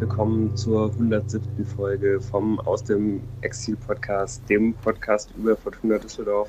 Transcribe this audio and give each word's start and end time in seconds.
willkommen 0.00 0.56
zur 0.56 0.86
107. 0.86 1.66
Folge 1.76 2.22
vom 2.22 2.58
Aus 2.60 2.82
dem 2.82 3.20
Exil-Podcast, 3.42 4.42
dem 4.48 4.72
Podcast 4.72 5.28
über 5.36 5.54
Fortuna 5.54 5.98
Düsseldorf. 5.98 6.48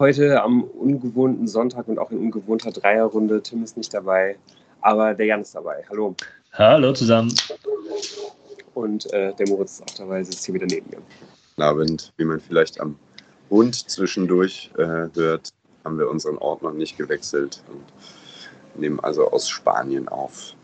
Heute 0.00 0.42
am 0.42 0.64
ungewohnten 0.64 1.46
Sonntag 1.46 1.86
und 1.86 2.00
auch 2.00 2.10
in 2.10 2.18
ungewohnter 2.18 2.72
Dreierrunde. 2.72 3.40
Tim 3.40 3.62
ist 3.62 3.76
nicht 3.76 3.94
dabei, 3.94 4.36
aber 4.80 5.14
der 5.14 5.26
Jan 5.26 5.42
ist 5.42 5.54
dabei. 5.54 5.84
Hallo. 5.90 6.16
Hallo 6.54 6.92
zusammen. 6.92 7.32
Und 8.74 9.12
äh, 9.12 9.32
der 9.32 9.48
Moritz 9.48 9.74
ist 9.74 9.82
auch 9.82 9.98
dabei, 9.98 10.24
sitzt 10.24 10.44
hier 10.44 10.56
wieder 10.56 10.66
neben 10.66 10.90
mir. 10.90 10.98
Guten 11.50 11.62
Abend. 11.62 12.12
Wie 12.16 12.24
man 12.24 12.40
vielleicht 12.40 12.80
am 12.80 12.96
Hund 13.48 13.76
zwischendurch 13.88 14.72
äh, 14.76 15.06
hört, 15.14 15.50
haben 15.84 15.98
wir 15.98 16.10
unseren 16.10 16.36
Ort 16.38 16.62
noch 16.62 16.72
nicht 16.72 16.98
gewechselt 16.98 17.62
und 17.68 18.80
nehmen 18.80 18.98
also 18.98 19.30
aus 19.30 19.48
Spanien 19.48 20.08
auf 20.08 20.56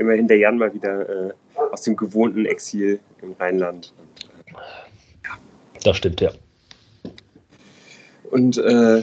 immerhin 0.00 0.26
der 0.26 0.38
Jan 0.38 0.56
mal 0.56 0.72
wieder 0.72 1.28
äh, 1.28 1.32
aus 1.72 1.82
dem 1.82 1.94
gewohnten 1.94 2.46
Exil 2.46 2.98
im 3.20 3.32
Rheinland. 3.38 3.92
Und, 3.98 4.26
ja. 5.24 5.38
Das 5.84 5.96
stimmt, 5.98 6.20
ja. 6.22 6.30
Und 8.30 8.56
äh, 8.58 9.02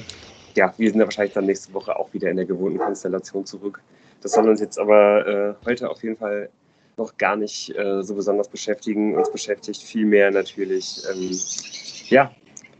ja, 0.55 0.73
wir 0.77 0.89
sind 0.89 0.99
ja 0.99 1.05
wahrscheinlich 1.05 1.33
dann 1.33 1.45
nächste 1.45 1.71
Woche 1.73 1.95
auch 1.95 2.11
wieder 2.13 2.29
in 2.29 2.37
der 2.37 2.45
gewohnten 2.45 2.79
Konstellation 2.79 3.45
zurück. 3.45 3.81
Das 4.21 4.31
soll 4.31 4.49
uns 4.49 4.59
jetzt 4.59 4.79
aber 4.79 5.27
äh, 5.27 5.65
heute 5.65 5.89
auf 5.89 6.01
jeden 6.01 6.17
Fall 6.17 6.49
noch 6.97 7.15
gar 7.17 7.35
nicht 7.35 7.77
äh, 7.77 8.01
so 8.01 8.15
besonders 8.15 8.49
beschäftigen. 8.49 9.15
Uns 9.15 9.31
beschäftigt 9.31 9.83
vielmehr 9.83 10.31
natürlich 10.31 11.03
ähm, 11.11 11.29
ja, 12.09 12.31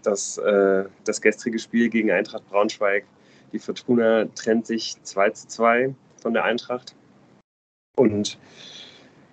das, 0.02 0.40
äh, 0.40 0.86
das 1.04 1.22
gestrige 1.22 1.60
Spiel 1.60 1.90
gegen 1.90 2.10
Eintracht 2.10 2.50
Braunschweig. 2.50 3.06
Die 3.54 3.60
Fortuna 3.60 4.26
trennt 4.34 4.66
sich 4.66 4.96
2 5.04 5.30
zu 5.30 5.48
2 5.48 5.94
von 6.20 6.34
der 6.34 6.46
Eintracht. 6.46 6.96
Und 7.98 8.38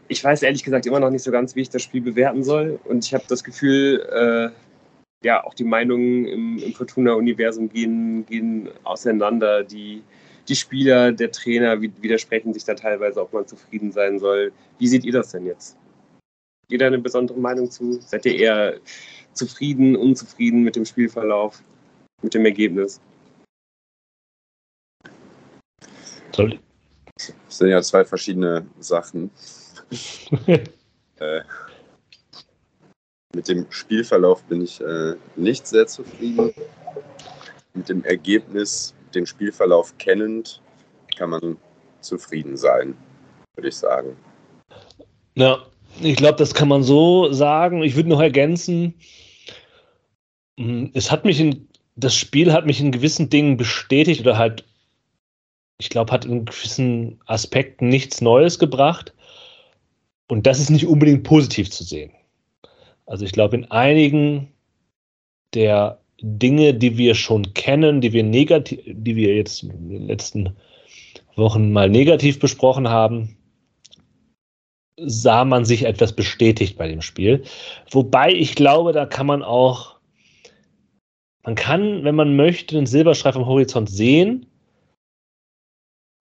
ich 0.09 0.25
weiß 0.25 0.43
ehrlich 0.43 0.65
gesagt 0.65 0.87
immer 0.87 1.01
noch 1.01 1.11
nicht 1.11 1.23
so 1.23 1.31
ganz, 1.31 1.55
wie 1.55 1.61
ich 1.61 1.70
das 1.70 1.83
Spiel 1.83 2.01
bewerten 2.01 2.43
soll. 2.43 2.81
Und 2.84 3.05
ich 3.05 3.15
habe 3.15 3.25
das 3.29 3.45
Gefühl, 3.45 4.01
äh, 4.11 5.27
ja, 5.27 5.45
auch 5.45 5.55
die 5.55 5.65
Meinungen 5.65 6.27
im, 6.27 6.59
im 6.59 6.73
Fortuna-Universum 6.73 7.69
gehen, 7.69 8.27
gehen 8.27 8.71
auseinander. 8.84 9.65
Die, 9.65 10.03
die 10.48 10.56
Spieler, 10.56 11.12
der 11.12 11.31
Trainer 11.31 11.81
widersprechen 11.81 12.53
sich 12.53 12.65
da 12.65 12.75
teilweise, 12.75 13.21
ob 13.21 13.33
man 13.33 13.47
zufrieden 13.47 13.93
sein 13.93 14.19
soll. 14.19 14.53
Wie 14.78 14.89
seht 14.89 15.05
ihr 15.05 15.12
das 15.12 15.31
denn 15.31 15.47
jetzt? 15.47 15.77
Jeder 16.69 16.87
eine 16.87 16.99
besondere 16.99 17.39
Meinung 17.39 17.71
zu? 17.71 18.01
Seid 18.01 18.25
ihr 18.25 18.37
eher 18.37 18.81
zufrieden, 19.33 19.97
unzufrieden 19.97 20.62
mit 20.62 20.77
dem 20.77 20.87
Spielverlauf, 20.87 21.62
mit 22.23 22.33
dem 22.33 22.45
Ergebnis? 22.47 23.01
Soll, 26.33 26.59
das 27.17 27.33
sind 27.48 27.69
ja 27.69 27.83
zwei 27.83 28.05
verschiedene 28.05 28.67
Sachen. 28.81 29.31
äh, 30.47 31.41
mit 33.34 33.48
dem 33.48 33.67
Spielverlauf 33.71 34.43
bin 34.45 34.62
ich 34.62 34.81
äh, 34.81 35.15
nicht 35.37 35.67
sehr 35.67 35.87
zufrieden. 35.87 36.53
Mit 37.75 37.89
dem 37.89 38.05
Ergebnis, 38.05 38.95
den 39.15 39.27
Spielverlauf 39.27 39.97
kennend, 39.98 40.61
kann 41.17 41.31
man 41.31 41.56
zufrieden 42.01 42.56
sein, 42.56 42.97
würde 43.56 43.69
ich 43.69 43.77
sagen. 43.77 44.17
Ja, 45.34 45.65
ich 46.01 46.17
glaube, 46.17 46.39
das 46.39 46.55
kann 46.55 46.69
man 46.69 46.83
so 46.83 47.33
sagen. 47.33 47.83
Ich 47.83 47.97
würde 47.97 48.09
noch 48.09 48.21
ergänzen, 48.21 48.95
hm, 50.59 50.91
es 50.95 51.11
hat 51.11 51.25
mich 51.25 51.41
in, 51.41 51.69
das 51.97 52.15
Spiel 52.15 52.53
hat 52.53 52.67
mich 52.67 52.81
in 52.81 52.93
gewissen 52.93 53.31
Dingen 53.31 53.56
bestätigt 53.56 54.21
oder 54.21 54.39
halt 54.39 54.65
ich 55.78 55.91
glaube, 55.91 56.12
hat 56.12 56.25
in 56.25 56.44
gewissen 56.44 57.21
Aspekten 57.26 57.88
nichts 57.88 58.21
Neues 58.21 58.59
gebracht. 58.59 59.12
Und 60.28 60.47
das 60.47 60.60
ist 60.60 60.71
nicht 60.71 60.87
unbedingt 60.87 61.25
positiv 61.25 61.71
zu 61.71 61.84
sehen. 61.84 62.12
Also 63.06 63.25
ich 63.25 63.32
glaube, 63.32 63.56
in 63.56 63.71
einigen 63.71 64.53
der 65.53 66.00
Dinge, 66.21 66.75
die 66.75 66.97
wir 66.97 67.15
schon 67.15 67.54
kennen, 67.54 68.00
die 68.00 68.12
wir 68.12 68.22
negativ, 68.22 68.81
die 68.87 69.16
wir 69.16 69.34
jetzt 69.34 69.62
in 69.62 69.88
den 69.91 70.06
letzten 70.06 70.56
Wochen 71.37 71.72
mal 71.72 71.91
negativ 71.91 72.38
besprochen 72.38 72.88
haben, 72.88 73.37
sah 74.97 75.44
man 75.44 75.65
sich 75.65 75.84
etwas 75.84 76.15
bestätigt 76.15 76.78
bei 76.78 76.88
dem 76.88 77.03
Spiel. 77.03 77.43
Wobei 77.91 78.32
ich 78.32 78.54
glaube, 78.54 78.93
da 78.93 79.06
kann 79.06 79.26
man 79.26 79.43
auch, 79.43 79.97
man 81.43 81.56
kann, 81.56 82.04
wenn 82.04 82.15
man 82.15 82.37
möchte, 82.37 82.76
den 82.76 82.87
Silberstreif 82.87 83.37
am 83.37 83.47
Horizont 83.47 83.91
sehen, 83.91 84.47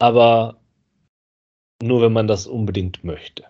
aber 0.03 0.59
nur 1.81 2.01
wenn 2.01 2.11
man 2.11 2.27
das 2.27 2.45
unbedingt 2.45 3.05
möchte. 3.05 3.45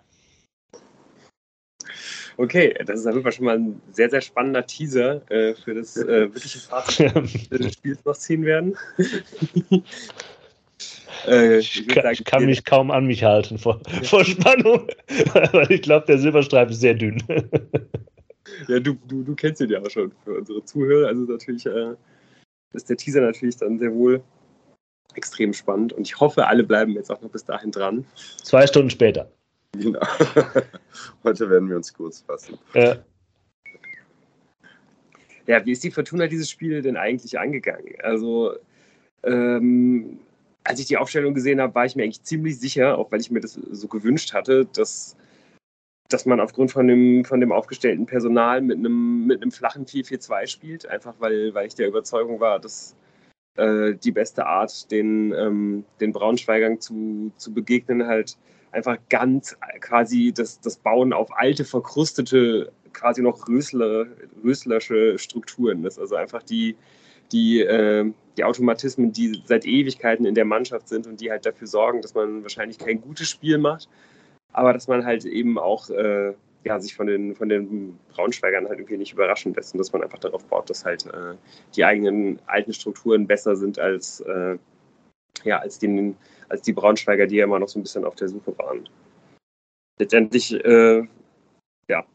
Okay, 2.37 2.75
das 2.85 2.99
ist 2.99 3.07
auf 3.07 3.13
jeden 3.13 3.23
Fall 3.23 3.31
schon 3.31 3.45
mal 3.45 3.57
ein 3.57 3.81
sehr, 3.91 4.11
sehr 4.11 4.21
spannender 4.21 4.63
Teaser 4.63 5.21
äh, 5.31 5.55
für 5.55 5.73
das 5.73 5.97
äh, 5.97 6.31
wirkliche 6.31 6.59
Fazit 6.59 7.11
des 7.51 7.73
Spiels 7.77 8.05
noch 8.05 8.15
ziehen 8.15 8.45
werden. 8.45 8.77
äh, 11.27 11.57
ich, 11.57 11.87
kann, 11.87 12.03
sagen, 12.03 12.13
ich 12.13 12.23
kann 12.23 12.45
mich 12.45 12.63
kaum 12.65 12.91
an 12.91 13.07
mich 13.07 13.23
halten 13.23 13.57
vor, 13.57 13.81
ja. 13.91 14.03
vor 14.03 14.23
Spannung, 14.23 14.87
weil 15.53 15.71
ich 15.71 15.81
glaube, 15.81 16.05
der 16.05 16.19
Silberstreifen 16.19 16.73
ist 16.73 16.81
sehr 16.81 16.93
dünn. 16.93 17.21
ja, 18.67 18.79
du, 18.79 18.93
du, 19.07 19.23
du 19.23 19.35
kennst 19.35 19.59
ihn 19.59 19.71
ja 19.71 19.81
auch 19.81 19.89
schon 19.89 20.11
für 20.23 20.37
unsere 20.37 20.63
Zuhörer. 20.65 21.07
Also 21.07 21.23
natürlich 21.23 21.65
äh, 21.65 21.95
ist 22.73 22.89
der 22.89 22.97
Teaser 22.97 23.21
natürlich 23.21 23.57
dann 23.57 23.79
sehr 23.79 23.93
wohl 23.93 24.23
extrem 25.17 25.53
spannend 25.53 25.93
und 25.93 26.07
ich 26.07 26.19
hoffe, 26.19 26.47
alle 26.47 26.63
bleiben 26.63 26.93
jetzt 26.93 27.11
auch 27.11 27.21
noch 27.21 27.29
bis 27.29 27.45
dahin 27.45 27.71
dran. 27.71 28.05
Zwei 28.43 28.67
Stunden 28.67 28.89
später. 28.89 29.31
Genau. 29.73 29.99
Heute 31.23 31.49
werden 31.49 31.69
wir 31.69 31.77
uns 31.77 31.93
kurz 31.93 32.21
fassen. 32.21 32.57
Ja. 32.73 32.97
ja, 35.47 35.65
wie 35.65 35.71
ist 35.71 35.83
die 35.83 35.91
Fortuna 35.91 36.27
dieses 36.27 36.49
Spiel 36.49 36.81
denn 36.81 36.95
eigentlich 36.95 37.39
angegangen? 37.39 37.95
Also, 38.03 38.53
ähm, 39.23 40.19
als 40.63 40.79
ich 40.79 40.85
die 40.85 40.97
Aufstellung 40.97 41.33
gesehen 41.33 41.59
habe, 41.59 41.73
war 41.75 41.85
ich 41.85 41.95
mir 41.95 42.03
eigentlich 42.03 42.23
ziemlich 42.23 42.59
sicher, 42.59 42.97
auch 42.97 43.11
weil 43.11 43.19
ich 43.19 43.31
mir 43.31 43.41
das 43.41 43.53
so 43.53 43.87
gewünscht 43.87 44.33
hatte, 44.33 44.65
dass, 44.65 45.17
dass 46.07 46.25
man 46.25 46.39
aufgrund 46.39 46.71
von 46.71 46.87
dem, 46.87 47.25
von 47.25 47.39
dem 47.39 47.51
aufgestellten 47.51 48.05
Personal 48.05 48.61
mit 48.61 48.77
einem, 48.77 49.25
mit 49.25 49.41
einem 49.41 49.51
flachen 49.51 49.85
4-4-2 49.85 50.47
spielt, 50.47 50.85
einfach 50.87 51.15
weil, 51.19 51.53
weil 51.53 51.67
ich 51.67 51.75
der 51.75 51.87
Überzeugung 51.87 52.39
war, 52.39 52.59
dass 52.59 52.95
äh, 53.55 53.93
die 53.95 54.11
beste 54.11 54.45
Art, 54.45 54.89
den, 54.91 55.33
ähm, 55.33 55.85
den 55.99 56.11
Braunschweigern 56.11 56.79
zu, 56.79 57.31
zu 57.37 57.53
begegnen, 57.53 58.07
halt 58.07 58.37
einfach 58.71 58.97
ganz 59.09 59.55
quasi 59.79 60.33
das, 60.35 60.59
das 60.59 60.77
Bauen 60.77 61.13
auf 61.13 61.35
alte, 61.37 61.63
verkrustete, 61.63 62.71
quasi 62.91 63.21
noch 63.21 63.47
Rösler, 63.47 64.07
Röslersche 64.43 65.17
Strukturen 65.17 65.85
ist. 65.85 65.99
Also 65.99 66.15
einfach 66.15 66.43
die, 66.43 66.75
die, 67.31 67.61
äh, 67.61 68.11
die 68.37 68.43
Automatismen, 68.43 69.11
die 69.11 69.41
seit 69.45 69.65
Ewigkeiten 69.65 70.25
in 70.25 70.35
der 70.35 70.45
Mannschaft 70.45 70.87
sind 70.87 71.05
und 71.07 71.21
die 71.21 71.29
halt 71.29 71.45
dafür 71.45 71.67
sorgen, 71.67 72.01
dass 72.01 72.15
man 72.15 72.43
wahrscheinlich 72.43 72.79
kein 72.79 73.01
gutes 73.01 73.29
Spiel 73.29 73.57
macht, 73.57 73.87
aber 74.51 74.73
dass 74.73 74.87
man 74.87 75.05
halt 75.05 75.25
eben 75.25 75.59
auch 75.59 75.89
äh, 75.89 76.33
ja, 76.63 76.79
sich 76.79 76.95
von 76.95 77.07
den, 77.07 77.35
von 77.35 77.49
den 77.49 77.99
Braunschweigern 78.13 78.67
halt 78.67 78.79
irgendwie 78.79 78.97
nicht 78.97 79.13
überraschen 79.13 79.53
lässt 79.53 79.73
und 79.73 79.79
dass 79.79 79.91
man 79.91 80.03
einfach 80.03 80.19
darauf 80.19 80.45
baut, 80.45 80.69
dass 80.69 80.85
halt 80.85 81.05
äh, 81.07 81.35
die 81.75 81.83
eigenen 81.83 82.39
alten 82.45 82.73
Strukturen 82.73 83.27
besser 83.27 83.55
sind 83.55 83.79
als, 83.79 84.21
äh, 84.21 84.57
ja, 85.43 85.59
als, 85.59 85.79
den, 85.79 86.15
als 86.49 86.61
die 86.61 86.73
Braunschweiger, 86.73 87.27
die 87.27 87.37
ja 87.37 87.43
immer 87.45 87.59
noch 87.59 87.67
so 87.67 87.79
ein 87.79 87.83
bisschen 87.83 88.05
auf 88.05 88.15
der 88.15 88.29
Suche 88.29 88.57
waren. 88.57 88.87
Letztendlich 89.99 90.53
äh, 90.53 91.05
ja, 91.89 92.05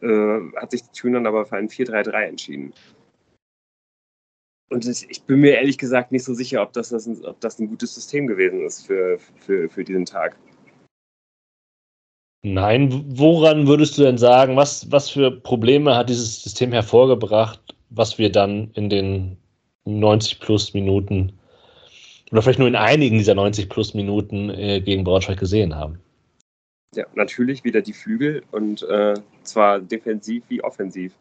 äh, 0.00 0.40
hat 0.56 0.70
sich 0.70 0.82
dann 1.02 1.26
aber 1.26 1.46
für 1.46 1.56
ein 1.56 1.68
4-3-3 1.68 2.22
entschieden. 2.24 2.74
Und 4.70 4.86
ich 4.86 5.22
bin 5.24 5.40
mir 5.40 5.56
ehrlich 5.56 5.76
gesagt 5.76 6.12
nicht 6.12 6.24
so 6.24 6.32
sicher, 6.32 6.62
ob 6.62 6.72
das, 6.72 6.92
ob 6.92 7.40
das 7.40 7.58
ein 7.58 7.68
gutes 7.68 7.94
System 7.94 8.26
gewesen 8.26 8.64
ist 8.64 8.86
für, 8.86 9.18
für, 9.18 9.68
für 9.68 9.84
diesen 9.84 10.06
Tag. 10.06 10.36
Nein, 12.44 13.04
woran 13.16 13.68
würdest 13.68 13.96
du 13.96 14.02
denn 14.02 14.18
sagen, 14.18 14.56
was, 14.56 14.90
was 14.90 15.10
für 15.10 15.30
Probleme 15.30 15.94
hat 15.94 16.08
dieses 16.08 16.42
System 16.42 16.72
hervorgebracht, 16.72 17.60
was 17.90 18.18
wir 18.18 18.32
dann 18.32 18.70
in 18.74 18.88
den 18.90 19.36
90 19.84 20.40
plus 20.40 20.74
Minuten 20.74 21.38
oder 22.32 22.42
vielleicht 22.42 22.58
nur 22.58 22.68
in 22.68 22.76
einigen 22.76 23.18
dieser 23.18 23.34
90 23.34 23.68
plus 23.68 23.94
Minuten 23.94 24.50
äh, 24.50 24.80
gegen 24.80 25.04
Braunschweig 25.04 25.38
gesehen 25.38 25.76
haben? 25.76 26.00
Ja, 26.94 27.04
natürlich 27.14 27.62
wieder 27.62 27.80
die 27.80 27.92
Flügel 27.92 28.42
und 28.50 28.82
äh, 28.82 29.14
zwar 29.44 29.80
defensiv 29.80 30.42
wie 30.48 30.64
offensiv. 30.64 31.12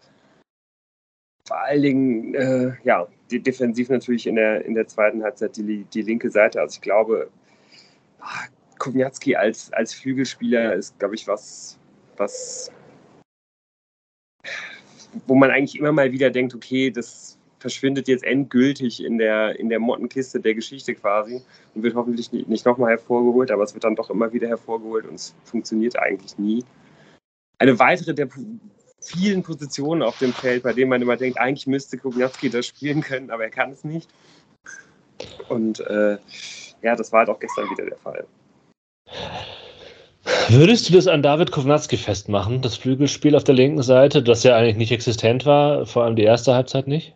Vor 1.47 1.59
allen 1.59 1.81
Dingen, 1.81 2.35
äh, 2.35 2.73
ja, 2.83 3.07
defensiv 3.29 3.89
natürlich 3.89 4.25
in 4.25 4.35
der, 4.35 4.65
in 4.65 4.73
der 4.73 4.87
zweiten 4.87 5.21
Halbzeit 5.23 5.55
die, 5.57 5.85
die 5.93 6.01
linke 6.01 6.29
Seite. 6.29 6.61
Also 6.61 6.75
ich 6.75 6.81
glaube, 6.81 7.29
ach, 8.19 8.47
Kowiatski 8.81 9.35
als, 9.35 9.71
als 9.73 9.93
Flügelspieler 9.93 10.73
ist, 10.73 10.97
glaube 10.97 11.13
ich, 11.13 11.27
was, 11.27 11.77
was, 12.17 12.71
wo 15.27 15.35
man 15.35 15.51
eigentlich 15.51 15.77
immer 15.77 15.91
mal 15.91 16.11
wieder 16.11 16.31
denkt, 16.31 16.55
okay, 16.55 16.89
das 16.89 17.37
verschwindet 17.59 18.07
jetzt 18.07 18.23
endgültig 18.23 19.03
in 19.03 19.19
der, 19.19 19.59
in 19.59 19.69
der 19.69 19.79
Mottenkiste 19.79 20.39
der 20.39 20.55
Geschichte 20.55 20.95
quasi 20.95 21.43
und 21.75 21.83
wird 21.83 21.93
hoffentlich 21.93 22.31
nicht, 22.31 22.49
nicht 22.49 22.65
nochmal 22.65 22.89
hervorgeholt, 22.89 23.51
aber 23.51 23.61
es 23.61 23.75
wird 23.75 23.83
dann 23.83 23.95
doch 23.95 24.09
immer 24.09 24.33
wieder 24.33 24.47
hervorgeholt 24.47 25.05
und 25.05 25.13
es 25.13 25.35
funktioniert 25.43 25.99
eigentlich 25.99 26.39
nie. 26.39 26.65
Eine 27.59 27.77
weitere 27.77 28.15
der 28.15 28.29
vielen 28.99 29.43
Positionen 29.43 30.01
auf 30.01 30.17
dem 30.17 30.33
Feld, 30.33 30.63
bei 30.63 30.73
denen 30.73 30.89
man 30.89 31.03
immer 31.03 31.17
denkt, 31.17 31.37
eigentlich 31.37 31.67
müsste 31.67 31.99
Kognatski 31.99 32.49
das 32.49 32.65
spielen 32.65 33.01
können, 33.01 33.29
aber 33.29 33.43
er 33.43 33.51
kann 33.51 33.73
es 33.73 33.83
nicht. 33.83 34.09
Und 35.49 35.81
äh, 35.81 36.17
ja, 36.81 36.95
das 36.95 37.11
war 37.11 37.19
halt 37.19 37.29
auch 37.29 37.39
gestern 37.39 37.69
wieder 37.69 37.85
der 37.85 37.97
Fall. 37.97 38.25
Würdest 40.53 40.89
du 40.89 40.93
das 40.93 41.07
an 41.07 41.23
David 41.23 41.53
Kovnatski 41.53 41.95
festmachen, 41.95 42.61
das 42.61 42.75
Flügelspiel 42.75 43.37
auf 43.37 43.45
der 43.45 43.55
linken 43.55 43.83
Seite, 43.83 44.21
das 44.21 44.43
ja 44.43 44.57
eigentlich 44.57 44.75
nicht 44.75 44.91
existent 44.91 45.45
war, 45.45 45.85
vor 45.85 46.03
allem 46.03 46.17
die 46.17 46.25
erste 46.25 46.53
Halbzeit 46.53 46.87
nicht? 46.87 47.15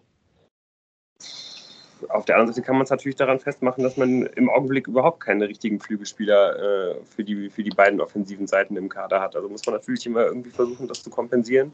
Auf 2.08 2.24
der 2.24 2.36
anderen 2.36 2.54
Seite 2.54 2.66
kann 2.66 2.76
man 2.76 2.86
es 2.86 2.92
natürlich 2.92 3.18
daran 3.18 3.42
festmachen, 3.42 3.84
dass 3.84 3.98
man 3.98 4.26
im 4.26 4.50
Augenblick 4.50 4.88
überhaupt 4.88 5.20
keine 5.20 5.50
richtigen 5.50 5.82
Flügelspieler 5.82 6.94
äh, 6.94 6.96
für, 7.04 7.26
die, 7.26 7.50
für 7.50 7.62
die 7.62 7.72
beiden 7.72 8.00
offensiven 8.00 8.48
Seiten 8.48 8.78
im 8.78 8.88
Kader 8.88 9.20
hat. 9.20 9.36
Also 9.36 9.50
muss 9.50 9.66
man 9.66 9.76
natürlich 9.76 10.06
immer 10.06 10.24
irgendwie 10.28 10.52
versuchen, 10.52 10.88
das 10.88 11.04
zu 11.04 11.10
kompensieren. 11.10 11.74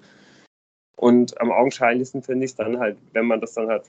Und 0.96 1.40
am 1.40 1.52
augenscheinlichsten 1.52 2.24
finde 2.24 2.46
ich 2.46 2.52
es 2.52 2.56
dann 2.56 2.80
halt, 2.80 2.98
wenn 3.14 3.28
man 3.28 3.40
das 3.40 3.54
dann 3.54 3.68
halt, 3.68 3.84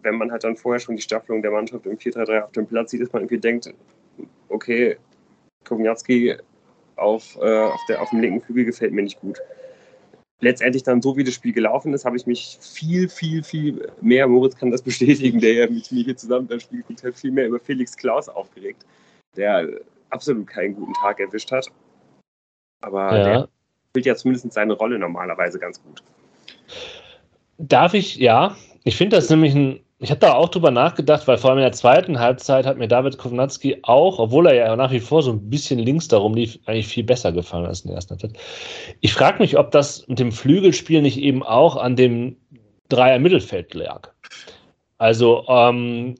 wenn 0.00 0.14
man 0.14 0.32
halt 0.32 0.44
dann 0.44 0.56
vorher 0.56 0.80
schon 0.80 0.96
die 0.96 1.02
Staffelung 1.02 1.42
der 1.42 1.50
Mannschaft 1.50 1.84
im 1.84 1.98
4-3-3 1.98 2.40
auf 2.44 2.52
dem 2.52 2.66
Platz 2.66 2.92
sieht, 2.92 3.02
dass 3.02 3.12
man 3.12 3.24
irgendwie 3.24 3.40
denkt, 3.40 3.74
okay, 4.48 4.96
Kognatski 5.64 6.38
auf, 7.04 7.36
äh, 7.40 7.64
auf, 7.64 7.80
der, 7.88 8.02
auf 8.02 8.10
dem 8.10 8.20
linken 8.20 8.40
Flügel 8.40 8.64
gefällt 8.64 8.92
mir 8.92 9.02
nicht 9.02 9.20
gut. 9.20 9.38
Letztendlich 10.40 10.82
dann, 10.82 11.00
so 11.00 11.16
wie 11.16 11.24
das 11.24 11.34
Spiel 11.34 11.52
gelaufen 11.52 11.94
ist, 11.94 12.04
habe 12.04 12.16
ich 12.16 12.26
mich 12.26 12.58
viel, 12.60 13.08
viel, 13.08 13.42
viel 13.42 13.92
mehr, 14.00 14.26
Moritz 14.26 14.56
kann 14.56 14.70
das 14.70 14.82
bestätigen, 14.90 15.40
der 15.40 15.52
ja 15.52 15.70
mit 15.70 15.90
mir 15.92 16.04
hier 16.04 16.16
zusammen 16.16 16.48
das 16.48 16.62
Spiel 16.62 16.80
geguckt 16.80 17.04
hat, 17.04 17.14
viel 17.14 17.30
mehr 17.30 17.46
über 17.46 17.60
Felix 17.60 17.96
Klaus 17.96 18.28
aufgeregt, 18.28 18.84
der 19.36 19.68
absolut 20.10 20.46
keinen 20.46 20.74
guten 20.74 20.94
Tag 20.94 21.20
erwischt 21.20 21.52
hat. 21.52 21.68
Aber 22.80 23.16
ja. 23.16 23.24
der 23.24 23.48
spielt 23.90 24.06
ja 24.06 24.16
zumindest 24.16 24.52
seine 24.52 24.72
Rolle 24.72 24.98
normalerweise 24.98 25.58
ganz 25.58 25.82
gut. 25.82 26.02
Darf 27.58 27.94
ich, 27.94 28.16
ja, 28.16 28.56
ich 28.82 28.96
finde 28.96 29.16
das 29.16 29.30
nämlich 29.30 29.54
ein 29.54 29.83
ich 30.04 30.10
habe 30.10 30.20
da 30.20 30.34
auch 30.34 30.50
drüber 30.50 30.70
nachgedacht, 30.70 31.26
weil 31.26 31.38
vor 31.38 31.48
allem 31.48 31.60
in 31.60 31.64
der 31.64 31.72
zweiten 31.72 32.20
Halbzeit 32.20 32.66
hat 32.66 32.76
mir 32.76 32.88
David 32.88 33.16
Kovnatski 33.16 33.78
auch, 33.84 34.18
obwohl 34.18 34.48
er 34.48 34.54
ja 34.54 34.76
nach 34.76 34.90
wie 34.90 35.00
vor 35.00 35.22
so 35.22 35.32
ein 35.32 35.48
bisschen 35.48 35.78
links 35.78 36.08
darum 36.08 36.34
lief, 36.34 36.58
eigentlich 36.66 36.88
viel 36.88 37.04
besser 37.04 37.32
gefallen 37.32 37.64
als 37.64 37.80
in 37.80 37.88
der 37.88 37.96
ersten 37.96 38.10
Halbzeit. 38.10 38.34
Ich 39.00 39.14
frage 39.14 39.38
mich, 39.38 39.56
ob 39.56 39.70
das 39.70 40.06
mit 40.06 40.18
dem 40.18 40.30
Flügelspiel 40.30 41.00
nicht 41.00 41.16
eben 41.16 41.42
auch 41.42 41.76
an 41.76 41.96
dem 41.96 42.36
Dreier 42.90 43.18
Mittelfeld 43.18 43.72
lag. 43.72 44.10
Also, 44.98 45.46
ähm, 45.48 46.16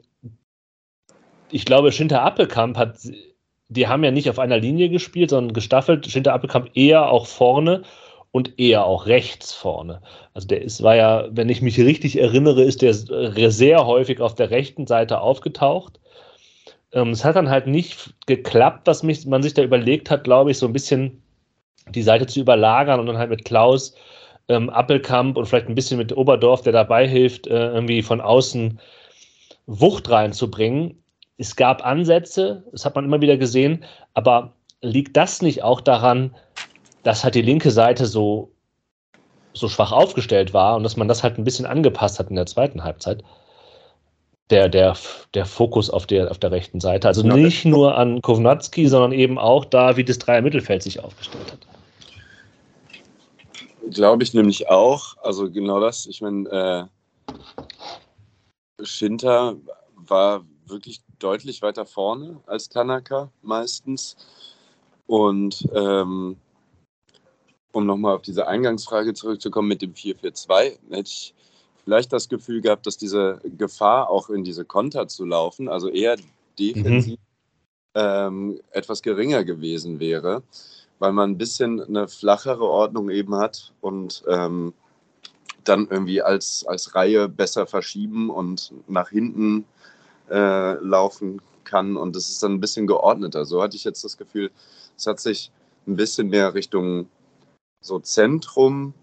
ich 1.50 1.66
glaube, 1.66 1.92
Schinter 1.92 2.22
Appelkamp 2.22 2.78
hat, 2.78 2.96
die 3.68 3.86
haben 3.86 4.02
ja 4.02 4.12
nicht 4.12 4.30
auf 4.30 4.38
einer 4.38 4.56
Linie 4.56 4.88
gespielt, 4.88 5.28
sondern 5.28 5.52
gestaffelt. 5.52 6.06
Schinter 6.10 6.32
Appelkamp 6.32 6.70
eher 6.72 7.10
auch 7.10 7.26
vorne 7.26 7.82
und 8.34 8.58
eher 8.58 8.84
auch 8.84 9.06
rechts 9.06 9.52
vorne. 9.52 10.02
Also 10.32 10.48
der 10.48 10.60
ist, 10.62 10.82
war 10.82 10.96
ja, 10.96 11.28
wenn 11.30 11.48
ich 11.48 11.62
mich 11.62 11.78
richtig 11.78 12.18
erinnere, 12.18 12.64
ist 12.64 12.82
der 12.82 12.92
sehr 12.92 13.86
häufig 13.86 14.20
auf 14.20 14.34
der 14.34 14.50
rechten 14.50 14.88
Seite 14.88 15.20
aufgetaucht. 15.20 16.00
Ähm, 16.90 17.10
es 17.10 17.24
hat 17.24 17.36
dann 17.36 17.48
halt 17.48 17.68
nicht 17.68 18.12
geklappt, 18.26 18.88
dass 18.88 19.04
mich, 19.04 19.24
man 19.24 19.44
sich 19.44 19.54
da 19.54 19.62
überlegt 19.62 20.10
hat, 20.10 20.24
glaube 20.24 20.50
ich, 20.50 20.58
so 20.58 20.66
ein 20.66 20.72
bisschen 20.72 21.22
die 21.90 22.02
Seite 22.02 22.26
zu 22.26 22.40
überlagern 22.40 22.98
und 22.98 23.06
dann 23.06 23.18
halt 23.18 23.30
mit 23.30 23.44
Klaus, 23.44 23.94
ähm, 24.48 24.68
Appelkamp 24.68 25.36
und 25.36 25.46
vielleicht 25.46 25.68
ein 25.68 25.76
bisschen 25.76 25.98
mit 25.98 26.16
Oberdorf, 26.16 26.62
der 26.62 26.72
dabei 26.72 27.06
hilft, 27.06 27.46
äh, 27.46 27.68
irgendwie 27.68 28.02
von 28.02 28.20
außen 28.20 28.80
Wucht 29.66 30.10
reinzubringen. 30.10 31.00
Es 31.38 31.54
gab 31.54 31.86
Ansätze, 31.86 32.64
das 32.72 32.84
hat 32.84 32.96
man 32.96 33.04
immer 33.04 33.20
wieder 33.20 33.36
gesehen, 33.36 33.84
aber 34.12 34.54
liegt 34.80 35.16
das 35.16 35.40
nicht 35.40 35.62
auch 35.62 35.80
daran, 35.80 36.34
dass 37.04 37.22
halt 37.22 37.36
die 37.36 37.42
linke 37.42 37.70
Seite 37.70 38.06
so, 38.06 38.50
so 39.52 39.68
schwach 39.68 39.92
aufgestellt 39.92 40.52
war 40.52 40.76
und 40.76 40.82
dass 40.82 40.96
man 40.96 41.06
das 41.06 41.22
halt 41.22 41.38
ein 41.38 41.44
bisschen 41.44 41.66
angepasst 41.66 42.18
hat 42.18 42.30
in 42.30 42.36
der 42.36 42.46
zweiten 42.46 42.82
Halbzeit. 42.82 43.22
Der, 44.50 44.68
der, 44.68 44.94
der 45.32 45.46
Fokus 45.46 45.88
auf 45.88 46.06
der, 46.06 46.30
auf 46.30 46.38
der 46.38 46.50
rechten 46.50 46.78
Seite. 46.78 47.08
Also 47.08 47.24
ja, 47.24 47.34
nicht 47.34 47.64
nur 47.64 47.96
an 47.96 48.20
Kovnatski, 48.20 48.88
sondern 48.88 49.12
eben 49.12 49.38
auch 49.38 49.64
da, 49.64 49.96
wie 49.96 50.04
das 50.04 50.18
Dreier 50.18 50.42
Mittelfeld 50.42 50.82
sich 50.82 51.02
aufgestellt 51.02 51.50
hat. 51.50 51.60
Glaube 53.90 54.22
ich 54.22 54.34
nämlich 54.34 54.68
auch. 54.68 55.16
Also 55.22 55.50
genau 55.50 55.80
das. 55.80 56.04
Ich 56.04 56.20
meine, 56.20 56.90
äh, 57.30 58.84
Schinter 58.84 59.56
war 59.96 60.44
wirklich 60.66 61.00
deutlich 61.18 61.62
weiter 61.62 61.86
vorne 61.86 62.40
als 62.46 62.68
Tanaka 62.68 63.30
meistens. 63.40 64.16
Und 65.06 65.66
ähm, 65.74 66.36
um 67.74 67.86
nochmal 67.86 68.14
auf 68.14 68.22
diese 68.22 68.46
Eingangsfrage 68.46 69.14
zurückzukommen 69.14 69.68
mit 69.68 69.82
dem 69.82 69.94
4-4-2, 69.94 70.78
hätte 70.90 71.02
ich 71.02 71.34
vielleicht 71.84 72.12
das 72.12 72.28
Gefühl 72.28 72.60
gehabt, 72.60 72.86
dass 72.86 72.96
diese 72.96 73.40
Gefahr 73.58 74.08
auch 74.08 74.30
in 74.30 74.44
diese 74.44 74.64
Konter 74.64 75.08
zu 75.08 75.24
laufen, 75.24 75.68
also 75.68 75.88
eher 75.88 76.16
defensiv, 76.58 77.18
mhm. 77.18 77.94
ähm, 77.94 78.60
etwas 78.70 79.02
geringer 79.02 79.44
gewesen 79.44 80.00
wäre, 80.00 80.42
weil 80.98 81.12
man 81.12 81.32
ein 81.32 81.38
bisschen 81.38 81.80
eine 81.80 82.08
flachere 82.08 82.64
Ordnung 82.64 83.10
eben 83.10 83.34
hat 83.34 83.72
und 83.80 84.22
ähm, 84.28 84.72
dann 85.64 85.88
irgendwie 85.90 86.22
als, 86.22 86.64
als 86.66 86.94
Reihe 86.94 87.28
besser 87.28 87.66
verschieben 87.66 88.30
und 88.30 88.72
nach 88.86 89.08
hinten 89.08 89.64
äh, 90.30 90.74
laufen 90.74 91.40
kann 91.64 91.96
und 91.96 92.14
das 92.14 92.28
ist 92.28 92.42
dann 92.42 92.52
ein 92.52 92.60
bisschen 92.60 92.86
geordneter. 92.86 93.44
So 93.44 93.62
hatte 93.62 93.76
ich 93.76 93.84
jetzt 93.84 94.04
das 94.04 94.16
Gefühl, 94.16 94.50
es 94.96 95.06
hat 95.06 95.20
sich 95.20 95.50
ein 95.86 95.96
bisschen 95.96 96.28
mehr 96.28 96.54
Richtung 96.54 97.08
so 97.84 97.98
Zentrum 97.98 98.94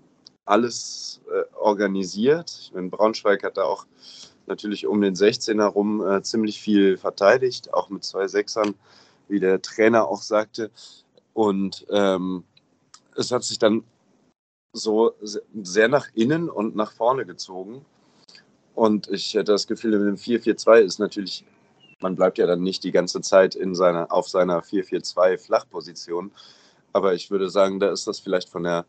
alles 0.45 1.21
äh, 1.31 1.55
organisiert. 1.55 2.49
Ich 2.61 2.73
meine, 2.73 2.89
Braunschweig 2.89 3.43
hat 3.43 3.57
da 3.57 3.63
auch 3.63 3.85
natürlich 4.47 4.87
um 4.87 5.01
den 5.01 5.15
16er 5.15 5.67
rum 5.67 6.05
äh, 6.05 6.23
ziemlich 6.23 6.59
viel 6.59 6.97
verteidigt, 6.97 7.73
auch 7.73 7.89
mit 7.89 8.03
zwei 8.03 8.27
Sechsern, 8.27 8.73
wie 9.27 9.39
der 9.39 9.61
Trainer 9.61 10.07
auch 10.07 10.23
sagte. 10.23 10.71
Und 11.33 11.85
ähm, 11.91 12.43
es 13.15 13.31
hat 13.31 13.43
sich 13.43 13.59
dann 13.59 13.83
so 14.73 15.13
sehr 15.61 15.87
nach 15.87 16.07
innen 16.15 16.49
und 16.49 16.75
nach 16.75 16.91
vorne 16.91 17.25
gezogen. 17.25 17.85
Und 18.73 19.09
ich 19.09 19.35
hätte 19.35 19.51
das 19.51 19.67
Gefühl, 19.67 19.99
mit 19.99 20.07
dem 20.07 20.15
4-4-2 20.15 20.79
ist 20.79 20.97
natürlich, 20.97 21.45
man 21.99 22.15
bleibt 22.15 22.39
ja 22.39 22.47
dann 22.47 22.63
nicht 22.63 22.83
die 22.83 22.91
ganze 22.91 23.21
Zeit 23.21 23.53
in 23.53 23.75
seiner, 23.75 24.11
auf 24.11 24.27
seiner 24.27 24.61
4-4-2 24.61 25.37
Flachposition, 25.37 26.31
aber 26.93 27.13
ich 27.13 27.31
würde 27.31 27.49
sagen, 27.49 27.79
da 27.79 27.91
ist 27.91 28.07
das 28.07 28.19
vielleicht 28.19 28.49
von 28.49 28.63
der 28.63 28.85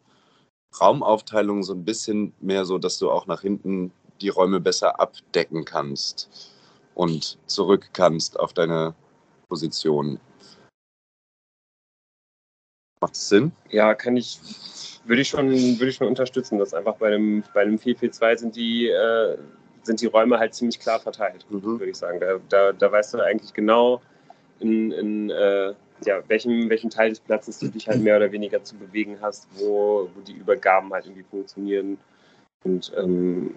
Raumaufteilung 0.80 1.62
so 1.62 1.74
ein 1.74 1.84
bisschen 1.84 2.32
mehr 2.40 2.64
so, 2.64 2.78
dass 2.78 2.98
du 2.98 3.10
auch 3.10 3.26
nach 3.26 3.42
hinten 3.42 3.92
die 4.20 4.28
Räume 4.28 4.60
besser 4.60 5.00
abdecken 5.00 5.64
kannst 5.64 6.52
und 6.94 7.38
zurück 7.46 7.90
kannst 7.92 8.38
auf 8.38 8.52
deine 8.52 8.94
Position. 9.48 10.18
Macht 13.00 13.14
es 13.14 13.28
Sinn? 13.28 13.52
Ja, 13.70 13.94
kann 13.94 14.16
ich, 14.16 14.38
würde 15.04 15.22
ich 15.22 15.28
schon, 15.28 15.48
würde 15.50 15.88
ich 15.88 15.96
schon 15.96 16.06
unterstützen, 16.06 16.58
dass 16.58 16.72
einfach 16.72 16.96
bei 16.96 17.10
dem, 17.10 17.42
bei 17.52 17.64
dem 17.64 17.78
442 17.78 18.40
sind 18.40 18.56
die, 18.56 18.88
äh, 18.88 19.36
sind 19.82 20.00
die 20.00 20.06
Räume 20.06 20.38
halt 20.38 20.54
ziemlich 20.54 20.78
klar 20.78 21.00
verteilt, 21.00 21.44
mhm. 21.50 21.62
würde 21.62 21.90
ich 21.90 21.96
sagen. 21.96 22.20
Da, 22.20 22.38
da, 22.48 22.72
da 22.72 22.92
weißt 22.92 23.14
du 23.14 23.20
eigentlich 23.20 23.52
genau, 23.52 24.00
in, 24.60 24.92
in 24.92 25.30
äh, 25.30 25.74
ja, 26.06 26.22
welchem, 26.28 26.68
welchem 26.68 26.90
Teil 26.90 27.10
des 27.10 27.20
Platzes 27.20 27.58
du 27.58 27.68
dich 27.68 27.88
halt 27.88 28.00
mehr 28.00 28.16
oder 28.16 28.32
weniger 28.32 28.62
zu 28.62 28.76
bewegen 28.76 29.18
hast, 29.20 29.48
wo, 29.54 30.08
wo 30.14 30.20
die 30.20 30.34
Übergaben 30.34 30.92
halt 30.92 31.06
irgendwie 31.06 31.24
funktionieren. 31.28 31.98
Und 32.64 32.92
ähm, 32.96 33.54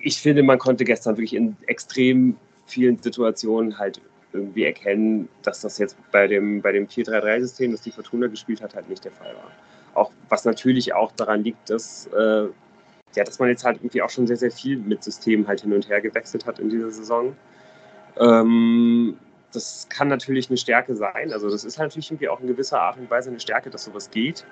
ich 0.00 0.20
finde, 0.20 0.42
man 0.42 0.58
konnte 0.58 0.84
gestern 0.84 1.16
wirklich 1.16 1.34
in 1.34 1.56
extrem 1.66 2.36
vielen 2.66 2.98
Situationen 3.02 3.78
halt 3.78 4.00
irgendwie 4.32 4.64
erkennen, 4.64 5.28
dass 5.42 5.60
das 5.60 5.78
jetzt 5.78 5.96
bei 6.12 6.26
dem, 6.26 6.62
bei 6.62 6.72
dem 6.72 6.86
4-3-3-System, 6.86 7.72
das 7.72 7.82
die 7.82 7.90
Fortuna 7.90 8.28
gespielt 8.28 8.62
hat, 8.62 8.74
halt 8.74 8.88
nicht 8.88 9.04
der 9.04 9.12
Fall 9.12 9.34
war. 9.34 9.50
Auch 9.94 10.12
was 10.28 10.44
natürlich 10.44 10.94
auch 10.94 11.12
daran 11.12 11.42
liegt, 11.42 11.68
dass, 11.68 12.06
äh, 12.16 12.46
ja, 13.16 13.24
dass 13.24 13.40
man 13.40 13.48
jetzt 13.48 13.64
halt 13.64 13.78
irgendwie 13.78 14.02
auch 14.02 14.10
schon 14.10 14.26
sehr, 14.26 14.36
sehr 14.36 14.52
viel 14.52 14.78
mit 14.78 15.02
Systemen 15.02 15.48
halt 15.48 15.62
hin 15.62 15.72
und 15.72 15.88
her 15.88 16.00
gewechselt 16.00 16.46
hat 16.46 16.60
in 16.60 16.68
dieser 16.68 16.92
Saison. 16.92 17.36
Ähm, 18.18 19.16
das 19.52 19.86
kann 19.88 20.08
natürlich 20.08 20.48
eine 20.48 20.56
Stärke 20.56 20.94
sein. 20.94 21.32
Also 21.32 21.50
das 21.50 21.64
ist 21.64 21.78
halt 21.78 21.90
natürlich 21.90 22.10
irgendwie 22.10 22.28
auch 22.28 22.40
in 22.40 22.46
gewisser 22.46 22.80
Art 22.80 22.98
und 22.98 23.10
Weise 23.10 23.30
eine 23.30 23.40
Stärke, 23.40 23.70
dass 23.70 23.84
sowas 23.84 24.10
geht. 24.10 24.44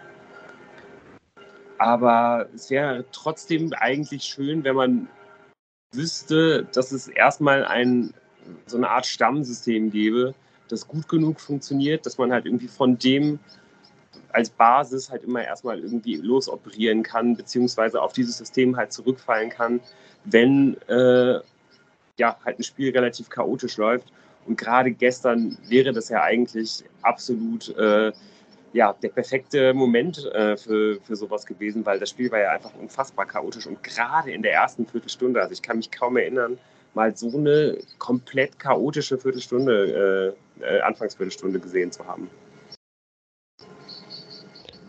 Aber 1.78 2.48
es 2.54 2.70
wäre 2.70 3.04
trotzdem 3.12 3.72
eigentlich 3.72 4.24
schön, 4.24 4.64
wenn 4.64 4.74
man 4.74 5.08
wüsste, 5.92 6.64
dass 6.72 6.92
es 6.92 7.08
erstmal 7.08 7.64
ein, 7.64 8.12
so 8.66 8.76
eine 8.76 8.90
Art 8.90 9.06
Stammsystem 9.06 9.90
gäbe, 9.90 10.34
das 10.68 10.86
gut 10.86 11.08
genug 11.08 11.40
funktioniert, 11.40 12.04
dass 12.04 12.18
man 12.18 12.32
halt 12.32 12.46
irgendwie 12.46 12.68
von 12.68 12.98
dem, 12.98 13.38
als 14.30 14.50
Basis 14.50 15.10
halt 15.10 15.24
immer 15.24 15.42
erstmal 15.42 15.78
irgendwie 15.78 16.16
losoperieren 16.16 17.02
kann, 17.02 17.36
beziehungsweise 17.36 18.02
auf 18.02 18.12
dieses 18.12 18.36
System 18.38 18.76
halt 18.76 18.92
zurückfallen 18.92 19.48
kann, 19.48 19.80
wenn 20.24 20.76
äh, 20.88 21.40
ja 22.18 22.36
halt 22.44 22.58
ein 22.58 22.62
Spiel 22.64 22.90
relativ 22.90 23.30
chaotisch 23.30 23.76
läuft. 23.76 24.12
Und 24.48 24.56
gerade 24.56 24.90
gestern 24.90 25.58
wäre 25.68 25.92
das 25.92 26.08
ja 26.08 26.22
eigentlich 26.22 26.82
absolut 27.02 27.68
äh, 27.76 28.12
ja, 28.72 28.94
der 28.94 29.08
perfekte 29.10 29.74
Moment 29.74 30.24
äh, 30.32 30.56
für, 30.56 30.98
für 31.02 31.16
sowas 31.16 31.44
gewesen, 31.44 31.84
weil 31.84 31.98
das 31.98 32.10
Spiel 32.10 32.30
war 32.30 32.40
ja 32.40 32.52
einfach 32.52 32.72
unfassbar 32.80 33.26
chaotisch 33.26 33.66
und 33.66 33.82
gerade 33.82 34.30
in 34.30 34.42
der 34.42 34.52
ersten 34.54 34.86
Viertelstunde, 34.86 35.40
also 35.40 35.52
ich 35.52 35.62
kann 35.62 35.76
mich 35.76 35.90
kaum 35.90 36.16
erinnern, 36.16 36.58
mal 36.94 37.14
so 37.14 37.36
eine 37.36 37.76
komplett 37.98 38.58
chaotische 38.58 39.18
Viertelstunde, 39.18 40.34
äh, 40.60 40.64
äh, 40.64 40.80
Anfangsviertelstunde 40.80 41.60
gesehen 41.60 41.92
zu 41.92 42.06
haben. 42.06 42.30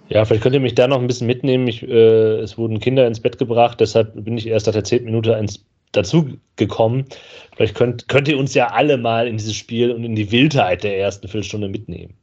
Ja, 0.08 0.25
vielleicht 0.25 0.42
könnt 0.42 0.56
ihr 0.56 0.62
mich 0.62 0.74
da 0.74 0.88
noch 0.88 1.00
ein 1.00 1.06
bisschen 1.06 1.28
mitnehmen. 1.28 1.68
Ich, 1.68 1.84
äh, 1.84 2.39
es 2.39 2.58
wurden 2.58 2.80
Kinder 2.80 3.06
ins 3.06 3.20
Bett 3.20 3.38
gebracht, 3.38 3.80
deshalb 3.80 4.24
bin 4.24 4.38
ich 4.38 4.48
erst 4.48 4.66
nach 4.66 4.74
der 4.74 4.84
zehnten 4.84 5.06
Minute 5.06 5.34
ins, 5.34 5.63
dazu 5.91 6.38
gekommen. 6.55 7.05
Vielleicht 7.55 7.75
könnt, 7.75 8.08
könnt 8.08 8.27
ihr 8.27 8.38
uns 8.38 8.53
ja 8.53 8.67
alle 8.67 8.98
mal 8.98 9.27
in 9.27 9.38
dieses 9.38 9.55
Spiel 9.55 9.91
und 9.91 10.03
in 10.03 10.15
die 10.15 10.31
Wildheit 10.31 10.84
der 10.84 10.98
ersten 11.00 11.27
Viertelstunde 11.27 11.69
mitnehmen. 11.69 12.13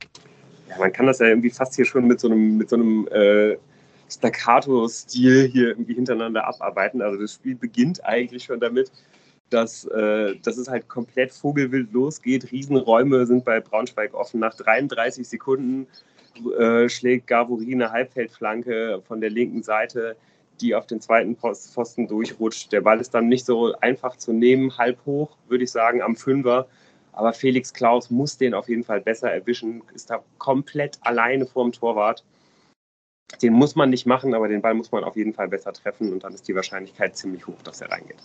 Ja, 0.69 0.79
man 0.79 0.93
kann 0.93 1.07
das 1.07 1.19
ja 1.19 1.27
irgendwie 1.27 1.51
fast 1.51 1.75
hier 1.75 1.85
schon 1.85 2.07
mit 2.07 2.21
so 2.21 2.29
einem, 2.29 2.57
mit 2.57 2.69
so 2.69 2.77
einem 2.77 3.09
äh, 3.09 3.57
Staccato-Stil 4.11 5.49
hier 5.49 5.69
irgendwie 5.69 5.95
hintereinander 5.95 6.47
abarbeiten. 6.47 7.03
Also 7.03 7.21
das 7.21 7.35
Spiel 7.35 7.57
beginnt 7.57 8.05
eigentlich 8.05 8.45
schon 8.45 8.61
damit, 8.61 8.91
dass, 9.51 9.85
äh, 9.87 10.37
dass 10.43 10.57
es 10.57 10.69
halt 10.69 10.89
komplett 10.89 11.33
vogelwild 11.33 11.93
losgeht. 11.93 12.51
Riesenräume 12.51 13.27
sind 13.27 13.45
bei 13.45 13.61
Braunschweig 13.61 14.15
offen. 14.15 14.41
Nach 14.41 14.55
33 14.55 15.27
Sekunden 15.29 15.87
äh, 16.59 16.89
schlägt 16.89 17.27
Gavori 17.27 17.73
eine 17.73 17.91
Halbfeldflanke 17.91 19.03
von 19.07 19.21
der 19.21 19.31
linken 19.31 19.63
Seite, 19.63 20.17
die 20.61 20.75
auf 20.75 20.87
den 20.87 21.01
zweiten 21.01 21.37
Pfosten 21.37 22.09
durchrutscht. 22.09 22.73
Der 22.73 22.81
Ball 22.81 23.01
ist 23.01 23.15
dann 23.15 23.29
nicht 23.29 23.47
so 23.47 23.75
einfach 23.81 24.17
zu 24.17 24.33
nehmen, 24.33 24.77
halb 24.79 24.99
hoch, 25.07 25.37
würde 25.49 25.65
ich 25.65 25.71
sagen, 25.71 26.03
am 26.03 26.17
Fünfer. 26.17 26.67
Aber 27.13 27.33
Felix 27.33 27.73
Klaus 27.73 28.11
muss 28.11 28.37
den 28.37 28.55
auf 28.55 28.69
jeden 28.69 28.85
Fall 28.85 29.01
besser 29.01 29.33
erwischen, 29.33 29.83
ist 29.95 30.11
da 30.11 30.23
komplett 30.39 30.99
alleine 31.01 31.47
vorm 31.47 31.73
Torwart. 31.73 32.25
Den 33.43 33.55
muss 33.55 33.75
man 33.75 33.91
nicht 33.91 34.07
machen, 34.07 34.35
aber 34.35 34.49
den 34.49 34.63
Ball 34.63 34.75
muss 34.75 34.93
man 34.93 35.03
auf 35.03 35.17
jeden 35.17 35.33
Fall 35.33 35.49
besser 35.49 35.73
treffen 35.73 36.13
und 36.13 36.25
dann 36.25 36.35
ist 36.35 36.47
die 36.47 36.55
Wahrscheinlichkeit 36.55 37.17
ziemlich 37.17 37.47
hoch, 37.47 37.61
dass 37.65 37.81
er 37.81 37.91
reingeht. 37.91 38.19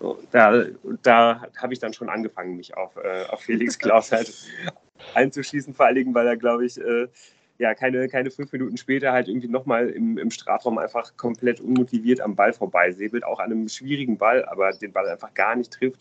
So, 0.00 0.18
da 0.30 0.64
da 1.02 1.46
habe 1.56 1.72
ich 1.72 1.78
dann 1.78 1.92
schon 1.92 2.08
angefangen, 2.08 2.56
mich 2.56 2.76
auf, 2.76 2.96
äh, 2.96 3.24
auf 3.28 3.40
Felix 3.40 3.78
Klaus 3.78 4.10
halt 4.10 4.32
einzuschießen, 5.14 5.74
vor 5.74 5.86
allen 5.86 5.96
Dingen, 5.96 6.14
weil 6.14 6.26
er, 6.26 6.36
glaube 6.36 6.64
ich, 6.64 6.78
äh, 6.78 7.08
ja, 7.62 7.74
keine, 7.74 8.08
keine 8.08 8.32
fünf 8.32 8.52
Minuten 8.52 8.76
später 8.76 9.12
halt 9.12 9.28
irgendwie 9.28 9.46
nochmal 9.46 9.88
im, 9.88 10.18
im 10.18 10.32
Strafraum 10.32 10.78
einfach 10.78 11.16
komplett 11.16 11.60
unmotiviert 11.60 12.20
am 12.20 12.34
Ball 12.34 12.52
vorbeisäbelt, 12.52 13.22
auch 13.22 13.38
an 13.38 13.52
einem 13.52 13.68
schwierigen 13.68 14.18
Ball, 14.18 14.44
aber 14.46 14.72
den 14.72 14.92
Ball 14.92 15.08
einfach 15.08 15.32
gar 15.32 15.54
nicht 15.54 15.72
trifft. 15.72 16.00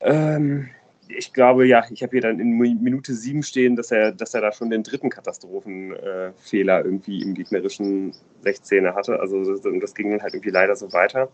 Ähm, 0.00 0.70
ich 1.08 1.34
glaube, 1.34 1.66
ja, 1.66 1.84
ich 1.90 2.02
habe 2.02 2.12
hier 2.12 2.22
dann 2.22 2.40
in 2.40 2.56
Minute 2.56 3.12
sieben 3.12 3.42
stehen, 3.42 3.76
dass 3.76 3.90
er, 3.90 4.12
dass 4.12 4.32
er 4.32 4.40
da 4.40 4.50
schon 4.50 4.70
den 4.70 4.82
dritten 4.82 5.10
Katastrophenfehler 5.10 6.78
äh, 6.78 6.84
irgendwie 6.84 7.20
im 7.20 7.34
gegnerischen 7.34 8.14
16er 8.44 8.94
hatte. 8.94 9.20
Also 9.20 9.44
das, 9.44 9.60
das, 9.60 9.94
ging 9.94 10.10
dann 10.10 10.22
halt 10.22 10.32
irgendwie 10.32 10.52
leider 10.52 10.74
so 10.74 10.90
weiter. 10.94 11.28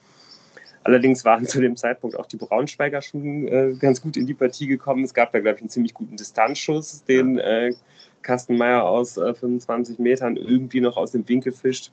Allerdings 0.83 1.25
waren 1.25 1.47
zu 1.47 1.61
dem 1.61 1.77
Zeitpunkt 1.77 2.19
auch 2.19 2.27
die 2.27 2.39
Braunschweiger 2.39 3.03
schon 3.03 3.47
äh, 3.47 3.75
ganz 3.79 4.03
gut 4.03 4.17
in 4.17 4.27
die 4.27 4.35
Partie 4.35 4.67
gekommen. 4.67 5.05
Es 5.05 5.15
gab 5.15 5.31
da, 5.31 5.39
glaube 5.39 5.57
ich, 5.57 5.63
einen 5.63 5.71
ziemlich 5.71 5.95
guten 5.95 6.17
Distanzschuss, 6.17 7.05
den 7.05 7.39
äh, 7.39 7.73
Kastenmeier 8.23 8.85
aus 8.85 9.17
äh, 9.17 9.35
25 9.35 9.99
Metern 9.99 10.37
irgendwie 10.37 10.81
noch 10.81 10.97
aus 10.97 11.13
dem 11.13 11.29
Winkel 11.29 11.53
fischt. 11.53 11.93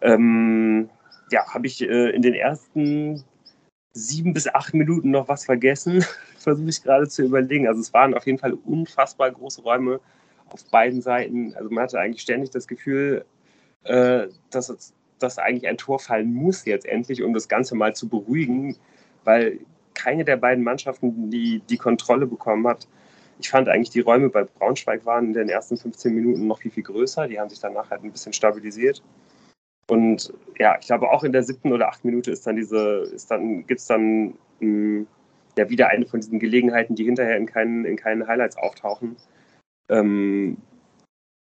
Ähm, 0.00 0.90
ja, 1.30 1.46
habe 1.52 1.66
ich 1.66 1.80
äh, 1.82 2.10
in 2.10 2.22
den 2.22 2.34
ersten 2.34 3.24
sieben 3.92 4.32
bis 4.32 4.48
acht 4.48 4.74
Minuten 4.74 5.10
noch 5.10 5.28
was 5.28 5.44
vergessen? 5.44 6.04
Versuche 6.38 6.68
ich 6.68 6.82
gerade 6.82 7.08
zu 7.08 7.22
überlegen. 7.22 7.68
Also 7.68 7.80
es 7.80 7.92
waren 7.92 8.14
auf 8.14 8.26
jeden 8.26 8.38
Fall 8.38 8.54
unfassbar 8.54 9.30
große 9.30 9.62
Räume 9.62 10.00
auf 10.50 10.64
beiden 10.70 11.00
Seiten. 11.00 11.54
Also 11.54 11.70
man 11.70 11.84
hatte 11.84 12.00
eigentlich 12.00 12.22
ständig 12.22 12.50
das 12.50 12.66
Gefühl, 12.66 13.24
äh, 13.84 14.28
dass, 14.50 14.94
dass 15.18 15.38
eigentlich 15.38 15.68
ein 15.68 15.76
Tor 15.76 15.98
fallen 15.98 16.32
muss 16.32 16.64
jetzt 16.64 16.86
endlich, 16.86 17.22
um 17.22 17.34
das 17.34 17.48
Ganze 17.48 17.74
mal 17.74 17.94
zu 17.94 18.08
beruhigen, 18.08 18.76
weil 19.24 19.60
keine 19.94 20.24
der 20.24 20.36
beiden 20.36 20.64
Mannschaften 20.64 21.30
die, 21.30 21.60
die 21.68 21.76
Kontrolle 21.76 22.26
bekommen 22.26 22.66
hat. 22.66 22.88
Ich 23.38 23.50
fand 23.50 23.68
eigentlich, 23.68 23.90
die 23.90 24.00
Räume 24.00 24.28
bei 24.28 24.44
Braunschweig 24.44 25.04
waren 25.04 25.26
in 25.26 25.32
den 25.32 25.48
ersten 25.48 25.76
15 25.76 26.14
Minuten 26.14 26.46
noch 26.46 26.58
viel, 26.58 26.70
viel 26.70 26.82
größer. 26.82 27.26
Die 27.28 27.40
haben 27.40 27.48
sich 27.48 27.60
danach 27.60 27.90
halt 27.90 28.04
ein 28.04 28.12
bisschen 28.12 28.32
stabilisiert. 28.32 29.02
Und 29.88 30.32
ja, 30.58 30.76
ich 30.80 30.86
glaube 30.86 31.10
auch 31.10 31.24
in 31.24 31.32
der 31.32 31.42
siebten 31.42 31.72
oder 31.72 31.88
achten 31.88 32.08
Minute 32.08 32.30
ist 32.30 32.46
dann 32.46 32.56
diese, 32.56 33.10
ist 33.12 33.30
dann, 33.30 33.66
gibt 33.66 33.80
es 33.80 33.86
dann 33.86 34.26
mh, 34.26 34.34
hm, 34.60 35.06
ja 35.58 35.68
wieder 35.68 35.88
eine 35.88 36.06
von 36.06 36.20
diesen 36.20 36.38
Gelegenheiten, 36.38 36.94
die 36.94 37.04
hinterher 37.04 37.36
in 37.36 37.46
keinen, 37.46 37.84
in 37.84 37.96
keinen 37.96 38.26
Highlights 38.26 38.56
auftauchen. 38.56 39.16
Ähm, 39.88 40.56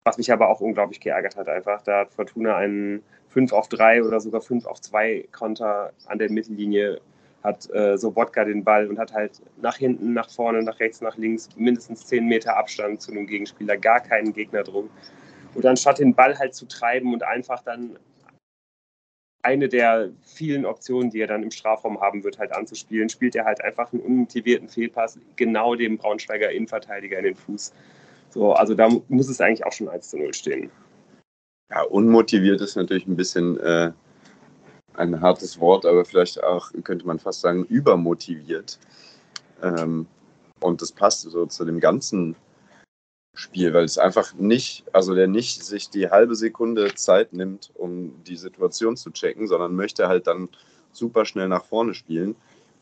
was 0.04 0.18
mich 0.18 0.32
aber 0.32 0.50
auch 0.50 0.62
unglaublich 0.62 1.00
geärgert 1.00 1.36
hat, 1.36 1.48
einfach. 1.48 1.82
Da 1.84 2.00
hat 2.00 2.14
Fortuna 2.14 2.56
einen 2.56 3.04
5 3.30 3.54
auf 3.54 3.70
3 3.70 4.04
oder 4.04 4.20
sogar 4.20 4.42
5 4.42 4.66
auf 4.66 4.82
2 4.82 5.28
Konter 5.32 5.94
an 6.08 6.18
der 6.18 6.32
Mittellinie, 6.32 7.00
hat 7.44 7.70
äh, 7.74 7.98
Sobotka 7.98 8.46
den 8.46 8.64
Ball 8.64 8.88
und 8.88 9.00
hat 9.00 9.14
halt 9.14 9.42
nach 9.62 9.78
hinten, 9.78 10.14
nach 10.14 10.30
vorne, 10.30 10.62
nach 10.64 10.80
rechts, 10.80 11.02
nach 11.02 11.18
links 11.18 11.50
mindestens 11.56 12.06
10 12.06 12.26
Meter 12.26 12.58
Abstand 12.58 13.02
zu 13.02 13.12
einem 13.12 13.28
Gegenspieler, 13.28 13.78
gar 13.78 14.00
keinen 14.00 14.34
Gegner 14.34 14.64
drum. 14.64 14.90
Und 15.54 15.66
anstatt 15.66 16.00
den 16.00 16.14
Ball 16.14 16.38
halt 16.38 16.54
zu 16.54 16.68
treiben 16.68 17.14
und 17.14 17.24
einfach 17.24 17.62
dann 17.64 17.98
eine 19.44 19.68
der 19.68 20.12
vielen 20.22 20.66
Optionen, 20.66 21.10
die 21.10 21.20
er 21.20 21.28
dann 21.28 21.44
im 21.44 21.52
Strafraum 21.52 22.00
haben 22.00 22.24
wird, 22.24 22.38
halt 22.38 22.52
anzuspielen, 22.52 23.10
spielt 23.10 23.36
er 23.36 23.46
halt 23.46 23.64
einfach 23.64 23.92
einen 23.92 24.02
unmotivierten 24.02 24.70
Fehlpass 24.70 25.20
genau 25.36 25.76
dem 25.76 25.98
Braunschweiger 25.98 26.52
Innenverteidiger 26.52 27.18
in 27.18 27.26
den 27.26 27.36
Fuß. 27.36 27.74
So, 28.30 28.54
also 28.54 28.76
da 28.76 28.90
muss 29.10 29.30
es 29.30 29.42
eigentlich 29.42 29.66
auch 29.66 29.74
schon 29.74 29.90
1 29.90 30.10
zu 30.10 30.18
0 30.18 30.34
stehen. 30.34 30.72
Ja, 31.72 31.84
unmotiviert 31.84 32.62
ist 32.62 32.76
natürlich 32.76 33.08
ein 33.08 33.16
bisschen 33.16 33.60
äh, 33.60 33.92
ein 34.96 35.22
hartes 35.22 35.60
Wort, 35.60 35.86
aber 35.86 36.06
vielleicht 36.06 36.44
auch, 36.44 36.72
könnte 36.84 37.06
man 37.06 37.20
fast 37.20 37.42
sagen, 37.42 37.66
übermotiviert. 37.66 38.80
Ähm, 39.62 40.08
und 40.60 40.82
das 40.82 40.92
passt 40.92 41.22
so 41.22 41.46
zu 41.46 41.66
dem 41.66 41.80
ganzen 41.80 42.36
Spiel, 43.34 43.74
weil 43.74 43.86
es 43.86 43.98
einfach 43.98 44.34
nicht, 44.34 44.84
also 44.94 45.16
der 45.16 45.28
nicht 45.28 45.64
sich 45.64 45.90
die 45.90 46.10
halbe 46.10 46.36
Sekunde 46.36 46.94
Zeit 46.96 47.34
nimmt, 47.34 47.72
um 47.76 48.24
die 48.26 48.36
Situation 48.36 48.98
zu 48.98 49.10
checken, 49.12 49.48
sondern 49.48 49.76
möchte 49.76 50.08
halt 50.08 50.28
dann 50.28 50.50
super 50.92 51.26
schnell 51.26 51.48
nach 51.48 51.66
vorne 51.66 51.94
spielen. 51.94 52.36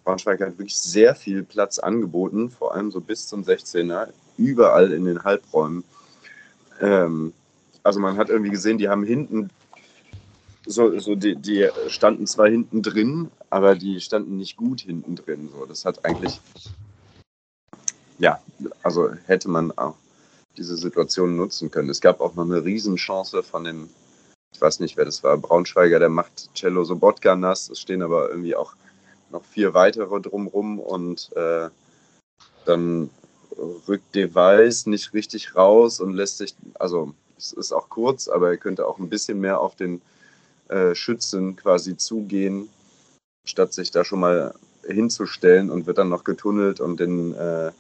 Braunschweig 0.03 0.41
hat 0.41 0.57
wirklich 0.57 0.77
sehr 0.77 1.13
viel 1.13 1.43
Platz 1.43 1.77
angeboten, 1.77 2.49
vor 2.49 2.73
allem 2.73 2.89
so 2.89 2.99
bis 2.99 3.27
zum 3.27 3.43
16er, 3.43 4.09
überall 4.37 4.91
in 4.91 5.05
den 5.05 5.23
Halbräumen. 5.23 5.83
Ähm, 6.81 7.33
also 7.83 7.99
man 7.99 8.17
hat 8.17 8.29
irgendwie 8.29 8.51
gesehen, 8.51 8.77
die 8.77 8.89
haben 8.89 9.03
hinten, 9.03 9.49
so, 10.69 10.99
so 10.99 11.15
die, 11.15 11.35
die 11.35 11.67
standen 11.88 12.27
zwar 12.27 12.47
hinten 12.47 12.83
drin, 12.83 13.31
aber 13.49 13.75
die 13.75 13.99
standen 13.99 14.38
nicht 14.38 14.55
gut 14.55 14.81
hinten 14.81 15.15
drin. 15.15 15.49
So, 15.51 15.65
das 15.65 15.83
hat 15.83 16.05
eigentlich, 16.05 16.39
ja, 18.19 18.39
also 18.83 19.09
hätte 19.25 19.49
man 19.49 19.71
auch 19.71 19.95
diese 20.57 20.77
Situation 20.77 21.35
nutzen 21.35 21.71
können. 21.71 21.89
Es 21.89 22.01
gab 22.01 22.21
auch 22.21 22.35
noch 22.35 22.45
eine 22.45 22.63
Riesenchance 22.63 23.41
von 23.41 23.63
dem, 23.63 23.89
ich 24.53 24.61
weiß 24.61 24.79
nicht, 24.79 24.95
wer 24.95 25.05
das 25.05 25.23
war, 25.23 25.38
Braunschweiger, 25.38 25.99
der 25.99 26.09
macht 26.09 26.53
Cello 26.53 26.83
Sobotka 26.83 27.35
nass. 27.35 27.69
Es 27.69 27.79
stehen 27.79 28.03
aber 28.03 28.29
irgendwie 28.29 28.55
auch 28.55 28.75
noch 29.31 29.43
vier 29.45 29.73
weitere 29.73 30.21
drumrum 30.21 30.79
und 30.79 31.31
äh, 31.35 31.69
dann 32.65 33.09
rückt 33.88 34.13
Device 34.13 34.85
nicht 34.85 35.13
richtig 35.13 35.55
raus 35.55 35.99
und 35.99 36.13
lässt 36.13 36.38
sich, 36.38 36.55
also 36.75 37.13
es 37.38 37.53
ist 37.53 37.71
auch 37.71 37.89
kurz, 37.89 38.27
aber 38.27 38.49
er 38.49 38.57
könnte 38.57 38.85
auch 38.85 38.99
ein 38.99 39.09
bisschen 39.09 39.39
mehr 39.39 39.59
auf 39.59 39.75
den 39.75 40.01
äh, 40.69 40.95
Schützen 40.95 41.55
quasi 41.55 41.97
zugehen, 41.97 42.69
statt 43.45 43.73
sich 43.73 43.91
da 43.91 44.03
schon 44.03 44.19
mal 44.21 44.53
hinzustellen 44.88 45.69
und 45.69 45.85
wird 45.88 45.97
dann 45.97 46.09
noch 46.09 46.23
getunnelt 46.23 46.79
und 46.79 46.99
den 46.99 47.33
äh, 47.35 47.71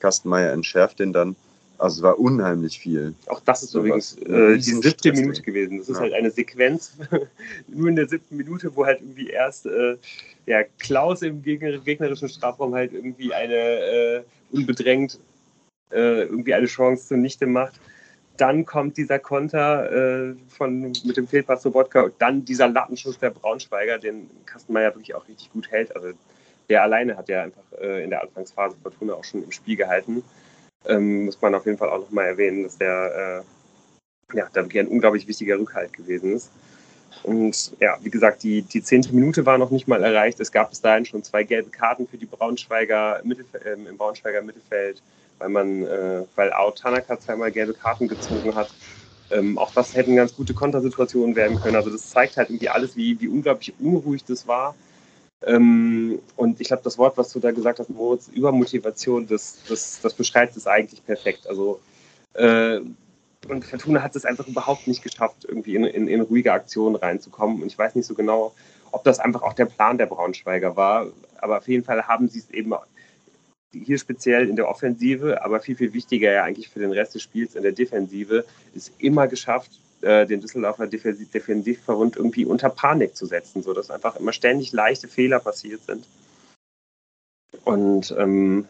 Kastenmeier 0.00 0.52
entschärft 0.52 0.98
den 0.98 1.12
dann. 1.12 1.36
Also 1.78 1.98
es 1.98 2.02
war 2.02 2.18
unheimlich 2.18 2.78
viel. 2.78 3.14
Auch 3.26 3.40
das 3.40 3.64
ist 3.64 3.70
so 3.70 3.80
übrigens 3.80 4.16
äh, 4.18 4.54
die 4.54 4.60
siebte 4.60 5.12
Minute 5.12 5.42
gewesen. 5.42 5.78
Das 5.78 5.88
ist 5.88 5.96
ja. 5.96 6.02
halt 6.02 6.12
eine 6.12 6.30
Sequenz, 6.30 6.92
nur 7.66 7.88
in 7.88 7.96
der 7.96 8.08
siebten 8.08 8.36
Minute, 8.36 8.76
wo 8.76 8.86
halt 8.86 9.00
irgendwie 9.00 9.28
erst 9.28 9.66
äh, 9.66 9.96
ja, 10.46 10.62
Klaus 10.78 11.22
im 11.22 11.42
Gegner 11.42 11.78
gegnerischen 11.78 12.28
Strafraum 12.28 12.74
halt 12.74 12.92
irgendwie 12.92 13.34
eine 13.34 13.54
äh, 13.54 14.22
unbedrängt 14.52 15.18
äh, 15.90 16.22
irgendwie 16.22 16.54
eine 16.54 16.66
Chance 16.66 17.08
zunichte 17.08 17.46
macht. 17.46 17.80
Dann 18.42 18.66
kommt 18.66 18.96
dieser 18.96 19.20
Konter 19.20 19.92
äh, 19.92 20.34
von, 20.48 20.92
mit 21.04 21.16
dem 21.16 21.28
Fehlpass 21.28 21.62
zu 21.62 21.72
Wodka 21.74 22.00
und 22.00 22.14
dann 22.18 22.44
dieser 22.44 22.66
Lattenschuss 22.66 23.16
der 23.20 23.30
Braunschweiger, 23.30 24.00
den 24.00 24.28
Kastenmeier 24.46 24.92
wirklich 24.92 25.14
auch 25.14 25.28
richtig 25.28 25.52
gut 25.52 25.70
hält. 25.70 25.94
Also 25.94 26.08
der 26.68 26.82
alleine 26.82 27.16
hat 27.16 27.28
ja 27.28 27.44
einfach 27.44 27.62
äh, 27.80 28.02
in 28.02 28.10
der 28.10 28.20
Anfangsphase 28.20 28.76
Fortuna 28.82 29.14
auch 29.14 29.22
schon 29.22 29.44
im 29.44 29.52
Spiel 29.52 29.76
gehalten. 29.76 30.24
ähm, 30.88 31.26
muss 31.26 31.40
man 31.40 31.54
auf 31.54 31.66
jeden 31.66 31.78
Fall 31.78 31.90
auch 31.90 32.00
nochmal 32.00 32.26
erwähnen, 32.26 32.64
dass 32.64 32.78
der 32.78 33.44
äh, 34.32 34.36
ja, 34.36 34.48
da 34.52 34.62
wirklich 34.62 34.80
ein 34.80 34.88
unglaublich 34.88 35.28
wichtiger 35.28 35.56
Rückhalt 35.56 35.92
gewesen 35.92 36.32
ist. 36.32 36.50
Und 37.22 37.76
ja, 37.78 37.96
wie 38.02 38.10
gesagt, 38.10 38.42
die, 38.42 38.62
die 38.62 38.82
zehnte 38.82 39.14
Minute 39.14 39.46
war 39.46 39.56
noch 39.56 39.70
nicht 39.70 39.86
mal 39.86 40.02
erreicht. 40.02 40.40
Es 40.40 40.50
gab 40.50 40.70
bis 40.70 40.80
dahin 40.80 41.04
schon 41.04 41.22
zwei 41.22 41.44
gelbe 41.44 41.70
Karten 41.70 42.08
für 42.08 42.16
die 42.16 42.26
Braunschweiger 42.26 43.20
Mittelf 43.22 43.54
äh, 43.54 43.74
im 43.74 43.96
Braunschweiger 43.96 44.42
Mittelfeld, 44.42 45.00
weil 45.42 45.48
man, 45.48 45.82
äh, 45.82 46.22
weil 46.36 46.52
Ao 46.52 46.70
Tanaka 46.70 47.18
zweimal 47.18 47.50
gelbe 47.50 47.74
Karten 47.74 48.06
gezogen 48.06 48.54
hat. 48.54 48.70
Ähm, 49.30 49.58
auch 49.58 49.72
das 49.72 49.94
hätten 49.94 50.14
ganz 50.14 50.34
gute 50.36 50.54
Kontersituationen 50.54 51.34
werden 51.34 51.60
können. 51.60 51.76
Also 51.76 51.90
das 51.90 52.10
zeigt 52.10 52.36
halt 52.36 52.50
irgendwie 52.50 52.68
alles, 52.68 52.96
wie, 52.96 53.20
wie 53.20 53.28
unglaublich 53.28 53.74
unruhig 53.80 54.24
das 54.24 54.46
war. 54.46 54.74
Ähm, 55.44 56.20
und 56.36 56.60
ich 56.60 56.68
glaube, 56.68 56.82
das 56.84 56.98
Wort, 56.98 57.16
was 57.16 57.32
du 57.32 57.40
da 57.40 57.50
gesagt 57.50 57.80
hast, 57.80 57.90
Moritz, 57.90 58.28
Übermotivation, 58.28 59.26
das, 59.26 59.58
das, 59.68 60.00
das 60.00 60.14
beschreibt 60.14 60.56
es 60.56 60.66
eigentlich 60.66 61.04
perfekt. 61.04 61.48
Also 61.48 61.80
äh, 62.34 62.80
und 63.48 63.64
Fortuna 63.64 64.02
hat 64.02 64.14
es 64.14 64.24
einfach 64.24 64.46
überhaupt 64.46 64.86
nicht 64.86 65.02
geschafft, 65.02 65.44
irgendwie 65.48 65.74
in, 65.74 65.84
in, 65.84 66.06
in 66.06 66.20
ruhige 66.20 66.52
Aktionen 66.52 66.94
reinzukommen. 66.94 67.60
Und 67.60 67.66
ich 67.66 67.76
weiß 67.76 67.96
nicht 67.96 68.06
so 68.06 68.14
genau, 68.14 68.54
ob 68.92 69.02
das 69.02 69.18
einfach 69.18 69.42
auch 69.42 69.54
der 69.54 69.66
Plan 69.66 69.98
der 69.98 70.06
Braunschweiger 70.06 70.76
war. 70.76 71.06
Aber 71.38 71.58
auf 71.58 71.66
jeden 71.66 71.82
Fall 71.82 72.06
haben 72.06 72.28
sie 72.28 72.38
es 72.38 72.50
eben 72.50 72.72
hier 73.72 73.98
speziell 73.98 74.48
in 74.48 74.56
der 74.56 74.68
Offensive, 74.68 75.42
aber 75.44 75.60
viel, 75.60 75.76
viel 75.76 75.92
wichtiger 75.92 76.32
ja 76.32 76.44
eigentlich 76.44 76.68
für 76.68 76.80
den 76.80 76.92
Rest 76.92 77.14
des 77.14 77.22
Spiels 77.22 77.54
in 77.54 77.62
der 77.62 77.72
Defensive, 77.72 78.44
ist 78.74 78.92
immer 78.98 79.26
geschafft, 79.28 79.72
äh, 80.02 80.26
den 80.26 80.40
Düsseldorfer 80.40 80.86
Defensivverbund 80.86 82.16
irgendwie 82.16 82.44
unter 82.44 82.70
Panik 82.70 83.16
zu 83.16 83.26
setzen, 83.26 83.62
sodass 83.62 83.90
einfach 83.90 84.16
immer 84.16 84.32
ständig 84.32 84.72
leichte 84.72 85.08
Fehler 85.08 85.38
passiert 85.38 85.82
sind. 85.84 86.06
Und 87.64 88.14
ähm, 88.18 88.66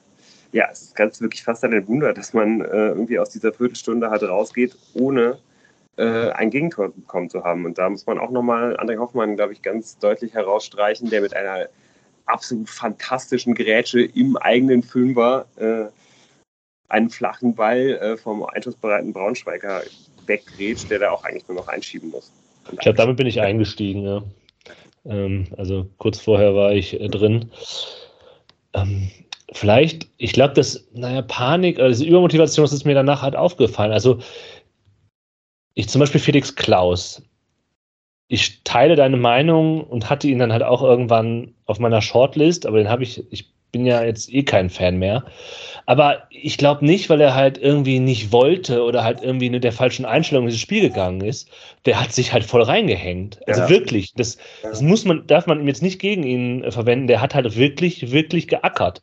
ja, 0.53 0.69
es 0.71 0.83
ist 0.83 0.97
ganz 0.97 1.21
wirklich 1.21 1.43
fast 1.43 1.65
ein 1.65 1.89
Wunder, 1.89 2.13
dass 2.13 2.35
man 2.35 2.61
äh, 2.61 2.89
irgendwie 2.89 3.19
aus 3.19 3.31
dieser 3.31 3.53
Viertelstunde 3.53 4.11
halt 4.11 4.23
rausgeht, 4.23 4.77
ohne 4.95 5.39
äh, 5.97 6.31
ein 6.31 6.51
Gegentor 6.51 6.91
bekommen 6.91 7.31
zu 7.31 7.43
haben. 7.45 7.65
Und 7.65 7.79
da 7.79 7.89
muss 7.89 8.07
man 8.07 8.19
auch 8.19 8.31
nochmal 8.31 8.77
André 8.77 8.99
Hoffmann, 8.99 9.37
glaube 9.37 9.55
ich, 9.55 9.63
ganz 9.63 9.99
deutlich 9.99 10.35
herausstreichen, 10.35 11.11
der 11.11 11.23
mit 11.23 11.35
einer 11.35 11.69
absolut 12.27 12.69
fantastischen 12.69 13.55
Grätsche 13.55 14.03
im 14.03 14.37
eigenen 14.37 14.83
Fünfer 14.83 15.47
äh, 15.57 15.87
einen 16.89 17.11
flachen 17.11 17.55
Ball 17.55 17.99
äh, 18.01 18.17
vom 18.17 18.45
einschussbereiten 18.45 19.13
Braunschweiger 19.13 19.83
weggrätscht, 20.27 20.91
der 20.91 21.01
da 21.01 21.11
auch 21.11 21.25
eigentlich 21.25 21.49
nur 21.49 21.57
noch 21.57 21.69
einschieben 21.69 22.11
muss. 22.11 22.31
ich 22.71 22.79
glaube, 22.79 22.97
damit 22.97 23.17
bin 23.17 23.27
ich 23.27 23.41
eingestiegen, 23.41 24.05
ja. 24.05 24.23
Ähm, 25.05 25.47
also 25.57 25.89
kurz 25.99 26.21
vorher 26.21 26.55
war 26.55 26.73
ich 26.73 27.01
äh, 27.01 27.09
drin. 27.09 27.51
Ähm, 28.75 29.11
vielleicht, 29.53 30.09
ich 30.19 30.33
glaube, 30.33 30.55
das, 30.55 30.87
naja, 30.93 31.23
Panik, 31.23 31.81
also 31.81 32.05
Übermotivation, 32.05 32.65
ist 32.65 32.85
mir 32.85 32.95
danach 32.95 33.23
halt 33.23 33.35
aufgefallen. 33.35 33.93
Also 33.93 34.19
ich 35.75 35.89
zum 35.89 36.01
Beispiel 36.01 36.21
Felix 36.21 36.55
Klaus. 36.55 37.23
Ich 38.33 38.63
teile 38.65 38.97
deine 38.97 39.19
Meinung 39.19 39.85
und 39.85 40.09
hatte 40.09 40.27
ihn 40.27 40.39
dann 40.39 40.53
halt 40.53 40.63
auch 40.63 40.83
irgendwann 40.83 41.53
auf 41.67 41.79
meiner 41.79 42.01
Shortlist, 42.01 42.65
aber 42.65 42.79
den 42.79 42.89
habe 42.89 43.03
ich, 43.03 43.31
ich 43.31 43.53
bin 43.73 43.85
ja 43.85 44.03
jetzt 44.03 44.33
eh 44.33 44.43
kein 44.43 44.71
Fan 44.71 44.97
mehr. 44.97 45.27
Aber 45.85 46.23
ich 46.31 46.57
glaube 46.57 46.83
nicht, 46.87 47.11
weil 47.11 47.21
er 47.21 47.35
halt 47.35 47.59
irgendwie 47.59 47.99
nicht 47.99 48.33
wollte 48.33 48.85
oder 48.85 49.05
halt 49.05 49.23
irgendwie 49.23 49.51
mit 49.51 49.65
der 49.65 49.73
falschen 49.73 50.07
Einstellung 50.07 50.45
in 50.45 50.49
dieses 50.49 50.63
Spiel 50.63 50.81
gegangen 50.81 51.21
ist. 51.21 51.51
Der 51.85 52.01
hat 52.01 52.15
sich 52.15 52.33
halt 52.33 52.45
voll 52.45 52.63
reingehängt. 52.63 53.41
Also 53.47 53.61
ja. 53.61 53.69
wirklich, 53.69 54.15
das, 54.15 54.39
das 54.63 54.81
muss 54.81 55.05
man, 55.05 55.27
darf 55.27 55.47
man 55.47 55.61
ihm 55.61 55.69
jetzt 55.69 55.83
nicht 55.83 56.01
gegen 56.01 56.23
ihn 56.23 56.73
verwenden. 56.73 57.09
Der 57.09 57.21
hat 57.21 57.35
halt 57.35 57.55
wirklich, 57.55 58.13
wirklich 58.13 58.49
geackert 58.49 59.03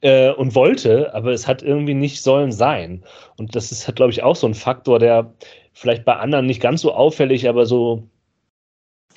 äh, 0.00 0.30
und 0.30 0.54
wollte, 0.54 1.12
aber 1.12 1.32
es 1.32 1.46
hat 1.46 1.62
irgendwie 1.62 1.92
nicht 1.92 2.22
sollen 2.22 2.52
sein. 2.52 3.04
Und 3.36 3.56
das 3.56 3.72
ist 3.72 3.86
halt, 3.86 3.96
glaube 3.96 4.12
ich, 4.12 4.22
auch 4.22 4.36
so 4.36 4.46
ein 4.46 4.54
Faktor, 4.54 4.98
der 4.98 5.34
vielleicht 5.74 6.06
bei 6.06 6.16
anderen 6.16 6.46
nicht 6.46 6.62
ganz 6.62 6.80
so 6.80 6.94
auffällig, 6.94 7.46
aber 7.46 7.66
so 7.66 8.04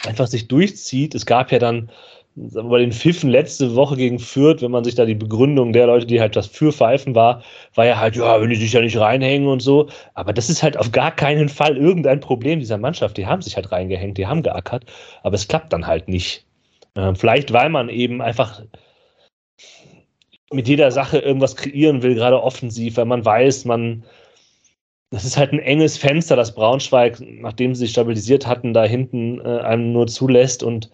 einfach 0.06 0.28
sich 0.28 0.48
durchzieht. 0.48 1.16
Es 1.16 1.26
gab 1.26 1.52
ja 1.52 1.60
dann 1.60 1.90
bei 2.38 2.80
den 2.80 2.92
Pfiffen 2.92 3.32
letzte 3.32 3.76
Woche 3.76 3.96
gegen 3.96 4.20
Fürth, 4.20 4.62
wenn 4.62 4.70
man 4.70 4.84
sich 4.84 4.94
da 4.94 5.06
die 5.06 5.16
Begründung 5.16 5.74
der 5.74 5.88
Leute, 5.88 6.06
die 6.06 6.22
halt 6.22 6.36
das 6.36 6.46
für 6.46 6.72
Pfeifen 6.72 7.16
war, 7.16 7.42
war 7.74 7.86
ja 7.86 7.98
halt, 8.00 8.16
ja, 8.16 8.40
wenn 8.40 8.50
die 8.50 8.56
sich 8.56 8.74
ja 8.74 8.82
nicht 8.82 9.00
reinhängen 9.00 9.48
und 9.48 9.62
so. 9.62 9.90
Aber 10.14 10.34
das 10.34 10.50
ist 10.50 10.62
halt 10.62 10.78
auf 10.78 10.92
gar 10.92 11.12
keinen 11.12 11.50
Fall 11.50 11.78
irgendein 11.78 12.20
Problem 12.20 12.60
dieser 12.60 12.78
Mannschaft. 12.78 13.18
Die 13.18 13.26
haben 13.26 13.42
sich 13.42 13.56
halt 13.56 13.72
reingehängt, 13.72 14.20
die 14.20 14.28
haben 14.28 14.44
geackert, 14.44 14.86
aber 15.24 15.36
es 15.36 15.48
klappt 15.48 15.74
dann 15.74 15.88
halt 15.88 16.08
nicht. 16.10 16.46
Äh, 16.94 17.16
vielleicht, 17.16 17.54
weil 17.54 17.70
man 17.70 17.90
eben 17.90 18.22
einfach 18.22 18.62
mit 20.52 20.68
jeder 20.68 20.92
Sache 20.92 21.18
irgendwas 21.18 21.56
kreieren 21.56 22.04
will, 22.04 22.16
gerade 22.16 22.42
offensiv, 22.42 22.98
weil 22.98 23.06
man 23.06 23.26
weiß, 23.26 23.66
man, 23.66 24.04
das 25.10 25.24
ist 25.26 25.38
halt 25.38 25.54
ein 25.54 25.60
enges 25.60 25.98
Fenster, 25.98 26.36
das 26.36 26.54
Braunschweig, 26.54 27.20
nachdem 27.22 27.74
sie 27.74 27.82
sich 27.82 27.92
stabilisiert 27.92 28.46
hatten, 28.46 28.74
da 28.74 28.84
hinten 28.84 29.40
äh, 29.40 29.60
einem 29.60 29.94
nur 29.94 30.08
zulässt 30.08 30.64
und 30.64 30.92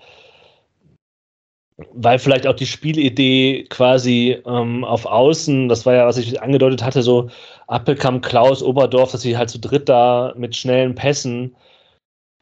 weil 1.91 2.19
vielleicht 2.19 2.45
auch 2.45 2.55
die 2.55 2.67
Spielidee 2.67 3.65
quasi 3.69 4.37
ähm, 4.45 4.83
auf 4.83 5.05
Außen, 5.05 5.69
das 5.69 5.85
war 5.85 5.95
ja, 5.95 6.05
was 6.05 6.17
ich 6.17 6.41
angedeutet 6.41 6.83
hatte, 6.83 7.01
so 7.01 7.29
Appelkamp, 7.67 8.23
Klaus, 8.23 8.61
Oberdorf, 8.61 9.11
dass 9.11 9.21
sie 9.21 9.37
halt 9.37 9.49
zu 9.49 9.59
dritt 9.59 9.89
da 9.89 10.33
mit 10.37 10.55
schnellen 10.55 10.93
Pässen 10.93 11.55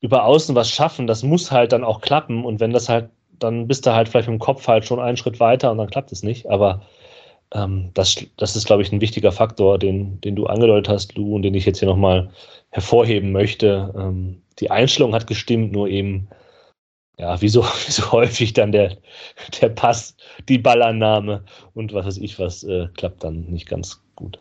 über 0.01 0.25
Außen 0.25 0.55
was 0.55 0.69
schaffen, 0.69 1.07
das 1.07 1.23
muss 1.23 1.51
halt 1.51 1.71
dann 1.71 1.85
auch 1.85 2.01
klappen 2.01 2.43
und 2.43 2.59
wenn 2.59 2.73
das 2.73 2.89
halt, 2.89 3.09
dann 3.39 3.67
bist 3.67 3.85
du 3.85 3.93
halt 3.93 4.09
vielleicht 4.09 4.27
dem 4.27 4.39
Kopf 4.39 4.67
halt 4.67 4.85
schon 4.85 4.99
einen 4.99 5.17
Schritt 5.17 5.39
weiter 5.39 5.71
und 5.71 5.77
dann 5.77 5.89
klappt 5.89 6.11
es 6.11 6.23
nicht, 6.23 6.49
aber 6.49 6.81
ähm, 7.53 7.91
das, 7.93 8.15
das 8.37 8.55
ist, 8.55 8.65
glaube 8.65 8.81
ich, 8.81 8.91
ein 8.91 9.01
wichtiger 9.01 9.31
Faktor, 9.31 9.77
den, 9.77 10.19
den 10.21 10.35
du 10.35 10.45
angedeutet 10.45 10.89
hast, 10.89 11.15
Lou, 11.15 11.35
und 11.35 11.43
den 11.43 11.53
ich 11.53 11.65
jetzt 11.65 11.79
hier 11.79 11.89
nochmal 11.89 12.31
hervorheben 12.69 13.31
möchte. 13.31 13.93
Ähm, 13.95 14.41
die 14.59 14.71
Einstellung 14.71 15.13
hat 15.13 15.27
gestimmt, 15.27 15.71
nur 15.71 15.87
eben, 15.87 16.27
ja, 17.17 17.41
wie 17.41 17.49
so, 17.49 17.63
wie 17.85 17.91
so 17.91 18.11
häufig 18.11 18.53
dann 18.53 18.71
der, 18.71 18.97
der 19.61 19.69
Pass, 19.69 20.15
die 20.47 20.57
Ballannahme 20.57 21.43
und 21.73 21.93
was 21.93 22.05
weiß 22.05 22.17
ich 22.17 22.39
was, 22.39 22.63
äh, 22.63 22.87
klappt 22.95 23.23
dann 23.23 23.45
nicht 23.45 23.67
ganz 23.67 24.01
gut. 24.15 24.39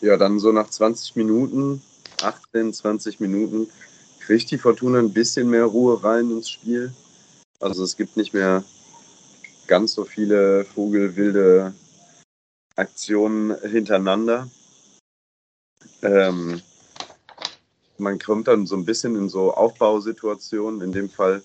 Ja, 0.00 0.16
dann 0.16 0.40
so 0.40 0.50
nach 0.50 0.68
20 0.68 1.14
Minuten, 1.16 1.80
18, 2.22 2.72
20 2.72 3.20
Minuten, 3.20 3.68
kriegt 4.20 4.50
die 4.50 4.58
Fortuna 4.58 4.98
ein 4.98 5.12
bisschen 5.12 5.50
mehr 5.50 5.64
Ruhe 5.64 6.02
rein 6.02 6.30
ins 6.30 6.50
Spiel. 6.50 6.92
Also 7.60 7.84
es 7.84 7.96
gibt 7.96 8.16
nicht 8.16 8.34
mehr 8.34 8.64
ganz 9.66 9.94
so 9.94 10.04
viele 10.04 10.64
vogelwilde 10.64 11.74
Aktionen 12.76 13.56
hintereinander. 13.62 14.48
Ähm, 16.02 16.60
man 17.98 18.18
kommt 18.18 18.48
dann 18.48 18.66
so 18.66 18.76
ein 18.76 18.84
bisschen 18.84 19.16
in 19.16 19.28
so 19.28 19.54
Aufbausituationen, 19.54 20.80
in 20.80 20.92
dem 20.92 21.08
Fall 21.08 21.42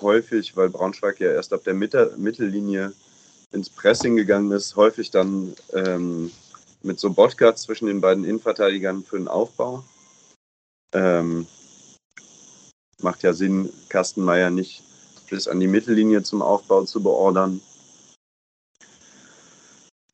häufig, 0.00 0.56
weil 0.56 0.68
Braunschweig 0.68 1.20
ja 1.20 1.30
erst 1.30 1.52
ab 1.52 1.64
der 1.64 1.74
Mitte, 1.74 2.14
Mittellinie 2.16 2.92
ins 3.52 3.70
Pressing 3.70 4.16
gegangen 4.16 4.50
ist, 4.52 4.76
häufig 4.76 5.10
dann 5.10 5.54
ähm, 5.72 6.30
mit 6.82 7.00
so 7.00 7.10
Botcards 7.10 7.62
zwischen 7.62 7.86
den 7.86 8.00
beiden 8.00 8.24
Innenverteidigern 8.24 9.04
für 9.04 9.16
den 9.16 9.28
Aufbau. 9.28 9.84
Ähm, 10.92 11.46
macht 13.00 13.22
ja 13.22 13.32
Sinn, 13.32 13.70
Kastenmeier 13.88 14.50
nicht 14.50 14.82
bis 15.34 15.48
an 15.48 15.58
die 15.58 15.66
Mittellinie 15.66 16.22
zum 16.22 16.42
Aufbau 16.42 16.84
zu 16.84 17.02
beordern. 17.02 17.60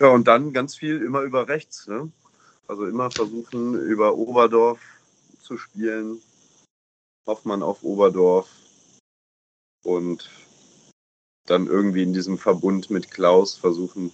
Ja, 0.00 0.08
und 0.08 0.26
dann 0.26 0.54
ganz 0.54 0.74
viel 0.74 1.02
immer 1.02 1.20
über 1.20 1.46
rechts. 1.46 1.86
Ne? 1.86 2.10
Also 2.66 2.86
immer 2.86 3.10
versuchen, 3.10 3.74
über 3.74 4.16
Oberdorf 4.16 4.80
zu 5.42 5.58
spielen. 5.58 6.22
Hoffmann 7.26 7.62
auf 7.62 7.82
Oberdorf. 7.82 8.48
Und 9.84 10.30
dann 11.44 11.66
irgendwie 11.66 12.02
in 12.02 12.14
diesem 12.14 12.38
Verbund 12.38 12.88
mit 12.88 13.10
Klaus 13.10 13.56
versuchen, 13.56 14.12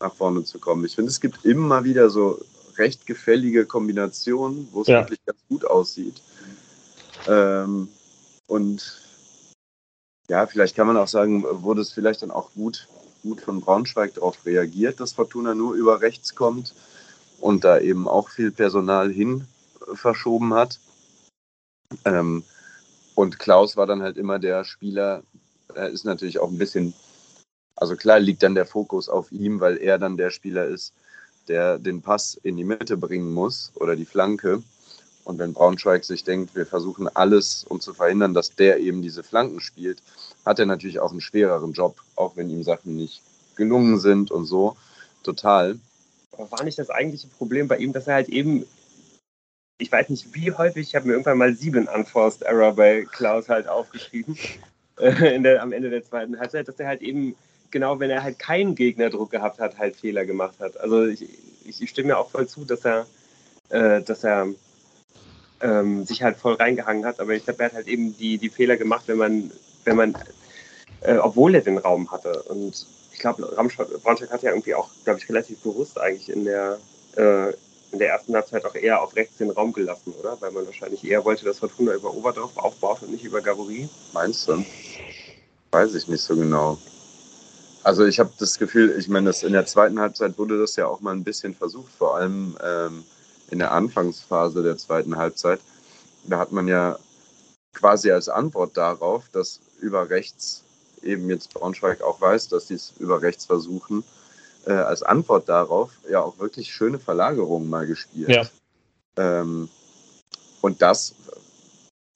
nach 0.00 0.14
vorne 0.14 0.42
zu 0.42 0.58
kommen. 0.58 0.84
Ich 0.84 0.96
finde, 0.96 1.12
es 1.12 1.20
gibt 1.20 1.44
immer 1.44 1.84
wieder 1.84 2.10
so 2.10 2.44
recht 2.76 3.06
gefällige 3.06 3.66
Kombinationen, 3.66 4.66
wo 4.72 4.82
es 4.82 4.88
ja. 4.88 5.02
wirklich 5.02 5.24
ganz 5.24 5.38
gut 5.48 5.64
aussieht. 5.64 6.20
Ähm, 7.28 7.86
und 8.48 9.09
ja, 10.30 10.46
vielleicht 10.46 10.76
kann 10.76 10.86
man 10.86 10.96
auch 10.96 11.08
sagen, 11.08 11.44
wurde 11.64 11.80
es 11.80 11.90
vielleicht 11.90 12.22
dann 12.22 12.30
auch 12.30 12.52
gut, 12.54 12.86
gut 13.24 13.40
von 13.40 13.60
Braunschweig 13.60 14.14
darauf 14.14 14.46
reagiert, 14.46 15.00
dass 15.00 15.12
Fortuna 15.12 15.56
nur 15.56 15.74
über 15.74 16.02
rechts 16.02 16.36
kommt 16.36 16.72
und 17.40 17.64
da 17.64 17.80
eben 17.80 18.06
auch 18.06 18.28
viel 18.28 18.52
Personal 18.52 19.10
hin 19.10 19.48
verschoben 19.94 20.54
hat. 20.54 20.78
Ähm, 22.04 22.44
und 23.16 23.40
Klaus 23.40 23.76
war 23.76 23.88
dann 23.88 24.02
halt 24.02 24.18
immer 24.18 24.38
der 24.38 24.62
Spieler, 24.62 25.24
er 25.74 25.88
ist 25.88 26.04
natürlich 26.04 26.38
auch 26.38 26.48
ein 26.48 26.58
bisschen, 26.58 26.94
also 27.74 27.96
klar 27.96 28.20
liegt 28.20 28.44
dann 28.44 28.54
der 28.54 28.66
Fokus 28.66 29.08
auf 29.08 29.32
ihm, 29.32 29.58
weil 29.58 29.78
er 29.78 29.98
dann 29.98 30.16
der 30.16 30.30
Spieler 30.30 30.66
ist, 30.66 30.92
der 31.48 31.80
den 31.80 32.02
Pass 32.02 32.38
in 32.44 32.56
die 32.56 32.62
Mitte 32.62 32.96
bringen 32.96 33.34
muss 33.34 33.72
oder 33.74 33.96
die 33.96 34.04
Flanke. 34.04 34.62
Und 35.24 35.38
wenn 35.38 35.52
Braunschweig 35.52 36.04
sich 36.04 36.24
denkt, 36.24 36.54
wir 36.54 36.66
versuchen 36.66 37.08
alles, 37.08 37.64
um 37.64 37.80
zu 37.80 37.94
verhindern, 37.94 38.34
dass 38.34 38.54
der 38.54 38.78
eben 38.80 39.02
diese 39.02 39.22
Flanken 39.22 39.60
spielt, 39.60 40.02
hat 40.44 40.58
er 40.58 40.66
natürlich 40.66 40.98
auch 41.00 41.10
einen 41.10 41.20
schwereren 41.20 41.72
Job, 41.72 41.96
auch 42.16 42.36
wenn 42.36 42.50
ihm 42.50 42.62
Sachen 42.62 42.96
nicht 42.96 43.22
gelungen 43.56 43.98
sind 43.98 44.30
und 44.30 44.46
so. 44.46 44.76
total. 45.22 45.78
Aber 46.32 46.50
war 46.50 46.64
nicht 46.64 46.78
das 46.78 46.90
eigentliche 46.90 47.28
Problem 47.28 47.68
bei 47.68 47.76
ihm, 47.76 47.92
dass 47.92 48.06
er 48.06 48.14
halt 48.14 48.28
eben, 48.28 48.64
ich 49.78 49.92
weiß 49.92 50.08
nicht 50.08 50.34
wie 50.34 50.50
häufig, 50.52 50.88
ich 50.88 50.94
habe 50.94 51.06
mir 51.06 51.12
irgendwann 51.12 51.38
mal 51.38 51.54
sieben 51.54 51.86
Unforced 51.86 52.42
Error 52.42 52.72
bei 52.72 53.06
Klaus 53.12 53.48
halt 53.48 53.68
aufgeschrieben, 53.68 54.38
äh, 54.96 55.38
der, 55.40 55.62
am 55.62 55.72
Ende 55.72 55.90
der 55.90 56.04
zweiten 56.04 56.38
Halbzeit, 56.38 56.68
dass 56.68 56.80
er 56.80 56.88
halt 56.88 57.02
eben, 57.02 57.36
genau 57.70 58.00
wenn 58.00 58.10
er 58.10 58.22
halt 58.22 58.38
keinen 58.38 58.74
Gegnerdruck 58.74 59.30
gehabt 59.30 59.60
hat, 59.60 59.78
halt 59.78 59.96
Fehler 59.96 60.24
gemacht 60.24 60.54
hat. 60.58 60.80
Also 60.80 61.04
ich, 61.04 61.22
ich, 61.66 61.82
ich 61.82 61.90
stimme 61.90 62.08
mir 62.08 62.18
auch 62.18 62.30
voll 62.30 62.48
zu, 62.48 62.64
dass 62.64 62.84
er, 62.84 63.06
äh, 63.68 64.00
dass 64.00 64.24
er 64.24 64.48
ähm, 65.60 66.04
sich 66.04 66.22
halt 66.22 66.36
voll 66.36 66.54
reingehangen 66.54 67.04
hat, 67.04 67.20
aber 67.20 67.34
ich 67.34 67.44
glaube, 67.44 67.62
er 67.62 67.66
hat 67.66 67.74
halt 67.74 67.88
eben 67.88 68.16
die, 68.16 68.38
die 68.38 68.48
Fehler 68.48 68.76
gemacht, 68.76 69.04
wenn 69.06 69.18
man, 69.18 69.50
wenn 69.84 69.96
man, 69.96 70.14
äh, 71.02 71.16
obwohl 71.16 71.54
er 71.54 71.60
den 71.60 71.78
Raum 71.78 72.10
hatte. 72.10 72.42
Und 72.44 72.86
ich 73.12 73.18
glaube, 73.18 73.42
Braunschweig 73.54 74.30
hat 74.30 74.42
ja 74.42 74.50
irgendwie 74.50 74.74
auch, 74.74 74.88
glaube 75.04 75.18
ich, 75.18 75.28
relativ 75.28 75.58
bewusst 75.58 75.98
eigentlich 76.00 76.30
in 76.30 76.44
der, 76.44 76.78
äh, 77.16 77.50
in 77.92 77.98
der 77.98 78.10
ersten 78.10 78.34
Halbzeit 78.34 78.64
auch 78.64 78.74
eher 78.74 79.02
auf 79.02 79.16
rechts 79.16 79.38
den 79.38 79.50
Raum 79.50 79.72
gelassen, 79.72 80.14
oder? 80.18 80.40
Weil 80.40 80.52
man 80.52 80.66
wahrscheinlich 80.66 81.04
eher 81.04 81.24
wollte, 81.24 81.44
dass 81.44 81.58
Fortuna 81.58 81.94
über 81.94 82.14
Oberdorf 82.14 82.56
aufbaut 82.56 83.02
und 83.02 83.12
nicht 83.12 83.24
über 83.24 83.40
Gabori. 83.40 83.88
Meinst 84.12 84.48
du? 84.48 84.64
Weiß 85.72 85.94
ich 85.94 86.08
nicht 86.08 86.22
so 86.22 86.36
genau. 86.36 86.78
Also 87.82 88.04
ich 88.04 88.20
habe 88.20 88.30
das 88.38 88.58
Gefühl, 88.58 88.94
ich 88.98 89.08
meine, 89.08 89.32
in 89.42 89.52
der 89.52 89.66
zweiten 89.66 89.98
Halbzeit 89.98 90.38
wurde 90.38 90.58
das 90.58 90.76
ja 90.76 90.86
auch 90.86 91.00
mal 91.00 91.14
ein 91.14 91.24
bisschen 91.24 91.54
versucht, 91.54 91.92
vor 91.92 92.16
allem 92.16 92.56
ähm, 92.62 93.04
in 93.50 93.58
der 93.58 93.72
Anfangsphase 93.72 94.62
der 94.62 94.76
zweiten 94.78 95.16
Halbzeit. 95.16 95.60
Da 96.24 96.38
hat 96.38 96.52
man 96.52 96.68
ja 96.68 96.98
quasi 97.74 98.10
als 98.10 98.28
Antwort 98.28 98.76
darauf, 98.76 99.28
dass 99.32 99.60
über 99.80 100.10
rechts 100.10 100.62
eben 101.02 101.28
jetzt 101.30 101.54
Braunschweig 101.54 102.02
auch 102.02 102.20
weiß, 102.20 102.48
dass 102.48 102.68
sie 102.68 102.74
es 102.74 102.92
über 102.98 103.22
rechts 103.22 103.46
versuchen, 103.46 104.04
äh, 104.66 104.72
als 104.72 105.02
Antwort 105.02 105.48
darauf 105.48 105.90
ja 106.08 106.20
auch 106.20 106.38
wirklich 106.38 106.72
schöne 106.72 106.98
Verlagerungen 106.98 107.70
mal 107.70 107.86
gespielt. 107.86 108.28
Ja. 108.28 108.46
Ähm, 109.16 109.68
und 110.60 110.82
das 110.82 111.14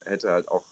hätte 0.05 0.31
halt 0.31 0.49
auch 0.49 0.65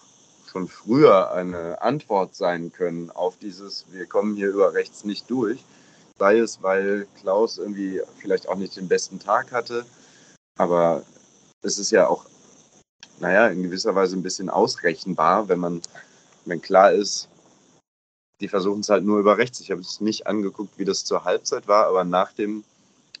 schon 0.51 0.67
früher 0.67 1.31
eine 1.31 1.81
Antwort 1.81 2.35
sein 2.35 2.71
können 2.71 3.09
auf 3.09 3.37
dieses, 3.37 3.85
wir 3.91 4.05
kommen 4.05 4.35
hier 4.35 4.49
über 4.49 4.73
rechts 4.73 5.03
nicht 5.03 5.29
durch. 5.29 5.63
Sei 6.19 6.37
es, 6.37 6.61
weil 6.61 7.07
Klaus 7.19 7.57
irgendwie 7.57 8.01
vielleicht 8.19 8.47
auch 8.47 8.55
nicht 8.55 8.75
den 8.75 8.87
besten 8.87 9.19
Tag 9.19 9.51
hatte, 9.51 9.83
aber 10.57 11.03
es 11.61 11.77
ist 11.77 11.91
ja 11.91 12.07
auch, 12.07 12.25
naja, 13.19 13.47
in 13.47 13.63
gewisser 13.63 13.95
Weise 13.95 14.15
ein 14.15 14.23
bisschen 14.23 14.49
ausrechenbar, 14.49 15.47
wenn 15.49 15.59
man, 15.59 15.81
wenn 16.45 16.61
klar 16.61 16.91
ist, 16.91 17.29
die 18.39 18.47
versuchen 18.47 18.81
es 18.81 18.89
halt 18.89 19.05
nur 19.05 19.19
über 19.19 19.37
rechts. 19.37 19.59
Ich 19.61 19.71
habe 19.71 19.81
es 19.81 20.01
nicht 20.01 20.27
angeguckt, 20.27 20.77
wie 20.77 20.85
das 20.85 21.05
zur 21.05 21.23
Halbzeit 21.23 21.67
war, 21.67 21.87
aber 21.87 22.03
nach 22.03 22.33
dem, 22.33 22.63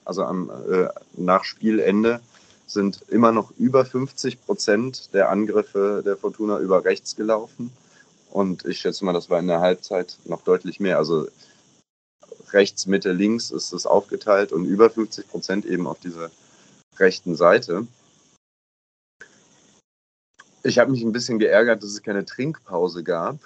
also 0.03 0.23
am, 0.23 0.49
äh, 0.69 0.89
nach 1.13 1.43
Spielende 1.45 2.19
sind 2.67 3.03
immer 3.09 3.31
noch 3.31 3.51
über 3.57 3.85
50 3.85 4.45
Prozent 4.45 5.13
der 5.13 5.29
Angriffe 5.29 6.01
der 6.05 6.17
Fortuna 6.17 6.59
über 6.59 6.83
rechts 6.83 7.15
gelaufen. 7.15 7.71
Und 8.31 8.65
ich 8.65 8.79
schätze 8.79 9.05
mal, 9.05 9.13
das 9.13 9.29
war 9.29 9.39
in 9.39 9.47
der 9.47 9.61
Halbzeit 9.61 10.17
noch 10.25 10.41
deutlich 10.41 10.79
mehr. 10.79 10.97
Also 10.97 11.27
rechts, 12.51 12.87
Mitte, 12.87 13.11
links 13.11 13.51
ist 13.51 13.73
es 13.73 13.85
aufgeteilt 13.85 14.51
und 14.51 14.65
über 14.65 14.89
50 14.89 15.29
Prozent 15.29 15.65
eben 15.65 15.87
auf 15.87 15.99
dieser 15.99 16.31
rechten 16.97 17.35
Seite. 17.35 17.87
Ich 20.63 20.79
habe 20.79 20.91
mich 20.91 21.03
ein 21.03 21.11
bisschen 21.11 21.39
geärgert, 21.39 21.83
dass 21.83 21.89
es 21.89 22.01
keine 22.01 22.25
Trinkpause 22.25 23.03
gab. 23.03 23.37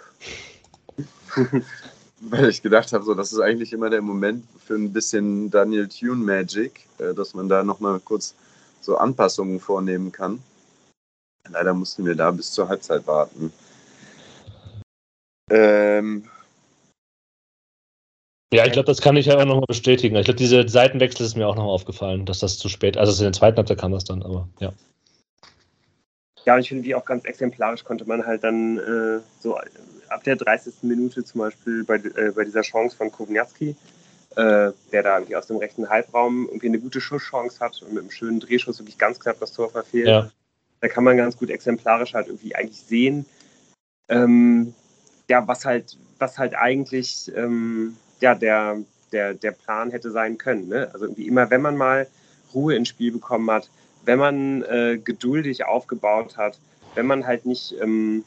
Weil 2.19 2.49
ich 2.49 2.61
gedacht 2.61 2.93
habe, 2.93 3.03
so, 3.03 3.13
das 3.13 3.31
ist 3.31 3.39
eigentlich 3.39 3.73
immer 3.73 3.89
der 3.89 4.01
Moment 4.01 4.45
für 4.65 4.75
ein 4.75 4.91
bisschen 4.91 5.51
Daniel 5.51 5.87
Tune 5.87 6.23
Magic, 6.23 6.87
äh, 6.97 7.13
dass 7.13 7.33
man 7.33 7.47
da 7.47 7.63
nochmal 7.63 7.99
kurz 7.99 8.33
so 8.81 8.97
Anpassungen 8.97 9.59
vornehmen 9.59 10.11
kann. 10.11 10.41
Leider 11.49 11.73
mussten 11.73 12.05
wir 12.05 12.15
da 12.15 12.31
bis 12.31 12.51
zur 12.51 12.67
Halbzeit 12.67 13.05
warten. 13.07 13.53
Ähm, 15.49 16.29
ja, 18.53 18.65
ich 18.65 18.71
glaube, 18.71 18.85
das 18.85 19.01
kann 19.01 19.17
ich 19.17 19.25
ja 19.25 19.37
auch 19.37 19.45
nochmal 19.45 19.65
bestätigen. 19.67 20.15
Ich 20.15 20.25
glaube, 20.25 20.37
diese 20.37 20.67
Seitenwechsel 20.67 21.25
ist 21.25 21.35
mir 21.35 21.47
auch 21.47 21.55
nochmal 21.55 21.73
aufgefallen, 21.73 22.25
dass 22.25 22.39
das 22.39 22.57
zu 22.57 22.69
spät, 22.69 22.97
also 22.97 23.11
in 23.21 23.31
der 23.31 23.33
zweiten 23.33 23.57
Halbzeit 23.57 23.77
kam 23.77 23.91
das 23.91 24.05
dann, 24.05 24.23
aber 24.23 24.47
ja. 24.59 24.73
Ja, 26.45 26.53
und 26.53 26.61
ich 26.61 26.69
finde, 26.69 26.85
wie 26.85 26.95
auch 26.95 27.03
ganz 27.03 27.25
exemplarisch 27.25 27.83
konnte 27.83 28.05
man 28.05 28.25
halt 28.25 28.43
dann 28.45 28.77
äh, 28.77 29.19
so 29.41 29.57
ab 30.07 30.23
der 30.23 30.37
30. 30.37 30.75
Minute 30.83 31.25
zum 31.25 31.39
Beispiel 31.39 31.83
bei, 31.83 31.95
äh, 31.95 32.31
bei 32.33 32.45
dieser 32.45 32.61
Chance 32.61 32.95
von 32.95 33.11
Kovniatski, 33.11 33.75
äh, 34.37 34.71
der 34.91 35.03
da 35.03 35.17
irgendwie 35.17 35.35
aus 35.35 35.47
dem 35.47 35.57
rechten 35.57 35.89
Halbraum 35.89 36.45
irgendwie 36.47 36.67
eine 36.67 36.79
gute 36.79 37.01
Schusschance 37.01 37.59
hat 37.59 37.81
und 37.81 37.93
mit 37.93 38.03
einem 38.03 38.11
schönen 38.11 38.39
Drehschuss 38.39 38.79
wirklich 38.79 38.97
ganz 38.97 39.19
knapp 39.19 39.41
das 39.41 39.51
Tor 39.51 39.69
verfehlt. 39.69 40.07
Ja. 40.07 40.31
Da 40.79 40.87
kann 40.87 41.03
man 41.03 41.17
ganz 41.17 41.35
gut 41.35 41.49
exemplarisch 41.49 42.13
halt 42.13 42.27
irgendwie 42.27 42.55
eigentlich 42.55 42.79
sehen, 42.79 43.25
ähm, 44.07 44.73
ja, 45.29 45.45
was 45.47 45.65
halt, 45.65 45.97
was 46.19 46.37
halt 46.37 46.55
eigentlich 46.55 47.29
ähm, 47.35 47.97
ja, 48.19 48.35
der, 48.35 48.77
der, 49.11 49.33
der 49.33 49.51
Plan 49.51 49.91
hätte 49.91 50.11
sein 50.11 50.37
können. 50.37 50.67
Ne? 50.67 50.89
Also 50.93 51.05
irgendwie 51.05 51.27
immer, 51.27 51.49
wenn 51.49 51.61
man 51.61 51.77
mal 51.77 52.07
Ruhe 52.53 52.75
ins 52.75 52.89
Spiel 52.89 53.11
bekommen 53.11 53.49
hat, 53.51 53.69
wenn 54.05 54.19
man 54.19 54.63
äh, 54.63 54.99
geduldig 55.03 55.65
aufgebaut 55.65 56.37
hat, 56.37 56.59
wenn 56.95 57.05
man 57.05 57.27
halt 57.27 57.45
nicht 57.45 57.75
ähm, 57.81 58.23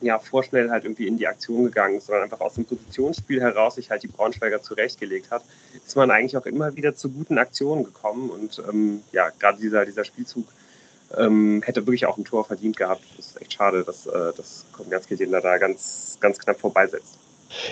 ja, 0.00 0.18
vorschnell 0.18 0.70
halt 0.70 0.84
irgendwie 0.84 1.06
in 1.06 1.16
die 1.16 1.26
Aktion 1.26 1.64
gegangen 1.64 1.96
ist, 1.96 2.06
sondern 2.06 2.24
einfach 2.24 2.40
aus 2.40 2.54
dem 2.54 2.66
Positionsspiel 2.66 3.40
heraus 3.40 3.76
sich 3.76 3.90
halt 3.90 4.02
die 4.02 4.08
Braunschweiger 4.08 4.62
zurechtgelegt 4.62 5.30
hat, 5.30 5.42
ist 5.74 5.96
man 5.96 6.10
eigentlich 6.10 6.36
auch 6.36 6.46
immer 6.46 6.76
wieder 6.76 6.94
zu 6.94 7.10
guten 7.10 7.38
Aktionen 7.38 7.84
gekommen. 7.84 8.30
Und 8.30 8.62
ähm, 8.68 9.02
ja, 9.12 9.30
gerade 9.30 9.58
dieser, 9.58 9.86
dieser 9.86 10.04
Spielzug 10.04 10.46
ähm, 11.16 11.62
hätte 11.64 11.86
wirklich 11.86 12.06
auch 12.06 12.18
ein 12.18 12.24
Tor 12.24 12.44
verdient 12.44 12.76
gehabt. 12.76 13.02
Das 13.16 13.28
ist 13.28 13.40
echt 13.40 13.54
schade, 13.54 13.84
dass, 13.84 14.06
äh, 14.06 14.32
dass 14.36 14.66
da, 14.90 15.40
da 15.40 15.58
ganz, 15.58 16.18
ganz 16.20 16.38
knapp 16.38 16.60
vorbeisetzt. 16.60 17.18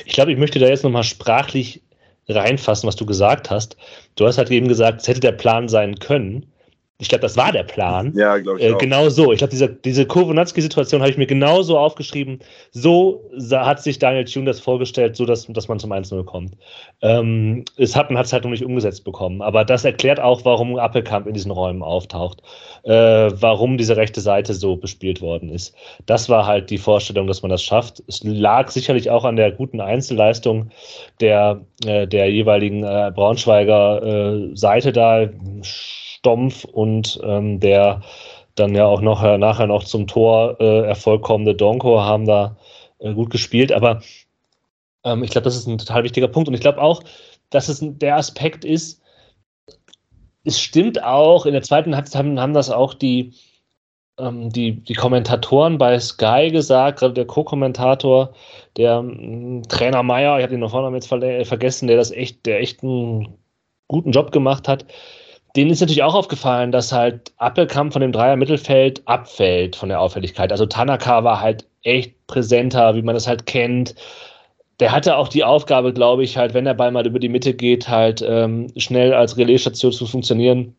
Ich 0.05 0.13
glaube, 0.13 0.33
ich 0.33 0.39
möchte 0.39 0.59
da 0.59 0.67
jetzt 0.67 0.85
nochmal 0.85 1.05
sprachlich 1.05 1.83
reinfassen, 2.29 2.87
was 2.87 2.97
du 2.97 3.07
gesagt 3.07 3.51
hast. 3.51 3.77
Du 4.17 4.27
hast 4.27 4.39
halt 4.39 4.51
eben 4.51 4.69
gesagt, 4.69 5.03
es 5.03 5.09
hätte 5.09 5.21
der 5.21 5.33
Plan 5.33 5.69
sein 5.69 5.99
können. 5.99 6.47
Ich 6.99 7.09
glaube, 7.09 7.23
das 7.23 7.37
war 7.37 7.51
der 7.51 7.65
Plan. 7.65 8.13
Ja, 8.15 8.39
glaube 8.39 8.61
ich. 8.61 8.67
Äh, 8.67 8.75
genau 8.79 9.09
so. 9.09 9.33
Ich 9.33 9.39
glaube, 9.39 9.51
diese, 9.51 9.69
diese 9.69 10.07
Kownatski-Situation 10.07 11.01
habe 11.01 11.11
ich 11.11 11.17
mir 11.17 11.27
genauso 11.27 11.77
aufgeschrieben. 11.77 12.39
So 12.71 13.29
hat 13.51 13.83
sich 13.83 13.99
Daniel 13.99 14.25
Thune 14.25 14.47
das 14.47 14.61
vorgestellt, 14.61 15.17
so 15.17 15.27
dass, 15.27 15.47
dass 15.49 15.67
man 15.67 15.81
zum 15.81 15.93
1-0 15.93 16.25
kommt. 16.25 16.53
Ähm, 17.03 17.65
es 17.77 17.97
hat 17.97 18.13
man 18.13 18.23
es 18.23 18.33
halt 18.33 18.45
noch 18.45 18.53
nicht 18.53 18.65
umgesetzt 18.65 19.03
bekommen. 19.03 19.43
Aber 19.43 19.65
das 19.65 19.85
erklärt 19.85 20.21
auch, 20.21 20.45
warum 20.45 20.79
Appelkamp 20.79 21.27
in 21.27 21.35
diesen 21.35 21.51
Räumen 21.51 21.83
auftaucht. 21.83 22.43
Äh, 22.85 22.93
warum 22.93 23.77
diese 23.77 23.97
rechte 23.97 24.21
Seite 24.21 24.55
so 24.55 24.77
bespielt 24.77 25.21
worden 25.21 25.49
ist. 25.49 25.75
Das 26.07 26.29
war 26.29 26.47
halt 26.47 26.71
die 26.71 26.79
Vorstellung, 26.79 27.27
dass 27.27 27.43
man 27.43 27.51
das 27.51 27.65
schafft. 27.65 28.05
Es 28.07 28.23
lag 28.23 28.71
sicherlich 28.71 29.11
auch 29.11 29.25
an 29.25 29.35
der 29.35 29.51
guten 29.51 29.81
Einzelleistung 29.81 30.71
der, 31.21 31.61
äh, 31.85 32.07
der 32.07 32.31
jeweiligen 32.31 32.85
äh, 32.85 33.11
Braunschweiger 33.13 34.03
äh, 34.53 34.57
Seite 34.57 34.93
da 34.93 35.29
Stumpf 36.25 36.65
und 36.65 37.21
ähm, 37.23 37.61
der 37.61 38.01
dann 38.55 38.75
ja 38.75 38.87
auch 38.87 39.03
noch, 39.03 39.23
äh, 39.23 39.37
nachher 39.37 39.67
noch 39.67 39.85
zum 39.85 40.07
Tor 40.07 40.57
äh, 40.59 40.87
Erfolg 40.87 41.23
kommende 41.23 41.55
Donko 41.55 42.01
haben 42.01 42.25
da 42.25 42.57
äh, 42.99 43.13
gut 43.13 43.29
gespielt. 43.31 43.73
Aber 43.73 44.01
ähm, 45.05 45.23
ich 45.23 45.31
glaube, 45.31 45.45
das 45.45 45.57
ist 45.57 45.67
ein 45.67 45.77
total 45.77 46.05
wichtiger 46.05 46.29
Punkt. 46.29 46.49
Und 46.49 46.55
ich 46.55 46.63
glaube 46.63 46.81
auch, 46.81 47.03
dass 47.51 47.69
es 47.69 47.81
der 47.83 48.17
Aspekt 48.17 48.65
ist, 48.65 49.03
es 50.45 50.59
stimmt 50.59 51.03
auch, 51.03 51.45
in 51.45 51.53
der 51.53 51.63
zweiten 51.63 51.95
Halbzeit 51.95 52.21
haben, 52.21 52.41
haben 52.41 52.55
das 52.55 52.71
auch 52.71 52.95
die, 52.95 53.35
ähm, 54.19 54.51
die, 54.51 54.73
die 54.73 54.95
Kommentatoren 54.95 55.77
bei 55.77 55.99
Sky 55.99 56.51
gesagt, 56.51 57.01
gerade 57.01 57.15
der 57.15 57.27
Co-Kommentator, 57.27 58.33
der 58.79 58.99
ähm, 58.99 59.63
Trainer 59.69 60.03
Meier, 60.03 60.39
ich 60.39 60.43
habe 60.43 60.53
den 60.53 60.61
noch 60.61 60.71
vorne 60.71 60.97
jetzt 60.97 61.09
vergessen, 61.09 61.87
der 61.87 61.99
das 61.99 62.13
echt, 62.13 62.47
der 62.47 62.61
echt 62.61 62.83
einen 62.83 63.37
guten 63.89 64.13
Job 64.13 64.33
gemacht 64.33 64.69
hat 64.69 64.87
denen 65.57 65.71
ist 65.71 65.81
natürlich 65.81 66.03
auch 66.03 66.15
aufgefallen, 66.15 66.73
dass 66.73 66.93
halt 66.93 67.33
Appelkamp 67.39 67.93
von 67.93 68.03
dem 68.03 68.13
Dreier 68.13 68.37
Mittelfeld 68.37 69.03
abfällt 69.07 69.77
von 69.77 69.89
der 69.89 70.01
Auffälligkeit. 70.01 70.51
Also 70.51 70.67
Tanaka 70.67 71.23
war 71.23 71.41
halt 71.41 71.67
echt 71.83 72.15
präsenter, 72.27 72.97
wie 72.97 73.03
man 73.03 73.15
das 73.15 73.29
halt 73.29 73.47
kennt. 73.47 73.95
Der 74.81 74.91
hatte 74.91 75.17
auch 75.17 75.29
die 75.29 75.45
Aufgabe, 75.45 75.93
glaube 75.93 76.25
ich, 76.25 76.37
halt, 76.37 76.55
wenn 76.55 76.65
der 76.65 76.75
Ball 76.75 76.91
mal 76.91 77.07
über 77.07 77.21
die 77.21 77.29
Mitte 77.29 77.55
geht, 77.55 77.89
halt 77.89 78.25
ähm, 78.27 78.73
schnell 78.77 79.15
als 79.15 79.37
Relaisstation 79.37 79.93
zu 79.93 80.07
funktionieren. 80.07 80.75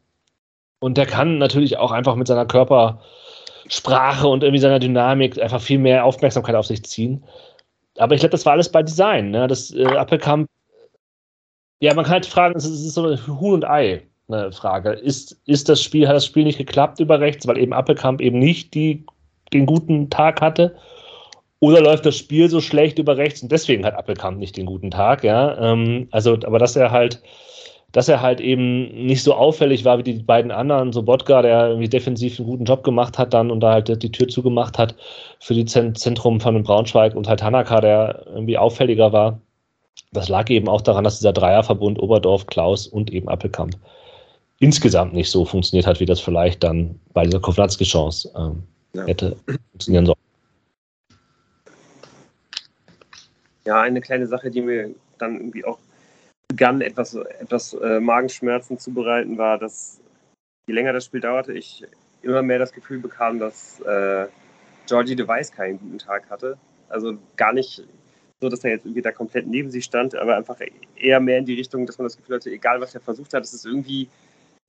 Und 0.80 0.98
der 0.98 1.06
kann 1.06 1.38
natürlich 1.38 1.78
auch 1.78 1.92
einfach 1.92 2.16
mit 2.16 2.28
seiner 2.28 2.46
Körpersprache 2.46 4.28
und 4.28 4.44
irgendwie 4.44 4.60
seiner 4.62 4.80
Dynamik 4.80 5.42
einfach 5.42 5.62
viel 5.62 5.80
mehr 5.80 6.04
Aufmerksamkeit 6.04 6.56
auf 6.56 6.68
sich 6.68 6.84
ziehen. 6.84 7.24
Aber 7.98 8.14
ich 8.14 8.20
glaube, 8.20 8.32
das 8.32 8.46
war 8.46 8.54
alles 8.54 8.70
bei 8.70 8.84
Design. 8.84 9.32
Ne? 9.32 9.48
Das 9.48 9.72
äh, 9.72 9.86
Appelkamp, 9.86 10.50
ja, 11.80 11.94
man 11.94 12.04
kann 12.04 12.14
halt 12.16 12.26
fragen, 12.26 12.58
es 12.58 12.66
ist 12.66 12.94
so 12.94 13.08
ein 13.08 13.28
Huhn 13.40 13.54
und 13.54 13.66
Ei 13.66 14.04
eine 14.28 14.52
Frage. 14.52 14.92
Ist, 14.92 15.40
ist 15.46 15.70
das 15.70 15.82
Spiel, 15.82 16.08
hat 16.08 16.16
das 16.16 16.26
Spiel 16.26 16.44
nicht 16.44 16.58
geklappt 16.58 17.00
über 17.00 17.20
rechts, 17.20 17.48
weil 17.48 17.58
eben 17.58 17.74
Appelkamp 17.74 18.22
eben 18.22 18.40
nicht 18.40 18.74
die, 18.74 19.06
den 19.54 19.66
guten 19.66 20.10
Tag 20.10 20.42
hatte? 20.42 20.76
Oder 21.60 21.82
läuft 21.82 22.06
das 22.06 22.18
Spiel 22.18 22.50
so 22.50 22.62
schlecht 22.62 23.00
über 23.00 23.18
rechts 23.18 23.42
und 23.42 23.52
deswegen 23.52 23.86
hat 23.86 23.96
Appelkamp 23.96 24.38
nicht 24.38 24.58
den 24.58 24.66
guten 24.66 24.92
Tag, 24.92 25.24
ja? 25.24 25.58
Ähm, 25.58 26.08
also, 26.12 26.34
aber 26.34 26.60
dass 26.60 26.76
er 26.76 26.92
halt, 26.92 27.22
dass 27.92 28.10
er 28.10 28.22
halt 28.22 28.42
eben 28.42 29.06
nicht 29.06 29.24
so 29.24 29.34
auffällig 29.34 29.86
war 29.86 29.98
wie 29.98 30.04
die 30.04 30.22
beiden 30.22 30.52
anderen. 30.52 30.92
So 30.92 31.04
Bodka, 31.04 31.42
der 31.42 31.70
irgendwie 31.70 31.88
defensiv 31.88 32.40
einen 32.40 32.50
guten 32.50 32.66
Job 32.66 32.84
gemacht 32.84 33.18
hat 33.18 33.34
dann 33.34 33.52
und 33.52 33.62
da 33.62 33.72
halt 33.74 34.04
die 34.04 34.12
Tür 34.12 34.28
zugemacht 34.28 34.78
hat 34.78 34.96
für 35.40 35.54
die 35.54 35.66
Zentrum 35.66 36.42
von 36.42 36.62
Braunschweig 36.62 37.16
und 37.16 37.28
halt 37.28 37.42
Hanaka, 37.42 37.80
der 37.82 38.26
irgendwie 38.28 38.58
auffälliger 38.58 39.14
war. 39.14 39.40
Das 40.12 40.30
lag 40.30 40.50
eben 40.50 40.68
auch 40.68 40.82
daran, 40.82 41.04
dass 41.06 41.20
dieser 41.20 41.34
Dreierverbund 41.34 42.02
Oberdorf, 42.02 42.48
Klaus 42.48 42.86
und 42.86 43.12
eben 43.12 43.30
Appelkamp 43.30 43.78
insgesamt 44.60 45.14
nicht 45.14 45.30
so 45.30 45.46
funktioniert 45.46 45.86
hat, 45.86 46.00
wie 46.00 46.06
das 46.06 46.20
vielleicht 46.20 46.64
dann 46.64 47.00
bei 47.14 47.24
dieser 47.24 47.40
Kovnatski-Chance 47.40 48.32
ähm, 48.36 48.64
ja. 48.94 49.06
hätte 49.06 49.36
funktionieren 49.72 50.06
sollen. 50.06 50.18
Ja, 53.66 53.82
eine 53.82 54.02
kleine 54.02 54.28
Sache, 54.28 54.52
die 54.52 54.62
mir 54.62 54.94
dann 55.18 55.36
irgendwie 55.38 55.66
auch 55.66 55.80
begann, 56.48 56.82
etwas, 56.82 57.16
etwas 57.16 57.74
äh, 57.74 58.00
Magenschmerzen 58.00 58.78
zu 58.78 58.94
bereiten, 58.94 59.38
war, 59.38 59.58
dass 59.58 60.00
je 60.68 60.74
länger 60.74 60.94
das 60.94 61.06
Spiel 61.06 61.22
dauerte, 61.22 61.54
ich 61.54 61.84
immer 62.22 62.42
mehr 62.42 62.60
das 62.60 62.72
Gefühl 62.72 63.00
bekam, 63.00 63.40
dass 63.40 63.80
äh, 63.82 64.28
Georgie 64.88 65.16
Device 65.16 65.52
keinen 65.52 65.80
guten 65.80 66.00
Tag 66.00 66.30
hatte. 66.30 66.58
Also 66.90 67.18
gar 67.36 67.54
nicht 67.54 67.84
so, 68.42 68.50
dass 68.50 68.64
er 68.64 68.72
jetzt 68.72 68.86
irgendwie 68.86 69.02
da 69.02 69.12
komplett 69.12 69.48
neben 69.48 69.70
sie 69.70 69.82
stand, 69.82 70.16
aber 70.16 70.36
einfach 70.36 70.58
eher 70.96 71.20
mehr 71.20 71.40
in 71.40 71.46
die 71.46 71.56
Richtung, 71.56 71.86
dass 71.86 71.98
man 71.98 72.06
das 72.06 72.18
Gefühl 72.18 72.36
hatte, 72.36 72.52
egal 72.52 72.82
was 72.82 72.94
er 72.94 73.02
versucht 73.02 73.34
hat, 73.34 73.44
es 73.44 73.54
ist 73.54 73.66
irgendwie, 73.66 74.08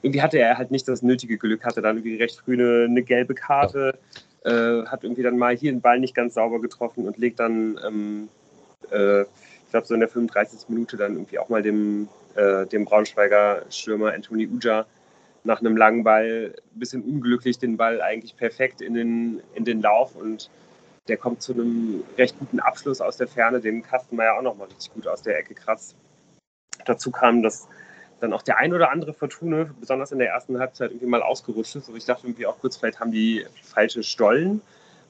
irgendwie 0.07 0.23
hatte 0.23 0.39
er 0.39 0.57
halt 0.57 0.71
nicht 0.71 0.87
das 0.89 1.03
nötige 1.03 1.37
Glück, 1.37 1.65
hatte 1.65 1.83
dann 1.83 1.97
irgendwie 1.97 2.17
recht 2.17 2.41
früh 2.41 2.55
eine, 2.55 2.85
eine 2.85 3.03
gelbe 3.03 3.35
Karte, 3.35 3.99
äh, 4.45 4.85
hat 4.87 5.03
irgendwie 5.03 5.23
dann 5.23 5.37
mal 5.37 5.57
hier 5.57 5.73
den 5.73 5.81
Ball 5.81 5.99
nicht 5.99 6.15
ganz 6.15 6.35
sauber 6.35 6.61
getroffen 6.61 7.07
und 7.07 7.19
legt 7.19 7.41
dann 7.41 7.79
ähm, 7.85 8.29
äh, 8.91 9.23
ich 9.23 9.73
glaube, 9.73 9.87
so 9.87 9.95
in 9.95 10.01
der 10.01 10.09
35. 10.09 10.69
Minute 10.69 10.97
dann 10.97 11.15
irgendwie 11.15 11.41
auch 11.41 11.49
mal 11.49 11.63
dem, 11.63 12.09
äh, 12.37 12.67
dem 12.67 12.85
Braunschweiger 12.85 13.63
Stürmer 13.69 14.13
Anthony 14.13 14.47
Uja 14.47 14.87
nach 15.43 15.61
einem 15.61 15.77
langen 15.77 16.05
Ball 16.05 16.55
ein 16.75 16.79
bisschen 16.79 17.03
unglücklich 17.03 17.59
den 17.59 17.77
Ball 17.77 18.01
eigentlich 18.01 18.37
perfekt 18.37 18.81
in 18.81 18.95
den, 18.95 19.43
in 19.55 19.65
den 19.65 19.83
Lauf 19.83 20.15
und 20.15 20.51
der 21.09 21.17
kommt 21.17 21.43
zu 21.43 21.53
einem 21.53 22.05
recht 22.17 22.39
guten 22.39 22.61
Abschluss 22.61 23.01
aus 23.01 23.17
der 23.17 23.29
Ferne, 23.29 23.61
den 23.61 23.83
Kastenmeier 23.83 24.35
auch 24.35 24.43
nochmal 24.43 24.69
richtig 24.69 24.93
gut 24.95 25.07
aus 25.07 25.23
der 25.23 25.39
Ecke 25.39 25.55
kratzt. 25.55 25.97
Dazu 26.85 27.11
kam, 27.11 27.43
dass 27.43 27.69
dann 28.21 28.33
auch 28.33 28.43
der 28.43 28.59
ein 28.59 28.73
oder 28.73 28.91
andere 28.91 29.13
Fortune, 29.13 29.75
besonders 29.79 30.13
in 30.13 30.19
der 30.19 30.29
ersten 30.29 30.59
Halbzeit, 30.59 30.91
irgendwie 30.91 31.07
mal 31.07 31.23
ausgerutscht 31.23 31.77
ist. 31.77 31.89
Und 31.89 31.97
ich 31.97 32.05
dachte 32.05 32.27
irgendwie 32.27 32.47
auch 32.47 32.59
kurz, 32.59 32.77
vielleicht 32.77 33.01
haben 33.01 33.13
die 33.13 33.45
falsche 33.63 34.03
Stollen 34.03 34.63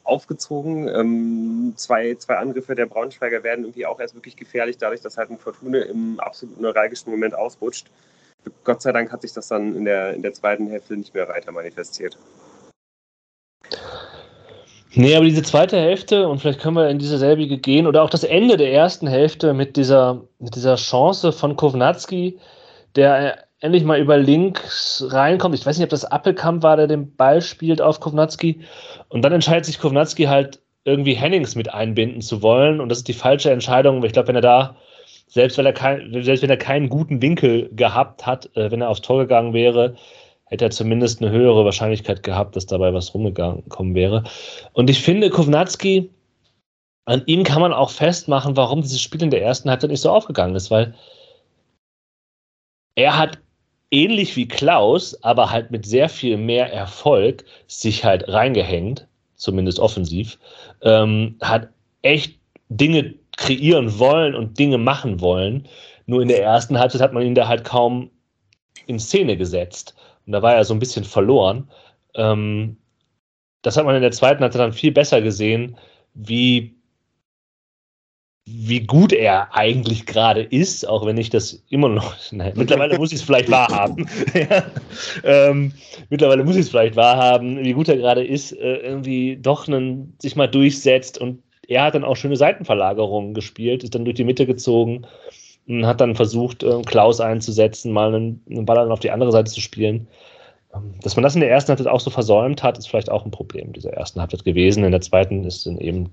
aufgezogen. 0.05 0.89
Ähm, 0.89 1.73
zwei, 1.77 2.15
zwei 2.15 2.37
Angriffe 2.37 2.75
der 2.75 2.87
Braunschweiger 2.87 3.43
werden 3.43 3.65
irgendwie 3.65 3.87
auch 3.87 4.01
erst 4.01 4.15
wirklich 4.15 4.37
gefährlich, 4.37 4.79
dadurch, 4.79 5.01
dass 5.01 5.17
halt 5.17 5.31
ein 5.31 5.39
Fortune 5.39 5.81
im 5.81 6.19
absolut 6.21 6.61
neuralgischen 6.61 7.11
Moment 7.11 7.35
ausrutscht. 7.35 7.87
Gott 8.65 8.83
sei 8.83 8.93
Dank 8.93 9.11
hat 9.13 9.23
sich 9.23 9.33
das 9.33 9.49
dann 9.49 9.75
in 9.75 9.85
der, 9.85 10.15
in 10.15 10.23
der 10.23 10.33
zweiten 10.33 10.69
Hälfte 10.69 10.97
nicht 10.97 11.15
mehr 11.15 11.29
weiter 11.29 11.53
manifestiert. 11.53 12.17
Nee, 14.99 15.15
aber 15.15 15.27
diese 15.27 15.43
zweite 15.43 15.77
Hälfte, 15.77 16.27
und 16.27 16.39
vielleicht 16.39 16.61
können 16.61 16.77
wir 16.77 16.89
in 16.89 16.99
diese 16.99 17.19
selbige 17.19 17.59
gehen, 17.59 17.87
oder 17.87 18.03
auch 18.03 18.09
das 18.09 18.25
Ende 18.25 18.57
der 18.57 18.73
ersten 18.73 19.07
Hälfte 19.07 19.53
mit 19.53 19.77
dieser, 19.77 20.23
mit 20.39 20.55
dieser 20.55 20.77
Chance 20.77 21.33
von 21.33 21.57
Kovnatski, 21.57 22.39
der 22.97 23.47
endlich 23.61 23.85
mal 23.85 23.99
über 23.99 24.17
links 24.19 25.05
reinkommt. 25.09 25.55
Ich 25.55 25.65
weiß 25.65 25.79
nicht, 25.79 25.85
ob 25.85 25.91
das 25.91 26.05
Appelkamp 26.05 26.63
war, 26.63 26.77
der 26.77 26.87
den 26.87 27.15
Ball 27.17 27.41
spielt 27.41 27.81
auf 27.81 28.01
Kovnatski. 28.01 28.61
Und 29.09 29.23
dann 29.23 29.33
entscheidet 29.33 29.65
sich 29.65 29.79
Kovnatski 29.79 30.25
halt 30.25 30.61
irgendwie 30.85 31.15
Hennings 31.15 31.55
mit 31.55 31.73
einbinden 31.73 32.21
zu 32.21 32.43
wollen. 32.43 32.81
Und 32.81 32.89
das 32.89 32.99
ist 32.99 33.09
die 33.09 33.13
falsche 33.13 33.51
Entscheidung. 33.51 34.05
Ich 34.05 34.13
glaube, 34.13 34.29
wenn 34.29 34.37
er 34.37 34.43
da, 34.43 34.77
selbst 35.27 35.59
wenn 35.59 35.67
er, 35.67 35.73
kein, 35.73 36.23
selbst 36.23 36.43
wenn 36.43 36.51
er 36.51 36.57
keinen 36.57 36.89
guten 36.89 37.23
Winkel 37.23 37.71
gehabt 37.73 38.27
hat, 38.27 38.55
äh, 38.57 38.71
wenn 38.71 38.83
er 38.83 38.91
aufs 38.91 39.03
Tor 39.03 39.21
gegangen 39.21 39.53
wäre, 39.53 39.97
hätte 40.45 40.67
er 40.67 40.71
zumindest 40.71 41.21
eine 41.21 41.33
höhere 41.33 41.65
Wahrscheinlichkeit 41.65 42.23
gehabt, 42.23 42.55
dass 42.55 42.67
dabei 42.67 42.95
was 42.95 43.13
rumgekommen 43.13 43.95
wäre. 43.95 44.23
Und 44.75 44.89
ich 44.89 45.01
finde, 45.01 45.29
Kovnatski, 45.29 46.11
an 47.05 47.23
ihm 47.27 47.43
kann 47.43 47.61
man 47.61 47.73
auch 47.73 47.91
festmachen, 47.91 48.57
warum 48.57 48.83
dieses 48.83 49.01
Spiel 49.01 49.23
in 49.23 49.31
der 49.31 49.43
ersten 49.43 49.71
Halbzeit 49.71 49.91
nicht 49.91 50.01
so 50.01 50.11
aufgegangen 50.11 50.55
ist, 50.55 50.71
weil 50.71 50.95
er 52.97 53.17
hat 53.17 53.39
ähnlich 53.91 54.35
wie 54.37 54.49
Klaus, 54.49 55.23
aber 55.23 55.51
halt 55.51 55.71
mit 55.71 55.87
sehr 55.87 56.09
viel 56.09 56.37
mehr 56.37 56.73
Erfolg 56.73 57.45
sich 57.69 58.05
halt 58.05 58.29
reingehängt, 58.29 59.07
zumindest 59.37 59.79
offensiv, 59.79 60.39
ähm, 60.83 61.37
hat 61.41 61.69
echt 62.03 62.39
Dinge 62.69 63.15
kreieren 63.37 63.99
wollen 63.99 64.35
und 64.35 64.59
Dinge 64.59 64.79
machen 64.79 65.21
wollen. 65.21 65.69
Nur 66.07 66.23
in 66.23 66.29
der 66.29 66.43
ersten 66.43 66.79
Halbzeit 66.79 67.03
hat 67.03 67.13
man 67.13 67.25
ihn 67.25 67.35
da 67.35 67.47
halt 67.47 67.65
kaum 67.65 68.11
in 68.87 68.99
Szene 68.99 69.37
gesetzt. 69.37 69.95
Und 70.27 70.33
da 70.33 70.43
war 70.43 70.55
er 70.55 70.65
so 70.65 70.75
ein 70.75 70.81
bisschen 70.81 71.05
verloren. 71.05 71.69
Ähm, 72.15 72.77
das 73.63 73.77
hat 73.77 73.85
man 73.85 73.97
in 73.97 74.03
der 74.03 74.13
zweiten 74.13 74.43
Halbzeit 74.43 74.63
dann 74.63 74.73
viel 74.73 74.93
besser 74.93 75.21
gesehen, 75.21 75.77
wie 76.15 76.76
wie 78.49 78.81
gut 78.81 79.13
er 79.13 79.55
eigentlich 79.57 80.07
gerade 80.07 80.41
ist, 80.41 80.89
auch 80.89 81.05
wenn 81.05 81.19
ich 81.19 81.31
das 81.31 81.65
immer 81.69 81.89
noch. 81.89 82.15
Nein, 82.31 82.53
mittlerweile 82.55 82.97
muss 82.97 83.11
ich 83.11 83.19
es 83.19 83.25
vielleicht 83.25 83.51
wahrhaben. 83.51 84.09
ja, 84.35 84.63
ähm, 85.25 85.73
mittlerweile 86.11 86.45
muss 86.45 86.55
ich 86.55 86.63
es 86.63 86.71
vielleicht 86.71 86.95
wahrhaben, 86.95 87.63
wie 87.65 87.73
gut 87.73 87.89
er 87.89 87.97
gerade 87.97 88.25
ist, 88.25 88.53
äh, 88.53 88.77
irgendwie 88.77 89.37
doch 89.37 89.67
einen, 89.67 90.15
sich 90.21 90.37
mal 90.37 90.47
durchsetzt 90.47 91.19
und 91.19 91.43
er 91.69 91.83
hat 91.83 91.97
dann 91.97 92.05
auch 92.05 92.15
schöne 92.15 92.37
Seitenverlagerungen 92.37 93.35
gespielt, 93.35 93.83
ist 93.83 93.97
dann 93.97 94.05
durch 94.05 94.15
die 94.15 94.25
Mitte 94.25 94.47
gezogen 94.47 95.05
und 95.67 95.85
hat 95.85 96.01
dann 96.01 96.15
versucht, 96.15 96.63
äh, 96.63 96.83
Klaus 96.83 97.21
einzusetzen, 97.21 97.91
mal 97.91 98.15
einen, 98.15 98.41
einen 98.49 98.65
Ball 98.65 98.77
dann 98.77 98.93
auf 98.93 99.01
die 99.01 99.11
andere 99.11 99.33
Seite 99.33 99.51
zu 99.51 99.61
spielen. 99.61 100.07
Ähm, 100.73 100.95
dass 101.03 101.17
man 101.17 101.25
das 101.25 101.35
in 101.35 101.41
der 101.41 101.51
ersten 101.51 101.71
Halbzeit 101.71 101.89
auch 101.89 101.99
so 101.99 102.11
versäumt 102.11 102.63
hat, 102.63 102.79
ist 102.79 102.87
vielleicht 102.89 103.11
auch 103.11 103.25
ein 103.25 103.33
Problem 103.33 103.73
dieser 103.73 103.93
ersten 103.93 104.21
Halbzeit 104.21 104.45
gewesen. 104.45 104.85
In 104.85 104.93
der 104.93 105.01
zweiten 105.01 105.43
ist 105.43 105.67
dann 105.67 105.79
eben 105.79 106.11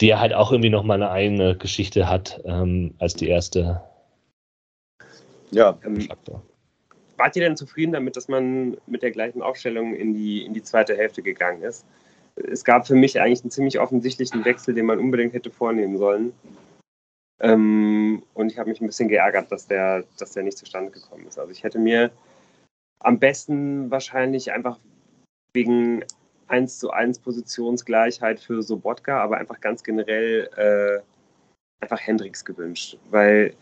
die 0.00 0.08
ja 0.08 0.20
halt 0.20 0.32
auch 0.32 0.52
irgendwie 0.52 0.70
nochmal 0.70 1.02
eine 1.02 1.10
eigene 1.10 1.56
Geschichte 1.56 2.08
hat 2.08 2.40
ähm, 2.44 2.94
als 2.98 3.14
die 3.14 3.28
erste. 3.28 3.82
Ja, 5.50 5.78
ähm, 5.84 6.08
wart 7.16 7.36
ihr 7.36 7.42
denn 7.42 7.56
zufrieden 7.56 7.92
damit, 7.92 8.16
dass 8.16 8.28
man 8.28 8.76
mit 8.86 9.02
der 9.02 9.10
gleichen 9.10 9.42
Aufstellung 9.42 9.94
in 9.94 10.14
die, 10.14 10.44
in 10.44 10.54
die 10.54 10.62
zweite 10.62 10.96
Hälfte 10.96 11.22
gegangen 11.22 11.62
ist? 11.62 11.84
Es 12.36 12.64
gab 12.64 12.86
für 12.86 12.94
mich 12.94 13.20
eigentlich 13.20 13.42
einen 13.42 13.50
ziemlich 13.50 13.80
offensichtlichen 13.80 14.44
Wechsel, 14.44 14.74
den 14.74 14.86
man 14.86 15.00
unbedingt 15.00 15.32
hätte 15.32 15.50
vornehmen 15.50 15.98
sollen. 15.98 16.32
Ähm, 17.40 18.22
und 18.34 18.52
ich 18.52 18.58
habe 18.58 18.70
mich 18.70 18.80
ein 18.80 18.86
bisschen 18.86 19.08
geärgert, 19.08 19.50
dass 19.50 19.66
der, 19.66 20.04
dass 20.18 20.32
der 20.32 20.44
nicht 20.44 20.58
zustande 20.58 20.90
gekommen 20.90 21.26
ist. 21.26 21.38
Also 21.38 21.50
ich 21.50 21.64
hätte 21.64 21.78
mir 21.78 22.10
am 23.00 23.18
besten 23.18 23.90
wahrscheinlich 23.90 24.52
einfach 24.52 24.78
wegen 25.52 26.04
1 26.48 26.78
zu 26.78 26.90
1 26.90 27.20
Positionsgleichheit 27.20 28.40
für 28.40 28.62
Sobotka, 28.62 29.22
aber 29.22 29.38
einfach 29.38 29.60
ganz 29.60 29.82
generell 29.82 30.48
äh, 30.56 31.82
einfach 31.82 32.00
Hendricks 32.00 32.44
gewünscht, 32.44 32.98
weil 33.10 33.54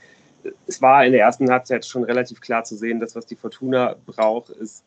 es 0.66 0.80
war 0.80 1.04
in 1.04 1.12
der 1.12 1.22
ersten 1.22 1.50
Halbzeit 1.50 1.84
schon 1.84 2.04
relativ 2.04 2.40
klar 2.40 2.64
zu 2.64 2.76
sehen, 2.76 3.00
dass 3.00 3.16
was 3.16 3.26
die 3.26 3.36
Fortuna 3.36 3.96
braucht, 4.06 4.50
ist 4.50 4.84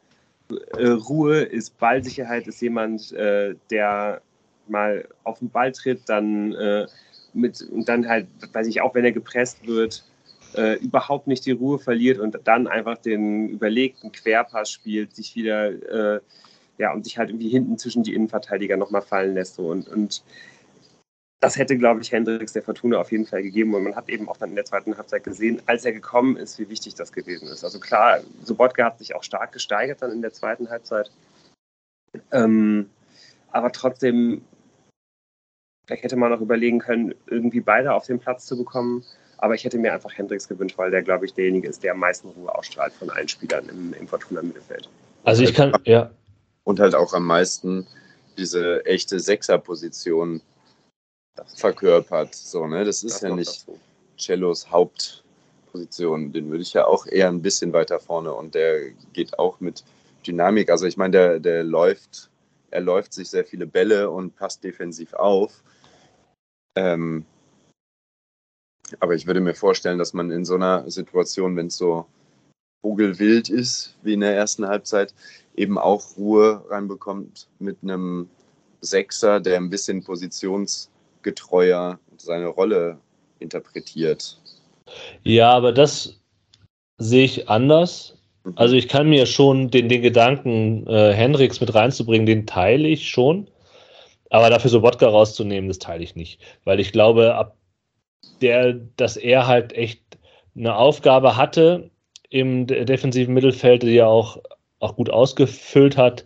äh, 0.77 0.87
Ruhe, 0.87 1.41
ist 1.41 1.77
Ballsicherheit, 1.77 2.47
ist 2.47 2.61
jemand, 2.61 3.11
äh, 3.11 3.55
der 3.69 4.21
mal 4.67 5.07
auf 5.23 5.39
den 5.39 5.49
Ball 5.49 5.71
tritt, 5.71 6.07
dann 6.07 6.53
äh, 6.53 6.87
mit 7.33 7.61
und 7.61 7.87
dann 7.89 8.07
halt, 8.07 8.27
weiß 8.53 8.67
ich 8.67 8.81
auch, 8.81 8.95
wenn 8.95 9.05
er 9.05 9.11
gepresst 9.11 9.67
wird, 9.67 10.03
äh, 10.55 10.75
überhaupt 10.79 11.27
nicht 11.27 11.45
die 11.45 11.51
Ruhe 11.51 11.79
verliert 11.79 12.19
und 12.19 12.39
dann 12.45 12.67
einfach 12.67 12.97
den 12.97 13.49
überlegten 13.49 14.11
Querpass 14.11 14.71
spielt, 14.71 15.15
sich 15.15 15.35
wieder 15.35 16.15
äh, 16.15 16.19
ja, 16.79 16.93
und 16.93 17.03
sich 17.03 17.17
halt 17.17 17.29
irgendwie 17.29 17.49
hinten 17.49 17.77
zwischen 17.77 18.03
die 18.03 18.13
Innenverteidiger 18.15 18.77
nochmal 18.77 19.01
fallen 19.01 19.33
lässt. 19.33 19.55
So. 19.55 19.67
Und, 19.67 19.87
und 19.89 20.23
das 21.41 21.57
hätte, 21.57 21.77
glaube 21.77 22.01
ich, 22.01 22.11
Hendricks 22.11 22.53
der 22.53 22.63
Fortuna 22.63 22.97
auf 22.97 23.11
jeden 23.11 23.25
Fall 23.25 23.43
gegeben. 23.43 23.75
Und 23.75 23.83
man 23.83 23.95
hat 23.95 24.09
eben 24.09 24.29
auch 24.29 24.37
dann 24.37 24.49
in 24.49 24.55
der 24.55 24.65
zweiten 24.65 24.97
Halbzeit 24.97 25.25
gesehen, 25.25 25.61
als 25.65 25.83
er 25.83 25.91
gekommen 25.91 26.37
ist, 26.37 26.57
wie 26.57 26.69
wichtig 26.69 26.95
das 26.95 27.11
gewesen 27.11 27.49
ist. 27.49 27.65
Also 27.65 27.79
klar, 27.79 28.21
Sobotka 28.43 28.85
hat 28.85 28.97
sich 28.97 29.13
auch 29.13 29.23
stark 29.23 29.51
gesteigert 29.51 30.01
dann 30.01 30.11
in 30.11 30.21
der 30.21 30.31
zweiten 30.31 30.69
Halbzeit. 30.69 31.11
Ähm, 32.31 32.89
aber 33.51 33.71
trotzdem, 33.73 34.41
vielleicht 35.85 36.03
hätte 36.03 36.15
man 36.15 36.31
noch 36.31 36.41
überlegen 36.41 36.79
können, 36.79 37.13
irgendwie 37.27 37.61
beide 37.61 37.93
auf 37.93 38.05
den 38.05 38.19
Platz 38.19 38.45
zu 38.45 38.57
bekommen. 38.57 39.03
Aber 39.37 39.53
ich 39.53 39.65
hätte 39.65 39.77
mir 39.77 39.93
einfach 39.93 40.17
Hendricks 40.17 40.47
gewünscht, 40.47 40.77
weil 40.77 40.91
der, 40.91 41.01
glaube 41.01 41.25
ich, 41.25 41.33
derjenige 41.33 41.67
ist, 41.67 41.83
der 41.83 41.91
am 41.91 41.99
meisten 41.99 42.29
Ruhe 42.29 42.53
ausstrahlt 42.55 42.93
von 42.93 43.09
allen 43.09 43.27
Spielern 43.27 43.67
im, 43.67 43.93
im 43.93 44.07
Fortuna-Mittelfeld. 44.07 44.89
Also 45.23 45.43
ich 45.43 45.53
kann, 45.53 45.73
ja, 45.85 46.11
und 46.63 46.79
halt 46.79 46.95
auch 46.95 47.13
am 47.13 47.25
meisten 47.25 47.87
diese 48.37 48.85
echte 48.85 49.19
Sechserposition 49.19 50.41
verkörpert. 51.55 52.35
So, 52.35 52.67
ne? 52.67 52.85
Das 52.85 53.03
ist 53.03 53.15
das 53.15 53.21
ja 53.21 53.35
nicht 53.35 53.61
dazu. 53.61 53.79
Cellos 54.17 54.69
Hauptposition. 54.69 56.31
Den 56.31 56.49
würde 56.49 56.61
ich 56.61 56.73
ja 56.73 56.85
auch 56.85 57.05
eher 57.05 57.29
ein 57.29 57.41
bisschen 57.41 57.73
weiter 57.73 57.99
vorne 57.99 58.33
und 58.33 58.55
der 58.55 58.91
geht 59.13 59.39
auch 59.39 59.59
mit 59.59 59.83
Dynamik. 60.25 60.69
Also 60.69 60.85
ich 60.85 60.97
meine, 60.97 61.11
der, 61.11 61.39
der 61.39 61.63
läuft, 61.63 62.29
er 62.71 62.81
läuft 62.81 63.13
sich 63.13 63.29
sehr 63.29 63.45
viele 63.45 63.65
Bälle 63.65 64.09
und 64.09 64.35
passt 64.35 64.63
defensiv 64.63 65.13
auf. 65.13 65.63
Ähm, 66.75 67.25
aber 68.99 69.15
ich 69.15 69.27
würde 69.27 69.41
mir 69.41 69.53
vorstellen, 69.53 69.99
dass 69.99 70.13
man 70.13 70.31
in 70.31 70.45
so 70.45 70.55
einer 70.55 70.89
Situation, 70.89 71.55
wenn 71.55 71.67
es 71.67 71.77
so 71.77 72.05
vogelwild 72.81 73.49
ist, 73.49 73.95
wie 74.03 74.13
in 74.13 74.21
der 74.21 74.35
ersten 74.35 74.67
Halbzeit, 74.67 75.13
eben 75.59 75.77
auch 75.77 76.17
Ruhe 76.17 76.63
reinbekommt 76.69 77.47
mit 77.59 77.77
einem 77.83 78.29
Sechser, 78.81 79.41
der 79.41 79.57
ein 79.57 79.69
bisschen 79.69 80.03
positionsgetreuer 80.03 81.99
seine 82.17 82.47
Rolle 82.47 82.97
interpretiert. 83.39 84.39
Ja, 85.23 85.51
aber 85.51 85.73
das 85.73 86.17
sehe 86.97 87.25
ich 87.25 87.49
anders. 87.49 88.17
Mhm. 88.45 88.53
Also 88.55 88.75
ich 88.75 88.87
kann 88.87 89.09
mir 89.09 89.25
schon 89.25 89.69
den, 89.69 89.89
den 89.89 90.01
Gedanken, 90.01 90.87
äh, 90.87 91.13
Hendricks 91.13 91.59
mit 91.59 91.75
reinzubringen, 91.75 92.25
den 92.25 92.47
teile 92.47 92.87
ich 92.87 93.09
schon. 93.09 93.49
Aber 94.29 94.49
dafür 94.49 94.69
so 94.69 94.81
Wodka 94.81 95.07
rauszunehmen, 95.07 95.67
das 95.67 95.79
teile 95.79 96.03
ich 96.03 96.15
nicht. 96.15 96.39
Weil 96.63 96.79
ich 96.79 96.93
glaube, 96.93 97.35
ab 97.35 97.57
der, 98.41 98.73
dass 98.95 99.17
er 99.17 99.47
halt 99.47 99.73
echt 99.73 100.01
eine 100.55 100.75
Aufgabe 100.75 101.35
hatte 101.35 101.89
im 102.29 102.67
defensiven 102.67 103.33
Mittelfeld, 103.33 103.83
die 103.83 103.97
er 103.97 104.07
auch, 104.07 104.37
auch 104.79 104.95
gut 104.95 105.09
ausgefüllt 105.09 105.97
hat, 105.97 106.25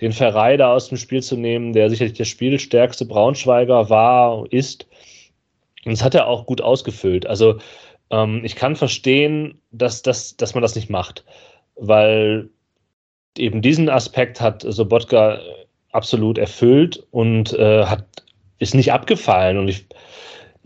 den 0.00 0.12
Ferrei 0.12 0.56
da 0.56 0.72
aus 0.72 0.88
dem 0.88 0.98
Spiel 0.98 1.22
zu 1.22 1.36
nehmen, 1.36 1.72
der 1.72 1.88
sicherlich 1.90 2.14
der 2.14 2.24
spielstärkste 2.24 3.06
Braunschweiger 3.06 3.90
war, 3.90 4.44
ist. 4.50 4.86
Und 5.84 5.92
das 5.92 6.02
hat 6.02 6.14
er 6.14 6.26
auch 6.26 6.46
gut 6.46 6.60
ausgefüllt. 6.60 7.26
Also 7.26 7.58
ähm, 8.10 8.42
ich 8.44 8.56
kann 8.56 8.76
verstehen, 8.76 9.60
dass, 9.70 10.02
dass, 10.02 10.36
dass 10.36 10.54
man 10.54 10.62
das 10.62 10.74
nicht 10.74 10.90
macht, 10.90 11.24
weil 11.76 12.48
eben 13.38 13.62
diesen 13.62 13.88
Aspekt 13.88 14.40
hat 14.40 14.62
Sobotka 14.66 15.40
absolut 15.92 16.38
erfüllt 16.38 17.06
und 17.10 17.52
äh, 17.52 17.84
hat, 17.84 18.06
ist 18.58 18.74
nicht 18.74 18.92
abgefallen. 18.92 19.58
Und 19.58 19.68
ich, 19.68 19.86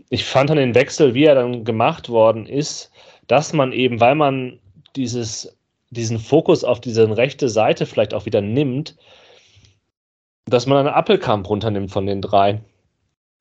ich 0.09 0.25
fand 0.25 0.49
an 0.49 0.57
den 0.57 0.75
Wechsel, 0.75 1.13
wie 1.13 1.25
er 1.25 1.35
dann 1.35 1.65
gemacht 1.65 2.09
worden 2.09 2.45
ist, 2.45 2.91
dass 3.27 3.53
man 3.53 3.71
eben, 3.73 3.99
weil 3.99 4.15
man 4.15 4.59
dieses, 4.95 5.55
diesen 5.89 6.19
Fokus 6.19 6.63
auf 6.63 6.79
diese 6.81 7.17
rechte 7.17 7.49
Seite 7.49 7.85
vielleicht 7.85 8.13
auch 8.13 8.25
wieder 8.25 8.41
nimmt, 8.41 8.95
dass 10.45 10.65
man 10.65 10.77
eine 10.77 10.93
Appelkamp 10.93 11.47
runternimmt 11.49 11.91
von 11.91 12.05
den 12.05 12.21
drei, 12.21 12.61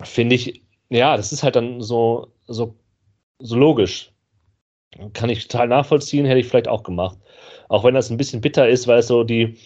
finde 0.02 0.34
ich, 0.34 0.62
ja, 0.90 1.16
das 1.16 1.32
ist 1.32 1.42
halt 1.42 1.56
dann 1.56 1.80
so, 1.82 2.28
so, 2.46 2.74
so 3.38 3.56
logisch. 3.56 4.12
Kann 5.12 5.28
ich 5.28 5.46
total 5.46 5.68
nachvollziehen, 5.68 6.24
hätte 6.24 6.40
ich 6.40 6.48
vielleicht 6.48 6.68
auch 6.68 6.82
gemacht. 6.82 7.18
Auch 7.68 7.84
wenn 7.84 7.94
das 7.94 8.11
ein 8.11 8.16
bisschen 8.16 8.40
bitter 8.40 8.68
ist, 8.68 8.87
weil 8.87 9.00
es 9.00 9.06
so 9.06 9.22
die, 9.22 9.58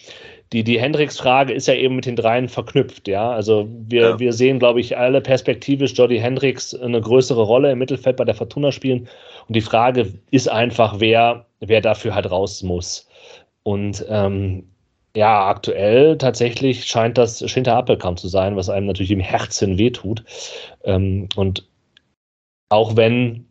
die, 0.53 0.63
die 0.63 0.79
Hendricks-Frage 0.79 1.51
ist 1.51 1.67
ja 1.67 1.73
eben 1.73 1.95
mit 1.95 2.05
den 2.05 2.15
dreien 2.15 2.47
verknüpft, 2.47 3.07
ja. 3.07 3.31
Also 3.31 3.67
wir, 3.87 4.01
ja. 4.01 4.19
wir 4.19 4.33
sehen, 4.33 4.59
glaube 4.59 4.79
ich, 4.79 4.95
alle 4.97 5.19
perspektivisch 5.19 5.93
Jody 5.93 6.19
Hendricks 6.19 6.75
eine 6.75 7.01
größere 7.01 7.41
Rolle 7.41 7.71
im 7.71 7.79
Mittelfeld 7.79 8.17
bei 8.17 8.23
der 8.23 8.35
Fortuna 8.35 8.71
spielen. 8.71 9.09
Und 9.47 9.55
die 9.55 9.61
Frage 9.61 10.13
ist 10.29 10.47
einfach, 10.47 10.99
wer, 10.99 11.47
wer 11.59 11.81
dafür 11.81 12.13
halt 12.13 12.29
raus 12.29 12.61
muss. 12.61 13.09
Und 13.63 14.05
ähm, 14.09 14.63
ja, 15.15 15.47
aktuell 15.47 16.17
tatsächlich 16.17 16.85
scheint 16.85 17.17
das 17.17 17.49
Schinter 17.49 17.75
Appelkamp 17.75 18.19
zu 18.19 18.27
sein, 18.27 18.55
was 18.55 18.69
einem 18.69 18.85
natürlich 18.85 19.11
im 19.11 19.19
Herzen 19.19 19.77
wehtut. 19.79 20.23
Ähm, 20.83 21.29
und 21.35 21.67
auch 22.69 22.95
wenn 22.95 23.47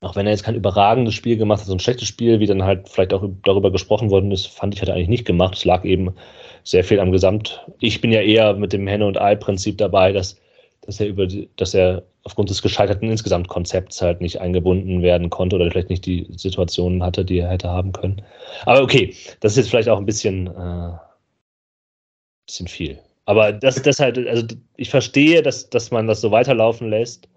auch 0.00 0.14
wenn 0.14 0.26
er 0.26 0.32
jetzt 0.32 0.44
kein 0.44 0.54
überragendes 0.54 1.14
Spiel 1.14 1.36
gemacht 1.36 1.60
hat, 1.60 1.66
so 1.66 1.72
ein 1.72 1.80
schlechtes 1.80 2.06
Spiel, 2.06 2.38
wie 2.38 2.46
dann 2.46 2.62
halt 2.62 2.88
vielleicht 2.88 3.12
auch 3.12 3.28
darüber 3.44 3.72
gesprochen 3.72 4.10
worden 4.10 4.30
ist, 4.30 4.46
fand 4.46 4.74
ich, 4.74 4.80
hat 4.80 4.88
er 4.88 4.94
eigentlich 4.94 5.08
nicht 5.08 5.24
gemacht. 5.24 5.56
Es 5.56 5.64
lag 5.64 5.84
eben 5.84 6.14
sehr 6.62 6.84
viel 6.84 7.00
am 7.00 7.10
Gesamt. 7.10 7.66
Ich 7.80 8.00
bin 8.00 8.12
ja 8.12 8.20
eher 8.20 8.54
mit 8.54 8.72
dem 8.72 8.86
Henne- 8.86 9.06
und 9.06 9.20
Ei-Prinzip 9.20 9.76
dabei, 9.78 10.12
dass, 10.12 10.36
dass 10.82 11.00
er 11.00 11.08
über 11.08 11.26
dass 11.56 11.74
er 11.74 12.04
aufgrund 12.22 12.50
des 12.50 12.62
gescheiterten 12.62 13.10
Insgesamtkonzepts 13.10 14.02
halt 14.02 14.20
nicht 14.20 14.40
eingebunden 14.40 15.02
werden 15.02 15.30
konnte 15.30 15.56
oder 15.56 15.70
vielleicht 15.70 15.90
nicht 15.90 16.06
die 16.06 16.26
Situationen 16.30 17.02
hatte, 17.02 17.24
die 17.24 17.38
er 17.38 17.48
hätte 17.48 17.68
haben 17.68 17.92
können. 17.92 18.22
Aber 18.66 18.82
okay, 18.82 19.14
das 19.40 19.52
ist 19.52 19.56
jetzt 19.58 19.70
vielleicht 19.70 19.88
auch 19.88 19.98
ein 19.98 20.06
bisschen, 20.06 20.46
äh, 20.46 20.92
bisschen 22.46 22.68
viel. 22.68 22.98
Aber 23.24 23.52
das, 23.52 23.82
das 23.82 23.98
halt, 23.98 24.18
also 24.28 24.46
ich 24.76 24.90
verstehe, 24.90 25.42
dass, 25.42 25.70
dass 25.70 25.90
man 25.90 26.06
das 26.06 26.20
so 26.20 26.30
weiterlaufen 26.30 26.88
lässt 26.88 27.28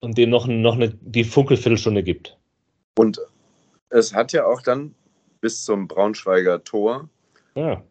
und 0.00 0.18
dem 0.18 0.30
noch, 0.30 0.46
noch 0.46 0.74
eine, 0.74 0.90
die 1.00 1.24
Funkelviertelstunde 1.24 2.02
gibt. 2.02 2.36
Und 2.96 3.20
es 3.90 4.14
hat 4.14 4.32
ja 4.32 4.46
auch 4.46 4.62
dann 4.62 4.94
bis 5.40 5.64
zum 5.64 5.88
Braunschweiger 5.88 6.64
Tor 6.64 7.08
ja. 7.54 7.82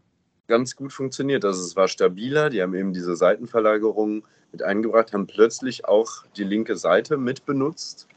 ganz 0.48 0.76
gut 0.76 0.94
funktioniert. 0.94 1.46
Also 1.46 1.62
es 1.62 1.76
war 1.76 1.88
stabiler, 1.88 2.50
die 2.50 2.62
haben 2.62 2.74
eben 2.76 2.94
diese 2.94 3.16
Seitenverlagerung 3.16 4.26
mit 4.52 4.64
eingebracht, 4.64 5.14
haben 5.14 5.28
plötzlich 5.28 5.86
auch 5.86 6.26
die 6.38 6.44
linke 6.44 6.76
Seite 6.76 7.18
mitbenutzt. 7.18 8.08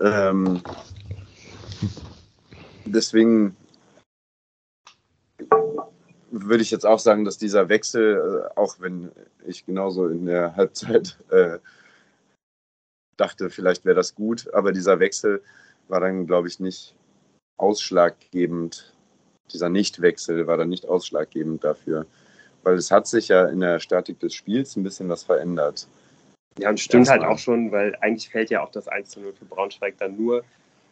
Ähm, 0.00 0.62
deswegen 2.84 3.56
würde 6.30 6.62
ich 6.62 6.70
jetzt 6.70 6.86
auch 6.86 6.98
sagen, 6.98 7.24
dass 7.24 7.38
dieser 7.38 7.68
Wechsel, 7.68 8.50
äh, 8.54 8.58
auch 8.58 8.80
wenn 8.80 9.10
ich 9.46 9.64
genauso 9.66 10.08
in 10.08 10.26
der 10.26 10.56
Halbzeit 10.56 11.18
äh, 11.30 11.58
dachte, 13.16 13.50
vielleicht 13.50 13.84
wäre 13.84 13.96
das 13.96 14.14
gut, 14.14 14.52
aber 14.52 14.72
dieser 14.72 15.00
Wechsel 15.00 15.42
war 15.88 16.00
dann, 16.00 16.26
glaube 16.26 16.48
ich, 16.48 16.60
nicht 16.60 16.94
ausschlaggebend. 17.56 18.92
Dieser 19.52 19.68
Nichtwechsel 19.68 20.46
war 20.46 20.56
dann 20.56 20.68
nicht 20.68 20.86
ausschlaggebend 20.86 21.64
dafür, 21.64 22.06
weil 22.62 22.74
es 22.74 22.90
hat 22.90 23.06
sich 23.06 23.28
ja 23.28 23.46
in 23.46 23.60
der 23.60 23.78
Statik 23.78 24.18
des 24.20 24.34
Spiels 24.34 24.76
ein 24.76 24.82
bisschen 24.82 25.08
was 25.08 25.22
verändert. 25.22 25.86
Ja, 26.58 26.70
und 26.70 26.80
stimmt 26.80 27.08
halt 27.08 27.22
auch 27.22 27.38
schon, 27.38 27.70
weil 27.70 27.94
eigentlich 28.00 28.30
fällt 28.30 28.50
ja 28.50 28.62
auch 28.62 28.70
das 28.70 28.88
1 28.88 29.10
zu 29.10 29.20
0 29.20 29.34
für 29.34 29.44
Braunschweig 29.44 29.98
dann 29.98 30.16
nur, 30.16 30.42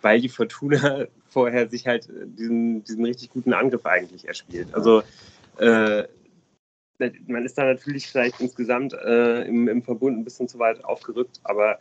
weil 0.03 0.21
die 0.21 0.29
Fortuna 0.29 1.07
vorher 1.29 1.69
sich 1.69 1.87
halt 1.87 2.09
diesen, 2.09 2.85
diesen 2.85 3.05
richtig 3.05 3.31
guten 3.31 3.53
Angriff 3.55 3.87
eigentlich 3.87 4.29
erspielt. 4.29 4.69
Also 4.73 5.03
äh, 5.59 6.05
man 7.27 7.45
ist 7.45 7.59
da 7.59 7.65
natürlich 7.65 8.07
vielleicht 8.07 8.41
insgesamt 8.41 8.93
äh, 8.93 9.43
im, 9.43 9.69
im 9.69 9.83
Verbund 9.83 10.19
ein 10.19 10.25
bisschen 10.25 10.49
zu 10.49 10.59
weit 10.59 10.85
aufgerückt, 10.85 11.41
aber 11.43 11.79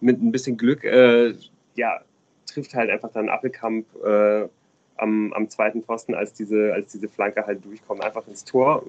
mit 0.00 0.22
ein 0.22 0.32
bisschen 0.32 0.56
Glück, 0.56 0.84
äh, 0.84 1.34
ja, 1.74 2.00
trifft 2.46 2.74
halt 2.74 2.90
einfach 2.90 3.10
dann 3.12 3.28
Appelkamp 3.28 3.86
äh, 4.04 4.48
am, 4.96 5.32
am 5.32 5.50
zweiten 5.50 5.82
Pfosten, 5.82 6.14
als 6.14 6.32
diese, 6.32 6.72
als 6.72 6.92
diese 6.92 7.08
Flanke 7.08 7.46
halt 7.46 7.64
durchkommt, 7.64 8.02
einfach 8.02 8.26
ins 8.26 8.44
Tor. 8.44 8.82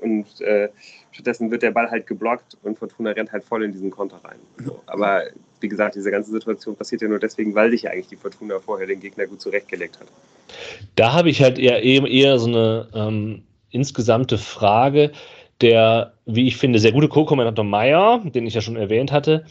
Und 0.00 0.40
äh, 0.40 0.68
stattdessen 1.10 1.50
wird 1.50 1.62
der 1.62 1.70
Ball 1.70 1.90
halt 1.90 2.06
geblockt 2.06 2.56
und 2.62 2.78
Fortuna 2.78 3.10
rennt 3.10 3.32
halt 3.32 3.44
voll 3.44 3.64
in 3.64 3.72
diesen 3.72 3.90
Konter 3.90 4.20
rein. 4.22 4.38
So. 4.64 4.82
Aber 4.86 5.22
wie 5.60 5.68
gesagt, 5.68 5.94
diese 5.94 6.10
ganze 6.10 6.30
Situation 6.30 6.76
passiert 6.76 7.02
ja 7.02 7.08
nur 7.08 7.18
deswegen, 7.18 7.54
weil 7.54 7.70
sich 7.70 7.82
ja 7.82 7.90
eigentlich 7.90 8.08
die 8.08 8.16
Fortuna 8.16 8.60
vorher 8.60 8.86
den 8.86 9.00
Gegner 9.00 9.26
gut 9.26 9.40
zurechtgelegt 9.40 9.98
hat. 9.98 10.06
Da 10.96 11.12
habe 11.12 11.30
ich 11.30 11.42
halt 11.42 11.58
eher, 11.58 11.82
eher 11.82 12.38
so 12.38 12.46
eine 12.46 12.88
ähm, 12.94 13.42
insgesamte 13.70 14.38
Frage. 14.38 15.12
Der, 15.60 16.12
wie 16.26 16.46
ich 16.46 16.56
finde, 16.56 16.78
sehr 16.78 16.92
gute 16.92 17.08
Co-Kommentator 17.08 17.64
Meyer, 17.64 18.20
den 18.24 18.46
ich 18.46 18.54
ja 18.54 18.60
schon 18.60 18.76
erwähnt 18.76 19.10
hatte, 19.10 19.46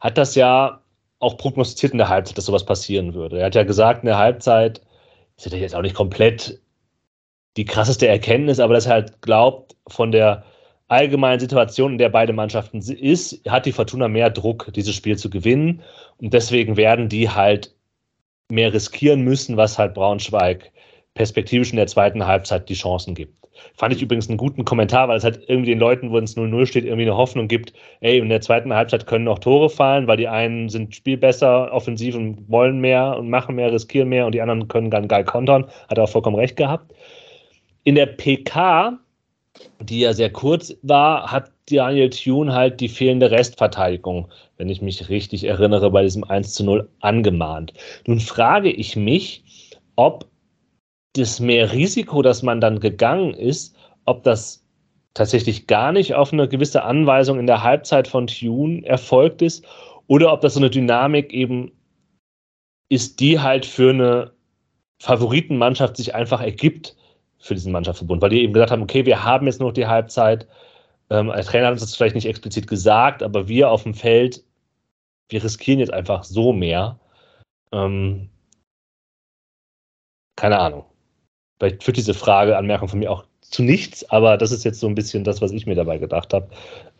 hat 0.00 0.16
das 0.16 0.34
ja 0.34 0.80
auch 1.18 1.36
prognostiziert 1.36 1.92
in 1.92 1.98
der 1.98 2.08
Halbzeit, 2.08 2.38
dass 2.38 2.46
sowas 2.46 2.64
passieren 2.64 3.14
würde. 3.14 3.40
Er 3.40 3.46
hat 3.46 3.54
ja 3.54 3.64
gesagt, 3.64 4.02
in 4.02 4.06
der 4.06 4.18
Halbzeit, 4.18 4.80
ist 5.36 5.52
ja 5.52 5.58
jetzt 5.58 5.74
auch 5.74 5.82
nicht 5.82 5.96
komplett 5.96 6.60
die 7.56 7.64
krasseste 7.64 8.06
Erkenntnis, 8.06 8.60
aber 8.60 8.74
dass 8.74 8.86
er 8.86 8.92
halt 8.92 9.20
glaubt, 9.20 9.76
von 9.88 10.12
der 10.12 10.44
allgemeinen 10.88 11.40
Situation, 11.40 11.92
in 11.92 11.98
der 11.98 12.08
beide 12.08 12.32
Mannschaften 12.32 12.78
ist, 12.78 13.40
hat 13.48 13.66
die 13.66 13.72
Fortuna 13.72 14.08
mehr 14.08 14.30
Druck, 14.30 14.72
dieses 14.74 14.94
Spiel 14.94 15.16
zu 15.16 15.28
gewinnen. 15.28 15.82
Und 16.18 16.32
deswegen 16.34 16.76
werden 16.76 17.08
die 17.08 17.28
halt 17.28 17.74
mehr 18.50 18.72
riskieren 18.72 19.22
müssen, 19.22 19.56
was 19.56 19.78
halt 19.78 19.94
Braunschweig 19.94 20.72
perspektivisch 21.18 21.70
in 21.70 21.76
der 21.76 21.88
zweiten 21.88 22.24
Halbzeit 22.24 22.68
die 22.68 22.74
Chancen 22.74 23.16
gibt. 23.16 23.34
Fand 23.74 23.92
ich 23.92 24.00
übrigens 24.00 24.28
einen 24.28 24.38
guten 24.38 24.64
Kommentar, 24.64 25.08
weil 25.08 25.18
es 25.18 25.24
halt 25.24 25.40
irgendwie 25.48 25.70
den 25.70 25.80
Leuten, 25.80 26.12
wo 26.12 26.18
es 26.18 26.36
0-0 26.36 26.64
steht, 26.64 26.84
irgendwie 26.84 27.06
eine 27.06 27.16
Hoffnung 27.16 27.48
gibt, 27.48 27.72
ey, 27.98 28.18
in 28.18 28.28
der 28.28 28.40
zweiten 28.40 28.72
Halbzeit 28.72 29.08
können 29.08 29.24
noch 29.24 29.40
Tore 29.40 29.68
fallen, 29.68 30.06
weil 30.06 30.16
die 30.16 30.28
einen 30.28 30.68
sind 30.68 30.94
spielbesser, 30.94 31.72
offensiv 31.72 32.14
und 32.14 32.48
wollen 32.48 32.78
mehr 32.78 33.16
und 33.18 33.28
machen 33.30 33.56
mehr, 33.56 33.72
riskieren 33.72 34.08
mehr 34.08 34.26
und 34.26 34.32
die 34.32 34.40
anderen 34.40 34.68
können 34.68 34.90
ganz 34.90 35.08
geil 35.08 35.24
kontern. 35.24 35.66
Hat 35.88 35.98
er 35.98 36.04
auch 36.04 36.08
vollkommen 36.08 36.36
recht 36.36 36.56
gehabt. 36.56 36.94
In 37.82 37.96
der 37.96 38.06
PK, 38.06 38.96
die 39.80 39.98
ja 39.98 40.12
sehr 40.12 40.30
kurz 40.30 40.72
war, 40.82 41.32
hat 41.32 41.50
Daniel 41.68 42.10
Thune 42.10 42.54
halt 42.54 42.78
die 42.78 42.88
fehlende 42.88 43.32
Restverteidigung, 43.32 44.28
wenn 44.56 44.68
ich 44.68 44.82
mich 44.82 45.08
richtig 45.08 45.42
erinnere, 45.42 45.90
bei 45.90 46.04
diesem 46.04 46.22
1 46.22 46.54
zu 46.54 46.62
0 46.64 46.88
angemahnt. 47.00 47.72
Nun 48.06 48.20
frage 48.20 48.70
ich 48.70 48.94
mich, 48.94 49.42
ob 49.96 50.28
das 51.18 51.40
mehr 51.40 51.72
Risiko, 51.72 52.22
dass 52.22 52.42
man 52.42 52.60
dann 52.60 52.80
gegangen 52.80 53.34
ist, 53.34 53.76
ob 54.04 54.22
das 54.22 54.64
tatsächlich 55.14 55.66
gar 55.66 55.92
nicht 55.92 56.14
auf 56.14 56.32
eine 56.32 56.48
gewisse 56.48 56.84
Anweisung 56.84 57.38
in 57.38 57.46
der 57.46 57.62
Halbzeit 57.62 58.08
von 58.08 58.26
Tune 58.26 58.84
erfolgt 58.86 59.42
ist 59.42 59.64
oder 60.06 60.32
ob 60.32 60.40
das 60.40 60.54
so 60.54 60.60
eine 60.60 60.70
Dynamik 60.70 61.32
eben 61.32 61.72
ist, 62.88 63.20
die 63.20 63.38
halt 63.38 63.66
für 63.66 63.90
eine 63.90 64.32
Favoritenmannschaft 65.00 65.96
sich 65.96 66.14
einfach 66.14 66.40
ergibt 66.40 66.96
für 67.38 67.54
diesen 67.54 67.72
Mannschaftsverbund, 67.72 68.22
weil 68.22 68.30
die 68.30 68.42
eben 68.42 68.52
gesagt 68.52 68.72
haben, 68.72 68.82
okay, 68.82 69.06
wir 69.06 69.24
haben 69.24 69.46
jetzt 69.46 69.60
noch 69.60 69.72
die 69.72 69.86
Halbzeit. 69.86 70.48
Ähm, 71.10 71.30
als 71.30 71.46
Trainer 71.46 71.66
hat 71.66 71.72
uns 71.72 71.82
das 71.82 71.94
vielleicht 71.94 72.14
nicht 72.14 72.26
explizit 72.26 72.66
gesagt, 72.66 73.22
aber 73.22 73.48
wir 73.48 73.70
auf 73.70 73.84
dem 73.84 73.94
Feld, 73.94 74.44
wir 75.28 75.42
riskieren 75.42 75.80
jetzt 75.80 75.92
einfach 75.92 76.24
so 76.24 76.52
mehr. 76.52 76.98
Ähm, 77.72 78.28
keine 80.36 80.58
Ahnung. 80.58 80.87
Vielleicht 81.58 81.82
führt 81.82 81.96
diese 81.96 82.14
Frage, 82.14 82.56
Anmerkung 82.56 82.88
von 82.88 82.98
mir 82.98 83.10
auch 83.10 83.24
zu 83.40 83.62
nichts, 83.62 84.08
aber 84.10 84.36
das 84.36 84.52
ist 84.52 84.64
jetzt 84.64 84.80
so 84.80 84.86
ein 84.86 84.94
bisschen 84.94 85.24
das, 85.24 85.40
was 85.40 85.52
ich 85.52 85.66
mir 85.66 85.74
dabei 85.74 85.98
gedacht 85.98 86.34
habe. 86.34 86.48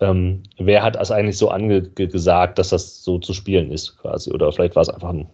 Ähm, 0.01 0.43
wer 0.57 0.83
hat 0.83 0.97
das 0.97 1.11
eigentlich 1.11 1.37
so 1.37 1.51
angesagt, 1.51 2.59
dass 2.59 2.71
das 2.71 3.05
so 3.05 3.19
zu 3.19 3.35
spielen 3.35 3.71
ist, 3.71 3.99
quasi? 3.99 4.33
Oder 4.33 4.51
vielleicht 4.53 4.75
war 4.75 4.83
es 4.83 4.89
einfach 4.89 5.11
ein. 5.11 5.29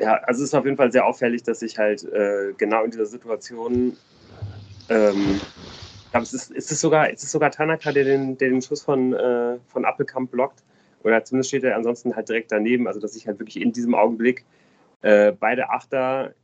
Ja, 0.00 0.14
also 0.24 0.42
es 0.42 0.50
ist 0.50 0.54
auf 0.54 0.64
jeden 0.64 0.76
Fall 0.76 0.92
sehr 0.92 1.06
auffällig, 1.06 1.42
dass 1.42 1.62
ich 1.62 1.78
halt 1.78 2.04
äh, 2.04 2.52
genau 2.56 2.84
in 2.84 2.90
dieser 2.90 3.06
Situation. 3.06 3.96
Ähm, 4.88 5.40
glaube, 6.16 6.24
es 6.24 6.32
ist, 6.32 6.72
es 6.72 6.80
sogar, 6.80 7.10
ist 7.10 7.22
es 7.22 7.32
sogar 7.32 7.50
Tanaka, 7.50 7.92
der 7.92 8.04
den, 8.04 8.38
der 8.38 8.48
den 8.48 8.62
Schuss 8.62 8.82
von, 8.82 9.12
äh, 9.12 9.58
von 9.66 9.84
Appelkamp 9.84 10.30
blockt. 10.30 10.62
Oder 11.02 11.24
zumindest 11.24 11.50
steht 11.50 11.64
er 11.64 11.76
ansonsten 11.76 12.16
halt 12.16 12.28
direkt 12.28 12.52
daneben. 12.52 12.86
Also, 12.86 13.00
dass 13.00 13.12
sich 13.12 13.26
halt 13.26 13.38
wirklich 13.38 13.60
in 13.60 13.72
diesem 13.72 13.94
Augenblick 13.94 14.44
äh, 15.02 15.32
beide 15.32 15.70
Achter 15.70 16.34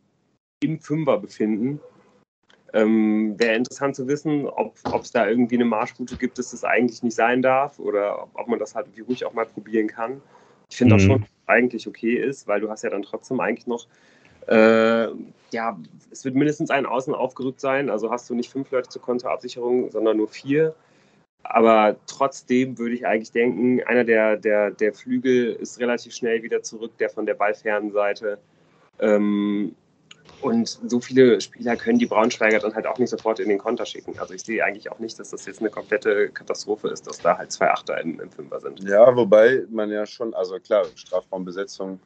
im 0.62 0.80
Fünfer 0.80 1.18
befinden 1.18 1.80
ähm, 2.72 3.34
Wäre 3.38 3.56
interessant 3.56 3.96
zu 3.96 4.08
wissen, 4.08 4.46
ob 4.46 4.76
es 5.02 5.12
da 5.12 5.28
irgendwie 5.28 5.56
eine 5.56 5.64
Marschroute 5.64 6.16
gibt, 6.16 6.38
dass 6.38 6.52
das 6.52 6.64
eigentlich 6.64 7.02
nicht 7.02 7.14
sein 7.14 7.42
darf 7.42 7.78
oder 7.78 8.22
ob, 8.22 8.30
ob 8.34 8.48
man 8.48 8.58
das 8.58 8.74
halt 8.74 8.86
wie 8.94 9.00
ruhig 9.00 9.24
auch 9.26 9.34
mal 9.34 9.44
probieren 9.44 9.88
kann. 9.88 10.22
Ich 10.70 10.78
finde 10.78 10.94
mhm. 10.94 11.00
auch 11.00 11.04
schon, 11.04 11.20
dass 11.20 11.28
es 11.28 11.48
eigentlich 11.48 11.86
okay 11.86 12.14
ist, 12.14 12.48
weil 12.48 12.60
du 12.60 12.70
hast 12.70 12.82
ja 12.82 12.90
dann 12.90 13.02
trotzdem 13.02 13.40
eigentlich 13.40 13.66
noch, 13.66 13.86
äh, 14.48 15.08
ja, 15.50 15.78
es 16.10 16.24
wird 16.24 16.34
mindestens 16.34 16.70
ein 16.70 16.86
Außen 16.86 17.14
aufgerückt 17.14 17.60
sein, 17.60 17.90
also 17.90 18.10
hast 18.10 18.30
du 18.30 18.34
nicht 18.34 18.50
fünf 18.50 18.70
Leute 18.70 18.88
zur 18.88 19.02
Konterabsicherung, 19.02 19.90
sondern 19.90 20.16
nur 20.16 20.28
vier. 20.28 20.74
Aber 21.44 21.96
trotzdem 22.06 22.78
würde 22.78 22.94
ich 22.94 23.06
eigentlich 23.06 23.32
denken, 23.32 23.82
einer 23.82 24.04
der, 24.04 24.36
der, 24.36 24.70
der 24.70 24.94
Flügel 24.94 25.52
ist 25.52 25.78
relativ 25.80 26.14
schnell 26.14 26.42
wieder 26.42 26.62
zurück, 26.62 26.96
der 26.98 27.10
von 27.10 27.26
der 27.26 27.34
ballfernen 27.34 27.90
Seite. 27.90 28.38
Ähm, 29.00 29.74
und 30.42 30.68
so 30.68 31.00
viele 31.00 31.40
Spieler 31.40 31.76
können 31.76 31.98
die 31.98 32.06
Braunschweiger 32.06 32.58
dann 32.58 32.74
halt 32.74 32.86
auch 32.86 32.98
nicht 32.98 33.10
sofort 33.10 33.40
in 33.40 33.48
den 33.48 33.58
Konter 33.58 33.86
schicken. 33.86 34.18
Also 34.18 34.34
ich 34.34 34.42
sehe 34.42 34.64
eigentlich 34.64 34.90
auch 34.90 34.98
nicht, 34.98 35.18
dass 35.18 35.30
das 35.30 35.46
jetzt 35.46 35.60
eine 35.60 35.70
komplette 35.70 36.28
Katastrophe 36.30 36.88
ist, 36.88 37.06
dass 37.06 37.18
da 37.18 37.38
halt 37.38 37.52
zwei 37.52 37.70
Achter 37.70 38.00
im, 38.00 38.20
im 38.20 38.30
Fünfer 38.30 38.60
sind. 38.60 38.82
Ja, 38.82 39.14
wobei 39.14 39.64
man 39.70 39.90
ja 39.90 40.04
schon, 40.04 40.34
also 40.34 40.58
klar, 40.58 40.84
Strafraumbesetzung, 40.94 42.00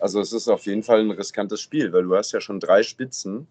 also 0.00 0.20
es 0.20 0.32
ist 0.32 0.48
auf 0.48 0.66
jeden 0.66 0.82
Fall 0.82 1.00
ein 1.00 1.10
riskantes 1.10 1.60
Spiel, 1.60 1.92
weil 1.92 2.04
du 2.04 2.16
hast 2.16 2.32
ja 2.32 2.40
schon 2.40 2.60
drei 2.60 2.82
Spitzen. 2.82 3.46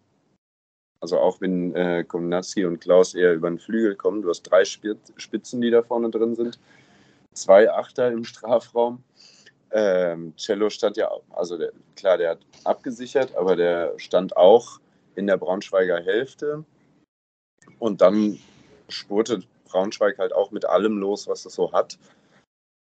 Also 1.02 1.18
auch 1.18 1.40
wenn 1.40 1.74
äh, 1.76 2.04
Komnatski 2.04 2.66
und 2.66 2.82
Klaus 2.82 3.16
eher 3.16 3.34
über 3.34 3.50
den 3.50 3.60
Flügel 3.60 3.96
kommen, 3.96 4.22
du 4.22 4.30
hast 4.30 4.44
drei 4.44 4.66
Spitzen, 4.66 5.62
die 5.62 5.72
da 5.72 5.82
vorne 5.82 6.10
drin 6.10 6.36
sind. 6.36 6.60
Zwei 7.34 7.72
Achter 7.72 8.12
im 8.12 8.26
Strafraum. 8.26 9.04
Ähm, 9.72 10.34
Cello 10.36 10.70
stand 10.70 10.98
ja, 10.98 11.12
also 11.30 11.58
der, 11.58 11.72
klar, 11.96 12.18
der 12.18 12.32
hat 12.32 12.40
abgesichert, 12.64 13.36
aber 13.36 13.56
der 13.56 13.94
stand 13.98 14.36
auch 14.36 14.80
in 15.16 15.28
der 15.28 15.38
Braunschweiger 15.38 16.02
Hälfte. 16.02 16.64
Und 17.78 18.02
dann 18.02 18.40
spurte 18.88 19.44
Braunschweig 19.66 20.18
halt 20.18 20.34
auch 20.34 20.52
mit 20.52 20.66
allem 20.66 20.98
los, 20.98 21.28
was 21.28 21.46
es 21.46 21.54
so 21.54 21.72
hat. 21.72 21.98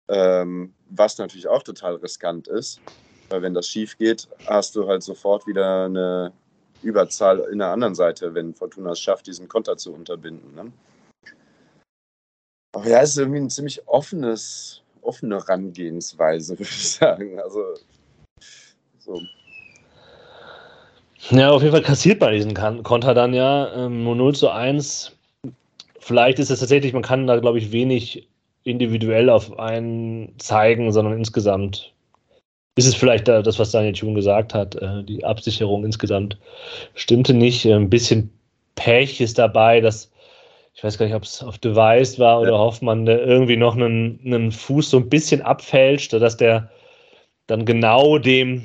Ähm, 0.09 0.75
was 0.91 1.17
natürlich 1.17 1.49
auch 1.49 1.63
total 1.63 1.95
riskant 1.97 2.47
ist, 2.49 2.81
weil 3.31 3.41
wenn 3.41 3.55
das 3.55 3.67
schief 3.67 3.97
geht, 3.97 4.29
hast 4.47 4.77
du 4.77 4.87
halt 4.87 5.03
sofort 5.03 5.47
wieder 5.47 5.87
eine 5.87 6.33
Überzahl 6.83 7.41
in 7.51 7.59
der 7.59 7.69
anderen 7.69 7.95
Seite, 7.95 8.35
wenn 8.35 8.55
Fortuna 8.55 8.91
es 8.91 9.01
schafft, 9.01 9.27
diesen 9.27 9.49
Konter 9.49 9.79
zu 9.79 9.95
unterbinden. 9.95 10.55
Ne? 10.55 10.73
Aber 12.75 12.87
ja, 12.87 13.01
es 13.01 13.11
ist 13.11 13.19
irgendwie 13.19 13.41
ein 13.41 13.51
ziemlich 13.51 13.87
offenes 13.89 14.84
offene 15.05 15.37
Herangehensweise, 15.37 16.55
würde 16.59 16.63
ich 16.63 16.91
sagen. 16.91 17.39
Also 17.41 17.61
so. 18.99 19.21
Ja, 21.31 21.51
auf 21.51 21.63
jeden 21.63 21.73
Fall 21.73 21.83
kassiert 21.83 22.21
man 22.21 22.33
diesen 22.33 22.55
Konter 22.55 23.15
dann 23.15 23.33
ja. 23.33 23.73
Ähm, 23.75 24.05
0 24.05 24.35
zu 24.35 24.51
1. 24.51 25.13
Vielleicht 25.99 26.39
ist 26.39 26.51
es 26.51 26.61
tatsächlich, 26.61 26.93
man 26.93 27.03
kann 27.03 27.27
da, 27.27 27.39
glaube 27.39 27.59
ich, 27.59 27.73
wenig 27.73 28.29
individuell 28.65 29.31
auf 29.31 29.59
einen 29.59 30.35
zeigen, 30.39 30.93
sondern 30.93 31.17
insgesamt 31.17 31.93
ist 32.77 32.87
es 32.87 32.95
vielleicht 32.95 33.29
das, 33.29 33.59
was 33.59 33.71
Daniel 33.71 33.93
Thun 33.93 34.15
gesagt 34.15 34.53
hat. 34.53 34.75
Äh, 34.77 35.05
die 35.05 35.25
Absicherung 35.25 35.85
insgesamt 35.85 36.37
stimmte 36.95 37.33
nicht. 37.33 37.65
Ein 37.67 37.89
bisschen 37.89 38.31
Pech 38.75 39.21
ist 39.21 39.39
dabei, 39.39 39.81
dass 39.81 40.11
ich 40.75 40.83
weiß 40.83 40.99
gar 40.99 41.07
nicht, 41.07 41.15
ob 41.15 41.23
es 41.23 41.43
auf 41.43 41.59
Device 41.59 42.19
war 42.19 42.41
oder 42.41 42.53
ja. 42.53 42.59
Hoffmann, 42.59 43.07
der 43.07 43.25
irgendwie 43.25 43.57
noch 43.57 43.77
einen, 43.77 44.21
einen 44.25 44.51
Fuß 44.51 44.91
so 44.91 44.99
ein 44.99 45.09
bisschen 45.09 45.41
abfälscht, 45.41 46.13
dass 46.13 46.37
der 46.37 46.69
dann 47.47 47.65
genau 47.65 48.19
dem, 48.19 48.63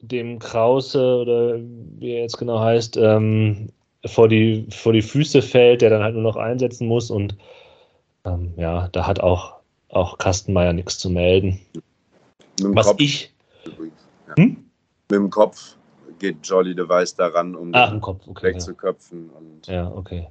dem 0.00 0.38
Krause 0.38 1.16
oder 1.16 1.58
wie 1.58 2.12
er 2.12 2.22
jetzt 2.22 2.36
genau 2.36 2.60
heißt, 2.60 2.98
ähm, 2.98 3.70
vor, 4.04 4.28
die, 4.28 4.66
vor 4.70 4.92
die 4.92 5.02
Füße 5.02 5.40
fällt, 5.40 5.80
der 5.80 5.90
dann 5.90 6.02
halt 6.02 6.14
nur 6.14 6.22
noch 6.22 6.36
einsetzen 6.36 6.86
muss. 6.86 7.10
Und 7.10 7.36
ähm, 8.24 8.52
ja, 8.56 8.88
da 8.88 9.06
hat 9.06 9.20
auch, 9.20 9.54
auch 9.88 10.18
Kastenmeier 10.18 10.74
nichts 10.74 10.98
zu 10.98 11.08
melden. 11.08 11.58
Was 12.60 12.88
Kopf 12.88 13.00
ich. 13.00 13.32
Ja. 14.28 14.36
Hm? 14.36 14.64
Mit 15.08 15.18
dem 15.18 15.30
Kopf 15.30 15.76
geht 16.18 16.46
Jolly 16.46 16.74
Device 16.74 17.14
daran, 17.14 17.54
um 17.54 17.70
Ach, 17.72 17.90
den 17.90 18.00
Kopf, 18.00 18.26
okay, 18.26 18.48
wegzuköpfen. 18.48 19.30
Ja. 19.66 19.72
Ja, 19.74 19.92
okay. 19.92 20.28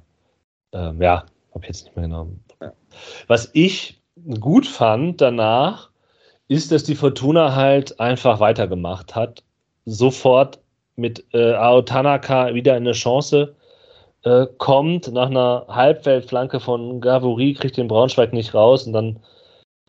Ähm, 0.72 1.00
ja, 1.00 1.24
habe 1.54 1.64
ich 1.64 1.68
jetzt 1.68 1.84
nicht 1.84 1.96
mehr 1.96 2.06
genau. 2.06 2.28
Ja. 2.60 2.72
Was 3.26 3.50
ich 3.52 4.00
gut 4.40 4.66
fand 4.66 5.20
danach, 5.20 5.90
ist, 6.48 6.70
dass 6.72 6.84
die 6.84 6.94
Fortuna 6.94 7.54
halt 7.54 7.98
einfach 8.00 8.40
weitergemacht 8.40 9.14
hat. 9.14 9.42
Sofort 9.84 10.60
mit 10.96 11.24
äh, 11.34 11.54
Ao 11.54 11.82
Tanaka 11.82 12.54
wieder 12.54 12.76
in 12.76 12.84
eine 12.84 12.92
Chance 12.92 13.54
äh, 14.24 14.46
kommt. 14.58 15.12
Nach 15.12 15.30
einer 15.30 15.66
Halbweltflanke 15.68 16.60
von 16.60 17.00
Gavori 17.00 17.54
kriegt 17.54 17.76
den 17.76 17.88
Braunschweig 17.88 18.32
nicht 18.32 18.54
raus 18.54 18.86
und 18.86 18.92
dann 18.92 19.20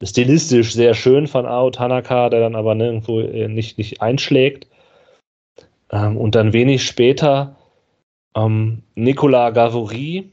stilistisch 0.02 0.74
sehr 0.74 0.94
schön 0.94 1.28
von 1.28 1.46
Ao 1.46 1.70
Tanaka, 1.70 2.30
der 2.30 2.42
dann 2.42 2.56
aber 2.56 2.76
nirgendwo 2.76 3.20
äh, 3.20 3.48
nicht, 3.48 3.78
nicht 3.78 4.02
einschlägt. 4.02 4.68
Ähm, 5.92 6.18
und 6.18 6.36
dann 6.36 6.54
wenig 6.54 6.84
später 6.84 7.56
ähm, 8.36 8.84
Nicolas 8.96 9.54
Gavori 9.54 10.32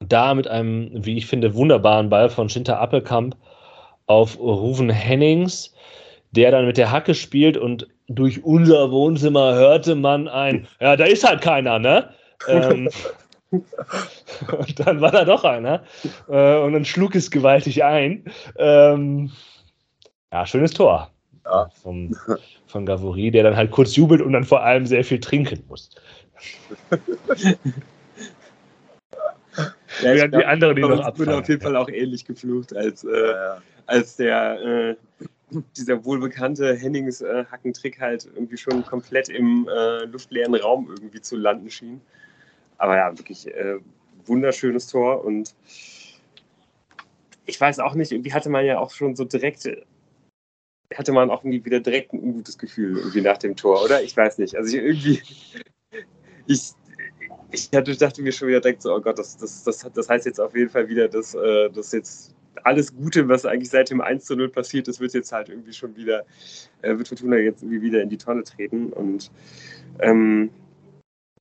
da 0.00 0.34
mit 0.34 0.48
einem, 0.48 0.90
wie 0.92 1.16
ich 1.16 1.26
finde, 1.26 1.54
wunderbaren 1.54 2.08
Ball 2.10 2.28
von 2.28 2.48
Schinter 2.48 2.80
Appelkamp 2.80 3.36
auf 4.06 4.38
Ruven 4.38 4.90
Hennings, 4.90 5.74
der 6.32 6.50
dann 6.50 6.66
mit 6.66 6.76
der 6.76 6.90
Hacke 6.90 7.14
spielt 7.14 7.56
und 7.56 7.86
durch 8.08 8.44
unser 8.44 8.90
Wohnzimmer 8.92 9.54
hörte 9.54 9.94
man 9.96 10.28
ein, 10.28 10.68
ja, 10.80 10.96
da 10.96 11.04
ist 11.04 11.26
halt 11.26 11.40
keiner, 11.40 11.78
ne? 11.78 12.10
ähm, 12.46 12.88
und 13.50 14.86
dann 14.86 15.00
war 15.00 15.10
da 15.10 15.24
doch 15.24 15.44
einer 15.44 15.82
äh, 16.28 16.56
und 16.58 16.72
dann 16.72 16.84
schlug 16.84 17.14
es 17.14 17.30
gewaltig 17.30 17.82
ein. 17.84 18.24
Ähm, 18.58 19.30
ja, 20.32 20.46
schönes 20.46 20.72
Tor 20.72 21.10
ja. 21.46 21.68
Vom, 21.82 22.14
von 22.66 22.86
Gavori, 22.86 23.30
der 23.30 23.44
dann 23.44 23.56
halt 23.56 23.70
kurz 23.70 23.96
jubelt 23.96 24.20
und 24.20 24.32
dann 24.32 24.44
vor 24.44 24.62
allem 24.62 24.86
sehr 24.86 25.04
viel 25.04 25.20
trinken 25.20 25.62
muss. 25.68 25.90
Ja, 30.02 30.14
Während 30.14 30.32
glaub, 30.32 30.42
die 30.42 30.46
anderen 30.46 30.76
die 30.76 30.82
noch 30.82 31.00
abfangen. 31.00 31.18
wurde 31.18 31.38
auf 31.38 31.48
jeden 31.48 31.62
Fall 31.62 31.76
auch 31.76 31.88
ähnlich 31.88 32.24
geflucht 32.24 32.74
als, 32.76 33.04
äh, 33.04 33.30
ja, 33.30 33.62
als 33.86 34.16
der 34.16 34.60
äh, 34.60 34.96
dieser 35.76 36.04
wohlbekannte 36.04 36.74
Hennings 36.74 37.20
äh, 37.20 37.44
Hackentrick 37.50 38.00
halt 38.00 38.28
irgendwie 38.34 38.56
schon 38.56 38.84
komplett 38.84 39.28
im 39.28 39.68
äh, 39.68 40.04
luftleeren 40.04 40.54
Raum 40.54 40.88
irgendwie 40.90 41.20
zu 41.20 41.36
landen 41.36 41.70
schien. 41.70 42.00
Aber 42.78 42.96
ja, 42.96 43.16
wirklich 43.16 43.46
äh, 43.48 43.78
wunderschönes 44.26 44.88
Tor 44.88 45.24
und 45.24 45.54
ich 47.46 47.60
weiß 47.60 47.78
auch 47.78 47.94
nicht, 47.94 48.12
irgendwie 48.12 48.32
hatte 48.32 48.50
man 48.50 48.64
ja 48.64 48.78
auch 48.78 48.90
schon 48.90 49.14
so 49.14 49.24
direkt, 49.24 49.68
hatte 50.94 51.12
man 51.12 51.30
auch 51.30 51.44
irgendwie 51.44 51.64
wieder 51.64 51.80
direkt 51.80 52.12
ein 52.12 52.20
ungutes 52.20 52.58
Gefühl 52.58 52.98
irgendwie 52.98 53.20
nach 53.20 53.38
dem 53.38 53.56
Tor, 53.56 53.82
oder? 53.84 54.02
Ich 54.02 54.16
weiß 54.16 54.38
nicht. 54.38 54.56
Also 54.56 54.76
ich 54.76 54.82
irgendwie, 54.82 55.22
ich, 56.46 56.72
ich 57.50 57.70
hatte, 57.74 57.96
dachte 57.96 58.22
mir 58.22 58.32
schon 58.32 58.48
wieder 58.48 58.60
direkt 58.60 58.82
so, 58.82 58.94
oh 58.94 59.00
Gott, 59.00 59.18
das, 59.18 59.36
das, 59.36 59.64
das, 59.64 59.86
das 59.92 60.08
heißt 60.08 60.26
jetzt 60.26 60.40
auf 60.40 60.54
jeden 60.56 60.70
Fall 60.70 60.88
wieder, 60.88 61.08
dass, 61.08 61.34
äh, 61.34 61.70
dass 61.70 61.92
jetzt 61.92 62.34
alles 62.64 62.94
Gute, 62.94 63.28
was 63.28 63.44
eigentlich 63.44 63.70
seit 63.70 63.90
dem 63.90 64.00
1 64.00 64.24
zu 64.24 64.36
0 64.36 64.48
passiert 64.48 64.88
ist, 64.88 65.00
wird 65.00 65.14
jetzt 65.14 65.32
halt 65.32 65.48
irgendwie 65.48 65.72
schon 65.72 65.94
wieder, 65.96 66.24
äh, 66.82 66.96
wird 66.96 67.08
Fortuna 67.08 67.36
jetzt 67.36 67.62
irgendwie 67.62 67.82
wieder 67.82 68.02
in 68.02 68.08
die 68.08 68.18
Tonne 68.18 68.42
treten. 68.42 68.92
Und 68.92 69.30
ähm, 70.00 70.50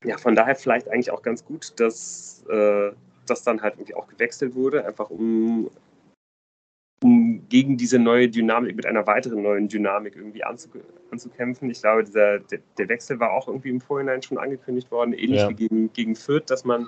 ja, 0.03 0.17
von 0.17 0.35
daher 0.35 0.55
vielleicht 0.55 0.89
eigentlich 0.89 1.11
auch 1.11 1.21
ganz 1.21 1.43
gut, 1.43 1.73
dass 1.77 2.43
äh, 2.49 2.91
das 3.25 3.43
dann 3.43 3.61
halt 3.61 3.75
irgendwie 3.75 3.95
auch 3.95 4.07
gewechselt 4.07 4.55
wurde, 4.55 4.85
einfach 4.85 5.09
um 5.09 5.69
um 7.03 7.47
gegen 7.49 7.77
diese 7.77 7.99
neue 7.99 8.29
Dynamik 8.29 8.75
mit 8.75 8.85
einer 8.85 9.05
weiteren 9.05 9.41
neuen 9.43 9.67
Dynamik 9.67 10.15
irgendwie 10.15 10.43
anzukämpfen. 10.43 11.69
Ich 11.69 11.81
glaube, 11.81 12.03
dieser, 12.03 12.39
der, 12.39 12.59
der, 12.77 12.89
Wechsel 12.89 13.19
war 13.19 13.31
auch 13.31 13.47
irgendwie 13.47 13.69
im 13.69 13.81
Vorhinein 13.81 14.21
schon 14.21 14.37
angekündigt 14.37 14.89
worden, 14.91 15.13
ähnlich 15.13 15.41
ja. 15.41 15.49
wie 15.49 15.55
gegen, 15.55 15.93
gegen 15.93 16.15
Fürth, 16.15 16.49
dass 16.49 16.63
man 16.63 16.87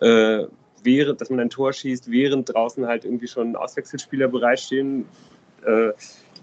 äh, 0.00 0.46
während, 0.82 1.20
dass 1.20 1.30
man 1.30 1.40
ein 1.40 1.50
Tor 1.50 1.72
schießt, 1.72 2.10
während 2.10 2.54
draußen 2.54 2.86
halt 2.86 3.04
irgendwie 3.04 3.28
schon 3.28 3.56
Auswechselspieler 3.56 4.28
bereitstehen. 4.28 5.06
Äh, 5.64 5.92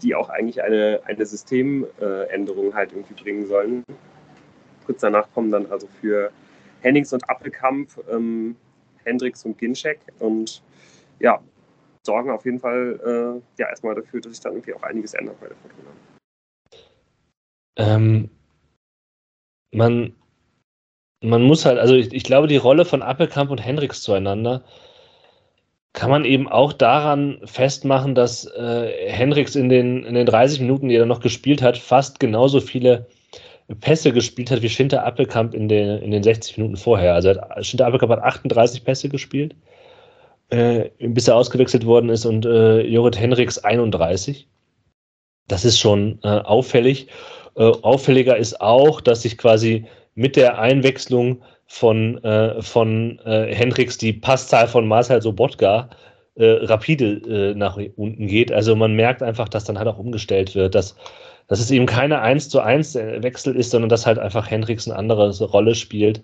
die 0.02 0.16
auch 0.16 0.30
eigentlich 0.30 0.62
eine, 0.64 1.02
eine 1.06 1.26
Systemänderung 1.26 2.74
halt 2.74 2.94
irgendwie 2.94 3.22
bringen 3.22 3.48
sollen. 3.48 3.84
Kurz 4.86 5.02
danach 5.02 5.32
kommen 5.34 5.52
dann 5.52 5.66
also 5.68 5.88
für 6.00 6.32
Hennings 6.82 7.14
und 7.14 7.30
Appelkamp 7.30 7.90
ähm, 8.12 8.56
Hendricks 9.04 9.46
und 9.46 9.58
Ginczek 9.58 10.00
und 10.20 10.64
ja, 11.20 11.42
sorgen 12.10 12.32
auf 12.32 12.44
jeden 12.46 12.60
Fall 12.60 13.00
äh, 13.06 13.62
ja 13.62 13.70
erstmal 13.70 13.94
dafür, 13.94 14.20
dass 14.20 14.32
sich 14.32 14.42
dann 14.42 14.54
irgendwie 14.54 14.74
auch 14.74 14.82
einiges 14.82 15.14
ändert 15.14 15.40
bei 15.40 15.48
der 15.48 15.58
Fortuna. 15.58 15.90
Ähm, 17.78 18.30
man, 19.72 20.16
man 21.24 21.44
muss 21.44 21.66
halt, 21.66 21.78
also 21.78 21.94
ich, 21.94 22.12
ich 22.12 22.24
glaube, 22.24 22.48
die 22.48 22.58
Rolle 22.58 22.84
von 22.84 23.04
Appelkamp 23.04 23.52
und 23.52 23.64
Hendricks 23.64 24.02
zueinander 24.02 24.64
kann 25.94 26.10
man 26.10 26.26
eben 26.26 26.48
auch 26.48 26.74
daran 26.74 27.40
festmachen, 27.46 28.16
dass 28.16 28.46
äh, 28.46 29.10
Hendricks 29.10 29.56
in 29.56 29.70
den, 29.70 30.04
in 30.04 30.16
den 30.16 30.26
30 30.26 30.62
Minuten, 30.62 30.90
die 30.90 30.96
er 30.96 31.06
noch 31.06 31.20
gespielt 31.20 31.62
hat, 31.62 31.78
fast 31.78 32.20
genauso 32.20 32.60
viele 32.60 33.08
Pässe 33.82 34.12
gespielt 34.12 34.50
hat 34.50 34.62
wie 34.64 34.70
Schinter 34.70 35.06
Appelkamp 35.06 35.54
in 35.54 35.68
den, 35.68 36.02
in 36.02 36.12
den 36.12 36.24
60 36.24 36.58
Minuten 36.58 36.78
vorher. 36.78 37.14
Also 37.14 37.30
hat, 37.30 37.66
Schinter 37.66 37.86
Appelkamp 37.86 38.12
hat 38.12 38.24
38 38.24 38.84
Pässe 38.84 39.10
gespielt, 39.10 39.56
äh, 40.50 40.90
bis 41.00 41.28
er 41.28 41.36
ausgewechselt 41.36 41.86
worden 41.86 42.10
ist 42.10 42.26
und 42.26 42.46
äh, 42.46 42.82
Jorrit 42.82 43.20
Hendricks 43.20 43.60
31. 43.60 44.48
Das 45.48 45.66
ist 45.66 45.80
schon 45.80 46.20
äh, 46.24 46.28
auffällig. 46.28 47.08
Äh, 47.56 47.64
auffälliger 47.64 48.38
ist 48.38 48.62
auch, 48.62 49.02
dass 49.02 49.24
sich 49.24 49.38
quasi 49.38 49.86
mit 50.16 50.36
der 50.36 50.60
Einwechslung 50.60 51.42
von, 51.66 52.24
äh, 52.24 52.62
von 52.62 53.20
äh, 53.26 53.54
Hendricks 53.54 53.98
die 53.98 54.14
Passzahl 54.14 54.68
von 54.68 54.88
Marcel 54.88 55.22
Sobotka 55.22 55.90
rapide 56.42 57.54
nach 57.58 57.78
unten 57.98 58.28
geht. 58.28 58.50
Also 58.50 58.74
man 58.74 58.96
merkt 58.96 59.22
einfach, 59.22 59.50
dass 59.50 59.66
dann 59.66 59.78
halt 59.78 59.90
auch 59.90 59.98
umgestellt 59.98 60.56
wird, 60.56 60.74
dass, 60.74 60.96
dass 61.50 61.60
es 61.60 61.70
eben 61.70 61.86
keine 61.86 62.22
1 62.22 62.48
zu 62.48 62.62
1 62.62 62.96
Wechsel 62.96 63.58
ist, 63.58 63.72
sondern 63.72 63.90
dass 63.90 64.06
halt 64.06 64.20
einfach 64.20 64.50
Hendricks 64.50 64.88
eine 64.88 64.98
andere 64.98 65.38
Rolle 65.44 65.76
spielt 65.76 66.24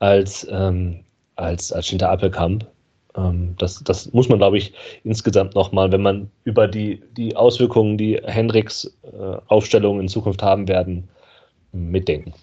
als, 0.00 0.44
ähm, 0.50 1.04
als, 1.36 1.70
als 1.72 1.86
Schinter 1.86 2.10
Appelkamp. 2.10 2.66
Ähm, 3.16 3.54
das, 3.58 3.82
das 3.84 4.12
muss 4.12 4.28
man, 4.28 4.38
glaube 4.38 4.58
ich, 4.58 4.74
insgesamt 5.04 5.54
nochmal, 5.54 5.92
wenn 5.92 6.02
man 6.02 6.30
über 6.44 6.66
die, 6.66 7.02
die 7.16 7.36
Auswirkungen, 7.36 7.98
die 7.98 8.20
Hendricks 8.24 8.96
äh, 9.02 9.36
Aufstellungen 9.48 10.02
in 10.02 10.08
Zukunft 10.08 10.42
haben 10.42 10.68
werden, 10.68 11.08
mitdenken. 11.72 12.34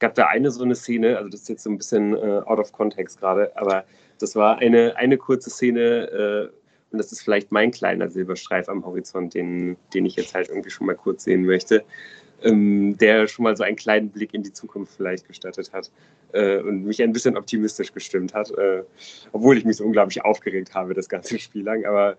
Gab 0.00 0.14
da 0.14 0.26
eine 0.26 0.50
so 0.50 0.64
eine 0.64 0.74
Szene, 0.74 1.16
also 1.16 1.28
das 1.28 1.42
ist 1.42 1.48
jetzt 1.48 1.62
so 1.62 1.70
ein 1.70 1.78
bisschen 1.78 2.14
äh, 2.14 2.42
out 2.46 2.58
of 2.58 2.72
context 2.72 3.20
gerade, 3.20 3.54
aber 3.56 3.84
das 4.18 4.34
war 4.34 4.58
eine, 4.58 4.96
eine 4.96 5.16
kurze 5.16 5.50
Szene 5.50 6.50
äh, 6.50 6.56
und 6.92 6.98
das 6.98 7.12
ist 7.12 7.22
vielleicht 7.22 7.52
mein 7.52 7.70
kleiner 7.70 8.08
Silberstreif 8.08 8.68
am 8.68 8.84
Horizont, 8.84 9.34
den, 9.34 9.76
den 9.94 10.06
ich 10.06 10.16
jetzt 10.16 10.34
halt 10.34 10.48
irgendwie 10.48 10.70
schon 10.70 10.86
mal 10.86 10.96
kurz 10.96 11.24
sehen 11.24 11.44
möchte, 11.44 11.84
ähm, 12.42 12.96
der 12.98 13.26
schon 13.26 13.44
mal 13.44 13.56
so 13.56 13.64
einen 13.64 13.76
kleinen 13.76 14.10
Blick 14.10 14.34
in 14.34 14.42
die 14.42 14.52
Zukunft 14.52 14.94
vielleicht 14.96 15.26
gestattet 15.26 15.72
hat 15.72 15.90
äh, 16.32 16.58
und 16.58 16.84
mich 16.84 17.02
ein 17.02 17.12
bisschen 17.12 17.36
optimistisch 17.36 17.92
gestimmt 17.92 18.34
hat, 18.34 18.50
äh, 18.52 18.82
obwohl 19.32 19.56
ich 19.58 19.64
mich 19.64 19.76
so 19.76 19.84
unglaublich 19.84 20.24
aufgeregt 20.24 20.74
habe 20.74 20.94
das 20.94 21.08
ganze 21.08 21.38
Spiel 21.40 21.64
lang, 21.64 21.84
aber 21.84 22.16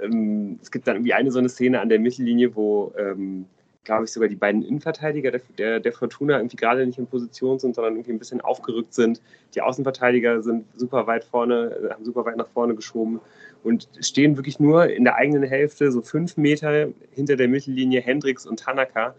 ähm, 0.00 0.58
es 0.62 0.70
gibt 0.70 0.86
dann 0.86 0.96
irgendwie 0.96 1.14
eine 1.14 1.30
so 1.30 1.38
eine 1.38 1.48
Szene 1.48 1.80
an 1.80 1.88
der 1.88 1.98
Mittellinie, 1.98 2.54
wo 2.54 2.92
ähm, 2.98 3.46
glaube 3.84 4.04
ich, 4.04 4.12
sogar 4.12 4.28
die 4.28 4.36
beiden 4.36 4.62
Innenverteidiger 4.62 5.30
der, 5.30 5.40
der, 5.56 5.80
der, 5.80 5.92
Fortuna 5.92 6.36
irgendwie 6.36 6.56
gerade 6.56 6.86
nicht 6.86 6.98
in 6.98 7.06
Position 7.06 7.58
sind, 7.58 7.74
sondern 7.74 7.94
irgendwie 7.94 8.12
ein 8.12 8.18
bisschen 8.18 8.40
aufgerückt 8.40 8.92
sind. 8.94 9.22
Die 9.54 9.62
Außenverteidiger 9.62 10.42
sind 10.42 10.66
super 10.76 11.06
weit 11.06 11.24
vorne, 11.24 11.76
äh, 11.82 11.90
haben 11.90 12.04
super 12.04 12.24
weit 12.24 12.36
nach 12.36 12.48
vorne 12.48 12.74
geschoben 12.74 13.20
und 13.64 13.88
stehen 14.00 14.36
wirklich 14.36 14.60
nur 14.60 14.88
in 14.88 15.04
der 15.04 15.16
eigenen 15.16 15.42
Hälfte, 15.42 15.90
so 15.92 16.02
fünf 16.02 16.36
Meter 16.36 16.88
hinter 17.10 17.36
der 17.36 17.48
Mittellinie. 17.48 18.00
Hendricks 18.00 18.46
und 18.46 18.60
Tanaka 18.60 19.14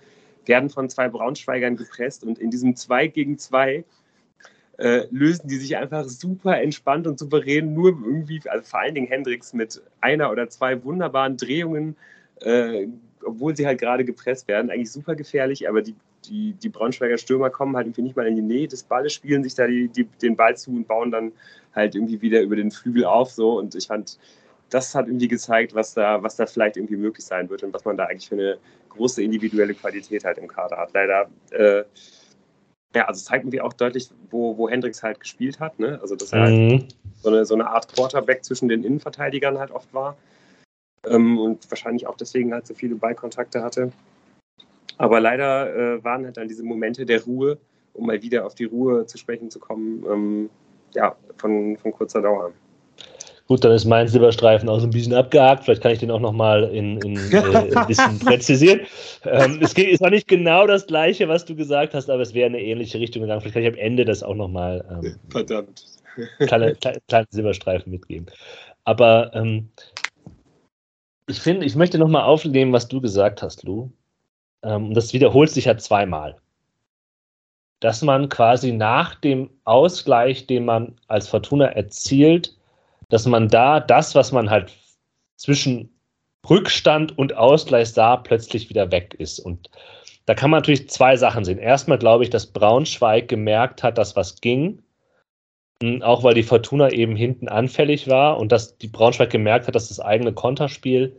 werden 0.51 0.69
von 0.69 0.89
zwei 0.89 1.07
Braunschweigern 1.07 1.77
gepresst 1.77 2.23
und 2.23 2.37
in 2.37 2.51
diesem 2.51 2.75
2 2.75 3.07
gegen 3.07 3.37
2 3.37 3.83
äh, 4.77 5.07
lösen 5.09 5.47
die 5.47 5.57
sich 5.57 5.77
einfach 5.77 6.03
super 6.05 6.61
entspannt 6.61 7.07
und 7.07 7.17
souverän, 7.17 7.73
nur 7.73 7.89
irgendwie, 7.89 8.41
also 8.45 8.63
vor 8.63 8.81
allen 8.81 8.95
Dingen 8.95 9.07
Hendricks 9.07 9.53
mit 9.53 9.81
einer 10.01 10.31
oder 10.31 10.49
zwei 10.49 10.83
wunderbaren 10.83 11.37
Drehungen 11.37 11.95
äh, 12.41 12.87
obwohl 13.23 13.55
sie 13.55 13.65
halt 13.65 13.79
gerade 13.79 14.05
gepresst 14.05 14.47
werden, 14.47 14.71
eigentlich 14.71 14.91
super 14.91 15.15
gefährlich, 15.15 15.67
aber 15.69 15.81
die, 15.81 15.95
die, 16.25 16.53
die 16.53 16.69
Braunschweiger 16.69 17.17
Stürmer 17.17 17.49
kommen 17.49 17.75
halt 17.75 17.87
irgendwie 17.87 18.03
nicht 18.03 18.15
mal 18.15 18.27
in 18.27 18.35
die 18.35 18.41
Nähe 18.41 18.67
des 18.67 18.83
Balles, 18.83 19.13
spielen 19.13 19.43
sich 19.43 19.55
da 19.55 19.67
die, 19.67 19.87
die, 19.89 20.05
den 20.21 20.35
Ball 20.35 20.57
zu 20.57 20.71
und 20.71 20.87
bauen 20.87 21.11
dann 21.11 21.31
halt 21.75 21.95
irgendwie 21.95 22.21
wieder 22.21 22.41
über 22.41 22.55
den 22.55 22.71
Flügel 22.71 23.05
auf. 23.05 23.31
So. 23.31 23.57
Und 23.57 23.75
ich 23.75 23.87
fand, 23.87 24.17
das 24.69 24.93
hat 24.95 25.07
irgendwie 25.07 25.27
gezeigt, 25.27 25.73
was 25.73 25.93
da, 25.93 26.21
was 26.23 26.35
da 26.35 26.45
vielleicht 26.45 26.77
irgendwie 26.77 26.95
möglich 26.95 27.25
sein 27.25 27.49
wird 27.49 27.63
und 27.63 27.73
was 27.73 27.85
man 27.85 27.97
da 27.97 28.05
eigentlich 28.05 28.29
für 28.29 28.35
eine 28.35 28.57
große 28.91 29.23
individuelle 29.23 29.73
Qualität 29.73 30.23
halt 30.23 30.37
im 30.37 30.47
Kader 30.47 30.77
hat. 30.77 30.93
Leider, 30.93 31.29
äh, 31.51 31.83
ja, 32.93 33.07
also 33.07 33.23
zeigt 33.23 33.43
irgendwie 33.43 33.61
auch 33.61 33.73
deutlich, 33.73 34.09
wo, 34.29 34.57
wo 34.57 34.69
Hendricks 34.69 35.01
halt 35.01 35.19
gespielt 35.19 35.59
hat. 35.59 35.79
Ne? 35.79 35.99
Also, 36.01 36.15
dass 36.15 36.33
er 36.33 36.41
halt 36.41 36.53
mhm. 36.53 36.71
halt 36.71 36.95
so, 37.21 37.29
eine, 37.29 37.45
so 37.45 37.53
eine 37.53 37.67
Art 37.67 37.93
Quarterback 37.93 38.43
zwischen 38.43 38.67
den 38.67 38.83
Innenverteidigern 38.83 39.57
halt 39.57 39.71
oft 39.71 39.93
war 39.93 40.17
ähm, 41.07 41.39
und 41.39 41.69
wahrscheinlich 41.71 42.07
auch 42.07 42.17
deswegen 42.17 42.53
halt 42.53 42.67
so 42.67 42.73
viele 42.73 42.95
Ballkontakte 42.95 43.63
hatte. 43.63 43.91
Aber 44.97 45.19
leider 45.19 45.75
äh, 45.75 46.03
waren 46.03 46.25
halt 46.25 46.37
dann 46.37 46.47
diese 46.47 46.63
Momente 46.63 47.05
der 47.05 47.23
Ruhe, 47.23 47.57
um 47.93 48.05
mal 48.05 48.21
wieder 48.21 48.45
auf 48.45 48.55
die 48.55 48.65
Ruhe 48.65 49.05
zu 49.05 49.17
sprechen 49.17 49.49
zu 49.49 49.59
kommen, 49.59 50.05
ähm, 50.09 50.49
ja, 50.93 51.15
von, 51.37 51.77
von 51.77 51.91
kurzer 51.91 52.21
Dauer. 52.21 52.51
Gut, 53.51 53.65
dann 53.65 53.73
ist 53.73 53.83
mein 53.83 54.07
Silberstreifen 54.07 54.69
auch 54.69 54.79
so 54.79 54.87
ein 54.87 54.91
bisschen 54.91 55.13
abgehakt. 55.13 55.65
Vielleicht 55.65 55.83
kann 55.83 55.91
ich 55.91 55.99
den 55.99 56.09
auch 56.09 56.21
nochmal 56.21 56.63
in, 56.73 57.01
in 57.01 57.17
äh, 57.33 57.75
ein 57.75 57.85
bisschen 57.87 58.17
präzisieren. 58.17 58.79
Ähm, 59.25 59.59
es 59.61 59.73
ist 59.73 60.01
auch 60.01 60.09
nicht 60.09 60.29
genau 60.29 60.65
das 60.67 60.87
Gleiche, 60.87 61.27
was 61.27 61.43
du 61.43 61.53
gesagt 61.53 61.93
hast, 61.93 62.09
aber 62.09 62.21
es 62.21 62.33
wäre 62.33 62.45
eine 62.45 62.61
ähnliche 62.61 62.97
Richtung 62.97 63.23
gegangen. 63.23 63.41
Vielleicht 63.41 63.55
kann 63.55 63.63
ich 63.63 63.67
am 63.67 63.75
Ende 63.75 64.05
das 64.05 64.23
auch 64.23 64.35
nochmal 64.35 64.85
ähm, 64.89 65.19
Verdammt. 65.27 65.83
kleine, 66.47 66.75
kleine, 66.75 67.27
Silberstreifen 67.29 67.91
mitgeben. 67.91 68.27
Aber 68.85 69.35
ähm, 69.35 69.69
ich 71.27 71.41
finde, 71.41 71.65
ich 71.65 71.75
möchte 71.75 71.97
nochmal 71.97 72.23
aufnehmen, 72.23 72.71
was 72.71 72.87
du 72.87 73.01
gesagt 73.01 73.41
hast, 73.41 73.63
Lou. 73.63 73.91
Ähm, 74.63 74.93
das 74.93 75.11
wiederholt 75.11 75.49
sich 75.49 75.65
ja 75.65 75.77
zweimal. 75.77 76.37
Dass 77.81 78.01
man 78.01 78.29
quasi 78.29 78.71
nach 78.71 79.15
dem 79.15 79.49
Ausgleich, 79.65 80.47
den 80.47 80.63
man 80.63 80.95
als 81.09 81.27
Fortuna 81.27 81.65
erzielt, 81.65 82.55
dass 83.11 83.27
man 83.27 83.47
da 83.47 83.79
das, 83.79 84.15
was 84.15 84.31
man 84.31 84.49
halt 84.49 84.73
zwischen 85.37 85.89
Rückstand 86.49 87.17
und 87.17 87.35
Ausgleich 87.35 87.89
sah, 87.89 88.17
plötzlich 88.17 88.69
wieder 88.69 88.91
weg 88.91 89.15
ist. 89.19 89.39
Und 89.39 89.69
da 90.25 90.33
kann 90.33 90.49
man 90.49 90.59
natürlich 90.59 90.89
zwei 90.89 91.15
Sachen 91.15 91.45
sehen. 91.45 91.59
Erstmal 91.59 91.99
glaube 91.99 92.23
ich, 92.23 92.31
dass 92.31 92.47
Braunschweig 92.47 93.27
gemerkt 93.27 93.83
hat, 93.83 93.99
dass 93.99 94.15
was 94.15 94.41
ging 94.41 94.81
auch 96.01 96.23
weil 96.23 96.33
die 96.33 96.43
Fortuna 96.43 96.91
eben 96.91 97.15
hinten 97.15 97.47
anfällig 97.47 98.07
war 98.07 98.37
und 98.37 98.51
dass 98.51 98.77
die 98.77 98.87
Braunschweig 98.87 99.29
gemerkt 99.29 99.67
hat, 99.67 99.75
dass 99.75 99.89
das 99.89 99.99
eigene 99.99 100.33
Konterspiel 100.33 101.17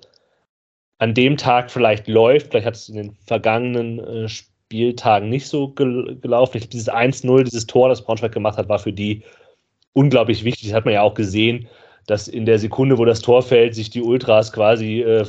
an 0.99 1.14
dem 1.14 1.36
Tag 1.36 1.70
vielleicht 1.70 2.07
läuft. 2.07 2.51
Vielleicht 2.51 2.66
hat 2.66 2.76
es 2.76 2.88
in 2.88 2.95
den 2.95 3.16
vergangenen 3.26 3.99
äh, 3.99 4.28
Spieltagen 4.28 5.28
nicht 5.28 5.49
so 5.49 5.68
gel 5.68 6.16
gelaufen. 6.20 6.59
Ich, 6.59 6.68
dieses 6.68 6.88
1-0, 6.88 7.45
dieses 7.45 7.66
Tor, 7.66 7.88
das 7.88 8.05
Braunschweig 8.05 8.32
gemacht 8.32 8.57
hat, 8.57 8.68
war 8.68 8.78
für 8.78 8.93
die 8.93 9.22
unglaublich 9.95 10.45
wichtig. 10.45 10.68
Das 10.68 10.76
hat 10.76 10.84
man 10.84 10.95
ja 10.95 11.03
auch 11.03 11.14
gesehen, 11.14 11.68
dass 12.07 12.28
in 12.28 12.46
der 12.46 12.59
Sekunde, 12.59 12.98
wo 12.98 13.05
das 13.05 13.20
Tor 13.20 13.42
fällt, 13.42 13.74
sich 13.74 13.90
die 13.90 14.03
Ultras 14.03 14.53
quasi 14.53 15.00
äh, 15.00 15.24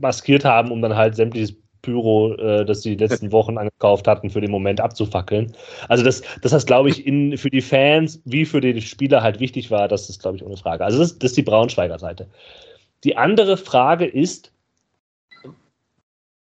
maskiert 0.00 0.44
haben, 0.44 0.70
um 0.70 0.82
dann 0.82 0.96
halt 0.96 1.16
sämtliches 1.16 1.54
Pyro, 1.82 2.34
äh, 2.34 2.64
das 2.64 2.82
sie 2.82 2.96
die 2.96 3.04
letzten 3.04 3.32
Wochen 3.32 3.56
angekauft 3.56 4.08
hatten, 4.08 4.28
für 4.28 4.40
den 4.40 4.50
Moment 4.50 4.80
abzufackeln. 4.80 5.52
Also 5.88 6.04
das, 6.04 6.22
das 6.42 6.52
heißt, 6.52 6.66
glaube 6.66 6.88
ich, 6.88 7.06
in, 7.06 7.38
für 7.38 7.50
die 7.50 7.60
Fans 7.60 8.20
wie 8.24 8.44
für 8.44 8.60
die 8.60 8.80
Spieler 8.82 9.22
halt 9.22 9.40
wichtig 9.40 9.70
war, 9.70 9.88
das 9.88 10.10
ist, 10.10 10.20
glaube 10.20 10.36
ich, 10.36 10.44
ohne 10.44 10.56
Frage. 10.56 10.84
Also 10.84 10.98
das, 10.98 11.18
das 11.18 11.30
ist 11.30 11.36
die 11.36 11.42
Braunschweiger 11.42 11.98
Seite. 11.98 12.28
Die 13.04 13.16
andere 13.16 13.56
Frage 13.56 14.04
ist, 14.04 14.52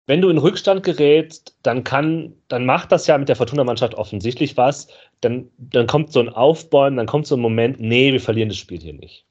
wenn 0.07 0.21
du 0.21 0.29
in 0.29 0.37
Rückstand 0.37 0.83
gerätst, 0.83 1.57
dann 1.63 1.83
kann, 1.83 2.33
dann 2.47 2.65
macht 2.65 2.91
das 2.91 3.07
ja 3.07 3.17
mit 3.17 3.27
der 3.27 3.35
Fortuna-Mannschaft 3.35 3.93
offensichtlich 3.95 4.55
was. 4.55 4.87
Dann, 5.19 5.49
dann 5.57 5.85
kommt 5.85 6.13
so 6.13 6.21
ein 6.21 6.29
Aufbäumen, 6.29 6.97
dann 6.97 7.07
kommt 7.07 7.27
so 7.27 7.35
ein 7.35 7.41
Moment, 7.41 7.79
nee, 7.79 8.13
wir 8.13 8.21
verlieren 8.21 8.49
das 8.49 8.57
Spiel 8.57 8.79
hier 8.79 8.93
nicht. 8.93 9.25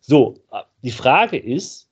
So, 0.00 0.36
die 0.82 0.92
Frage 0.92 1.36
ist, 1.36 1.90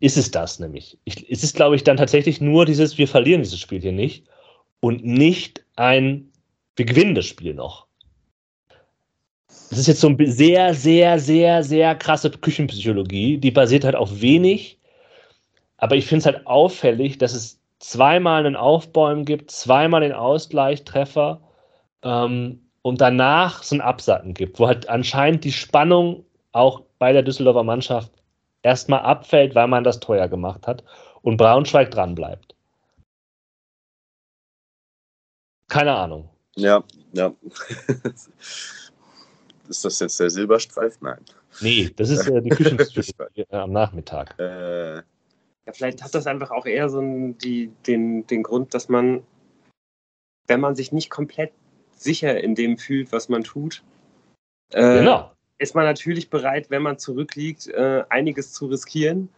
ist 0.00 0.16
es 0.16 0.30
das 0.30 0.58
nämlich. 0.58 0.98
Ich, 1.04 1.30
es 1.30 1.44
ist, 1.44 1.54
glaube 1.54 1.76
ich, 1.76 1.84
dann 1.84 1.96
tatsächlich 1.96 2.40
nur 2.40 2.64
dieses, 2.64 2.96
wir 2.96 3.08
verlieren 3.08 3.42
dieses 3.42 3.60
Spiel 3.60 3.80
hier 3.80 3.92
nicht 3.92 4.26
und 4.80 5.04
nicht 5.04 5.64
ein, 5.76 6.32
wir 6.76 6.86
gewinnen 6.86 7.14
das 7.14 7.26
Spiel 7.26 7.52
noch. 7.52 7.88
Das 9.68 9.78
ist 9.78 9.86
jetzt 9.86 10.00
so 10.00 10.08
eine 10.08 10.30
sehr, 10.30 10.72
sehr, 10.72 11.18
sehr, 11.18 11.62
sehr 11.62 11.94
krasse 11.94 12.30
Küchenpsychologie, 12.30 13.36
die 13.36 13.50
basiert 13.50 13.84
halt 13.84 13.96
auf 13.96 14.22
wenig. 14.22 14.77
Aber 15.78 15.96
ich 15.96 16.06
finde 16.06 16.20
es 16.20 16.26
halt 16.26 16.46
auffällig, 16.46 17.18
dass 17.18 17.32
es 17.32 17.58
zweimal 17.78 18.44
einen 18.44 18.56
Aufbäumen 18.56 19.24
gibt, 19.24 19.50
zweimal 19.50 20.00
den 20.02 20.12
Ausgleichstreffer 20.12 21.40
ähm, 22.02 22.60
und 22.82 23.00
danach 23.00 23.62
so 23.62 23.76
ein 23.76 23.80
Absacken 23.80 24.34
gibt, 24.34 24.58
wo 24.58 24.66
halt 24.66 24.88
anscheinend 24.88 25.44
die 25.44 25.52
Spannung 25.52 26.24
auch 26.52 26.82
bei 26.98 27.12
der 27.12 27.22
Düsseldorfer 27.22 27.62
Mannschaft 27.62 28.10
erstmal 28.62 29.00
abfällt, 29.00 29.54
weil 29.54 29.68
man 29.68 29.84
das 29.84 30.00
teuer 30.00 30.28
gemacht 30.28 30.66
hat 30.66 30.82
und 31.22 31.36
Braunschweig 31.36 31.90
dran 31.90 32.14
bleibt. 32.14 32.54
Keine 35.68 35.94
Ahnung. 35.94 36.28
Ja, 36.56 36.82
ja. 37.12 37.32
ist 39.68 39.84
das 39.84 40.00
jetzt 40.00 40.18
der 40.18 40.30
Silberstreif? 40.30 40.98
Nein. 41.00 41.24
Nee, 41.60 41.90
das 41.96 42.10
ist 42.10 42.26
äh, 42.26 42.42
die 42.42 42.50
Küchentür 42.50 43.04
am 43.50 43.72
Nachmittag. 43.72 44.38
Äh, 44.38 45.02
ja, 45.68 45.74
vielleicht 45.74 46.02
hat 46.02 46.14
das 46.14 46.26
einfach 46.26 46.50
auch 46.50 46.64
eher 46.64 46.88
so 46.88 46.98
ein, 46.98 47.36
die, 47.36 47.70
den, 47.86 48.26
den 48.26 48.42
Grund, 48.42 48.72
dass 48.72 48.88
man, 48.88 49.22
wenn 50.46 50.60
man 50.60 50.74
sich 50.74 50.92
nicht 50.92 51.10
komplett 51.10 51.52
sicher 51.94 52.42
in 52.42 52.54
dem 52.54 52.78
fühlt, 52.78 53.12
was 53.12 53.28
man 53.28 53.44
tut, 53.44 53.82
äh, 54.72 55.00
genau. 55.00 55.30
ist 55.58 55.74
man 55.74 55.84
natürlich 55.84 56.30
bereit, 56.30 56.70
wenn 56.70 56.80
man 56.80 56.98
zurückliegt, 56.98 57.66
äh, 57.66 58.02
einiges 58.08 58.54
zu 58.54 58.64
riskieren. 58.64 59.28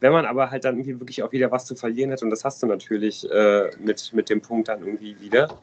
Wenn 0.00 0.12
man 0.12 0.26
aber 0.26 0.50
halt 0.50 0.66
dann 0.66 0.76
irgendwie 0.76 1.00
wirklich 1.00 1.22
auch 1.22 1.32
wieder 1.32 1.50
was 1.50 1.64
zu 1.64 1.74
verlieren 1.74 2.12
hat, 2.12 2.22
und 2.22 2.28
das 2.28 2.44
hast 2.44 2.62
du 2.62 2.66
natürlich 2.66 3.30
äh, 3.30 3.70
mit, 3.78 4.12
mit 4.12 4.28
dem 4.28 4.42
Punkt 4.42 4.68
dann 4.68 4.84
irgendwie 4.84 5.18
wieder, 5.18 5.58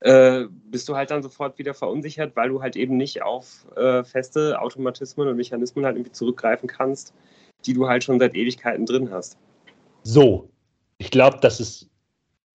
äh, 0.00 0.44
bist 0.66 0.90
du 0.90 0.94
halt 0.94 1.10
dann 1.10 1.22
sofort 1.22 1.58
wieder 1.58 1.72
verunsichert, 1.72 2.36
weil 2.36 2.50
du 2.50 2.60
halt 2.60 2.76
eben 2.76 2.98
nicht 2.98 3.22
auf 3.22 3.66
äh, 3.76 4.04
feste 4.04 4.60
Automatismen 4.60 5.26
und 5.26 5.36
Mechanismen 5.36 5.86
halt 5.86 5.96
irgendwie 5.96 6.12
zurückgreifen 6.12 6.68
kannst, 6.68 7.14
die 7.66 7.72
du 7.72 7.88
halt 7.88 8.04
schon 8.04 8.18
seit 8.18 8.34
Ewigkeiten 8.34 8.86
drin 8.86 9.10
hast. 9.10 9.36
So, 10.02 10.50
ich 10.98 11.10
glaube, 11.10 11.38
das 11.40 11.60
ist, 11.60 11.88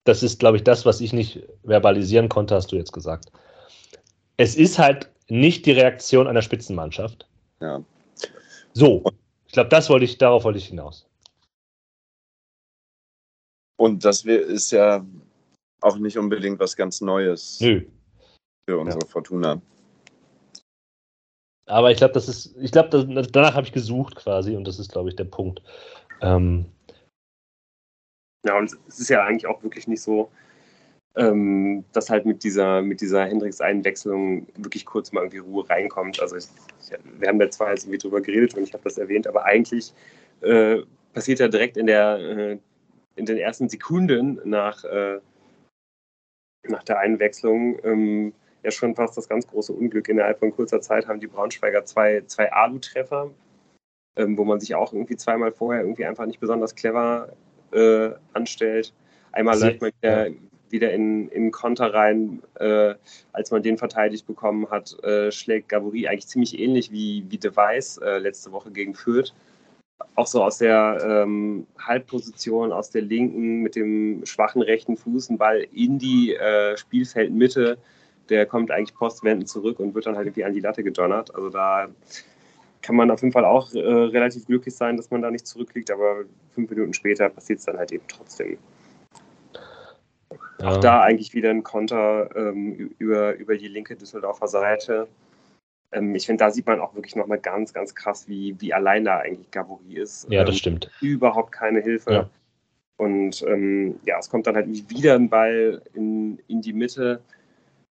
das 0.04 0.22
ist, 0.22 0.38
glaube 0.38 0.56
ich, 0.56 0.64
das, 0.64 0.84
was 0.84 1.00
ich 1.00 1.12
nicht 1.12 1.42
verbalisieren 1.62 2.28
konnte, 2.28 2.54
hast 2.54 2.72
du 2.72 2.76
jetzt 2.76 2.92
gesagt. 2.92 3.30
Es 4.36 4.56
ist 4.56 4.78
halt 4.78 5.10
nicht 5.28 5.66
die 5.66 5.72
Reaktion 5.72 6.26
einer 6.26 6.42
Spitzenmannschaft. 6.42 7.26
Ja. 7.60 7.82
So, 8.72 9.04
ich 9.46 9.52
glaube, 9.52 9.70
das 9.70 9.88
wollte 9.88 10.04
ich, 10.04 10.18
darauf 10.18 10.44
wollte 10.44 10.58
ich 10.58 10.66
hinaus. 10.66 11.06
Und 13.76 14.04
das 14.04 14.24
ist 14.24 14.70
ja 14.70 15.04
auch 15.80 15.98
nicht 15.98 16.18
unbedingt 16.18 16.58
was 16.58 16.76
ganz 16.76 17.00
Neues 17.00 17.60
Nö. 17.60 17.84
für 18.66 18.78
unsere 18.78 19.02
ja. 19.02 19.08
Fortuna. 19.08 19.60
Aber 21.66 21.90
ich 21.90 21.96
glaube, 21.96 22.14
das 22.14 22.28
ist, 22.28 22.56
ich 22.58 22.72
glaube, 22.72 23.26
danach 23.32 23.54
habe 23.54 23.66
ich 23.66 23.72
gesucht 23.72 24.16
quasi 24.16 24.56
und 24.56 24.66
das 24.66 24.78
ist, 24.78 24.92
glaube 24.92 25.08
ich, 25.08 25.16
der 25.16 25.24
Punkt. 25.24 25.62
Ähm, 26.20 26.66
ja, 28.44 28.58
und 28.58 28.70
es 28.88 29.00
ist 29.00 29.08
ja 29.08 29.24
eigentlich 29.24 29.46
auch 29.46 29.62
wirklich 29.62 29.88
nicht 29.88 30.02
so, 30.02 30.30
ähm, 31.16 31.84
dass 31.92 32.10
halt 32.10 32.26
mit 32.26 32.44
dieser, 32.44 32.82
mit 32.82 33.00
dieser 33.00 33.24
Hendrix-Einwechslung 33.24 34.46
wirklich 34.56 34.84
kurz 34.84 35.12
mal 35.12 35.20
irgendwie 35.22 35.38
Ruhe 35.38 35.68
reinkommt. 35.68 36.20
Also 36.20 36.36
ich, 36.36 36.46
ich, 36.82 36.90
wir 37.18 37.28
haben 37.28 37.38
da 37.38 37.50
zwar 37.50 37.70
jetzt 37.70 37.84
irgendwie 37.84 37.98
drüber 37.98 38.20
geredet 38.20 38.54
und 38.54 38.64
ich 38.64 38.74
habe 38.74 38.84
das 38.84 38.98
erwähnt, 38.98 39.26
aber 39.26 39.44
eigentlich 39.44 39.94
äh, 40.42 40.82
passiert 41.14 41.38
ja 41.38 41.48
direkt 41.48 41.76
in 41.76 41.86
der 41.86 42.18
äh, 42.18 42.58
in 43.16 43.26
den 43.26 43.38
ersten 43.38 43.68
Sekunden 43.68 44.40
nach, 44.44 44.84
äh, 44.84 45.20
nach 46.68 46.82
der 46.82 46.98
Einwechslung 46.98 47.78
ähm, 47.84 48.32
ja 48.64 48.70
schon 48.70 48.94
fast 48.94 49.16
das 49.16 49.28
ganz 49.28 49.46
große 49.46 49.72
Unglück. 49.72 50.08
Innerhalb 50.08 50.38
von 50.38 50.50
kurzer 50.50 50.80
Zeit 50.80 51.06
haben 51.06 51.20
die 51.20 51.26
Braunschweiger 51.26 51.84
zwei, 51.84 52.22
zwei 52.26 52.52
Alu-Treffer, 52.52 53.30
ähm, 54.16 54.36
wo 54.36 54.44
man 54.44 54.60
sich 54.60 54.74
auch 54.74 54.92
irgendwie 54.92 55.16
zweimal 55.16 55.52
vorher 55.52 55.82
irgendwie 55.82 56.04
einfach 56.04 56.26
nicht 56.26 56.40
besonders 56.40 56.74
clever 56.74 57.32
äh, 57.72 58.10
anstellt. 58.32 58.92
Einmal 59.32 59.58
läuft 59.60 59.80
man 59.80 59.92
wieder, 60.00 60.28
wieder 60.70 60.92
in, 60.92 61.28
in 61.28 61.50
Konter 61.50 61.92
rein, 61.92 62.42
äh, 62.54 62.94
als 63.32 63.50
man 63.50 63.62
den 63.62 63.78
verteidigt 63.78 64.26
bekommen 64.26 64.70
hat, 64.70 64.96
äh, 65.04 65.30
schlägt 65.30 65.68
Gabori 65.68 66.08
eigentlich 66.08 66.28
ziemlich 66.28 66.58
ähnlich 66.58 66.90
wie, 66.90 67.24
wie 67.28 67.38
Device 67.38 67.98
äh, 67.98 68.18
letzte 68.18 68.52
Woche 68.52 68.70
gegen 68.70 68.94
Fürth 68.94 69.32
auch 70.16 70.26
so 70.26 70.42
aus 70.42 70.58
der 70.58 70.98
ähm, 71.04 71.66
Halbposition, 71.78 72.72
aus 72.72 72.90
der 72.90 73.02
linken, 73.02 73.62
mit 73.62 73.76
dem 73.76 74.24
schwachen 74.24 74.62
rechten 74.62 74.96
Fuß, 74.96 75.30
ein 75.30 75.38
Ball 75.38 75.66
in 75.72 75.98
die 75.98 76.34
äh, 76.34 76.76
Spielfeldmitte. 76.76 77.78
Der 78.28 78.46
kommt 78.46 78.70
eigentlich 78.70 78.94
postwendend 78.94 79.48
zurück 79.48 79.78
und 79.80 79.94
wird 79.94 80.06
dann 80.06 80.16
halt 80.16 80.26
irgendwie 80.26 80.44
an 80.44 80.52
die 80.52 80.60
Latte 80.60 80.82
gedonnert. 80.82 81.34
Also 81.34 81.50
da 81.50 81.88
kann 82.82 82.96
man 82.96 83.10
auf 83.10 83.22
jeden 83.22 83.32
Fall 83.32 83.44
auch 83.44 83.72
äh, 83.74 83.80
relativ 83.80 84.46
glücklich 84.46 84.74
sein, 84.74 84.96
dass 84.96 85.10
man 85.10 85.22
da 85.22 85.30
nicht 85.30 85.46
zurückliegt, 85.46 85.90
aber 85.90 86.24
fünf 86.54 86.70
Minuten 86.70 86.92
später 86.92 87.28
passiert 87.28 87.58
es 87.58 87.64
dann 87.64 87.78
halt 87.78 87.92
eben 87.92 88.04
trotzdem. 88.08 88.58
Ja. 90.60 90.68
Auch 90.68 90.76
da 90.78 91.00
eigentlich 91.00 91.34
wieder 91.34 91.50
ein 91.50 91.62
Konter 91.62 92.30
ähm, 92.36 92.94
über, 92.98 93.34
über 93.36 93.56
die 93.56 93.68
linke 93.68 93.96
Düsseldorfer 93.96 94.48
Seite. 94.48 95.08
Ähm, 95.92 96.14
ich 96.14 96.26
finde, 96.26 96.44
da 96.44 96.50
sieht 96.50 96.66
man 96.66 96.80
auch 96.80 96.94
wirklich 96.94 97.16
nochmal 97.16 97.38
ganz, 97.38 97.72
ganz 97.72 97.94
krass, 97.94 98.28
wie, 98.28 98.54
wie 98.60 98.72
allein 98.72 99.04
da 99.04 99.18
eigentlich 99.18 99.50
Gabori 99.50 99.94
ist. 99.94 100.26
Ja, 100.30 100.44
das 100.44 100.54
ähm, 100.54 100.58
stimmt. 100.58 100.90
Überhaupt 101.00 101.52
keine 101.52 101.80
Hilfe. 101.80 102.12
Ja. 102.12 102.30
Und 102.96 103.42
ähm, 103.48 103.98
ja, 104.04 104.18
es 104.18 104.30
kommt 104.30 104.46
dann 104.46 104.54
halt 104.54 104.68
wieder 104.90 105.14
ein 105.14 105.28
Ball 105.28 105.82
in, 105.94 106.38
in 106.48 106.60
die 106.60 106.72
Mitte. 106.72 107.20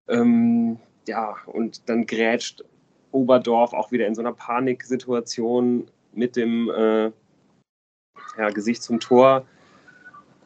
Ähm, 0.08 0.78
ja, 1.08 1.36
und 1.46 1.88
dann 1.90 2.06
grätscht 2.06 2.64
Oberdorf 3.12 3.74
auch 3.74 3.92
wieder 3.92 4.08
in 4.08 4.16
so 4.16 4.22
einer 4.22 4.34
Paniksituation 4.34 5.88
mit 6.14 6.36
dem 6.36 6.70
äh, 6.70 7.12
ja, 8.38 8.50
Gesicht 8.54 8.84
zum 8.84 9.00
Tor. 9.00 9.46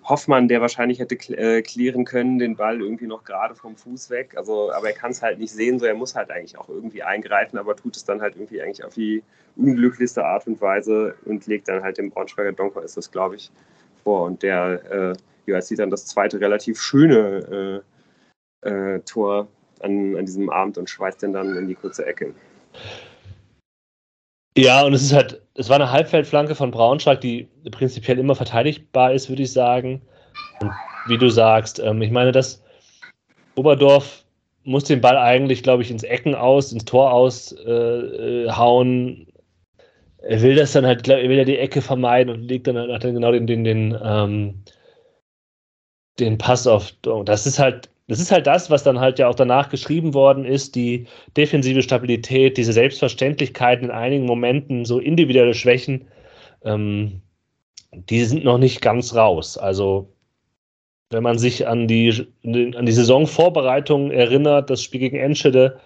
Hoffmann, 0.04 0.48
der 0.48 0.62
wahrscheinlich 0.62 1.00
hätte 1.00 1.16
äh, 1.34 1.62
klären 1.62 2.06
können, 2.06 2.40
den 2.40 2.56
Ball 2.56 2.80
irgendwie 2.80 3.08
noch 3.08 3.26
gerade 3.26 3.56
vom 3.56 3.76
Fuß 3.76 4.10
weg. 4.10 4.36
Also, 4.38 4.72
aber 4.72 4.88
er 4.88 4.94
kann 4.94 5.12
es 5.12 5.22
halt 5.22 5.38
nicht 5.38 5.52
sehen, 5.52 5.80
so 5.80 5.86
er 5.86 5.96
muss 5.96 6.16
halt 6.16 6.32
eigentlich 6.32 6.58
auch 6.58 6.70
irgendwie 6.70 7.04
eingreifen, 7.04 7.58
aber 7.58 7.76
tut 7.76 7.98
es 7.98 8.06
dann 8.06 8.22
halt 8.22 8.36
irgendwie 8.38 8.62
eigentlich 8.62 8.86
auf 8.86 8.94
die 8.94 9.22
unglücklichste 9.58 10.24
Art 10.24 10.48
und 10.48 10.62
Weise 10.62 11.16
und 11.26 11.46
legt 11.48 11.68
dann 11.68 11.84
halt 11.84 11.98
dem 11.98 12.10
Braunschweiger 12.10 12.54
Donker 12.54 12.84
ist 12.84 12.96
das, 12.96 13.12
glaube 13.12 13.36
ich, 13.36 13.52
vor. 14.04 14.24
Und 14.24 14.44
der 14.44 15.16
äh, 15.46 15.52
ja, 15.52 15.62
sieht 15.62 15.80
dann 15.80 15.90
das 15.90 16.06
zweite 16.06 16.40
relativ 16.40 16.80
schöne 16.80 17.84
äh, 17.84 17.97
äh, 18.62 19.00
Tor 19.02 19.48
an, 19.82 20.16
an 20.16 20.26
diesem 20.26 20.50
Abend 20.50 20.78
und 20.78 20.90
schweißt 20.90 21.22
den 21.22 21.34
dann 21.34 21.56
in 21.56 21.68
die 21.68 21.76
kurze 21.76 22.06
Ecke. 22.06 22.34
Ja, 24.58 24.84
und 24.84 24.94
es 24.94 25.04
ist 25.04 25.14
halt, 25.14 25.42
es 25.54 25.70
war 25.70 25.76
eine 25.76 25.92
Halbfeldflanke 25.92 26.56
von 26.56 26.72
Braunschweig, 26.72 27.22
die 27.22 27.48
prinzipiell 27.70 28.18
immer 28.18 28.36
verteidigbar 28.36 29.14
ist, 29.14 29.30
würde 29.30 29.44
ich 29.44 29.54
sagen. 29.54 30.02
Und 30.62 30.72
wie 31.08 31.18
du 31.18 31.30
sagst, 31.30 31.80
ähm, 31.80 32.02
ich 32.02 32.10
meine, 32.10 32.32
das 32.32 32.64
Oberdorf 33.56 34.26
muss 34.64 34.86
den 34.86 35.00
Ball 35.00 35.18
eigentlich, 35.18 35.62
glaube 35.64 35.84
ich, 35.84 35.92
ins 35.92 36.04
Ecken 36.04 36.34
aus, 36.36 36.72
ins 36.72 36.86
Tor 36.86 37.12
aushauen. 37.12 37.58
Äh, 37.68 39.26
er 40.24 40.42
will 40.42 40.56
das 40.56 40.74
dann 40.74 40.86
halt, 40.86 41.04
glaub, 41.04 41.20
er 41.20 41.30
will 41.30 41.38
ja 41.38 41.46
die 41.46 41.60
Ecke 41.60 41.82
vermeiden 41.82 42.34
und 42.34 42.42
legt 42.42 42.68
dann, 42.68 42.92
hat 42.92 43.04
dann 43.04 43.14
genau 43.14 43.32
den, 43.32 43.46
den, 43.48 43.64
den, 43.64 43.98
ähm, 44.04 44.64
den 46.20 46.38
Pass 46.38 46.66
auf. 46.66 46.92
Das 47.26 47.46
ist 47.46 47.60
halt 47.60 47.90
das 48.08 48.20
ist 48.20 48.32
halt 48.32 48.48
das, 48.48 48.70
was 48.70 48.84
dann 48.84 49.00
halt 49.00 49.20
ja 49.20 49.28
auch 49.28 49.36
danach 49.36 49.70
geschrieben 49.70 50.14
worden 50.14 50.46
ist, 50.46 50.76
die 50.76 51.08
defensive 51.36 51.82
Stabilität, 51.82 52.58
diese 52.58 52.74
Selbstverständlichkeiten 52.74 53.86
in 53.86 53.92
einigen 53.92 54.26
Momenten, 54.26 54.86
so 54.86 55.00
individuelle 55.00 55.54
Schwächen, 55.54 56.08
ähm, 56.64 57.22
die 57.92 58.24
sind 58.24 58.46
noch 58.46 58.58
nicht 58.58 58.82
ganz 58.82 59.14
raus. 59.14 59.58
Also 59.58 60.14
wenn 61.10 61.24
man 61.24 61.38
sich 61.38 61.68
an 61.68 61.88
die, 61.88 62.28
an 62.44 62.86
die 62.86 62.92
Saisonvorbereitung 62.92 64.12
erinnert, 64.12 64.70
das 64.70 64.84
Spiel 64.84 65.02
gegen 65.02 65.18
Enschede, 65.18 65.80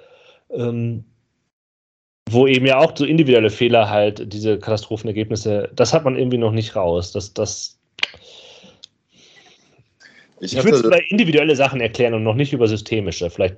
ähm, 0.52 1.06
wo 2.30 2.48
eben 2.48 2.66
ja 2.66 2.78
auch 2.80 2.96
so 2.96 3.06
individuelle 3.06 3.50
Fehler 3.50 3.90
halt, 3.90 4.32
diese 4.32 4.60
Katastrophenergebnisse, 4.60 5.72
das 5.76 5.94
hat 5.94 6.06
man 6.06 6.16
irgendwie 6.18 6.38
noch 6.38 6.52
nicht 6.52 6.76
raus. 6.76 7.12
Das, 7.12 7.34
das, 7.34 7.81
ich, 10.42 10.58
ich 10.58 10.64
würde 10.64 10.78
es 10.78 10.84
über 10.84 11.00
individuelle 11.12 11.56
Sachen 11.56 11.82
erklären 11.82 12.16
und 12.16 12.24
noch 12.24 12.34
nicht 12.34 12.52
über 12.52 12.68
systemische. 12.68 13.30
Vielleicht 13.30 13.58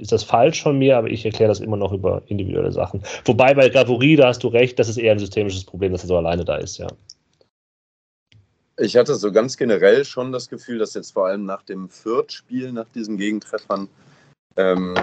ist 0.00 0.10
das 0.10 0.24
falsch 0.24 0.60
von 0.60 0.76
mir, 0.76 0.98
aber 0.98 1.08
ich 1.08 1.24
erkläre 1.24 1.48
das 1.48 1.60
immer 1.60 1.76
noch 1.76 1.92
über 1.92 2.20
individuelle 2.26 2.72
Sachen. 2.72 3.00
Wobei 3.24 3.54
bei 3.54 3.68
Gavory, 3.68 4.16
da 4.16 4.26
hast 4.28 4.42
du 4.42 4.48
recht, 4.48 4.76
das 4.80 4.88
ist 4.88 4.96
eher 4.96 5.12
ein 5.12 5.20
systemisches 5.20 5.64
Problem, 5.64 5.92
dass 5.92 6.02
er 6.02 6.08
so 6.08 6.16
alleine 6.16 6.44
da 6.44 6.56
ist, 6.56 6.78
ja. 6.78 6.88
Ich 8.76 8.96
hatte 8.96 9.14
so 9.14 9.30
ganz 9.30 9.56
generell 9.56 10.04
schon 10.04 10.32
das 10.32 10.48
Gefühl, 10.48 10.78
dass 10.78 10.94
jetzt 10.94 11.12
vor 11.12 11.28
allem 11.28 11.46
nach 11.46 11.62
dem 11.62 11.88
Fürth-Spiel, 11.88 12.72
nach 12.72 12.88
diesen 12.92 13.16
Gegentreffern, 13.16 13.88
ähm, 14.56 14.94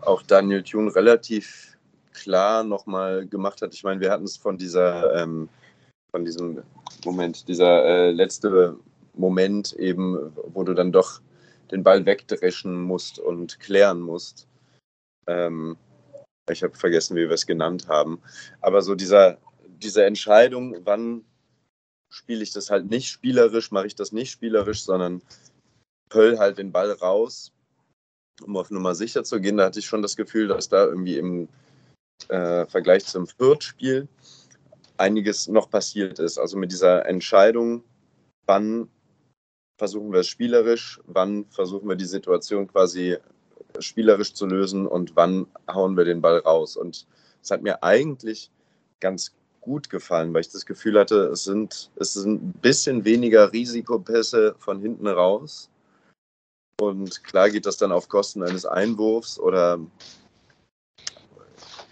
auch 0.00 0.20
Daniel 0.22 0.64
Thune 0.64 0.94
relativ 0.94 1.78
klar 2.12 2.64
nochmal 2.64 3.24
gemacht 3.24 3.62
hat. 3.62 3.72
Ich 3.72 3.84
meine, 3.84 4.00
wir 4.00 4.10
hatten 4.10 4.24
es 4.24 4.36
von 4.36 4.58
dieser, 4.58 5.14
ähm, 5.14 5.48
von 6.10 6.24
diesem 6.24 6.62
Moment, 7.04 7.46
dieser 7.46 7.84
äh, 7.84 8.10
letzte 8.10 8.76
Moment 9.14 9.72
eben, 9.74 10.32
wo 10.52 10.62
du 10.62 10.74
dann 10.74 10.92
doch 10.92 11.20
den 11.70 11.82
Ball 11.82 12.04
wegdreschen 12.06 12.82
musst 12.82 13.18
und 13.18 13.60
klären 13.60 14.00
musst. 14.00 14.46
Ähm, 15.26 15.76
ich 16.50 16.62
habe 16.62 16.76
vergessen, 16.76 17.16
wie 17.16 17.28
wir 17.28 17.32
es 17.32 17.46
genannt 17.46 17.88
haben. 17.88 18.20
Aber 18.60 18.82
so 18.82 18.94
dieser, 18.94 19.38
diese 19.66 20.04
Entscheidung, 20.04 20.76
wann 20.84 21.24
spiele 22.10 22.42
ich 22.42 22.52
das 22.52 22.70
halt 22.70 22.90
nicht 22.90 23.08
spielerisch, 23.08 23.70
mache 23.70 23.86
ich 23.86 23.94
das 23.94 24.12
nicht 24.12 24.30
spielerisch, 24.30 24.84
sondern 24.84 25.22
pöll 26.10 26.38
halt 26.38 26.58
den 26.58 26.70
Ball 26.70 26.92
raus, 26.92 27.52
um 28.42 28.56
auf 28.56 28.70
Nummer 28.70 28.94
sicher 28.94 29.24
zu 29.24 29.40
gehen. 29.40 29.56
Da 29.56 29.64
hatte 29.64 29.78
ich 29.78 29.86
schon 29.86 30.02
das 30.02 30.16
Gefühl, 30.16 30.48
dass 30.48 30.68
da 30.68 30.84
irgendwie 30.84 31.18
im 31.18 31.48
äh, 32.28 32.66
Vergleich 32.66 33.04
zum 33.06 33.26
Fürth-Spiel 33.26 34.06
einiges 34.96 35.48
noch 35.48 35.70
passiert 35.70 36.18
ist. 36.18 36.38
Also 36.38 36.56
mit 36.56 36.70
dieser 36.70 37.06
Entscheidung, 37.06 37.82
wann 38.46 38.88
versuchen 39.76 40.12
wir 40.12 40.20
es 40.20 40.28
spielerisch, 40.28 41.00
wann 41.06 41.46
versuchen 41.50 41.88
wir 41.88 41.96
die 41.96 42.04
Situation 42.04 42.68
quasi 42.68 43.16
spielerisch 43.78 44.34
zu 44.34 44.46
lösen 44.46 44.86
und 44.86 45.16
wann 45.16 45.46
hauen 45.68 45.96
wir 45.96 46.04
den 46.04 46.20
Ball 46.20 46.38
raus. 46.38 46.76
Und 46.76 47.06
es 47.42 47.50
hat 47.50 47.62
mir 47.62 47.82
eigentlich 47.82 48.50
ganz 49.00 49.34
gut 49.60 49.90
gefallen, 49.90 50.32
weil 50.32 50.42
ich 50.42 50.50
das 50.50 50.66
Gefühl 50.66 50.98
hatte, 50.98 51.26
es 51.28 51.44
sind, 51.44 51.90
es 51.96 52.12
sind 52.14 52.42
ein 52.42 52.52
bisschen 52.52 53.04
weniger 53.04 53.52
Risikopässe 53.52 54.54
von 54.58 54.80
hinten 54.80 55.08
raus. 55.08 55.70
Und 56.80 57.24
klar 57.24 57.50
geht 57.50 57.66
das 57.66 57.76
dann 57.76 57.92
auf 57.92 58.08
Kosten 58.08 58.42
eines 58.42 58.66
Einwurfs 58.66 59.38
oder 59.38 59.80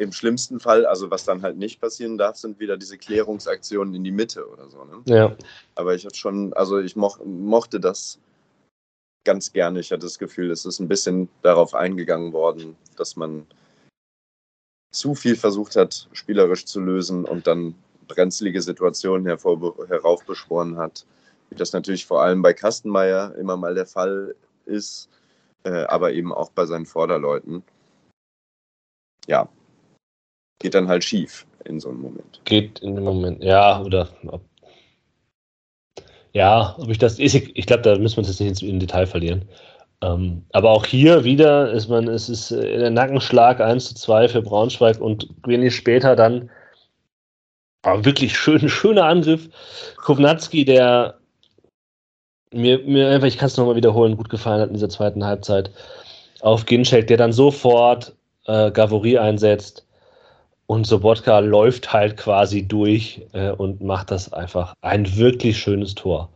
im 0.03 0.13
schlimmsten 0.13 0.61
Fall, 0.61 0.87
also 0.87 1.11
was 1.11 1.25
dann 1.25 1.43
halt 1.43 1.57
nicht 1.57 1.81
passieren 1.81 2.19
darf, 2.19 2.37
sind 2.37 2.61
wieder 2.61 2.77
diese 2.77 2.99
Klärungsaktionen 2.99 3.95
in 3.95 4.05
die 4.05 4.13
Mitte 4.13 4.49
oder 4.49 4.69
so. 4.69 4.85
Ne? 4.85 5.03
Ja. 5.07 5.37
Aber 5.75 5.95
ich 5.95 6.05
hatte 6.05 6.17
schon, 6.17 6.53
also 6.55 6.79
ich 6.79 6.97
moch, 6.97 7.19
mochte 7.25 7.81
das 7.81 8.19
ganz 9.25 9.53
gerne. 9.53 9.81
Ich 9.81 9.91
hatte 9.93 10.07
das 10.07 10.19
Gefühl, 10.19 10.51
es 10.51 10.65
ist 10.65 10.81
ein 10.81 10.89
bisschen 10.89 11.29
darauf 11.43 11.75
eingegangen 11.75 12.33
worden, 12.33 12.77
dass 12.97 13.17
man 13.17 13.47
zu 14.93 15.15
viel 15.15 15.37
versucht 15.37 15.77
hat, 15.77 16.09
spielerisch 16.13 16.67
zu 16.67 16.81
lösen 16.81 17.25
und 17.25 17.47
dann 17.47 17.75
brenzlige 18.09 18.61
Situationen 18.61 19.27
heraufbeschworen 19.27 20.77
hat. 20.77 21.07
Wie 21.49 21.57
das 21.57 21.73
natürlich 21.73 22.07
vor 22.07 22.23
allem 22.23 22.43
bei 22.43 22.53
Kastenmeier 22.53 23.35
immer 23.37 23.57
mal 23.57 23.75
der 23.75 23.87
Fall 23.87 24.35
ist, 24.67 25.09
äh, 25.65 25.85
aber 25.85 26.13
eben 26.13 26.33
auch 26.33 26.51
bei 26.51 26.67
seinen 26.67 26.87
Vorderleuten. 26.87 27.63
Ja, 29.27 29.49
geht 30.63 30.75
dann 30.75 30.89
halt 30.89 31.05
schief 31.05 31.47
in 31.65 31.81
so 31.81 31.91
einem 31.91 32.01
Moment. 32.01 32.41
Geht 32.45 32.79
in 32.81 32.95
dem 32.95 33.05
Moment, 33.05 33.43
ja, 33.43 33.83
oder 33.83 34.09
ob, 34.27 34.43
ja, 36.33 36.75
ob 36.79 36.89
ich 36.89 36.99
das, 36.99 37.19
ich, 37.19 37.57
ich 37.57 37.67
glaube, 37.67 37.83
da 37.83 37.99
müssen 37.99 38.17
wir 38.17 38.21
uns 38.21 38.29
jetzt 38.29 38.41
nicht 38.41 38.63
in 38.63 38.81
Detail 38.81 39.07
verlieren. 39.07 39.45
Ähm, 40.03 40.45
aber 40.53 40.71
auch 40.71 40.87
hier 40.87 41.25
wieder 41.25 41.71
ist 41.71 41.89
man, 41.89 42.09
es 42.09 42.29
ist 42.29 42.51
äh, 42.51 42.79
der 42.79 42.91
Nackenschlag 42.91 43.61
1 43.61 43.89
zu 43.89 43.95
2 43.95 44.29
für 44.29 44.43
Braunschweig 44.43 45.01
und 45.01 45.29
wenig 45.45 45.77
später 45.77 46.17
dann 46.17 46.51
aber 47.83 48.05
wirklich 48.05 48.37
schön, 48.37 48.69
schöner 48.69 49.05
Angriff. 49.05 49.49
Kovnatski, 49.97 50.65
der 50.65 51.19
mir, 52.53 52.79
mir 52.81 53.11
einfach, 53.11 53.29
ich 53.29 53.39
kann 53.39 53.47
es 53.47 53.57
nochmal 53.57 53.77
wiederholen, 53.77 54.17
gut 54.17 54.29
gefallen 54.29 54.61
hat 54.61 54.69
in 54.69 54.75
dieser 54.75 54.89
zweiten 54.89 55.25
Halbzeit 55.25 55.71
auf 56.41 56.67
Ginchek, 56.67 57.07
der 57.07 57.17
dann 57.17 57.33
sofort 57.33 58.15
äh, 58.47 58.71
Gavory 58.73 59.19
einsetzt 59.19 59.87
und 60.73 60.87
Sobotka 60.87 61.41
läuft 61.41 61.93
halt 61.93 62.17
quasi 62.17 62.67
durch 62.67 63.21
äh, 63.35 63.51
und 63.51 63.83
macht 63.83 64.11
das 64.11 64.33
einfach 64.33 64.73
ein 64.81 65.17
wirklich 65.19 65.59
schönes 65.59 65.95
Tor. 65.95 66.31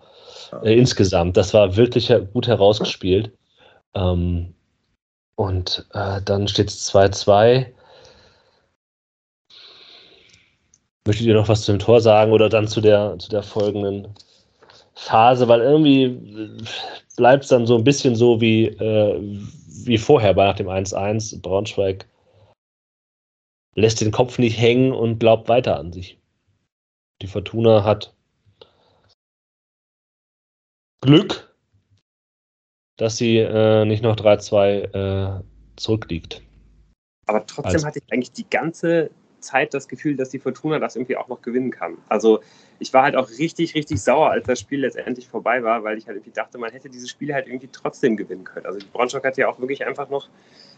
Äh, 0.63 0.79
insgesamt. 0.79 1.39
Das 1.39 1.55
war 1.55 1.75
wirklich 1.75 2.13
gut 2.35 2.47
herausgespielt. 2.47 3.33
Ähm, 3.95 4.53
und 5.37 5.87
äh, 5.95 6.21
dann 6.23 6.49
steht 6.49 6.69
es 6.69 6.93
2-2. 6.93 7.73
Möchtet 11.07 11.27
ihr 11.27 11.35
noch 11.35 11.49
was 11.49 11.63
zu 11.63 11.73
dem 11.73 11.79
Tor 11.79 12.03
sagen 12.03 12.33
oder 12.33 12.51
dann 12.51 12.69
zu 12.69 12.83
der, 12.83 13.19
zu 13.19 13.31
der 13.31 13.43
folgenden 13.43 14.09
Phase? 14.93 15.49
Weil 15.49 15.63
irgendwie 15.63 16.61
bleibt 17.17 17.45
es 17.45 17.49
dann 17.49 17.67
so 17.67 17.79
ein 17.79 17.85
bisschen 17.85 18.15
so 18.15 18.39
wie, 18.43 18.67
äh, 18.67 19.19
wie 19.87 19.97
vorher 19.97 20.35
bei 20.35 20.45
nach 20.45 20.57
dem 20.57 20.69
1-1. 20.69 21.41
Braunschweig 21.41 22.07
lässt 23.77 24.01
den 24.01 24.11
Kopf 24.11 24.39
nicht 24.39 24.59
hängen 24.59 24.93
und 24.93 25.21
glaubt 25.21 25.49
weiter 25.49 25.79
an 25.79 25.93
sich. 25.93 26.19
Die 27.23 27.27
Fortuna 27.29 27.85
hat 27.85 28.15
Glück, 31.03 31.55
dass 32.97 33.19
sie 33.19 33.37
äh, 33.37 33.85
nicht 33.85 34.03
noch 34.03 34.17
3-2 34.17 35.39
äh, 35.39 35.45
zurückliegt. 35.77 36.43
Aber 37.27 37.47
trotzdem 37.47 37.75
also. 37.75 37.87
hatte 37.87 38.01
ich 38.05 38.13
eigentlich 38.13 38.33
die 38.33 38.49
ganze 38.49 39.11
Zeit 39.41 39.75
das 39.75 39.87
Gefühl, 39.87 40.17
dass 40.17 40.31
die 40.31 40.39
Fortuna 40.39 40.79
das 40.79 40.97
irgendwie 40.97 41.17
auch 41.17 41.29
noch 41.29 41.43
gewinnen 41.43 41.71
kann. 41.71 41.99
Also 42.09 42.41
ich 42.79 42.93
war 42.93 43.03
halt 43.03 43.15
auch 43.15 43.29
richtig, 43.31 43.75
richtig 43.75 44.03
sauer, 44.03 44.31
als 44.31 44.47
das 44.47 44.61
Spiel 44.61 44.81
letztendlich 44.81 45.29
vorbei 45.29 45.63
war, 45.63 45.85
weil 45.85 45.99
ich 45.99 46.07
halt 46.07 46.17
irgendwie 46.17 46.33
dachte, 46.33 46.59
man 46.59 46.73
hätte 46.73 46.89
dieses 46.89 47.11
Spiel 47.11 47.33
halt 47.33 47.47
irgendwie 47.47 47.69
trotzdem 47.71 48.17
gewinnen 48.17 48.45
können. 48.45 48.67
Also 48.67 48.79
Braunschweig 48.93 49.25
hat 49.25 49.37
ja 49.37 49.49
auch 49.49 49.61
wirklich 49.61 49.87
einfach 49.87 50.09
noch 50.09 50.29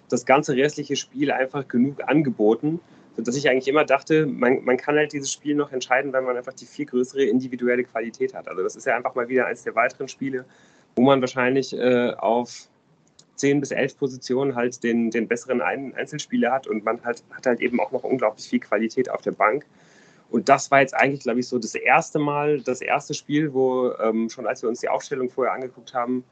das 0.08 0.24
ganze 0.26 0.56
restliche 0.56 0.96
Spiel 0.96 1.30
einfach 1.30 1.68
genug 1.68 2.02
angeboten, 2.08 2.80
sodass 3.16 3.36
ich 3.36 3.48
eigentlich 3.48 3.68
immer 3.68 3.84
dachte, 3.84 4.26
man, 4.26 4.64
man 4.64 4.76
kann 4.76 4.96
halt 4.96 5.12
dieses 5.12 5.32
Spiel 5.32 5.54
noch 5.54 5.72
entscheiden, 5.72 6.12
wenn 6.12 6.24
man 6.24 6.36
einfach 6.36 6.52
die 6.52 6.66
viel 6.66 6.86
größere 6.86 7.24
individuelle 7.24 7.84
Qualität 7.84 8.34
hat. 8.34 8.48
Also 8.48 8.62
das 8.62 8.76
ist 8.76 8.86
ja 8.86 8.96
einfach 8.96 9.14
mal 9.14 9.28
wieder 9.28 9.46
eines 9.46 9.64
der 9.64 9.74
weiteren 9.74 10.08
Spiele, 10.08 10.44
wo 10.96 11.02
man 11.02 11.20
wahrscheinlich 11.20 11.76
äh, 11.76 12.12
auf 12.14 12.68
10 13.36 13.60
bis 13.60 13.70
11 13.70 13.98
Positionen 13.98 14.54
halt 14.54 14.82
den, 14.82 15.10
den 15.10 15.28
besseren 15.28 15.60
Einzelspieler 15.60 16.52
hat 16.52 16.66
und 16.66 16.84
man 16.84 17.02
halt, 17.04 17.22
hat 17.30 17.46
halt 17.46 17.60
eben 17.60 17.80
auch 17.80 17.92
noch 17.92 18.04
unglaublich 18.04 18.48
viel 18.48 18.60
Qualität 18.60 19.10
auf 19.10 19.22
der 19.22 19.32
Bank. 19.32 19.64
Und 20.30 20.48
das 20.48 20.70
war 20.70 20.80
jetzt 20.80 20.94
eigentlich, 20.94 21.22
glaube 21.22 21.40
ich, 21.40 21.48
so 21.48 21.58
das 21.58 21.74
erste 21.74 22.18
Mal, 22.18 22.60
das 22.60 22.80
erste 22.80 23.14
Spiel, 23.14 23.54
wo 23.54 23.92
ähm, 24.00 24.28
schon 24.28 24.46
als 24.46 24.62
wir 24.62 24.68
uns 24.68 24.80
die 24.80 24.88
Aufstellung 24.88 25.30
vorher 25.30 25.54
angeguckt 25.54 25.94
haben, 25.94 26.24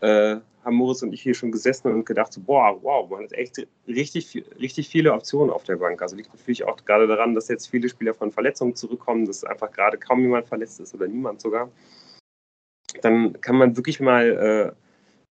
äh, 0.00 0.36
haben 0.64 0.76
Moritz 0.76 1.02
und 1.02 1.12
ich 1.12 1.22
hier 1.22 1.34
schon 1.34 1.50
gesessen 1.50 1.92
und 1.92 2.06
gedacht, 2.06 2.32
so, 2.32 2.40
boah, 2.40 2.78
wow, 2.82 3.08
man 3.10 3.24
hat 3.24 3.32
echt 3.32 3.66
richtig, 3.86 4.44
richtig 4.60 4.88
viele 4.88 5.12
Optionen 5.12 5.50
auf 5.50 5.64
der 5.64 5.76
Bank. 5.76 6.00
Also 6.00 6.16
liegt 6.16 6.32
natürlich 6.32 6.64
auch 6.64 6.76
gerade 6.84 7.06
daran, 7.06 7.34
dass 7.34 7.48
jetzt 7.48 7.68
viele 7.68 7.88
Spieler 7.88 8.14
von 8.14 8.30
Verletzungen 8.30 8.74
zurückkommen, 8.74 9.26
dass 9.26 9.44
einfach 9.44 9.72
gerade 9.72 9.98
kaum 9.98 10.20
jemand 10.20 10.46
verletzt 10.46 10.80
ist 10.80 10.94
oder 10.94 11.08
niemand 11.08 11.40
sogar. 11.40 11.70
Dann 13.00 13.40
kann 13.40 13.56
man 13.56 13.76
wirklich 13.76 14.00
mal 14.00 14.76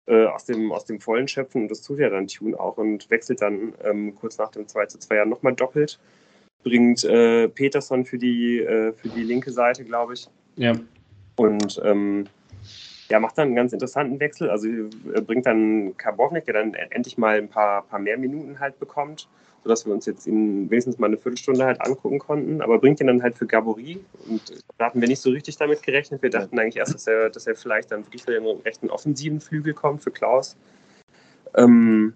äh, 0.07 0.11
äh, 0.11 0.25
aus, 0.25 0.45
dem, 0.45 0.71
aus 0.71 0.86
dem 0.86 0.99
Vollen 0.99 1.27
schöpfen 1.27 1.63
und 1.63 1.71
das 1.71 1.82
tut 1.82 1.99
ja 1.99 2.09
dann 2.09 2.27
Tune 2.27 2.59
auch 2.59 2.77
und 2.77 3.09
wechselt 3.09 3.41
dann 3.41 3.73
ähm, 3.84 4.15
kurz 4.15 4.38
nach 4.38 4.51
dem 4.51 4.67
2 4.67 4.88
zu 4.88 4.99
2 4.99 5.15
Jahr 5.15 5.25
nochmal 5.25 5.53
doppelt. 5.53 5.99
Bringt 6.63 7.03
äh, 7.03 7.47
Peterson 7.47 8.05
für 8.05 8.17
die, 8.17 8.59
äh, 8.59 8.93
für 8.93 9.09
die 9.09 9.23
linke 9.23 9.51
Seite, 9.51 9.84
glaube 9.84 10.13
ich. 10.13 10.27
Ja. 10.55 10.73
Und 11.38 11.82
ähm, 11.84 12.27
ja, 13.12 13.20
macht 13.20 13.38
dann 13.38 13.47
einen 13.47 13.55
ganz 13.55 13.74
interessanten 13.74 14.22
Wechsel. 14.22 14.49
Also 14.49 14.70
bringt 15.26 15.45
dann 15.45 15.97
Karbovnik, 15.97 16.45
der 16.45 16.53
dann 16.53 16.74
endlich 16.74 17.18
mal 17.18 17.38
ein 17.38 17.49
paar, 17.49 17.82
paar 17.84 17.99
mehr 17.99 18.18
Minuten 18.18 18.62
halt 18.62 18.80
bekommt, 18.80 19.28
sodass 19.64 19.86
wir 19.86 19.93
uns 19.93 20.05
jetzt 20.05 20.28
in 20.28 20.72
wenigstens 20.72 20.97
mal 20.97 21.07
eine 21.07 21.18
Viertelstunde 21.18 21.66
halt 21.66 21.82
angucken 21.82 22.20
konnten. 22.20 22.62
Aber 22.62 22.80
bringt 22.80 23.01
ihn 23.01 23.07
dann 23.07 23.22
halt 23.22 23.36
für 23.36 23.45
Gabory. 23.45 23.99
Und 24.30 24.64
da 24.78 24.86
hatten 24.86 25.01
wir 25.01 25.09
nicht 25.09 25.20
so 25.20 25.30
richtig 25.30 25.57
damit 25.57 25.84
gerechnet. 25.84 26.22
Wir 26.22 26.30
dachten 26.30 26.57
eigentlich 26.57 26.78
erst, 26.78 26.93
dass 26.93 27.05
er, 27.05 27.30
dass 27.30 27.47
er 27.47 27.55
vielleicht 27.55 27.91
dann 27.91 28.05
wirklich 28.05 28.24
für 28.24 28.32
den 28.32 28.45
rechten 28.62 28.89
offensiven 28.89 29.41
Flügel 29.41 29.74
kommt, 29.74 30.01
für 30.01 30.12
Klaus. 30.12 30.55
Ähm 31.57 32.14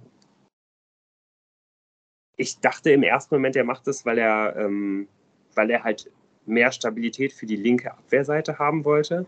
ich 2.37 2.59
dachte 2.61 2.91
im 2.91 3.03
ersten 3.03 3.35
Moment, 3.35 3.57
er 3.57 3.65
macht 3.65 3.85
das, 3.85 4.05
weil 4.05 4.17
er, 4.17 4.55
ähm, 4.55 5.09
weil 5.55 5.69
er 5.71 5.83
halt 5.83 6.09
mehr 6.45 6.71
Stabilität 6.71 7.33
für 7.33 7.45
die 7.45 7.57
linke 7.57 7.91
Abwehrseite 7.91 8.59
haben 8.59 8.85
wollte. 8.85 9.25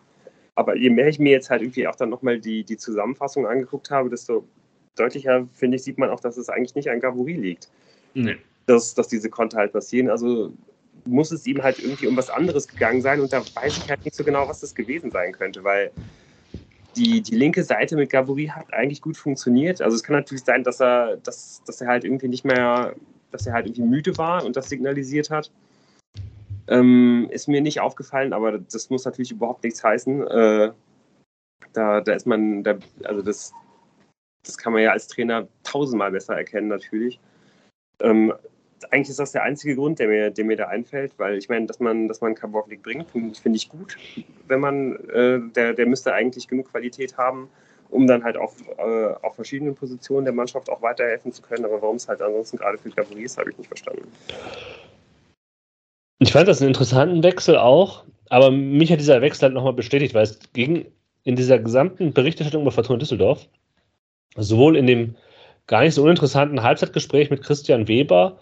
Aber 0.58 0.76
je 0.76 0.89
mehr 0.89 1.08
ich 1.08 1.20
mir 1.20 1.32
jetzt 1.32 1.51
halt 1.51 1.62
irgendwie 1.62 1.88
auch 1.88 1.95
dann 1.95 2.10
nochmal 2.10 2.39
die, 2.39 2.64
die 2.64 2.78
Zusammenfassung 2.78 3.45
angeguckt 3.45 3.91
habe, 3.91 4.10
desto 4.10 4.43
deutlicher, 4.95 5.47
finde 5.53 5.78
ich, 5.78 5.84
sieht 5.84 5.99
man 5.99 6.10
auch, 6.10 6.20
dass 6.20 6.36
es 6.36 6.49
eigentlich 6.49 6.74
nicht 6.74 6.89
an 6.89 6.99
Gavuri 6.99 7.34
liegt. 7.34 7.70
Nee. 8.16 8.38
Dass, 8.66 8.95
dass 8.95 9.08
diese 9.08 9.30
Konter 9.30 9.60
halt 9.60 9.72
passieren. 9.72 10.10
Also 10.10 10.51
muss 11.05 11.32
es 11.32 11.45
ihm 11.45 11.62
halt 11.62 11.78
irgendwie 11.78 12.08
um 12.08 12.18
was 12.18 12.32
anderes 12.32 12.68
gegangen 12.68 13.03
sein 13.03 13.22
und 13.22 13.32
da 13.32 13.41
weiß 13.41 13.78
ich 13.78 13.88
halt 13.88 14.03
nicht 14.03 14.16
so 14.16 14.24
genau, 14.24 14.49
was 14.49 14.62
das 14.62 14.74
gewesen 14.74 15.12
sein 15.12 15.32
könnte, 15.32 15.64
weil 15.64 15.91
die, 16.95 17.22
die 17.22 17.36
linke 17.36 17.64
Seite 17.64 17.95
mit 17.95 18.10
Gavuri 18.10 18.47
hat 18.47 18.74
eigentlich 18.74 19.03
gut 19.03 19.16
funktioniert. 19.16 19.80
Also 19.80 19.95
es 19.95 20.01
kann 20.01 20.16
natürlich 20.16 20.43
sein, 20.43 20.64
dass 20.64 20.82
er, 20.82 21.18
dass, 21.18 21.62
dass 21.68 21.82
er 21.82 21.88
halt 21.88 22.03
irgendwie 22.03 22.30
nicht 22.30 22.45
mehr, 22.45 22.95
dass 23.32 23.45
er 23.45 23.53
halt 23.53 23.68
irgendwie 23.68 23.84
müde 23.84 24.18
war 24.18 24.43
und 24.43 24.55
das 24.55 24.70
signalisiert 24.70 25.30
hat. 25.30 25.51
Ähm, 26.68 27.28
ist 27.32 27.47
mir 27.47 27.61
nicht 27.61 27.80
aufgefallen, 27.80 28.34
aber 28.34 28.57
das 28.57 28.89
muss 28.89 29.05
natürlich 29.05 29.32
überhaupt 29.32 29.63
nichts 29.63 29.84
heißen. 29.84 30.28
Äh, 30.28 30.72
da, 31.74 32.01
da 32.01 32.13
ist 32.13 32.28
man, 32.28 32.63
da, 32.63 32.78
also 33.03 33.22
das, 33.22 33.53
das 34.43 34.57
kann 34.57 34.74
man 34.74 34.82
ja 34.82 34.91
als 34.91 35.07
Trainer 35.07 35.47
tausendmal 35.63 36.11
besser 36.11 36.36
erkennen, 36.36 36.68
natürlich. 36.68 37.20
Ähm, 38.01 38.34
eigentlich 38.91 39.09
ist 39.09 39.20
das 39.20 39.32
der 39.32 39.43
einzige 39.43 39.76
Grund, 39.76 39.99
der 39.99 40.07
mir, 40.07 40.30
der 40.30 40.45
mir 40.45 40.57
da 40.57 40.68
einfällt, 40.68 41.13
weil 41.18 41.38
ich 41.38 41.49
meine, 41.49 41.65
dass 41.65 41.80
man, 41.80 42.07
dass 42.07 42.22
man 42.22 42.36
Carbovnik 42.36 42.84
bringt, 42.84 43.09
finde 43.09 43.55
ich 43.55 43.70
gut. 43.70 43.97
Wenn 44.47 44.59
man, 44.59 44.95
äh, 45.09 45.39
der, 45.55 45.74
der 45.74 45.86
müsste 45.88 46.13
eigentlich 46.13 46.47
genug 46.47 46.72
Qualität 46.72 47.18
haben, 47.18 47.49
um 47.89 48.05
dann 48.05 48.24
halt 48.24 48.38
auf, 48.38 48.55
äh, 48.78 49.13
auf 49.22 49.36
verschiedenen 49.36 49.76
Positionen 49.76 50.26
der 50.26 50.34
Mannschaft 50.34 50.70
auch 50.70 50.82
weiterhelfen 50.82 51.32
zu 51.32 51.41
können. 51.41 51.65
Aber 51.65 51.82
warum 51.82 51.95
es 51.95 52.07
halt 52.07 52.22
ansonsten 52.22 52.57
gerade 52.57 52.78
für 52.78 52.89
Cavalier 52.89 53.26
ist, 53.26 53.38
habe 53.38 53.49
ich 53.49 53.57
nicht 53.57 53.68
verstanden. 53.68 54.11
Ich 56.20 56.32
fand 56.32 56.47
das 56.47 56.61
einen 56.61 56.70
interessanten 56.70 57.24
Wechsel 57.24 57.57
auch, 57.57 58.03
aber 58.30 58.51
mich 58.51 58.91
hat 58.91 58.99
dieser 58.99 59.22
Wechsel 59.22 59.43
halt 59.43 59.53
nochmal 59.53 59.74
bestätigt, 59.74 60.13
weil 60.13 60.24
es 60.24 60.39
ging 60.53 60.86
in 61.24 61.36
dieser 61.36 61.59
gesamten 61.59 62.13
Berichterstattung 62.13 62.63
über 62.63 62.72
Fortuna 62.72 62.99
Düsseldorf, 62.99 63.47
sowohl 64.36 64.78
in 64.78 64.88
dem 64.88 65.15
gar 65.68 65.82
nicht 65.82 65.93
so 65.93 66.03
uninteressanten 66.03 66.63
Halbzeitgespräch 66.63 67.30
mit 67.30 67.43
Christian 67.43 67.88
Weber, 67.88 68.39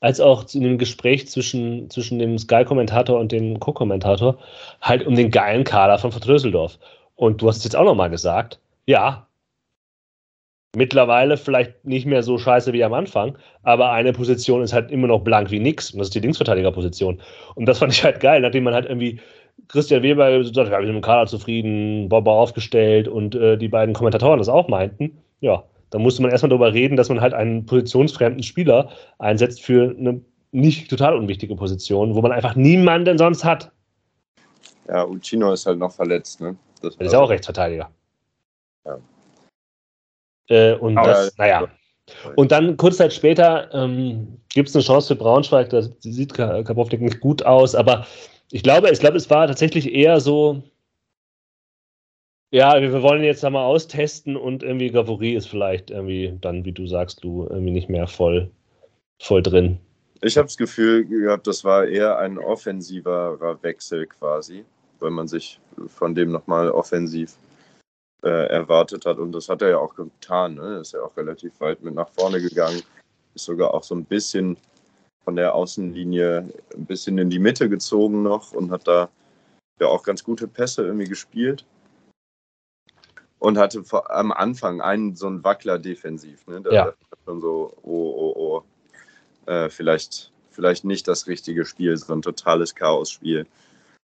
als 0.00 0.20
auch 0.20 0.44
in 0.54 0.62
dem 0.62 0.78
Gespräch 0.78 1.28
zwischen, 1.28 1.90
zwischen 1.90 2.18
dem 2.18 2.38
Sky-Kommentator 2.38 3.18
und 3.18 3.32
dem 3.32 3.58
Co-Kommentator 3.58 4.38
halt 4.80 5.06
um 5.06 5.16
den 5.16 5.30
geilen 5.30 5.64
Kader 5.64 5.98
von 5.98 6.12
Vertröseldorf. 6.12 6.78
Und 7.16 7.42
du 7.42 7.48
hast 7.48 7.58
es 7.58 7.64
jetzt 7.64 7.76
auch 7.76 7.84
nochmal 7.84 8.10
gesagt, 8.10 8.60
ja, 8.86 9.27
mittlerweile 10.76 11.36
vielleicht 11.36 11.84
nicht 11.84 12.06
mehr 12.06 12.22
so 12.22 12.38
scheiße 12.38 12.72
wie 12.72 12.84
am 12.84 12.92
Anfang, 12.92 13.38
aber 13.62 13.90
eine 13.90 14.12
Position 14.12 14.62
ist 14.62 14.72
halt 14.72 14.90
immer 14.90 15.06
noch 15.06 15.20
blank 15.20 15.50
wie 15.50 15.60
nix 15.60 15.90
und 15.90 15.98
das 15.98 16.08
ist 16.08 16.14
die 16.14 16.20
Linksverteidigerposition. 16.20 17.20
Und 17.54 17.66
das 17.66 17.78
fand 17.78 17.92
ich 17.92 18.04
halt 18.04 18.20
geil, 18.20 18.40
nachdem 18.40 18.64
man 18.64 18.74
halt 18.74 18.86
irgendwie 18.86 19.20
Christian 19.68 20.02
Weber 20.02 20.38
gesagt 20.38 20.70
hat, 20.70 20.78
wir 20.78 20.86
sind 20.86 20.94
mit 20.94 21.02
dem 21.02 21.06
Kader 21.06 21.26
zufrieden, 21.26 22.08
Bobber 22.08 22.32
aufgestellt 22.32 23.08
und 23.08 23.34
äh, 23.34 23.56
die 23.56 23.68
beiden 23.68 23.94
Kommentatoren 23.94 24.38
das 24.38 24.48
auch 24.48 24.68
meinten, 24.68 25.18
ja, 25.40 25.64
da 25.90 25.98
musste 25.98 26.22
man 26.22 26.30
erstmal 26.30 26.50
darüber 26.50 26.72
reden, 26.72 26.96
dass 26.96 27.08
man 27.08 27.20
halt 27.20 27.32
einen 27.32 27.64
positionsfremden 27.64 28.42
Spieler 28.42 28.90
einsetzt 29.18 29.62
für 29.62 29.94
eine 29.98 30.20
nicht 30.52 30.88
total 30.90 31.16
unwichtige 31.16 31.56
Position, 31.56 32.14
wo 32.14 32.20
man 32.20 32.32
einfach 32.32 32.56
niemanden 32.56 33.18
sonst 33.18 33.44
hat. 33.44 33.70
Ja, 34.88 35.04
Uccino 35.04 35.52
ist 35.52 35.66
halt 35.66 35.78
noch 35.78 35.92
verletzt, 35.92 36.40
ne? 36.40 36.56
Das, 36.80 36.94
ist 36.94 37.12
ja 37.12 37.18
auch 37.18 37.28
Rechtsverteidiger. 37.28 37.90
Ja. 38.86 38.98
Äh, 40.48 40.74
und 40.74 40.96
Aber 40.98 41.08
das, 41.08 41.36
naja. 41.38 41.68
Und 42.36 42.52
dann 42.52 42.76
kurz 42.76 42.96
Zeit 42.96 43.12
später 43.12 43.72
ähm, 43.72 44.38
gibt 44.48 44.68
es 44.68 44.74
eine 44.74 44.84
Chance 44.84 45.08
für 45.08 45.16
Braunschweig, 45.16 45.68
da 45.70 45.82
sieht 46.00 46.34
Kabownik 46.34 47.00
nicht 47.00 47.20
gut 47.20 47.44
aus, 47.44 47.74
aber 47.74 48.06
ich 48.50 48.62
glaube, 48.62 48.90
ich 48.90 48.98
glaube, 48.98 49.16
es 49.16 49.28
war 49.28 49.46
tatsächlich 49.46 49.92
eher 49.92 50.20
so, 50.20 50.62
ja, 52.50 52.80
wir 52.80 53.02
wollen 53.02 53.22
jetzt 53.22 53.42
mal 53.42 53.64
austesten 53.64 54.36
und 54.36 54.62
irgendwie 54.62 54.90
Gavory 54.90 55.34
ist 55.34 55.48
vielleicht 55.48 55.90
irgendwie 55.90 56.34
dann, 56.40 56.64
wie 56.64 56.72
du 56.72 56.86
sagst, 56.86 57.22
du 57.22 57.46
irgendwie 57.48 57.72
nicht 57.72 57.90
mehr 57.90 58.06
voll, 58.06 58.50
voll 59.20 59.42
drin. 59.42 59.78
Ich 60.22 60.36
habe 60.36 60.46
das 60.46 60.56
Gefühl 60.56 61.04
gehabt, 61.04 61.46
das 61.46 61.62
war 61.62 61.86
eher 61.86 62.18
ein 62.18 62.38
offensiverer 62.38 63.62
Wechsel 63.62 64.06
quasi, 64.06 64.64
weil 64.98 65.10
man 65.10 65.28
sich 65.28 65.60
von 65.86 66.14
dem 66.14 66.32
nochmal 66.32 66.70
offensiv 66.70 67.34
äh, 68.22 68.46
erwartet 68.48 69.06
hat. 69.06 69.18
Und 69.18 69.32
das 69.32 69.48
hat 69.48 69.62
er 69.62 69.70
ja 69.70 69.78
auch 69.78 69.94
getan. 69.94 70.54
Ne? 70.54 70.78
Ist 70.80 70.92
ja 70.92 71.02
auch 71.02 71.16
relativ 71.16 71.58
weit 71.60 71.82
mit 71.82 71.94
nach 71.94 72.08
vorne 72.10 72.40
gegangen. 72.40 72.82
Ist 73.34 73.44
sogar 73.44 73.74
auch 73.74 73.82
so 73.82 73.94
ein 73.94 74.04
bisschen 74.04 74.56
von 75.24 75.36
der 75.36 75.54
Außenlinie 75.54 76.48
ein 76.74 76.86
bisschen 76.86 77.18
in 77.18 77.30
die 77.30 77.38
Mitte 77.38 77.68
gezogen 77.68 78.22
noch 78.22 78.52
und 78.52 78.70
hat 78.70 78.88
da 78.88 79.10
ja 79.80 79.86
auch 79.86 80.02
ganz 80.02 80.24
gute 80.24 80.48
Pässe 80.48 80.84
irgendwie 80.84 81.08
gespielt 81.08 81.64
und 83.38 83.58
hatte 83.58 83.84
vor, 83.84 84.10
am 84.10 84.32
Anfang 84.32 84.80
einen 84.80 85.14
so 85.14 85.26
einen 85.26 85.44
Wackler 85.44 85.78
defensiv. 85.78 86.46
Ne? 86.46 86.60
Da 86.60 86.72
ja. 86.72 86.92
schon 87.24 87.40
so, 87.40 87.72
oh, 87.82 87.90
oh, 88.16 88.62
oh, 89.46 89.50
äh, 89.50 89.68
vielleicht, 89.68 90.32
vielleicht 90.50 90.84
nicht 90.84 91.06
das 91.06 91.26
richtige 91.26 91.64
Spiel, 91.64 91.96
sondern 91.96 92.18
ein 92.18 92.22
totales 92.22 92.74
Chaos-Spiel, 92.74 93.46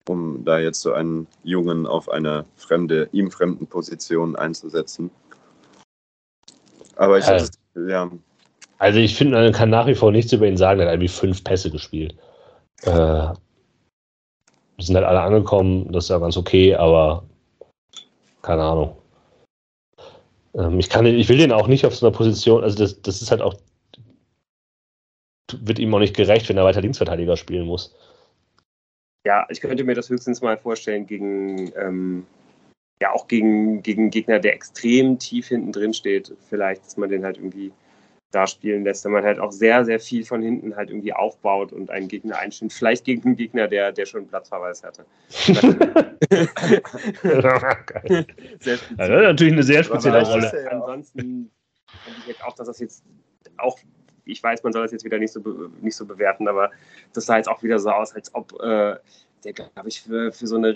um 0.09 0.45
da 0.45 0.59
jetzt 0.59 0.81
so 0.81 0.93
einen 0.93 1.27
Jungen 1.43 1.87
auf 1.87 2.09
eine 2.09 2.45
fremde, 2.57 3.09
ihm 3.13 3.31
fremden 3.31 3.67
Position 3.67 4.37
einzusetzen. 4.37 5.11
Aber 6.97 7.19
ich 7.19 7.25
also, 7.25 7.47
hatte, 7.47 7.91
ja. 7.91 8.11
Also 8.79 8.99
ich 8.99 9.17
finde, 9.17 9.37
man 9.37 9.53
kann 9.53 9.71
nach 9.71 9.87
wie 9.87 9.95
vor 9.95 10.13
nichts 10.13 10.33
über 10.33 10.47
ihn 10.47 10.57
sagen, 10.57 10.81
er 10.81 10.87
hat 10.87 10.93
irgendwie 10.95 11.09
fünf 11.09 11.43
Pässe 11.43 11.71
gespielt. 11.71 12.15
Äh, 12.83 13.29
sind 14.79 14.97
halt 14.97 15.07
alle 15.07 15.21
angekommen, 15.21 15.93
das 15.93 16.05
ist 16.05 16.11
ja 16.11 16.19
ganz 16.19 16.37
okay, 16.37 16.75
aber 16.75 17.25
keine 18.43 18.63
Ahnung. 18.63 18.97
Ähm, 20.55 20.79
ich, 20.79 20.91
kann, 20.91 21.07
ich 21.07 21.29
will 21.29 21.39
den 21.39 21.53
auch 21.53 21.67
nicht 21.67 21.87
auf 21.87 21.95
so 21.95 22.07
einer 22.07 22.15
Position, 22.15 22.63
also 22.63 22.77
das, 22.77 23.01
das 23.03 23.23
ist 23.23 23.31
halt 23.31 23.41
auch, 23.41 23.55
wird 25.53 25.79
ihm 25.79 25.95
auch 25.95 26.01
nicht 26.01 26.17
gerecht, 26.17 26.49
wenn 26.49 26.57
er 26.57 26.65
weiter 26.65 26.81
Linksverteidiger 26.81 27.37
spielen 27.37 27.67
muss. 27.67 27.95
Ja, 29.25 29.47
ich 29.49 29.61
könnte 29.61 29.85
mir 29.85 29.95
das 29.95 30.11
höchstens 30.11 30.43
mal 30.43 30.59
vorstellen 30.59 31.07
gegen, 31.07 31.73
ähm, 31.77 32.27
ja 33.01 33.13
auch 33.13 33.27
gegen, 33.27 33.83
gegen 33.83 34.11
Gegner, 34.11 34.39
der 34.39 34.55
extrem 34.55 35.19
tief 35.19 35.49
hinten 35.49 35.73
drin 35.73 35.95
steht. 35.95 36.37
Vielleicht, 36.49 36.85
dass 36.85 36.97
man 36.97 37.09
den 37.09 37.25
halt 37.25 37.39
irgendwie 37.39 37.73
da 38.35 38.47
spielen 38.47 38.85
lässt, 38.85 39.05
wenn 39.05 39.13
man 39.13 39.25
halt 39.25 39.39
auch 39.39 39.53
sehr, 39.53 39.85
sehr 39.85 40.01
viel 40.01 40.25
von 40.25 40.43
hinten 40.43 40.77
halt 40.77 40.91
irgendwie 40.91 41.13
aufbaut 41.13 41.73
und 41.73 41.91
einen 41.91 42.09
Gegner 42.09 42.39
einstimmt. 42.39 42.73
Vielleicht 42.73 43.05
gegen 43.05 43.23
einen 43.25 43.37
Gegner, 43.37 43.69
der, 43.69 43.93
der 43.93 44.07
schon 44.07 44.27
Platzverweis 44.27 44.83
hatte. 44.83 45.07
sehr 48.61 48.79
also, 48.99 49.13
natürlich 49.13 49.53
eine 49.53 49.63
sehr 49.63 49.85
spezielle 49.85 50.23
Rolle. 50.23 50.71
Ansonsten 50.71 51.51
finde 52.05 52.19
ich 52.21 52.27
jetzt 52.27 52.45
auch, 52.45 52.55
dass 52.55 52.67
das 52.67 52.81
jetzt 52.81 53.05
auch, 53.57 53.79
ich 54.25 54.43
weiß, 54.43 54.63
man 54.63 54.73
soll 54.73 54.83
das 54.83 54.93
jetzt 54.93 55.05
wieder 55.05 55.19
nicht 55.19 55.33
so, 55.33 55.41
nicht 55.81 55.97
so 55.97 56.07
bewerten, 56.07 56.49
aber 56.49 56.71
das 57.13 57.27
sah 57.27 57.37
jetzt 57.37 57.49
auch 57.49 57.63
wieder 57.63 57.79
so 57.79 57.91
aus, 57.91 58.15
als 58.15 58.35
ob 58.35 58.53
äh, 58.61 58.97
der, 59.45 59.53
glaube 59.53 59.89
ich, 59.89 60.03
für, 60.03 60.33
für 60.33 60.47
so 60.47 60.57
eine 60.57 60.75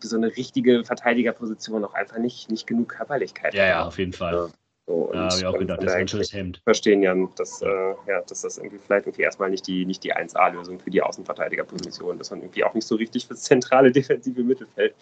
für 0.00 0.06
so 0.06 0.16
eine 0.16 0.36
richtige 0.36 0.84
Verteidigerposition 0.84 1.84
auch 1.84 1.94
einfach 1.94 2.18
nicht, 2.18 2.50
nicht 2.50 2.66
genug 2.66 2.88
Körperlichkeit 2.88 3.54
Ja, 3.54 3.66
ja, 3.66 3.84
auf 3.84 3.98
jeden 3.98 4.12
Fall. 4.12 4.34
Ja. 4.34 4.48
So, 4.86 5.10
ja, 5.12 5.24
habe 5.24 5.34
ich 5.36 5.44
auch 5.44 5.58
gedacht, 5.58 5.82
das 5.82 5.90
ist 5.90 5.96
ein 5.96 6.08
schönes 6.08 6.32
Hemd. 6.32 6.60
Verstehen 6.64 7.02
ja, 7.02 7.14
dass, 7.36 7.60
äh, 7.60 7.66
ja, 8.06 8.22
dass 8.26 8.40
das 8.40 8.56
irgendwie 8.56 8.78
vielleicht 8.78 9.06
irgendwie 9.06 9.22
erstmal 9.22 9.50
nicht 9.50 9.66
die, 9.66 9.84
nicht 9.84 10.02
die 10.02 10.14
1A-Lösung 10.14 10.80
für 10.80 10.90
die 10.90 11.02
Außenverteidigerposition 11.02 12.18
ist 12.18 12.32
und 12.32 12.38
irgendwie 12.40 12.64
auch 12.64 12.72
nicht 12.72 12.86
so 12.86 12.94
richtig 12.94 13.26
fürs 13.26 13.42
zentrale 13.42 13.92
defensive 13.92 14.42
Mittelfeld. 14.42 14.94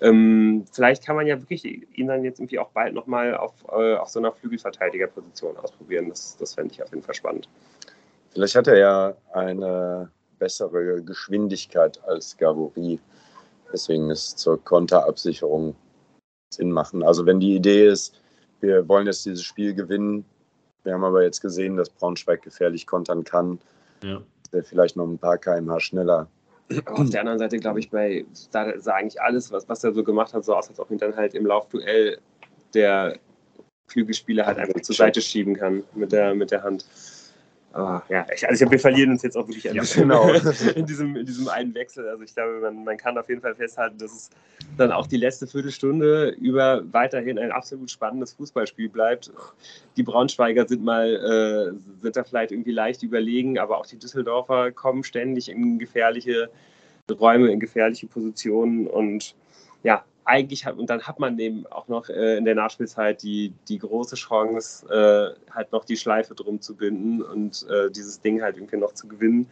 Ähm, 0.00 0.64
vielleicht 0.72 1.04
kann 1.04 1.16
man 1.16 1.26
ja 1.26 1.40
wirklich 1.40 1.64
ihn 1.98 2.06
dann 2.06 2.24
jetzt 2.24 2.38
irgendwie 2.38 2.58
auch 2.58 2.70
bald 2.70 2.94
nochmal 2.94 3.36
auf, 3.36 3.52
äh, 3.72 3.96
auf 3.96 4.08
so 4.08 4.20
einer 4.20 4.32
Flügelverteidigerposition 4.32 5.56
ausprobieren. 5.56 6.08
Das, 6.08 6.36
das 6.36 6.54
fände 6.54 6.72
ich 6.72 6.82
auf 6.82 6.90
jeden 6.90 7.02
Fall 7.02 7.14
spannend. 7.14 7.48
Vielleicht 8.30 8.54
hat 8.54 8.68
er 8.68 8.78
ja 8.78 9.14
eine 9.32 10.10
bessere 10.38 11.02
Geschwindigkeit 11.02 12.02
als 12.04 12.36
Gavory. 12.36 13.00
Deswegen 13.72 14.10
ist 14.10 14.38
zur 14.38 14.62
Konterabsicherung 14.62 15.74
Sinn 16.50 16.70
machen. 16.70 17.02
Also 17.02 17.26
wenn 17.26 17.40
die 17.40 17.56
Idee 17.56 17.86
ist, 17.88 18.20
wir 18.60 18.88
wollen 18.88 19.06
jetzt 19.06 19.26
dieses 19.26 19.42
Spiel 19.42 19.74
gewinnen. 19.74 20.24
Wir 20.84 20.94
haben 20.94 21.04
aber 21.04 21.22
jetzt 21.22 21.40
gesehen, 21.40 21.76
dass 21.76 21.90
Braunschweig 21.90 22.42
gefährlich 22.42 22.86
kontern 22.86 23.24
kann. 23.24 23.58
Ja. 24.02 24.22
Der 24.52 24.64
vielleicht 24.64 24.96
noch 24.96 25.06
ein 25.06 25.18
paar 25.18 25.38
kmh 25.38 25.80
schneller. 25.80 26.28
Auf 26.86 27.10
der 27.10 27.20
anderen 27.20 27.38
Seite 27.38 27.58
glaube 27.58 27.80
ich, 27.80 27.90
bei 27.90 28.26
da 28.52 28.78
sah 28.78 28.94
eigentlich 28.94 29.20
alles, 29.20 29.50
was, 29.50 29.68
was 29.68 29.84
er 29.84 29.92
so 29.92 30.04
gemacht 30.04 30.34
hat, 30.34 30.44
so 30.44 30.54
aus, 30.54 30.68
als 30.68 30.78
ob 30.78 30.90
ihn 30.90 30.98
dann 30.98 31.16
halt 31.16 31.34
im 31.34 31.46
Laufduell 31.46 32.18
der 32.74 33.18
Flügelspieler 33.86 34.44
halt 34.44 34.58
einfach 34.58 34.80
zur 34.82 34.94
Seite 34.94 35.20
schieben 35.22 35.54
kann 35.54 35.82
mit 35.94 36.12
der, 36.12 36.34
mit 36.34 36.50
der 36.50 36.62
Hand. 36.62 36.84
Aber 37.72 38.02
ja, 38.08 38.26
ich, 38.34 38.46
also 38.48 38.54
ich 38.54 38.58
glaube, 38.58 38.72
wir 38.72 38.80
verlieren 38.80 39.10
uns 39.10 39.22
jetzt 39.22 39.36
auch 39.36 39.46
wirklich 39.46 39.68
ein 39.68 39.76
ja, 39.76 39.82
bisschen 39.82 40.08
genau. 40.08 40.32
in, 40.74 40.86
diesem, 40.86 41.16
in 41.16 41.26
diesem 41.26 41.48
einen 41.48 41.74
Wechsel. 41.74 42.08
Also 42.08 42.22
ich 42.22 42.34
glaube, 42.34 42.60
man, 42.60 42.84
man 42.84 42.96
kann 42.96 43.18
auf 43.18 43.28
jeden 43.28 43.40
Fall 43.40 43.54
festhalten, 43.54 43.98
dass 43.98 44.12
es 44.12 44.30
dann 44.76 44.90
auch 44.90 45.06
die 45.06 45.18
letzte 45.18 45.46
Viertelstunde 45.46 46.30
über 46.30 46.82
weiterhin 46.92 47.38
ein 47.38 47.52
absolut 47.52 47.90
spannendes 47.90 48.32
Fußballspiel 48.32 48.88
bleibt. 48.88 49.30
Die 49.96 50.02
Braunschweiger 50.02 50.66
sind 50.66 50.82
mal, 50.82 51.74
äh, 51.76 52.02
sind 52.02 52.16
da 52.16 52.24
vielleicht 52.24 52.52
irgendwie 52.52 52.72
leicht 52.72 53.02
überlegen, 53.02 53.58
aber 53.58 53.78
auch 53.78 53.86
die 53.86 53.98
Düsseldorfer 53.98 54.72
kommen 54.72 55.04
ständig 55.04 55.50
in 55.50 55.78
gefährliche 55.78 56.48
Räume, 57.10 57.50
in 57.50 57.60
gefährliche 57.60 58.06
Positionen 58.06 58.86
und 58.86 59.34
ja, 59.82 60.04
eigentlich 60.28 60.66
hat, 60.66 60.76
und 60.76 60.90
dann 60.90 61.02
hat 61.02 61.18
man 61.18 61.38
eben 61.38 61.66
auch 61.66 61.88
noch 61.88 62.08
äh, 62.08 62.36
in 62.36 62.44
der 62.44 62.54
Nachspielzeit 62.54 63.22
die, 63.22 63.52
die 63.68 63.78
große 63.78 64.14
Chance, 64.16 64.86
äh, 64.88 65.52
halt 65.52 65.72
noch 65.72 65.84
die 65.84 65.96
Schleife 65.96 66.34
drum 66.34 66.60
zu 66.60 66.76
binden 66.76 67.22
und 67.22 67.66
äh, 67.70 67.90
dieses 67.90 68.20
Ding 68.20 68.42
halt 68.42 68.56
irgendwie 68.56 68.76
noch 68.76 68.92
zu 68.92 69.08
gewinnen. 69.08 69.48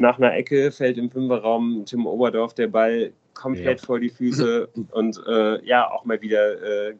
Nach 0.00 0.18
einer 0.18 0.34
Ecke 0.34 0.72
fällt 0.72 0.96
im 0.96 1.10
Fünferraum 1.10 1.84
Tim 1.84 2.06
Oberdorf 2.06 2.54
der 2.54 2.68
Ball 2.68 3.12
komplett 3.34 3.80
ja. 3.80 3.86
vor 3.86 4.00
die 4.00 4.08
Füße 4.08 4.68
und 4.92 5.20
äh, 5.26 5.64
ja, 5.64 5.90
auch 5.90 6.04
mal 6.04 6.20
wieder 6.22 6.62
äh, 6.62 6.94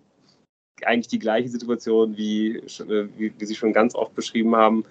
eigentlich 0.85 1.09
die 1.09 1.19
gleiche 1.19 1.49
Situation, 1.49 2.17
wie, 2.17 2.57
äh, 2.59 3.09
wie, 3.17 3.33
wie 3.37 3.47
Sie 3.47 3.55
schon 3.55 3.73
ganz 3.73 3.95
oft 3.95 4.15
beschrieben 4.15 4.55
haben 4.55 4.85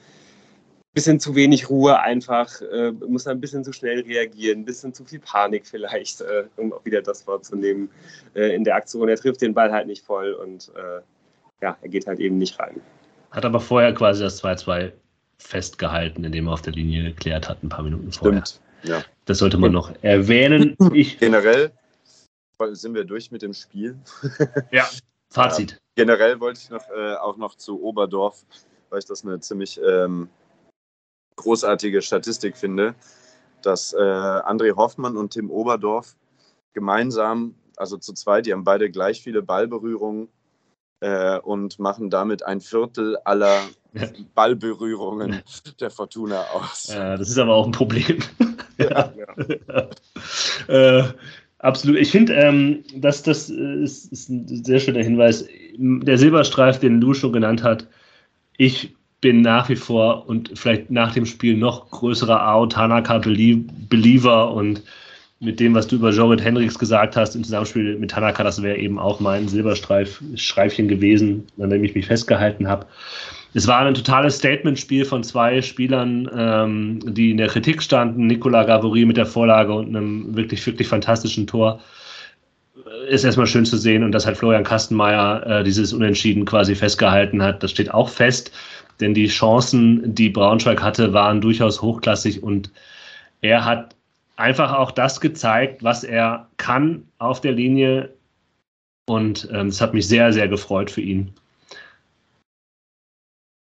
bisschen 0.97 1.19
zu 1.19 1.35
wenig 1.35 1.69
Ruhe 1.69 1.99
einfach, 1.99 2.59
äh, 2.59 2.91
muss 2.91 3.27
ein 3.27 3.39
bisschen 3.39 3.63
zu 3.63 3.71
schnell 3.71 3.99
reagieren, 4.01 4.61
ein 4.61 4.65
bisschen 4.65 4.95
zu 4.95 5.05
viel 5.05 5.19
Panik 5.19 5.67
vielleicht, 5.67 6.21
äh, 6.21 6.45
um 6.55 6.73
auch 6.73 6.83
wieder 6.83 7.03
das 7.03 7.27
Wort 7.27 7.45
zu 7.45 7.55
nehmen 7.55 7.91
äh, 8.33 8.55
in 8.55 8.63
der 8.63 8.73
Aktion. 8.73 9.07
Er 9.07 9.15
trifft 9.15 9.43
den 9.43 9.53
Ball 9.53 9.71
halt 9.71 9.85
nicht 9.85 10.03
voll 10.03 10.33
und 10.33 10.71
äh, 10.75 11.01
ja, 11.61 11.77
er 11.79 11.89
geht 11.89 12.07
halt 12.07 12.19
eben 12.19 12.39
nicht 12.39 12.59
rein. 12.59 12.81
Hat 13.29 13.45
aber 13.45 13.59
vorher 13.59 13.93
quasi 13.93 14.23
das 14.23 14.43
2-2 14.43 14.91
festgehalten, 15.37 16.23
indem 16.23 16.47
er 16.47 16.53
auf 16.53 16.63
der 16.63 16.73
Linie 16.73 17.03
geklärt 17.03 17.47
hat, 17.47 17.61
ein 17.61 17.69
paar 17.69 17.83
Minuten 17.83 18.11
vorher. 18.11 18.43
Stimmt, 18.43 18.61
ja. 18.89 19.03
Das 19.25 19.37
sollte 19.37 19.59
man 19.59 19.71
noch 19.71 19.93
erwähnen. 20.01 20.75
Ich 20.93 21.19
generell 21.19 21.71
sind 22.71 22.95
wir 22.95 23.03
durch 23.03 23.29
mit 23.29 23.43
dem 23.43 23.53
Spiel. 23.53 23.95
ja, 24.71 24.89
Fazit. 25.29 25.73
Ja, 25.73 25.77
generell 26.05 26.39
wollte 26.39 26.59
ich 26.63 26.71
noch, 26.71 26.89
äh, 26.89 27.13
auch 27.17 27.37
noch 27.37 27.53
zu 27.53 27.83
Oberdorf, 27.83 28.43
weil 28.89 28.97
ich 28.97 29.05
das 29.05 29.23
eine 29.23 29.39
ziemlich 29.39 29.79
ähm, 29.87 30.27
großartige 31.37 32.01
Statistik 32.01 32.57
finde, 32.57 32.93
dass 33.61 33.93
äh, 33.93 33.97
André 33.97 34.75
Hoffmann 34.75 35.17
und 35.17 35.31
Tim 35.31 35.49
Oberdorf 35.49 36.15
gemeinsam, 36.73 37.55
also 37.77 37.97
zu 37.97 38.13
zweit, 38.13 38.45
die 38.45 38.53
haben 38.53 38.63
beide 38.63 38.91
gleich 38.91 39.21
viele 39.21 39.41
Ballberührungen 39.41 40.27
äh, 40.99 41.39
und 41.39 41.79
machen 41.79 42.09
damit 42.09 42.43
ein 42.43 42.61
Viertel 42.61 43.17
aller 43.23 43.61
Ballberührungen 44.35 45.41
der 45.79 45.89
Fortuna 45.89 46.43
aus. 46.53 46.89
Ja, 46.93 47.17
das 47.17 47.29
ist 47.29 47.37
aber 47.37 47.55
auch 47.55 47.65
ein 47.65 47.71
Problem. 47.71 48.19
ja. 48.77 49.13
ja. 49.67 49.89
äh, 50.67 51.03
absolut. 51.59 51.97
Ich 51.97 52.11
finde, 52.11 52.33
ähm, 52.33 52.83
das, 52.95 53.23
das 53.23 53.49
ist, 53.49 54.11
ist, 54.11 54.29
ein 54.29 54.63
sehr 54.63 54.79
schöner 54.79 55.03
Hinweis. 55.03 55.45
Der 55.77 56.17
Silberstreif, 56.17 56.79
den 56.79 56.99
Lu 56.99 57.13
schon 57.13 57.33
genannt 57.33 57.63
hat, 57.63 57.87
ich 58.57 58.96
bin 59.21 59.41
nach 59.41 59.69
wie 59.69 59.75
vor 59.75 60.27
und 60.27 60.51
vielleicht 60.55 60.91
nach 60.91 61.13
dem 61.13 61.25
Spiel 61.25 61.57
noch 61.57 61.89
größerer 61.89 62.45
Ao 62.47 62.65
Tanaka-Believer 62.67 64.51
und 64.51 64.83
mit 65.39 65.59
dem, 65.59 65.75
was 65.75 65.87
du 65.87 65.97
über 65.97 66.11
Jorrit 66.11 66.43
Hendricks 66.43 66.79
gesagt 66.79 67.15
hast, 67.15 67.35
im 67.35 67.43
Zusammenspiel 67.43 67.97
mit 67.97 68.11
Tanaka, 68.11 68.43
das 68.43 68.61
wäre 68.61 68.77
eben 68.77 68.97
auch 68.97 69.19
mein 69.19 69.47
Silberstreifchen 69.47 70.87
gewesen, 70.87 71.45
an 71.59 71.69
dem 71.69 71.83
ich 71.83 71.93
mich 71.93 72.07
festgehalten 72.07 72.67
habe. 72.67 72.87
Es 73.53 73.67
war 73.67 73.79
ein 73.79 73.93
totales 73.93 74.37
Statement-Spiel 74.37 75.05
von 75.05 75.23
zwei 75.23 75.61
Spielern, 75.61 76.29
ähm, 76.35 76.99
die 77.05 77.31
in 77.31 77.37
der 77.37 77.47
Kritik 77.47 77.81
standen. 77.81 78.27
Nicola 78.27 78.63
Gavori 78.63 79.05
mit 79.05 79.17
der 79.17 79.25
Vorlage 79.25 79.73
und 79.73 79.95
einem 79.95 80.35
wirklich, 80.35 80.65
wirklich 80.65 80.87
fantastischen 80.87 81.47
Tor. 81.47 81.79
Ist 83.09 83.23
erstmal 83.23 83.47
schön 83.47 83.65
zu 83.65 83.77
sehen 83.77 84.03
und 84.03 84.11
dass 84.11 84.25
halt 84.25 84.37
Florian 84.37 84.63
Kastenmeier 84.63 85.45
äh, 85.45 85.63
dieses 85.63 85.93
Unentschieden 85.93 86.45
quasi 86.45 86.75
festgehalten 86.75 87.41
hat, 87.41 87.63
das 87.63 87.71
steht 87.71 87.91
auch 87.91 88.09
fest, 88.09 88.51
denn 88.99 89.13
die 89.13 89.27
Chancen, 89.27 90.15
die 90.15 90.29
Braunschweig 90.29 90.81
hatte, 90.81 91.13
waren 91.13 91.41
durchaus 91.41 91.81
hochklassig 91.81 92.43
und 92.43 92.71
er 93.41 93.65
hat 93.65 93.95
einfach 94.37 94.73
auch 94.73 94.91
das 94.91 95.19
gezeigt, 95.19 95.83
was 95.83 96.03
er 96.03 96.47
kann 96.57 97.07
auf 97.17 97.41
der 97.41 97.51
Linie. 97.51 98.13
Und 99.09 99.47
ähm, 99.51 99.67
es 99.67 99.81
hat 99.81 99.93
mich 99.93 100.07
sehr, 100.07 100.33
sehr 100.33 100.47
gefreut 100.47 100.91
für 100.91 101.01
ihn. 101.01 101.33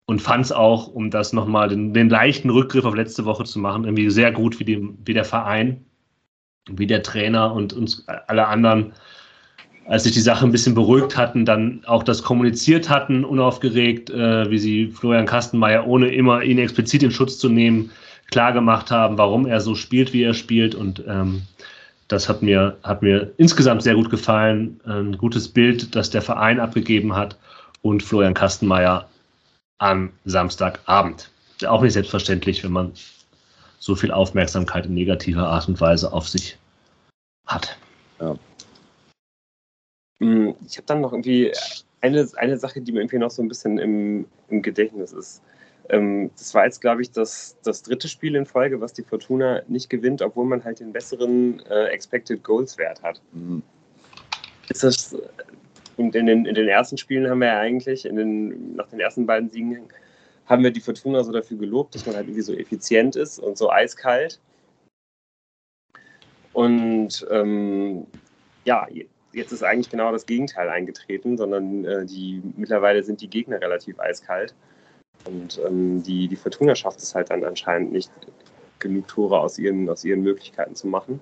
Und 0.08 0.22
fand 0.22 0.46
es 0.46 0.52
auch, 0.52 0.88
um 0.88 1.10
das 1.10 1.34
nochmal 1.34 1.70
den, 1.70 1.94
den 1.94 2.10
leichten 2.10 2.50
Rückgriff 2.50 2.86
auf 2.86 2.96
letzte 2.96 3.26
Woche 3.26 3.44
zu 3.44 3.60
machen, 3.60 3.86
irgendwie 3.86 4.10
sehr 4.10 4.32
gut, 4.32 4.60
wie, 4.60 4.66
die, 4.66 4.90
wie 5.04 5.14
der 5.14 5.26
Verein, 5.26 5.84
wie 6.70 6.88
der 6.88 7.04
Trainer 7.04 7.54
und 7.54 7.74
uns 7.74 8.08
alle 8.08 8.48
anderen, 8.48 8.94
als 9.88 10.04
sich 10.04 10.14
die 10.14 10.20
Sache 10.20 10.46
ein 10.46 10.52
bisschen 10.52 10.74
beruhigt 10.74 11.16
hatten, 11.16 11.46
dann 11.46 11.84
auch 11.86 12.04
das 12.04 12.24
kommuniziert 12.24 12.90
hatten, 12.90 13.24
unaufgeregt, 13.24 14.10
äh, 14.10 14.50
wie 14.50 14.58
sie 14.58 14.88
Florian 14.88 15.28
Kastenmeier, 15.28 15.86
ohne 15.86 16.10
immer 16.10 16.42
ihn 16.42 16.58
explizit 16.58 17.04
in 17.04 17.12
Schutz 17.12 17.38
zu 17.38 17.50
nehmen, 17.50 17.92
klar 18.32 18.54
gemacht 18.54 18.90
haben, 18.90 19.18
warum 19.18 19.46
er 19.46 19.62
so 19.62 19.76
spielt, 19.76 20.12
wie 20.14 20.24
er 20.24 20.34
spielt. 20.34 20.74
Und 20.74 21.04
ähm, 21.08 21.44
das 22.08 22.28
hat 22.28 22.42
mir, 22.42 22.78
hat 22.84 23.04
mir 23.04 23.32
insgesamt 23.38 23.84
sehr 23.84 23.96
gut 23.96 24.10
gefallen. 24.10 24.80
Ein 24.86 25.18
gutes 25.18 25.48
Bild, 25.48 25.96
das 25.96 26.10
der 26.10 26.24
Verein 26.24 26.60
abgegeben 26.60 27.16
hat 27.16 27.38
und 27.82 28.02
Florian 28.02 28.34
Kastenmeier 28.34 29.08
am 29.78 30.12
Samstagabend. 30.26 31.30
Auch 31.68 31.82
nicht 31.82 31.94
selbstverständlich, 31.94 32.64
wenn 32.64 32.72
man 32.72 32.92
so 33.80 33.96
viel 33.96 34.12
Aufmerksamkeit 34.12 34.88
in 34.88 34.96
negativer 34.96 35.48
Art 35.48 35.68
und 35.68 35.80
Weise 35.80 36.12
auf 36.12 36.28
sich 36.28 36.58
hat. 37.46 37.78
Ja. 38.20 38.36
Hm, 40.20 40.56
ich 40.66 40.78
habe 40.78 40.88
dann 40.88 41.02
noch 41.02 41.12
irgendwie 41.12 41.52
eine, 42.02 42.28
eine 42.36 42.58
Sache, 42.58 42.82
die 42.82 42.92
mir 42.92 43.00
irgendwie 43.02 43.18
noch 43.18 43.32
so 43.32 43.42
ein 43.42 43.48
bisschen 43.48 43.78
im, 43.78 44.26
im 44.50 44.62
Gedächtnis 44.62 45.12
ist. 45.12 45.42
Ähm, 45.90 46.32
das 46.38 46.54
war 46.54 46.66
jetzt, 46.66 46.82
glaube 46.82 47.02
ich, 47.02 47.12
das, 47.12 47.58
das 47.64 47.84
dritte 47.84 48.08
Spiel 48.08 48.36
in 48.36 48.46
Folge, 48.46 48.82
was 48.82 48.94
die 48.94 49.04
Fortuna 49.04 49.62
nicht 49.68 49.90
gewinnt, 49.90 50.22
obwohl 50.22 50.46
man 50.46 50.64
halt 50.64 50.80
den 50.80 50.94
besseren 50.94 51.60
äh, 51.70 51.86
Expected 51.88 52.44
Goals 52.44 52.78
Wert 52.78 53.02
hat. 53.04 53.22
Mhm. 53.34 53.62
Ist 54.70 54.84
das, 54.84 55.16
und 55.98 56.16
in 56.16 56.26
den, 56.26 56.46
in 56.46 56.56
den 56.56 56.68
ersten 56.68 56.98
Spielen 56.98 57.30
haben 57.30 57.40
wir 57.40 57.48
ja 57.48 57.60
eigentlich, 57.60 58.06
in 58.06 58.16
den, 58.16 58.76
nach 58.76 58.88
den 58.88 59.00
ersten 59.00 59.26
beiden 59.26 59.50
Siegen, 59.50 59.88
haben 60.48 60.64
wir 60.64 60.72
die 60.72 60.82
Fortuna 60.82 61.24
so 61.24 61.32
dafür 61.32 61.58
gelobt, 61.58 61.96
dass 61.96 62.06
man 62.06 62.16
halt 62.16 62.28
irgendwie 62.28 62.42
so 62.42 62.54
effizient 62.54 63.16
ist 63.16 63.40
und 63.40 63.58
so 63.58 63.72
eiskalt. 63.72 64.40
Und 66.54 67.26
ähm, 67.32 68.08
ja, 68.64 68.88
jetzt 69.36 69.52
ist 69.52 69.64
eigentlich 69.64 69.90
genau 69.90 70.12
das 70.12 70.26
Gegenteil 70.26 70.70
eingetreten, 70.70 71.38
sondern 71.38 71.86
äh, 71.86 72.06
die 72.06 72.42
mittlerweile 72.56 73.04
sind 73.04 73.22
die 73.22 73.30
Gegner 73.30 73.62
relativ 73.62 74.00
eiskalt. 74.00 74.56
Und 75.26 75.60
ähm, 75.66 76.04
die, 76.04 76.28
die 76.28 76.36
Fortuna 76.36 76.76
schafft 76.76 77.00
es 77.00 77.16
halt 77.16 77.30
dann 77.30 77.44
anscheinend 77.44 77.92
nicht, 77.92 78.12
genug 78.80 79.08
Tore 79.08 79.40
aus 79.40 79.58
ihren, 79.58 79.90
aus 79.90 80.04
ihren 80.04 80.22
Möglichkeiten 80.22 80.76
zu 80.76 80.88
machen. 80.88 81.20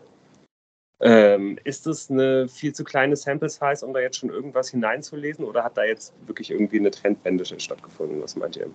Ähm, 0.99 1.59
ist 1.63 1.87
es 1.87 2.09
eine 2.09 2.47
viel 2.47 2.73
zu 2.73 2.83
kleine 2.83 3.15
Sample 3.15 3.49
Size, 3.49 3.85
um 3.85 3.93
da 3.93 3.99
jetzt 3.99 4.17
schon 4.17 4.29
irgendwas 4.29 4.69
hineinzulesen, 4.69 5.45
oder 5.45 5.63
hat 5.63 5.77
da 5.77 5.83
jetzt 5.83 6.13
wirklich 6.27 6.51
irgendwie 6.51 6.79
eine 6.79 6.91
Trendwende 6.91 7.45
stattgefunden? 7.45 8.21
Was 8.21 8.35
meint 8.35 8.57
ihr? 8.57 8.67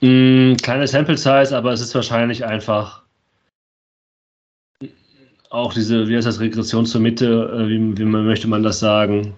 Mm, 0.00 0.56
kleine 0.56 0.86
Sample 0.86 1.16
Size, 1.16 1.56
aber 1.56 1.72
es 1.72 1.80
ist 1.80 1.94
wahrscheinlich 1.94 2.44
einfach 2.44 3.07
auch 5.50 5.72
diese, 5.72 6.08
wie 6.08 6.16
heißt 6.16 6.26
das, 6.26 6.40
Regression 6.40 6.86
zur 6.86 7.00
Mitte, 7.00 7.26
äh, 7.26 7.68
wie, 7.68 7.98
wie 7.98 8.04
möchte 8.04 8.48
man 8.48 8.62
das 8.62 8.78
sagen? 8.80 9.34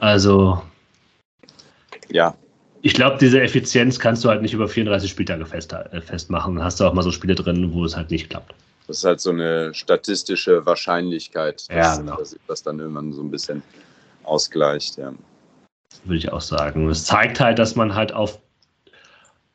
Also 0.00 0.62
ja. 2.10 2.34
Ich 2.82 2.94
glaube, 2.94 3.18
diese 3.18 3.40
Effizienz 3.40 3.98
kannst 3.98 4.24
du 4.24 4.30
halt 4.30 4.40
nicht 4.42 4.54
über 4.54 4.66
34 4.66 5.10
Spieltage 5.10 5.44
fest, 5.44 5.72
äh, 5.72 6.00
festmachen. 6.00 6.56
Dann 6.56 6.64
hast 6.64 6.80
du 6.80 6.84
auch 6.84 6.94
mal 6.94 7.02
so 7.02 7.10
Spiele 7.10 7.34
drin, 7.34 7.72
wo 7.72 7.84
es 7.84 7.96
halt 7.96 8.10
nicht 8.10 8.30
klappt. 8.30 8.54
Das 8.86 8.98
ist 8.98 9.04
halt 9.04 9.20
so 9.20 9.30
eine 9.30 9.72
statistische 9.74 10.64
Wahrscheinlichkeit, 10.64 11.68
dass, 11.68 11.76
ja, 11.76 11.96
genau. 11.96 12.16
dass 12.16 12.36
das 12.48 12.62
dann 12.62 12.80
irgendwann 12.80 13.12
so 13.12 13.22
ein 13.22 13.30
bisschen 13.30 13.62
ausgleicht. 14.24 14.96
Ja. 14.96 15.12
Würde 16.04 16.16
ich 16.16 16.32
auch 16.32 16.40
sagen. 16.40 16.88
Es 16.88 17.04
zeigt 17.04 17.38
halt, 17.38 17.58
dass 17.58 17.76
man 17.76 17.94
halt 17.94 18.12
auf, 18.12 18.40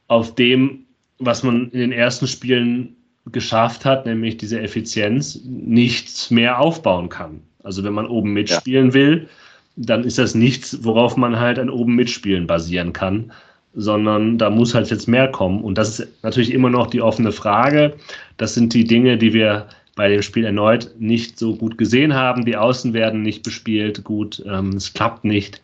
auf 0.07 0.35
dem, 0.35 0.85
was 1.17 1.43
man 1.43 1.69
in 1.71 1.79
den 1.79 1.91
ersten 1.91 2.27
Spielen 2.27 2.95
geschafft 3.31 3.85
hat, 3.85 4.05
nämlich 4.05 4.37
diese 4.37 4.59
Effizienz, 4.61 5.41
nichts 5.45 6.29
mehr 6.31 6.59
aufbauen 6.59 7.09
kann. 7.09 7.41
Also 7.63 7.83
wenn 7.83 7.93
man 7.93 8.07
oben 8.07 8.33
mitspielen 8.33 8.89
ja. 8.89 8.93
will, 8.93 9.29
dann 9.75 10.03
ist 10.03 10.17
das 10.17 10.35
nichts, 10.35 10.83
worauf 10.83 11.17
man 11.17 11.39
halt 11.39 11.59
an 11.59 11.69
oben 11.69 11.95
mitspielen 11.95 12.47
basieren 12.47 12.93
kann, 12.93 13.31
sondern 13.73 14.37
da 14.37 14.49
muss 14.49 14.73
halt 14.73 14.89
jetzt 14.89 15.07
mehr 15.07 15.27
kommen. 15.27 15.61
Und 15.61 15.77
das 15.77 15.99
ist 15.99 16.23
natürlich 16.23 16.53
immer 16.53 16.69
noch 16.69 16.87
die 16.87 17.01
offene 17.01 17.31
Frage. 17.31 17.95
Das 18.37 18.53
sind 18.53 18.73
die 18.73 18.85
Dinge, 18.85 19.17
die 19.17 19.33
wir 19.33 19.67
bei 19.95 20.09
dem 20.09 20.21
Spiel 20.21 20.45
erneut 20.45 20.91
nicht 20.99 21.39
so 21.39 21.55
gut 21.55 21.77
gesehen 21.77 22.13
haben. 22.13 22.45
Die 22.45 22.55
Außen 22.55 22.93
werden 22.93 23.21
nicht 23.21 23.43
bespielt 23.43 24.03
gut, 24.03 24.43
ähm, 24.45 24.73
es 24.73 24.93
klappt 24.93 25.25
nicht. 25.25 25.61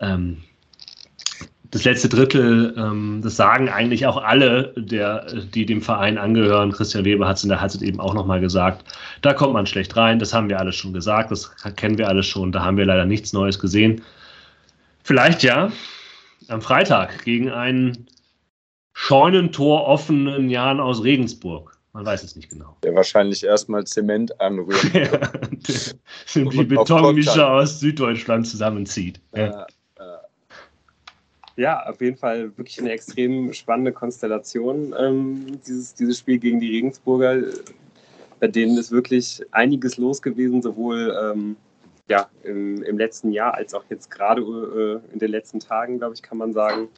Ähm, 0.00 0.38
das 1.72 1.84
letzte 1.84 2.08
Drittel, 2.10 2.74
ähm, 2.76 3.20
das 3.24 3.36
sagen 3.36 3.70
eigentlich 3.70 4.06
auch 4.06 4.18
alle, 4.18 4.74
der, 4.76 5.24
die 5.54 5.64
dem 5.64 5.80
Verein 5.80 6.18
angehören. 6.18 6.70
Christian 6.70 7.06
Weber 7.06 7.26
hat 7.26 7.38
es 7.38 7.44
in 7.44 7.48
der 7.48 7.62
Halbzeit 7.62 7.80
eben 7.80 7.98
auch 7.98 8.12
nochmal 8.12 8.40
gesagt. 8.40 8.84
Da 9.22 9.32
kommt 9.32 9.54
man 9.54 9.66
schlecht 9.66 9.96
rein, 9.96 10.18
das 10.18 10.34
haben 10.34 10.50
wir 10.50 10.60
alle 10.60 10.72
schon 10.72 10.92
gesagt, 10.92 11.30
das 11.30 11.50
kennen 11.76 11.96
wir 11.96 12.08
alle 12.08 12.22
schon, 12.22 12.52
da 12.52 12.62
haben 12.62 12.76
wir 12.76 12.84
leider 12.84 13.06
nichts 13.06 13.32
Neues 13.32 13.58
gesehen. 13.58 14.02
Vielleicht 15.02 15.42
ja, 15.42 15.72
am 16.48 16.60
Freitag 16.60 17.24
gegen 17.24 17.50
einen 17.50 18.06
Scheunentor 18.92 19.86
offenen 19.86 20.50
Jan 20.50 20.78
aus 20.78 21.02
Regensburg. 21.02 21.78
Man 21.94 22.04
weiß 22.04 22.22
es 22.22 22.36
nicht 22.36 22.50
genau. 22.50 22.76
Der 22.82 22.94
wahrscheinlich 22.94 23.44
erstmal 23.44 23.84
Zement 23.84 24.38
anrührt. 24.42 24.92
ja, 24.92 25.08
die 26.50 26.64
Betonmischer 26.64 27.50
aus 27.50 27.80
Süddeutschland 27.80 28.46
zusammenzieht. 28.46 29.20
Ja. 29.34 29.66
Ja, 31.56 31.84
auf 31.86 32.00
jeden 32.00 32.16
Fall 32.16 32.56
wirklich 32.56 32.80
eine 32.80 32.92
extrem 32.92 33.52
spannende 33.52 33.92
Konstellation, 33.92 34.94
ähm, 34.98 35.60
dieses, 35.66 35.94
dieses 35.94 36.18
Spiel 36.18 36.38
gegen 36.38 36.60
die 36.60 36.70
Regensburger. 36.70 37.42
Bei 38.40 38.48
denen 38.48 38.78
ist 38.78 38.90
wirklich 38.90 39.44
einiges 39.50 39.98
los 39.98 40.22
gewesen, 40.22 40.62
sowohl 40.62 41.14
ähm, 41.22 41.56
ja, 42.08 42.28
im, 42.42 42.82
im, 42.82 42.98
letzten 42.98 43.32
Jahr 43.32 43.54
als 43.54 43.74
auch 43.74 43.84
jetzt 43.90 44.10
gerade 44.10 44.42
äh, 44.42 45.12
in 45.12 45.18
den 45.18 45.30
letzten 45.30 45.60
Tagen, 45.60 45.98
glaube 45.98 46.14
ich, 46.14 46.22
kann 46.22 46.38
man 46.38 46.52
sagen. 46.52 46.88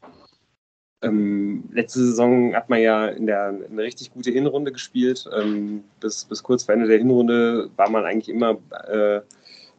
Ähm, 1.02 1.64
letzte 1.72 1.98
Saison 1.98 2.55
hat 2.55 2.70
man 2.70 2.80
ja 2.80 3.09
in 3.09 3.26
der 3.26 3.48
eine 3.48 3.82
richtig 3.82 4.12
gute 4.12 4.30
Hinrunde 4.30 4.72
gespielt. 4.72 5.28
Ähm, 5.36 5.84
bis, 6.00 6.24
bis 6.24 6.42
kurz 6.42 6.62
vor 6.62 6.74
Ende 6.74 6.86
der 6.86 6.98
Hinrunde 6.98 7.70
war 7.76 7.90
man 7.90 8.05
eigentlich 8.05 8.28
immer 8.28 8.57
äh, 8.88 9.20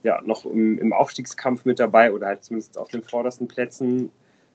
ja, 0.03 0.21
noch 0.23 0.45
im, 0.45 0.77
im 0.77 0.93
Aufstiegskampf 0.93 1.65
mit 1.65 1.79
dabei 1.79 2.11
oder 2.11 2.27
halt 2.27 2.43
zumindest 2.43 2.77
auf 2.77 2.89
den 2.89 3.01
vordersten 3.01 3.47
Plätzen 3.47 4.11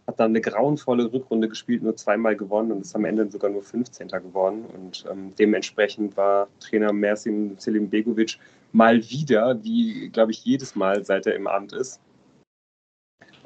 hat 0.07 0.19
dann 0.19 0.33
eine 0.33 0.41
grauenvolle 0.41 1.13
Rückrunde 1.13 1.49
gespielt, 1.49 1.83
nur 1.83 1.97
zweimal 1.97 2.37
gewonnen 2.37 2.73
und 2.73 2.81
ist 2.81 2.97
am 2.97 3.05
Ende 3.05 3.31
sogar 3.31 3.51
nur 3.51 3.63
15. 3.63 4.09
geworden. 4.09 4.65
Und 4.75 5.05
ähm, 5.11 5.33
dementsprechend 5.39 6.17
war 6.17 6.49
Trainer 6.59 6.93
Mersin 6.93 7.57
Selim 7.59 7.89
Begovic 7.89 8.39
mal 8.73 8.99
wieder, 9.11 9.63
wie 9.63 10.09
glaube 10.09 10.33
ich 10.33 10.45
jedes 10.45 10.75
Mal, 10.75 11.05
seit 11.05 11.27
er 11.27 11.35
im 11.35 11.47
Amt 11.47 11.73
ist, 11.73 12.01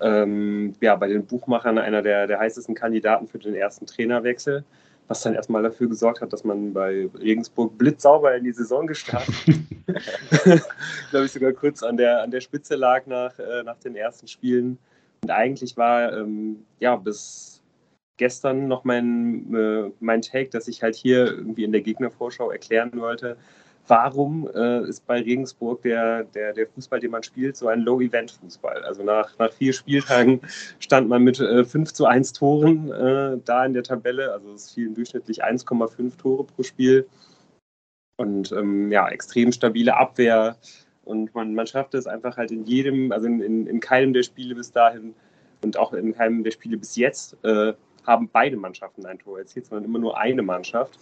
ähm, 0.01 0.75
ja, 0.81 0.97
bei 0.97 1.09
den 1.09 1.27
Buchmachern 1.27 1.79
einer 1.79 2.03
der, 2.03 2.27
der 2.27 2.39
heißesten 2.39 2.75
Kandidaten 2.75 3.27
für 3.29 3.39
den 3.39 3.55
ersten 3.55 3.87
Trainerwechsel, 3.87 4.65
was 5.07 5.23
dann 5.23 5.35
erstmal 5.35 5.63
dafür 5.63 5.89
gesorgt 5.89 6.21
hat, 6.21 6.33
dass 6.33 6.45
man 6.45 6.73
bei 6.73 7.09
Regensburg 7.19 7.77
blitzsauber 7.79 8.35
in 8.35 8.45
die 8.45 8.53
Saison 8.53 8.87
gestartet 8.87 9.35
glaube 11.11 11.27
ich 11.27 11.33
sogar 11.33 11.53
kurz 11.53 11.83
an 11.83 11.97
der, 11.97 12.23
an 12.23 12.31
der 12.31 12.41
Spitze 12.41 12.75
lag 12.75 13.07
nach, 13.07 13.39
äh, 13.39 13.63
nach 13.63 13.79
den 13.79 13.97
ersten 13.97 14.27
Spielen 14.27 14.79
Und 15.25 15.31
eigentlich 15.31 15.79
war 15.79 16.13
ähm, 16.13 16.67
ja 16.81 16.97
bis 16.97 17.63
gestern 18.19 18.69
noch 18.69 18.85
mein, 18.85 19.55
äh, 19.55 19.91
mein 19.99 20.21
Take, 20.21 20.51
dass 20.51 20.69
ich 20.69 20.83
halt 20.83 20.95
hier 20.95 21.25
irgendwie 21.25 21.65
in 21.65 21.73
der 21.73 21.81
Gegnervorschau 21.81 22.51
erklären 22.51 22.91
wollte, 22.97 23.39
warum 23.89 24.47
äh, 24.55 24.87
ist 24.87 25.07
bei 25.07 25.23
Regensburg 25.23 25.81
der, 25.81 26.25
der, 26.25 26.53
der 26.53 26.67
Fußball, 26.67 27.01
den 27.01 27.11
man 27.11 27.23
spielt, 27.23 27.57
so 27.57 27.69
ein 27.69 27.81
Low-Event-Fußball. 27.81 28.85
Also 28.85 29.03
nach, 29.03 29.39
nach 29.39 29.51
vier 29.51 29.73
Spieltagen 29.73 30.43
stand 30.79 31.09
man 31.09 31.23
mit 31.23 31.41
äh, 31.41 31.65
5 31.65 31.95
zu 31.95 32.05
1 32.05 32.35
Toren 32.35 32.93
äh, 32.93 33.39
da 33.47 33.65
in 33.65 33.73
der 33.73 33.83
Tabelle. 33.83 34.31
Also 34.31 34.53
es 34.53 34.73
fielen 34.73 34.95
durchschnittlich 34.95 35.43
1,5 35.43 36.19
Tore 36.19 36.45
pro 36.45 36.63
Spiel. 36.63 37.09
Und 38.19 38.53
ähm, 38.53 38.93
ja, 38.93 39.09
extrem 39.09 39.53
stabile 39.53 39.97
Abwehr. 39.97 40.59
Und 41.05 41.35
man, 41.35 41.55
man 41.55 41.67
schafft 41.67 41.95
es 41.95 42.07
einfach 42.07 42.37
halt 42.37 42.51
in 42.51 42.65
jedem, 42.65 43.13
also 43.13 43.27
in, 43.27 43.41
in, 43.41 43.67
in 43.67 43.81
keinem 43.81 44.13
der 44.13 44.23
Spiele 44.23 44.55
bis 44.55 44.73
dahin 44.73 45.15
und 45.63 45.77
auch 45.77 45.93
in 45.93 46.15
keinem 46.15 46.45
der 46.45 46.51
Spiele 46.51 46.77
bis 46.77 46.97
jetzt, 46.97 47.37
äh, 47.45 47.75
haben 48.07 48.29
beide 48.33 48.57
Mannschaften 48.57 49.07
ein 49.07 49.19
Tor 49.19 49.39
erzielt, 49.39 49.67
sondern 49.67 49.85
immer 49.85 49.99
nur 49.99 50.19
eine 50.19 50.43
Mannschaft. 50.43 50.99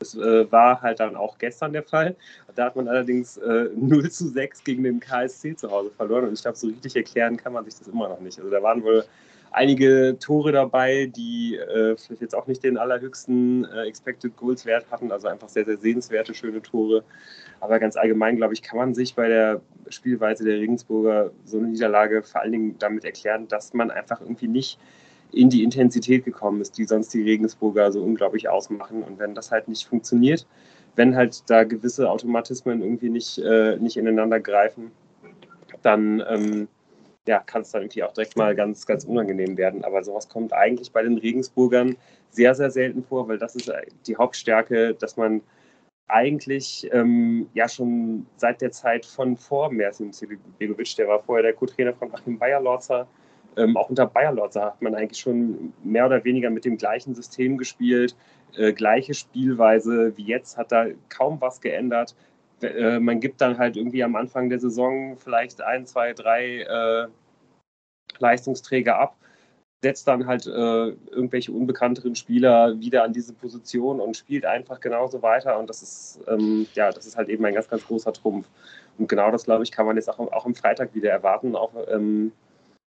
Das 0.00 0.14
äh, 0.14 0.50
war 0.52 0.80
halt 0.80 1.00
dann 1.00 1.16
auch 1.16 1.38
gestern 1.38 1.72
der 1.72 1.82
Fall. 1.82 2.14
Da 2.54 2.66
hat 2.66 2.76
man 2.76 2.86
allerdings 2.86 3.36
äh, 3.38 3.70
0 3.76 4.10
zu 4.10 4.28
6 4.28 4.62
gegen 4.62 4.84
den 4.84 5.00
KSC 5.00 5.56
zu 5.56 5.70
Hause 5.70 5.90
verloren. 5.90 6.28
Und 6.28 6.34
ich 6.34 6.42
glaube, 6.42 6.56
so 6.56 6.68
richtig 6.68 6.94
erklären 6.94 7.36
kann 7.36 7.52
man 7.52 7.64
sich 7.64 7.74
das 7.76 7.88
immer 7.88 8.08
noch 8.08 8.20
nicht. 8.20 8.38
Also 8.38 8.50
da 8.50 8.62
waren 8.62 8.82
wohl 8.84 9.04
einige 9.50 10.16
Tore 10.18 10.52
dabei, 10.52 11.06
die 11.06 11.56
äh, 11.56 11.96
vielleicht 11.96 12.22
jetzt 12.22 12.34
auch 12.34 12.46
nicht 12.46 12.62
den 12.62 12.78
allerhöchsten 12.78 13.64
äh, 13.64 13.86
Expected 13.86 14.36
Goals 14.36 14.66
Wert 14.66 14.86
hatten. 14.90 15.12
Also 15.12 15.28
einfach 15.28 15.48
sehr, 15.48 15.64
sehr 15.64 15.76
sehenswerte, 15.76 16.34
schöne 16.34 16.62
Tore. 16.62 17.04
Aber 17.60 17.78
ganz 17.78 17.96
allgemein, 17.96 18.36
glaube 18.36 18.54
ich, 18.54 18.62
kann 18.62 18.78
man 18.78 18.94
sich 18.94 19.14
bei 19.14 19.28
der 19.28 19.60
Spielweise 19.88 20.44
der 20.44 20.58
Regensburger 20.58 21.30
so 21.44 21.58
eine 21.58 21.68
Niederlage 21.68 22.22
vor 22.22 22.42
allen 22.42 22.52
Dingen 22.52 22.76
damit 22.78 23.04
erklären, 23.04 23.48
dass 23.48 23.74
man 23.74 23.90
einfach 23.90 24.20
irgendwie 24.20 24.48
nicht 24.48 24.78
in 25.32 25.50
die 25.50 25.62
Intensität 25.62 26.24
gekommen 26.24 26.60
ist, 26.60 26.78
die 26.78 26.84
sonst 26.84 27.12
die 27.12 27.22
Regensburger 27.22 27.92
so 27.92 28.02
unglaublich 28.02 28.48
ausmachen. 28.48 29.02
Und 29.02 29.18
wenn 29.18 29.34
das 29.34 29.50
halt 29.50 29.68
nicht 29.68 29.86
funktioniert, 29.86 30.46
wenn 30.96 31.14
halt 31.14 31.48
da 31.48 31.64
gewisse 31.64 32.10
Automatismen 32.10 32.82
irgendwie 32.82 33.10
nicht, 33.10 33.38
äh, 33.38 33.76
nicht 33.76 33.96
ineinander 33.96 34.40
greifen, 34.40 34.90
dann 35.82 36.22
ähm, 36.28 36.68
ja, 37.28 37.40
kann 37.40 37.62
es 37.62 37.70
dann 37.70 37.82
irgendwie 37.82 38.02
auch 38.02 38.12
direkt 38.12 38.36
mal 38.36 38.54
ganz, 38.56 38.86
ganz 38.86 39.04
unangenehm 39.04 39.56
werden. 39.56 39.84
Aber 39.84 40.02
sowas 40.02 40.28
kommt 40.28 40.52
eigentlich 40.52 40.90
bei 40.92 41.02
den 41.02 41.18
Regensburgern 41.18 41.96
sehr, 42.30 42.54
sehr 42.54 42.70
selten 42.70 43.04
vor, 43.04 43.28
weil 43.28 43.38
das 43.38 43.54
ist 43.54 43.70
die 44.06 44.16
Hauptstärke, 44.16 44.94
dass 44.94 45.16
man 45.16 45.42
eigentlich 46.08 46.88
ähm, 46.92 47.48
ja 47.52 47.68
schon 47.68 48.26
seit 48.36 48.62
der 48.62 48.72
Zeit 48.72 49.04
von 49.04 49.36
vor 49.36 49.70
Mersin 49.70 50.10
Begovic, 50.58 50.96
der 50.96 51.08
war 51.08 51.22
vorher 51.22 51.42
der 51.42 51.52
Co-Trainer 51.52 51.92
von 51.92 52.12
Achim 52.14 52.38
Bayerlorzer, 52.38 53.06
ähm, 53.58 53.76
auch 53.76 53.90
unter 53.90 54.06
Bayerlotzer 54.06 54.66
hat 54.66 54.82
man 54.82 54.94
eigentlich 54.94 55.20
schon 55.20 55.72
mehr 55.82 56.06
oder 56.06 56.24
weniger 56.24 56.48
mit 56.48 56.64
dem 56.64 56.76
gleichen 56.76 57.14
System 57.14 57.58
gespielt, 57.58 58.16
äh, 58.56 58.72
gleiche 58.72 59.14
Spielweise 59.14 60.16
wie 60.16 60.24
jetzt, 60.24 60.56
hat 60.56 60.72
da 60.72 60.86
kaum 61.08 61.40
was 61.40 61.60
geändert. 61.60 62.14
Äh, 62.62 62.98
man 62.98 63.20
gibt 63.20 63.40
dann 63.40 63.58
halt 63.58 63.76
irgendwie 63.76 64.02
am 64.02 64.16
Anfang 64.16 64.48
der 64.48 64.58
Saison 64.58 65.16
vielleicht 65.16 65.60
ein, 65.62 65.86
zwei, 65.86 66.12
drei 66.12 66.62
äh, 66.62 67.08
Leistungsträger 68.18 68.98
ab, 68.98 69.16
setzt 69.82 70.08
dann 70.08 70.26
halt 70.26 70.46
äh, 70.46 70.50
irgendwelche 71.10 71.52
unbekannteren 71.52 72.14
Spieler 72.16 72.78
wieder 72.80 73.04
an 73.04 73.12
diese 73.12 73.32
Position 73.32 74.00
und 74.00 74.16
spielt 74.16 74.44
einfach 74.44 74.80
genauso 74.80 75.22
weiter. 75.22 75.58
Und 75.58 75.70
das 75.70 75.82
ist, 75.82 76.20
ähm, 76.26 76.66
ja, 76.74 76.90
das 76.90 77.06
ist 77.06 77.16
halt 77.16 77.28
eben 77.28 77.44
ein 77.44 77.54
ganz, 77.54 77.68
ganz 77.68 77.86
großer 77.86 78.12
Trumpf. 78.12 78.48
Und 78.98 79.08
genau 79.08 79.30
das, 79.30 79.44
glaube 79.44 79.62
ich, 79.62 79.70
kann 79.70 79.86
man 79.86 79.96
jetzt 79.96 80.08
auch, 80.08 80.18
auch 80.18 80.46
am 80.46 80.54
Freitag 80.54 80.94
wieder 80.94 81.10
erwarten. 81.10 81.54
Auch 81.54 81.72
ähm, 81.88 82.32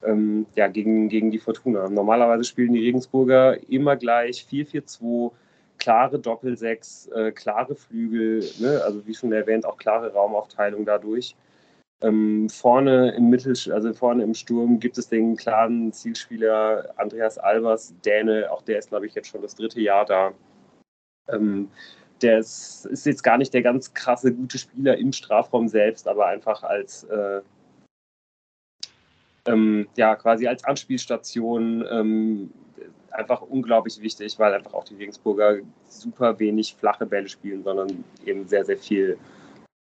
ähm, 0.05 0.45
ja, 0.55 0.67
gegen, 0.67 1.09
gegen 1.09 1.31
die 1.31 1.39
Fortuna. 1.39 1.89
Normalerweise 1.89 2.43
spielen 2.43 2.73
die 2.73 2.83
Regensburger 2.85 3.57
immer 3.69 3.95
gleich 3.95 4.45
4-4-2, 4.51 5.31
klare 5.83 6.17
Doppelsechs, 6.17 7.07
äh, 7.07 7.33
klare 7.33 7.75
Flügel, 7.75 8.41
ne? 8.59 8.81
also 8.85 9.05
wie 9.05 9.13
schon 9.13 9.33
erwähnt, 9.33 9.65
auch 9.65 9.77
klare 9.77 10.13
Raumaufteilung 10.13 10.85
dadurch. 10.85 11.35
Ähm, 12.01 12.49
vorne 12.49 13.13
im 13.15 13.29
Mittel, 13.29 13.53
also 13.73 13.93
vorne 13.93 14.23
im 14.23 14.33
Sturm 14.33 14.79
gibt 14.79 14.97
es 14.97 15.09
den 15.09 15.35
klaren 15.35 15.91
Zielspieler 15.91 16.93
Andreas 16.95 17.37
Albers, 17.37 17.93
Däne, 18.05 18.49
auch 18.49 18.61
der 18.61 18.79
ist, 18.79 18.89
glaube 18.89 19.07
ich, 19.07 19.13
jetzt 19.13 19.27
schon 19.27 19.41
das 19.41 19.55
dritte 19.55 19.81
Jahr 19.81 20.05
da. 20.05 20.31
Ähm, 21.27 21.69
der 22.21 22.39
ist, 22.39 22.85
ist, 22.85 23.05
jetzt 23.05 23.23
gar 23.23 23.37
nicht 23.37 23.53
der 23.53 23.61
ganz 23.61 23.93
krasse, 23.93 24.33
gute 24.33 24.57
Spieler 24.57 24.97
im 24.97 25.11
Strafraum 25.11 25.67
selbst, 25.67 26.07
aber 26.07 26.27
einfach 26.27 26.63
als, 26.63 27.03
äh, 27.05 27.41
ähm, 29.47 29.89
ja, 29.97 30.15
quasi 30.15 30.47
als 30.47 30.63
Anspielstation 30.63 31.85
ähm, 31.91 32.53
einfach 33.13 33.41
unglaublich 33.41 34.01
wichtig, 34.01 34.37
weil 34.39 34.53
einfach 34.53 34.73
auch 34.73 34.83
die 34.83 34.95
Regensburger 34.95 35.59
super 35.87 36.39
wenig 36.39 36.75
flache 36.75 37.05
Bälle 37.05 37.29
spielen, 37.29 37.63
sondern 37.63 38.03
eben 38.25 38.47
sehr, 38.47 38.65
sehr 38.65 38.77
viel 38.77 39.17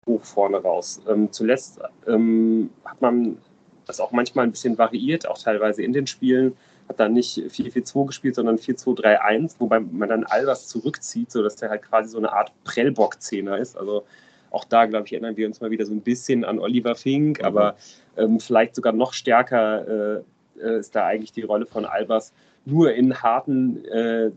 hoch 0.07 0.25
vorne 0.25 0.59
raus. 0.59 1.01
Ähm, 1.09 1.31
zuletzt 1.31 1.81
ähm, 2.07 2.71
hat 2.85 3.01
man 3.01 3.39
das 3.87 4.01
auch 4.01 4.13
manchmal 4.13 4.47
ein 4.47 4.53
bisschen 4.53 4.79
variiert, 4.79 5.29
auch 5.29 5.39
teilweise 5.39 5.83
in 5.83 5.93
den 5.93 6.07
Spielen. 6.07 6.57
Hat 6.89 6.99
dann 6.99 7.13
nicht 7.13 7.39
4-4-2 7.39 8.07
gespielt, 8.07 8.35
sondern 8.35 8.57
4-2-3-1, 8.57 9.57
wobei 9.59 9.81
man 9.81 10.09
dann 10.09 10.25
Albers 10.25 10.67
zurückzieht, 10.69 11.31
sodass 11.31 11.57
der 11.57 11.71
halt 11.71 11.83
quasi 11.83 12.11
so 12.11 12.19
eine 12.19 12.33
Art 12.33 12.53
Prellbock-Zehner 12.65 13.59
ist. 13.59 13.77
Also 13.77 14.05
auch 14.51 14.65
da, 14.65 14.87
glaube 14.87 15.07
ich, 15.07 15.13
erinnern 15.13 15.37
wir 15.37 15.47
uns 15.47 15.61
mal 15.61 15.71
wieder 15.71 15.87
so 15.87 15.93
ein 15.93 16.01
bisschen 16.01 16.45
an 16.45 16.59
Oliver 16.59 16.97
Fink, 16.97 17.39
mhm. 17.39 17.45
aber 17.45 17.77
ähm, 18.17 18.41
vielleicht 18.41 18.75
sogar 18.75 18.93
noch 18.93 19.13
stärker 19.13 20.19
äh, 20.19 20.23
äh, 20.61 20.79
ist 20.79 20.95
da 20.95 21.07
eigentlich 21.07 21.33
die 21.33 21.43
Rolle 21.43 21.67
von 21.67 21.85
Albers 21.85 22.33
nur 22.65 22.93
in 22.93 23.23
harten 23.23 23.85
äh, 23.87 24.31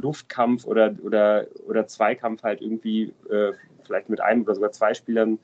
Luftkampf 0.00 0.66
oder, 0.66 0.94
oder, 1.02 1.46
oder 1.66 1.86
Zweikampf 1.86 2.42
halt 2.42 2.60
irgendwie 2.60 3.12
äh, 3.30 3.52
vielleicht 3.84 4.08
mit 4.08 4.20
einem 4.20 4.42
oder 4.42 4.54
sogar 4.54 4.72
zwei 4.72 4.94
Spielern 4.94 5.38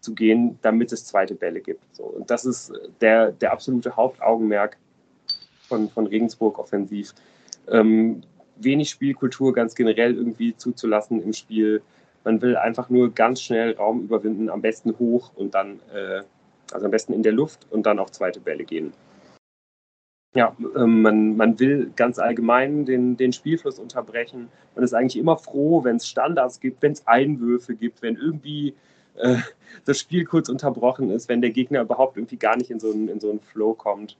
zu 0.00 0.14
gehen, 0.14 0.58
damit 0.62 0.92
es 0.92 1.06
zweite 1.06 1.34
Bälle 1.34 1.60
gibt. 1.60 1.82
So, 1.94 2.04
und 2.04 2.30
das 2.30 2.44
ist 2.44 2.72
der, 3.00 3.32
der 3.32 3.52
absolute 3.52 3.96
Hauptaugenmerk 3.96 4.76
von, 5.68 5.88
von 5.88 6.06
Regensburg 6.06 6.58
offensiv. 6.58 7.14
Ähm, 7.68 8.22
wenig 8.56 8.90
Spielkultur 8.90 9.52
ganz 9.52 9.74
generell 9.74 10.14
irgendwie 10.14 10.56
zuzulassen 10.56 11.22
im 11.22 11.32
Spiel. 11.32 11.82
Man 12.24 12.42
will 12.42 12.56
einfach 12.56 12.90
nur 12.90 13.14
ganz 13.14 13.40
schnell 13.40 13.74
Raum 13.74 14.02
überwinden, 14.02 14.50
am 14.50 14.60
besten 14.60 14.98
hoch 14.98 15.32
und 15.34 15.54
dann, 15.54 15.80
äh, 15.94 16.22
also 16.72 16.86
am 16.86 16.90
besten 16.90 17.12
in 17.12 17.22
der 17.22 17.32
Luft 17.32 17.66
und 17.70 17.86
dann 17.86 17.98
auf 17.98 18.10
zweite 18.10 18.40
Bälle 18.40 18.64
gehen. 18.64 18.92
Ja, 20.34 20.56
ähm, 20.76 21.02
man, 21.02 21.36
man 21.36 21.58
will 21.60 21.92
ganz 21.94 22.18
allgemein 22.18 22.86
den, 22.86 23.16
den 23.16 23.32
Spielfluss 23.32 23.78
unterbrechen. 23.78 24.48
Man 24.74 24.84
ist 24.84 24.94
eigentlich 24.94 25.18
immer 25.18 25.36
froh, 25.36 25.84
wenn 25.84 25.96
es 25.96 26.08
Standards 26.08 26.60
gibt, 26.60 26.80
wenn 26.82 26.92
es 26.92 27.06
Einwürfe 27.06 27.74
gibt, 27.74 28.00
wenn 28.00 28.16
irgendwie 28.16 28.74
äh, 29.16 29.36
das 29.84 29.98
Spiel 29.98 30.24
kurz 30.24 30.48
unterbrochen 30.48 31.10
ist, 31.10 31.28
wenn 31.28 31.42
der 31.42 31.50
Gegner 31.50 31.82
überhaupt 31.82 32.16
irgendwie 32.16 32.38
gar 32.38 32.56
nicht 32.56 32.70
in 32.70 32.80
so 32.80 32.90
einen, 32.92 33.08
in 33.08 33.20
so 33.20 33.30
einen 33.30 33.40
Flow 33.40 33.74
kommt 33.74 34.16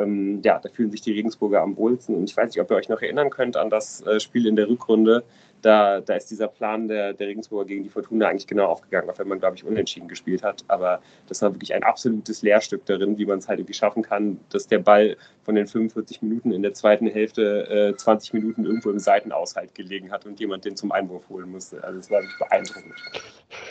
ähm, 0.00 0.40
ja, 0.42 0.58
da 0.58 0.68
fühlen 0.68 0.90
sich 0.90 1.00
die 1.00 1.12
Regensburger 1.12 1.60
am 1.62 1.76
wohlsten. 1.76 2.14
Und 2.14 2.30
ich 2.30 2.36
weiß 2.36 2.48
nicht, 2.48 2.60
ob 2.60 2.70
ihr 2.70 2.76
euch 2.76 2.88
noch 2.88 3.02
erinnern 3.02 3.30
könnt 3.30 3.56
an 3.56 3.70
das 3.70 4.02
äh, 4.06 4.20
Spiel 4.20 4.46
in 4.46 4.56
der 4.56 4.68
Rückrunde. 4.68 5.24
Da, 5.62 6.00
da 6.00 6.14
ist 6.14 6.30
dieser 6.30 6.48
Plan 6.48 6.88
der, 6.88 7.12
der 7.12 7.28
Regensburger 7.28 7.66
gegen 7.66 7.82
die 7.84 7.90
Fortuna 7.90 8.28
eigentlich 8.28 8.46
genau 8.46 8.66
aufgegangen, 8.66 9.08
auch 9.10 9.18
wenn 9.18 9.28
man, 9.28 9.38
glaube 9.38 9.56
ich, 9.56 9.64
unentschieden 9.64 10.08
gespielt 10.08 10.42
hat. 10.42 10.64
Aber 10.68 11.00
das 11.28 11.42
war 11.42 11.52
wirklich 11.52 11.74
ein 11.74 11.82
absolutes 11.82 12.42
Lehrstück 12.42 12.86
darin, 12.86 13.18
wie 13.18 13.26
man 13.26 13.38
es 13.38 13.48
halt 13.48 13.58
irgendwie 13.58 13.74
schaffen 13.74 14.02
kann, 14.02 14.38
dass 14.50 14.66
der 14.66 14.78
Ball 14.78 15.16
von 15.42 15.54
den 15.54 15.66
45 15.66 16.22
Minuten 16.22 16.52
in 16.52 16.62
der 16.62 16.74
zweiten 16.74 17.06
Hälfte 17.06 17.92
äh, 17.92 17.96
20 17.96 18.34
Minuten 18.34 18.64
irgendwo 18.64 18.90
im 18.90 18.98
Seitenaushalt 18.98 19.74
gelegen 19.74 20.10
hat 20.10 20.26
und 20.26 20.40
jemand 20.40 20.64
den 20.64 20.76
zum 20.76 20.92
Einwurf 20.92 21.28
holen 21.28 21.50
musste. 21.50 21.82
Also 21.84 21.98
es 21.98 22.10
war 22.10 22.20
wirklich 22.20 22.38
beeindruckend. 22.38 22.94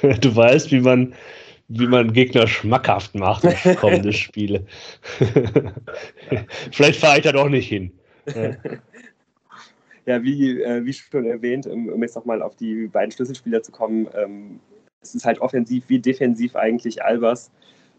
Du 0.21 0.35
weißt, 0.35 0.71
wie 0.71 0.81
man 0.81 1.13
wie 1.69 1.87
man 1.87 2.11
Gegner 2.11 2.47
schmackhaft 2.47 3.15
macht 3.15 3.47
für 3.47 3.75
kommende 3.75 4.11
Spiele. 4.11 4.65
Vielleicht 6.71 6.99
fahre 6.99 7.17
ich 7.17 7.23
da 7.23 7.31
doch 7.31 7.47
nicht 7.47 7.69
hin. 7.69 7.91
Ja, 10.09 10.23
wie, 10.23 10.59
äh, 10.59 10.83
wie 10.85 10.93
schon 10.93 11.25
erwähnt, 11.25 11.67
um, 11.67 11.87
um 11.87 12.01
jetzt 12.01 12.15
nochmal 12.15 12.41
auf 12.41 12.55
die 12.55 12.87
beiden 12.87 13.11
Schlüsselspieler 13.11 13.61
zu 13.61 13.71
kommen, 13.71 14.07
ähm, 14.15 14.59
es 15.03 15.13
ist 15.13 15.23
halt 15.23 15.39
offensiv 15.39 15.83
wie 15.87 15.99
defensiv 15.99 16.55
eigentlich 16.55 17.03
Albers, 17.03 17.51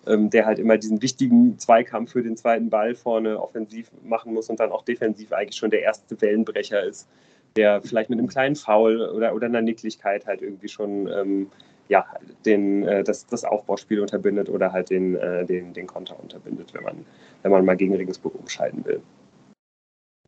ähm, 0.08 0.28
der 0.28 0.44
halt 0.44 0.58
immer 0.58 0.76
diesen 0.76 1.00
wichtigen 1.02 1.56
Zweikampf 1.60 2.10
für 2.10 2.24
den 2.24 2.36
zweiten 2.36 2.68
Ball 2.68 2.96
vorne 2.96 3.40
offensiv 3.40 3.92
machen 4.02 4.34
muss 4.34 4.50
und 4.50 4.58
dann 4.58 4.72
auch 4.72 4.82
defensiv 4.82 5.32
eigentlich 5.32 5.54
schon 5.54 5.70
der 5.70 5.82
erste 5.82 6.20
Wellenbrecher 6.20 6.82
ist, 6.82 7.06
der 7.54 7.80
vielleicht 7.80 8.10
mit 8.10 8.18
einem 8.18 8.26
kleinen 8.26 8.56
Foul 8.56 9.00
oder, 9.10 9.32
oder 9.32 9.46
einer 9.46 9.62
Nicklichkeit 9.62 10.26
halt 10.26 10.42
irgendwie 10.42 10.68
schon 10.68 11.06
ähm, 11.06 11.46
ja, 11.88 12.06
den, 12.44 12.88
äh, 12.88 13.04
das, 13.04 13.24
das 13.28 13.44
Aufbauspiel 13.44 14.00
unterbindet 14.00 14.48
oder 14.48 14.72
halt 14.72 14.90
den, 14.90 15.14
äh, 15.14 15.46
den, 15.46 15.74
den 15.74 15.86
Konter 15.86 16.18
unterbindet, 16.18 16.74
wenn 16.74 16.82
man, 16.82 17.06
wenn 17.42 17.52
man 17.52 17.64
mal 17.64 17.76
gegen 17.76 17.94
Regensburg 17.94 18.34
umschalten 18.34 18.84
will. 18.84 19.00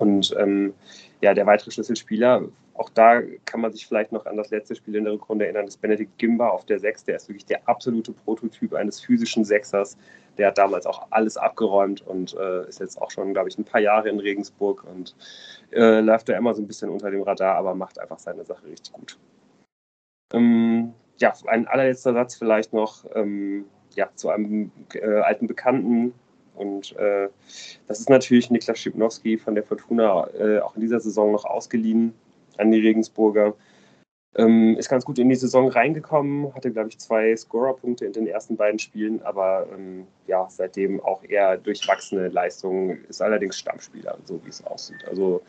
Und 0.02 0.34
ähm, 0.36 0.74
ja, 1.20 1.32
der 1.32 1.46
weitere 1.46 1.70
Schlüsselspieler, 1.70 2.48
auch 2.74 2.88
da 2.88 3.22
kann 3.44 3.60
man 3.60 3.70
sich 3.70 3.86
vielleicht 3.86 4.10
noch 4.10 4.26
an 4.26 4.36
das 4.36 4.50
letzte 4.50 4.74
Spiel 4.74 4.96
in 4.96 5.04
der 5.04 5.12
Rückrunde 5.12 5.44
erinnern, 5.44 5.64
das 5.64 5.76
Benedikt 5.76 6.18
Gimba 6.18 6.48
auf 6.48 6.66
der 6.66 6.80
Sechs, 6.80 7.04
der 7.04 7.14
ist 7.14 7.28
wirklich 7.28 7.46
der 7.46 7.68
absolute 7.68 8.10
Prototyp 8.10 8.74
eines 8.74 9.00
physischen 9.00 9.44
Sechsers, 9.44 9.96
Der 10.38 10.48
hat 10.48 10.58
damals 10.58 10.86
auch 10.86 11.06
alles 11.10 11.36
abgeräumt 11.36 12.04
und 12.04 12.34
äh, 12.34 12.66
ist 12.68 12.80
jetzt 12.80 13.00
auch 13.00 13.12
schon, 13.12 13.32
glaube 13.32 13.48
ich, 13.48 13.56
ein 13.56 13.64
paar 13.64 13.80
Jahre 13.80 14.08
in 14.08 14.18
Regensburg 14.18 14.82
und 14.92 15.14
äh, 15.70 16.00
läuft 16.00 16.28
da 16.28 16.36
immer 16.36 16.52
so 16.52 16.60
ein 16.60 16.66
bisschen 16.66 16.90
unter 16.90 17.12
dem 17.12 17.22
Radar, 17.22 17.54
aber 17.54 17.76
macht 17.76 18.00
einfach 18.00 18.18
seine 18.18 18.44
Sache 18.44 18.66
richtig 18.66 18.92
gut. 18.92 19.18
Ähm, 20.34 20.94
ja, 21.18 21.32
ein 21.46 21.68
allerletzter 21.68 22.12
Satz 22.12 22.34
vielleicht 22.34 22.72
noch 22.72 23.04
ähm, 23.14 23.66
ja, 23.94 24.08
zu 24.16 24.30
einem 24.30 24.72
äh, 24.94 25.20
alten 25.20 25.46
Bekannten. 25.46 26.12
Und 26.62 26.96
äh, 26.96 27.28
das 27.88 28.00
ist 28.00 28.08
natürlich 28.08 28.50
Niklas 28.50 28.78
Schipnowski 28.78 29.36
von 29.36 29.54
der 29.54 29.64
Fortuna 29.64 30.28
äh, 30.38 30.60
auch 30.60 30.74
in 30.76 30.80
dieser 30.80 31.00
Saison 31.00 31.32
noch 31.32 31.44
ausgeliehen 31.44 32.14
an 32.56 32.70
die 32.70 32.80
Regensburger. 32.80 33.54
Ähm, 34.34 34.76
ist 34.78 34.88
ganz 34.88 35.04
gut 35.04 35.18
in 35.18 35.28
die 35.28 35.34
Saison 35.34 35.68
reingekommen, 35.68 36.54
hatte, 36.54 36.70
glaube 36.72 36.88
ich, 36.88 36.98
zwei 36.98 37.36
Scorerpunkte 37.36 38.06
in 38.06 38.14
den 38.14 38.26
ersten 38.26 38.56
beiden 38.56 38.78
Spielen, 38.78 39.20
aber 39.22 39.66
ähm, 39.74 40.06
ja, 40.26 40.48
seitdem 40.48 41.00
auch 41.00 41.22
eher 41.22 41.58
durchwachsene 41.58 42.28
Leistungen, 42.28 43.04
ist 43.10 43.20
allerdings 43.20 43.58
Stammspieler, 43.58 44.16
so 44.24 44.40
wie 44.44 44.48
es 44.48 44.64
aussieht. 44.64 45.04
Also 45.06 45.42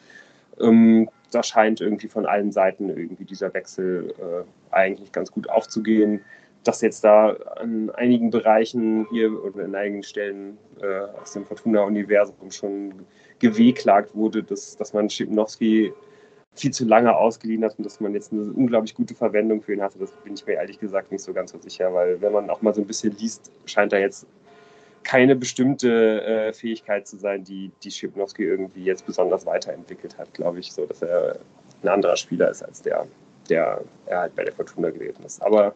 ähm, 0.60 1.10
da 1.32 1.44
scheint 1.44 1.80
irgendwie 1.80 2.10
von 2.10 2.26
allen 2.26 2.52
Seiten 2.52 2.90
irgendwie 2.90 3.24
dieser 3.24 3.54
Wechsel 3.54 4.14
äh, 4.20 4.76
eigentlich 4.76 5.14
ganz 5.14 5.32
gut 5.32 5.50
aufzugehen. 5.50 6.22
Dass 6.64 6.82
jetzt 6.82 7.04
da 7.04 7.32
an 7.58 7.90
einigen 7.92 8.30
Bereichen 8.30 9.06
hier 9.10 9.44
oder 9.44 9.66
an 9.66 9.76
einigen 9.76 10.04
Stellen 10.04 10.58
äh, 10.82 11.20
aus 11.22 11.34
dem 11.34 11.46
Fortuna-Universum 11.46 12.52
schon 12.52 13.06
gewehklagt 13.40 14.16
wurde, 14.16 14.44
dass, 14.44 14.78
dass 14.78 14.94
man 14.94 15.10
Schipnowski 15.10 15.94
viel 16.56 16.72
zu 16.72 16.86
lange 16.86 17.16
ausgeliehen 17.16 17.64
hat 17.64 17.78
und 17.78 17.86
dass 17.86 18.00
man 18.00 18.14
jetzt 18.14 18.32
eine 18.32 18.44
unglaublich 18.54 18.94
gute 18.94 19.16
Verwendung 19.16 19.62
für 19.62 19.74
ihn 19.74 19.82
hatte, 19.82 20.00
das 20.00 20.12
bin 20.24 20.36
ich 20.36 20.46
mir 20.46 20.54
ehrlich 20.54 20.80
gesagt 20.80 21.12
nicht 21.12 21.24
so 21.24 21.34
ganz 21.34 21.52
so 21.52 21.58
sicher, 21.60 21.94
weil 21.94 22.22
wenn 22.22 22.32
man 22.32 22.50
auch 22.50 22.62
mal 22.62 22.74
so 22.74 22.82
ein 22.82 22.88
bisschen 22.88 23.16
liest, 23.18 23.52
scheint 23.66 23.92
da 23.92 23.98
jetzt 23.98 24.28
keine 25.04 25.36
bestimmte 25.36 26.24
äh, 26.24 26.54
Fähigkeit 26.54 27.08
zu 27.08 27.18
sein, 27.18 27.44
die, 27.44 27.72
die 27.84 27.92
Schipnowski 27.92 28.44
irgendwie 28.44 28.84
jetzt 28.84 29.06
besonders 29.06 29.46
weiterentwickelt 29.46 30.18
hat, 30.18 30.34
glaube 30.34 30.60
ich, 30.60 30.72
so 30.72 30.86
dass 30.86 31.02
er 31.02 31.40
ein 31.82 31.90
anderer 31.90 32.16
Spieler 32.16 32.50
ist 32.50 32.64
als 32.64 32.82
der, 32.82 33.08
der 33.50 33.82
er 34.06 34.20
halt 34.20 34.36
bei 34.36 34.44
der 34.44 34.54
Fortuna 34.54 34.90
gewesen 34.90 35.24
ist. 35.26 35.42
Aber 35.42 35.74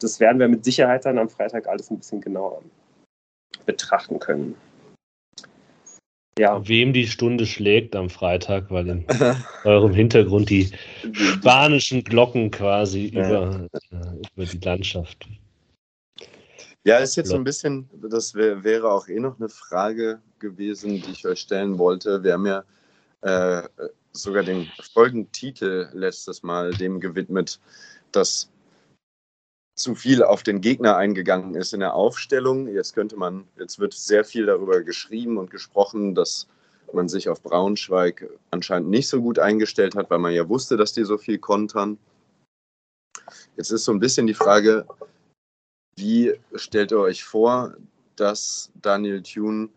das 0.00 0.20
werden 0.20 0.38
wir 0.38 0.48
mit 0.48 0.64
Sicherheit 0.64 1.04
dann 1.04 1.18
am 1.18 1.28
Freitag 1.28 1.66
alles 1.68 1.90
ein 1.90 1.98
bisschen 1.98 2.20
genauer 2.20 2.62
betrachten 3.64 4.18
können 4.18 4.54
ja. 6.38 6.66
wem 6.68 6.92
die 6.92 7.06
Stunde 7.06 7.46
schlägt 7.46 7.96
am 7.96 8.10
Freitag, 8.10 8.70
weil 8.70 8.88
in 8.88 9.06
eurem 9.64 9.94
Hintergrund 9.94 10.50
die 10.50 10.70
spanischen 11.12 12.04
Glocken 12.04 12.50
quasi 12.50 13.10
ja. 13.14 13.26
über, 13.26 13.68
äh, 13.90 13.96
über 14.34 14.44
die 14.44 14.58
Landschaft. 14.58 15.26
Ja, 16.84 16.98
ist 16.98 17.16
jetzt 17.16 17.30
so 17.30 17.36
ein 17.36 17.42
bisschen, 17.42 17.90
das 18.10 18.34
wär, 18.34 18.62
wäre 18.62 18.92
auch 18.92 19.08
eh 19.08 19.18
noch 19.18 19.38
eine 19.40 19.48
Frage 19.48 20.20
gewesen, 20.38 21.02
die 21.02 21.10
ich 21.10 21.26
euch 21.26 21.40
stellen 21.40 21.78
wollte. 21.78 22.22
Wir 22.22 22.34
haben 22.34 22.46
ja 22.46 22.64
äh, 23.22 23.68
sogar 24.22 24.42
den 24.42 24.70
Folgentitel 24.92 25.88
letztes 25.92 26.42
Mal 26.42 26.72
dem 26.72 27.00
gewidmet, 27.00 27.60
dass 28.12 28.50
zu 29.76 29.94
viel 29.94 30.22
auf 30.22 30.42
den 30.42 30.60
Gegner 30.60 30.96
eingegangen 30.96 31.54
ist 31.54 31.74
in 31.74 31.80
der 31.80 31.94
Aufstellung. 31.94 32.66
Jetzt 32.66 32.94
könnte 32.94 33.16
man, 33.16 33.46
jetzt 33.58 33.78
wird 33.78 33.92
sehr 33.92 34.24
viel 34.24 34.46
darüber 34.46 34.82
geschrieben 34.82 35.36
und 35.36 35.50
gesprochen, 35.50 36.14
dass 36.14 36.48
man 36.92 37.08
sich 37.08 37.28
auf 37.28 37.42
Braunschweig 37.42 38.28
anscheinend 38.50 38.88
nicht 38.88 39.08
so 39.08 39.20
gut 39.20 39.38
eingestellt 39.38 39.94
hat, 39.94 40.10
weil 40.10 40.18
man 40.18 40.32
ja 40.32 40.48
wusste, 40.48 40.76
dass 40.76 40.92
die 40.92 41.04
so 41.04 41.18
viel 41.18 41.38
kontern. 41.38 41.98
Jetzt 43.56 43.70
ist 43.70 43.84
so 43.84 43.92
ein 43.92 44.00
bisschen 44.00 44.26
die 44.26 44.34
Frage, 44.34 44.86
wie 45.96 46.38
stellt 46.54 46.92
ihr 46.92 47.00
euch 47.00 47.24
vor, 47.24 47.74
dass 48.14 48.70
Daniel 48.80 49.22
Thune, 49.22 49.68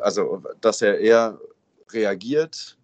also 0.00 0.42
dass 0.60 0.80
er 0.80 0.98
eher 0.98 1.38
reagiert 1.90 2.78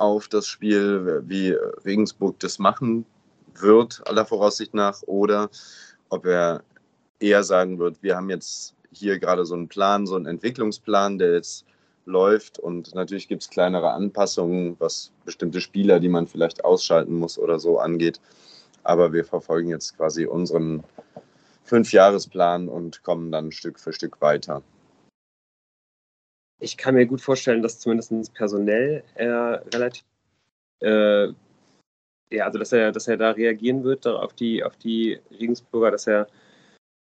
auf 0.00 0.28
das 0.28 0.46
Spiel, 0.46 1.22
wie 1.26 1.50
Regensburg 1.84 2.38
das 2.40 2.58
machen 2.58 3.04
wird, 3.54 4.02
aller 4.08 4.24
Voraussicht 4.24 4.72
nach, 4.72 5.02
oder 5.02 5.50
ob 6.08 6.24
er 6.26 6.62
eher 7.18 7.44
sagen 7.44 7.78
wird, 7.78 8.02
wir 8.02 8.16
haben 8.16 8.30
jetzt 8.30 8.74
hier 8.92 9.18
gerade 9.18 9.44
so 9.44 9.54
einen 9.54 9.68
Plan, 9.68 10.06
so 10.06 10.16
einen 10.16 10.26
Entwicklungsplan, 10.26 11.18
der 11.18 11.34
jetzt 11.34 11.66
läuft 12.06 12.58
und 12.58 12.94
natürlich 12.94 13.28
gibt 13.28 13.42
es 13.42 13.50
kleinere 13.50 13.90
Anpassungen, 13.92 14.74
was 14.78 15.12
bestimmte 15.26 15.60
Spieler, 15.60 16.00
die 16.00 16.08
man 16.08 16.26
vielleicht 16.26 16.64
ausschalten 16.64 17.14
muss 17.14 17.38
oder 17.38 17.60
so 17.60 17.78
angeht. 17.78 18.20
Aber 18.82 19.12
wir 19.12 19.26
verfolgen 19.26 19.68
jetzt 19.68 19.98
quasi 19.98 20.24
unseren 20.24 20.82
Fünfjahresplan 21.64 22.68
und 22.68 23.04
kommen 23.04 23.30
dann 23.30 23.52
Stück 23.52 23.78
für 23.78 23.92
Stück 23.92 24.20
weiter. 24.22 24.62
Ich 26.60 26.76
kann 26.76 26.94
mir 26.94 27.06
gut 27.06 27.20
vorstellen, 27.20 27.62
dass 27.62 27.80
zumindest 27.80 28.34
personell 28.34 29.02
er 29.14 29.64
relativ 29.72 30.04
äh, 30.80 31.28
ja, 32.32 32.44
also 32.44 32.58
dass 32.58 32.72
er, 32.72 32.92
dass 32.92 33.08
er 33.08 33.16
da 33.16 33.32
reagieren 33.32 33.84
wird 33.84 34.06
auf 34.06 34.32
die, 34.32 34.62
auf 34.62 34.76
die 34.76 35.18
Regensburger, 35.38 35.90
dass 35.90 36.06
er 36.06 36.28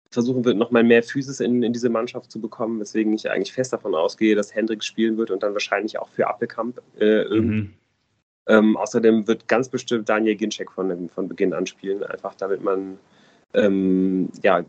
versuchen 0.09 0.45
wird, 0.45 0.57
nochmal 0.57 0.83
mehr 0.83 1.03
Physis 1.03 1.41
in, 1.41 1.63
in 1.63 1.73
diese 1.73 1.89
Mannschaft 1.89 2.31
zu 2.31 2.39
bekommen, 2.39 2.79
weswegen 2.79 3.13
ich 3.13 3.29
eigentlich 3.29 3.51
fest 3.51 3.73
davon 3.73 3.93
ausgehe, 3.93 4.35
dass 4.35 4.55
Hendrik 4.55 4.83
spielen 4.83 5.17
wird 5.17 5.31
und 5.31 5.43
dann 5.43 5.53
wahrscheinlich 5.53 5.99
auch 5.99 6.07
für 6.09 6.27
Appelkamp 6.27 6.81
äh, 6.99 7.25
mhm. 7.25 7.73
ähm, 8.47 8.77
außerdem 8.77 9.27
wird 9.27 9.49
ganz 9.49 9.67
bestimmt 9.67 10.07
Daniel 10.07 10.35
Ginczek 10.35 10.71
von, 10.71 11.09
von 11.09 11.27
Beginn 11.27 11.53
an 11.53 11.67
spielen, 11.67 12.03
einfach 12.03 12.35
damit 12.35 12.63
man 12.63 12.97
ähm, 13.53 14.29
ja, 14.43 14.63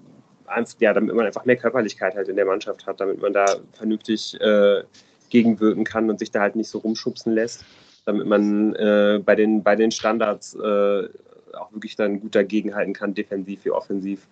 ja, 0.80 0.92
damit 0.92 1.14
man 1.14 1.26
einfach 1.26 1.44
mehr 1.44 1.56
Körperlichkeit 1.56 2.14
halt 2.14 2.28
in 2.28 2.36
der 2.36 2.46
Mannschaft 2.46 2.86
hat, 2.86 3.00
damit 3.00 3.20
man 3.20 3.32
da 3.32 3.46
vernünftig 3.72 4.40
äh, 4.40 4.82
gegenwirken 5.30 5.84
kann 5.84 6.08
und 6.08 6.18
sich 6.18 6.30
da 6.30 6.40
halt 6.40 6.56
nicht 6.56 6.68
so 6.68 6.78
rumschubsen 6.78 7.32
lässt 7.32 7.64
damit 8.08 8.26
man 8.26 8.74
äh, 8.76 9.20
bei, 9.22 9.34
den, 9.34 9.62
bei 9.62 9.76
den 9.76 9.90
Standards 9.90 10.54
äh, 10.54 11.08
auch 11.52 11.72
wirklich 11.72 11.94
dann 11.94 12.20
gut 12.20 12.34
dagegenhalten 12.34 12.94
kann, 12.94 13.12
defensiv 13.12 13.66
wie 13.66 13.70
offensiv. 13.70 14.26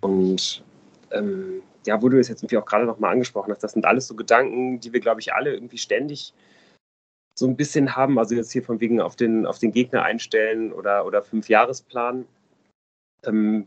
Und 0.00 0.62
ähm, 1.10 1.60
ja, 1.86 2.00
wo 2.00 2.08
du 2.08 2.20
es 2.20 2.28
jetzt 2.28 2.42
irgendwie 2.42 2.58
auch 2.58 2.66
gerade 2.66 2.84
nochmal 2.84 3.10
angesprochen 3.10 3.50
hast, 3.50 3.64
das 3.64 3.72
sind 3.72 3.84
alles 3.84 4.06
so 4.06 4.14
Gedanken, 4.14 4.78
die 4.78 4.92
wir, 4.92 5.00
glaube 5.00 5.20
ich, 5.20 5.34
alle 5.34 5.52
irgendwie 5.52 5.78
ständig 5.78 6.32
so 7.36 7.48
ein 7.48 7.56
bisschen 7.56 7.96
haben. 7.96 8.16
Also 8.16 8.36
jetzt 8.36 8.52
hier 8.52 8.62
von 8.62 8.78
wegen 8.78 9.00
auf 9.00 9.16
den, 9.16 9.44
auf 9.44 9.58
den 9.58 9.72
Gegner 9.72 10.04
einstellen 10.04 10.72
oder, 10.72 11.04
oder 11.04 11.20
Fünfjahresplan. 11.20 12.26
Ähm, 13.24 13.66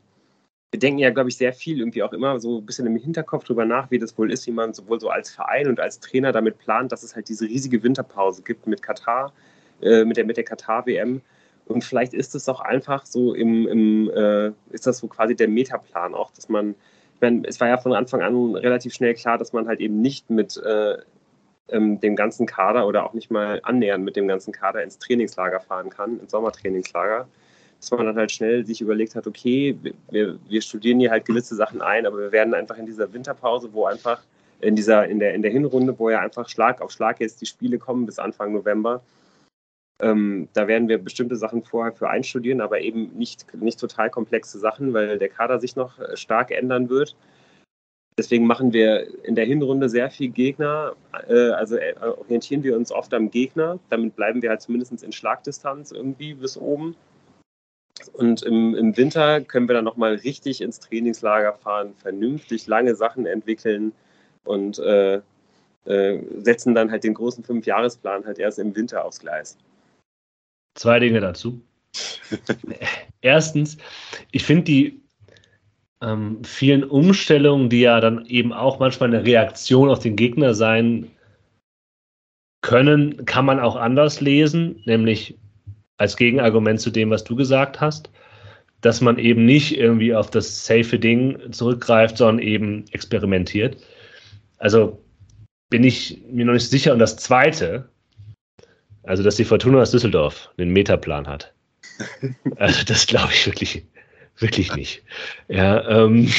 wir 0.72 0.80
denken 0.80 1.00
ja, 1.00 1.12
glaube 1.12 1.30
ich, 1.30 1.38
sehr 1.38 1.54
viel 1.54 1.80
irgendwie 1.80 2.04
auch 2.04 2.12
immer 2.12 2.40
so 2.40 2.60
ein 2.60 2.66
bisschen 2.66 2.86
im 2.88 2.98
Hinterkopf 2.98 3.46
drüber 3.46 3.66
nach, 3.66 3.90
wie 3.90 4.00
das 4.00 4.18
wohl 4.18 4.32
ist, 4.32 4.46
wie 4.48 4.52
man 4.52 4.74
sowohl 4.74 5.00
so 5.00 5.10
als 5.10 5.30
Verein 5.30 5.68
und 5.68 5.80
als 5.80 6.00
Trainer 6.00 6.34
damit 6.34 6.58
plant, 6.60 6.92
dass 6.92 7.04
es 7.04 7.16
halt 7.16 7.30
diese 7.30 7.46
riesige 7.46 7.84
Winterpause 7.84 8.42
gibt 8.42 8.68
mit 8.68 8.82
Katar, 8.82 9.32
äh, 9.82 10.04
mit 10.04 10.18
der, 10.18 10.26
mit 10.26 10.36
der 10.36 10.44
Katar-WM. 10.44 11.22
Und 11.66 11.84
vielleicht 11.84 12.14
ist 12.14 12.36
es 12.36 12.50
auch 12.50 12.60
einfach 12.60 13.06
so 13.06 13.34
im, 13.34 13.68
im 13.68 14.10
äh, 14.10 14.52
ist 14.72 14.88
das 14.88 14.98
so 14.98 15.08
quasi 15.08 15.36
der 15.36 15.48
Metaplan 15.48 16.14
auch, 16.14 16.32
dass 16.32 16.50
man, 16.50 16.76
ich 17.16 17.22
meine, 17.22 17.48
es 17.48 17.60
war 17.62 17.70
ja 17.70 17.78
von 17.78 17.94
Anfang 17.94 18.22
an 18.22 18.56
relativ 18.56 18.94
schnell 18.94 19.14
klar, 19.14 19.38
dass 19.38 19.54
man 19.54 19.68
halt 19.68 19.80
eben 19.80 20.02
nicht 20.02 20.30
mit 20.30 20.58
äh, 20.58 20.98
ähm, 21.70 22.00
dem 22.02 22.16
ganzen 22.18 22.46
Kader 22.46 22.88
oder 22.88 23.06
auch 23.06 23.14
nicht 23.14 23.32
mal 23.32 23.62
annähernd 23.64 24.04
mit 24.04 24.18
dem 24.18 24.28
ganzen 24.28 24.52
Kader 24.52 24.84
ins 24.84 25.00
Trainingslager 25.00 25.62
fahren 25.62 25.90
kann, 25.90 26.20
ins 26.20 26.32
Sommertrainingslager 26.32 27.28
dass 27.80 27.92
man 27.92 28.06
dann 28.06 28.18
halt 28.18 28.32
schnell 28.32 28.66
sich 28.66 28.82
überlegt 28.82 29.16
hat, 29.16 29.28
okay, 29.28 29.78
wir, 30.10 30.40
wir 30.48 30.62
studieren 30.62 31.00
hier 31.00 31.12
halt 31.12 31.26
gewisse 31.26 31.56
Sachen 31.56 31.82
ein, 31.82 32.06
aber 32.06 32.18
wir 32.18 32.32
werden 32.32 32.54
einfach 32.54 32.78
in 32.78 32.86
dieser 32.86 33.12
Winterpause, 33.14 33.70
wo 33.72 33.86
einfach 33.86 34.22
in 34.62 34.76
dieser, 34.76 35.08
in 35.08 35.20
der, 35.20 35.36
in 35.36 35.42
der 35.44 35.52
Hinrunde, 35.52 35.98
wo 36.00 36.10
ja 36.10 36.20
einfach 36.20 36.50
Schlag 36.50 36.82
auf 36.82 36.92
Schlag 36.92 37.20
jetzt 37.20 37.42
die 37.42 37.46
Spiele 37.46 37.78
kommen 37.78 38.06
bis 38.06 38.18
Anfang 38.18 38.54
November, 38.54 39.02
ähm, 40.00 40.48
da 40.54 40.68
werden 40.68 40.88
wir 40.88 41.00
bestimmte 41.00 41.36
Sachen 41.36 41.64
vorher 41.64 41.92
für 41.92 42.10
einstudieren, 42.10 42.62
aber 42.62 42.82
eben 42.82 43.12
nicht, 43.18 43.52
nicht 43.56 43.80
total 43.80 44.10
komplexe 44.10 44.60
Sachen, 44.60 44.94
weil 44.94 45.18
der 45.18 45.30
Kader 45.30 45.60
sich 45.60 45.76
noch 45.76 45.98
äh, 46.00 46.16
stark 46.16 46.52
ändern 46.52 46.90
wird. 46.90 47.16
Deswegen 48.20 48.48
machen 48.48 48.74
wir 48.74 49.08
in 49.26 49.36
der 49.36 49.46
Hinrunde 49.46 49.90
sehr 49.90 50.10
viel 50.10 50.30
Gegner, 50.30 50.96
äh, 51.28 51.50
also 51.50 51.78
äh, 51.78 51.96
orientieren 52.00 52.64
wir 52.64 52.76
uns 52.76 52.92
oft 52.92 53.14
am 53.14 53.32
Gegner. 53.32 53.80
Damit 53.90 54.16
bleiben 54.16 54.42
wir 54.42 54.50
halt 54.50 54.62
zumindest 54.62 55.04
in 55.04 55.12
Schlagdistanz 55.12 55.92
irgendwie 55.92 56.34
bis 56.34 56.58
oben. 56.58 56.96
Und 58.14 58.44
im, 58.44 58.76
im 58.76 58.96
Winter 58.98 59.42
können 59.42 59.68
wir 59.68 59.76
dann 59.76 59.86
nochmal 59.86 60.16
richtig 60.16 60.62
ins 60.62 60.80
Trainingslager 60.80 61.54
fahren, 61.54 61.94
vernünftig 61.98 62.68
lange 62.68 62.96
Sachen 62.96 63.26
entwickeln 63.26 63.92
und 64.44 64.80
äh, 64.80 65.22
äh, 65.86 66.20
setzen 66.40 66.76
dann 66.76 66.92
halt 66.92 67.04
den 67.04 67.14
großen 67.14 67.44
Fünfjahresplan 67.44 68.26
halt 68.26 68.40
erst 68.40 68.60
im 68.60 68.76
Winter 68.76 69.06
aufs 69.06 69.20
Gleis. 69.20 69.58
Zwei 70.76 71.00
Dinge 71.00 71.22
dazu. 71.22 71.62
Erstens, 73.22 73.78
ich 74.32 74.44
finde 74.44 74.64
die 74.64 75.02
ähm, 76.02 76.44
vielen 76.44 76.84
Umstellungen, 76.84 77.70
die 77.70 77.82
ja 77.82 78.00
dann 78.00 78.26
eben 78.26 78.54
auch 78.54 78.80
manchmal 78.80 79.14
eine 79.14 79.26
Reaktion 79.26 79.90
auf 79.90 80.00
den 80.00 80.16
Gegner 80.16 80.54
sein 80.54 81.12
können, 82.62 83.26
kann 83.26 83.46
man 83.46 83.60
auch 83.60 83.76
anders 83.76 84.22
lesen, 84.22 84.82
nämlich 84.86 85.38
als 85.98 86.16
Gegenargument 86.16 86.80
zu 86.80 86.92
dem, 86.92 87.10
was 87.10 87.24
du 87.24 87.36
gesagt 87.36 87.82
hast. 87.82 88.10
dass 88.82 89.02
man 89.02 89.18
eben 89.18 89.44
nicht 89.44 89.76
irgendwie 89.76 90.14
auf 90.14 90.30
das 90.30 90.64
safe 90.64 91.00
Ding 91.00 91.52
zurückgreift, 91.52 92.18
sondern 92.18 92.46
eben 92.46 92.86
experimentiert. 92.92 93.76
Also 94.60 95.02
bin 95.70 95.84
ich 95.84 96.22
mir 96.30 96.46
noch 96.46 96.54
nicht 96.54 96.70
sicher. 96.70 96.94
Und 96.94 97.00
das 97.00 97.18
Zweite, 97.18 97.90
also 99.02 99.24
dass 99.24 99.36
die 99.36 99.46
Fortuna 99.46 99.82
aus 99.82 99.92
Düsseldorf 99.92 100.52
den 100.60 100.70
Metaplan 100.70 101.28
hat. 101.28 101.54
Also 102.58 102.84
das 102.88 103.08
glaube 103.08 103.34
ich 103.34 103.48
wirklich, 103.48 103.84
wirklich 104.38 104.76
nicht. 104.76 105.04
Ja, 105.48 105.88
ähm, 105.90 106.32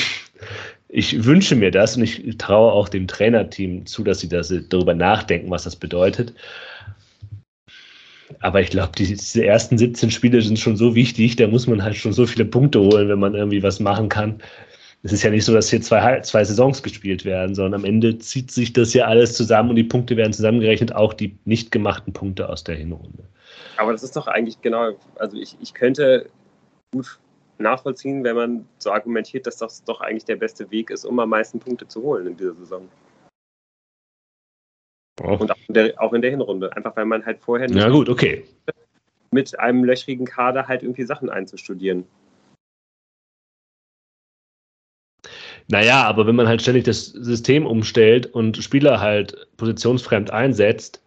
ich 0.88 1.24
wünsche 1.24 1.54
mir 1.54 1.70
das 1.70 1.96
und 1.96 2.04
ich 2.04 2.38
traue 2.38 2.72
auch 2.72 2.88
dem 2.88 3.06
Trainerteam 3.06 3.84
zu, 3.84 4.04
dass 4.04 4.20
sie 4.20 4.28
das, 4.28 4.52
darüber 4.68 4.94
nachdenken, 4.94 5.50
was 5.50 5.64
das 5.64 5.76
bedeutet. 5.76 6.34
Aber 8.40 8.60
ich 8.60 8.70
glaube, 8.70 8.92
diese 8.96 9.44
ersten 9.44 9.78
17 9.78 10.10
Spiele 10.10 10.40
sind 10.42 10.58
schon 10.58 10.76
so 10.76 10.94
wichtig, 10.94 11.36
da 11.36 11.46
muss 11.46 11.66
man 11.66 11.82
halt 11.82 11.96
schon 11.96 12.12
so 12.12 12.26
viele 12.26 12.44
Punkte 12.44 12.80
holen, 12.80 13.08
wenn 13.08 13.18
man 13.18 13.34
irgendwie 13.34 13.62
was 13.62 13.80
machen 13.80 14.08
kann. 14.08 14.40
Es 15.02 15.12
ist 15.12 15.22
ja 15.22 15.30
nicht 15.30 15.44
so, 15.44 15.54
dass 15.54 15.70
hier 15.70 15.80
zwei, 15.80 16.20
zwei 16.20 16.44
Saisons 16.44 16.82
gespielt 16.82 17.24
werden, 17.24 17.54
sondern 17.54 17.80
am 17.80 17.84
Ende 17.84 18.18
zieht 18.18 18.50
sich 18.50 18.72
das 18.72 18.94
ja 18.94 19.06
alles 19.06 19.34
zusammen 19.34 19.70
und 19.70 19.76
die 19.76 19.84
Punkte 19.84 20.16
werden 20.16 20.32
zusammengerechnet, 20.32 20.94
auch 20.94 21.14
die 21.14 21.38
nicht 21.44 21.70
gemachten 21.70 22.12
Punkte 22.12 22.48
aus 22.48 22.64
der 22.64 22.74
Hinrunde. 22.76 23.24
Aber 23.76 23.92
das 23.92 24.02
ist 24.02 24.16
doch 24.16 24.26
eigentlich 24.26 24.60
genau, 24.60 24.98
also 25.16 25.36
ich, 25.36 25.56
ich 25.60 25.72
könnte 25.72 26.28
gut 26.92 27.18
nachvollziehen, 27.58 28.24
wenn 28.24 28.36
man 28.36 28.68
so 28.78 28.90
argumentiert, 28.90 29.46
dass 29.46 29.56
das 29.56 29.84
doch 29.84 30.00
eigentlich 30.00 30.24
der 30.24 30.36
beste 30.36 30.70
Weg 30.70 30.90
ist, 30.90 31.04
um 31.04 31.18
am 31.20 31.28
meisten 31.28 31.60
Punkte 31.60 31.86
zu 31.86 32.02
holen 32.02 32.26
in 32.26 32.36
dieser 32.36 32.54
Saison. 32.54 32.88
Oh. 35.22 35.36
Und 35.36 35.50
auch 35.50 35.56
in, 35.66 35.74
der, 35.74 36.02
auch 36.02 36.12
in, 36.12 36.22
der, 36.22 36.30
Hinrunde. 36.30 36.74
Einfach 36.76 36.96
weil 36.96 37.04
man 37.04 37.24
halt 37.24 37.40
vorher 37.40 37.68
nicht 37.68 37.76
ja, 37.76 37.88
gut, 37.88 38.08
okay. 38.08 38.44
mit 39.30 39.58
einem 39.58 39.84
löchrigen 39.84 40.26
Kader 40.26 40.68
halt 40.68 40.82
irgendwie 40.82 41.04
Sachen 41.04 41.28
einzustudieren. 41.30 42.04
Naja, 45.70 46.04
aber 46.04 46.26
wenn 46.26 46.36
man 46.36 46.48
halt 46.48 46.62
ständig 46.62 46.84
das 46.84 47.06
System 47.06 47.66
umstellt 47.66 48.26
und 48.26 48.56
Spieler 48.56 49.00
halt 49.00 49.48
positionsfremd 49.58 50.30
einsetzt, 50.30 51.02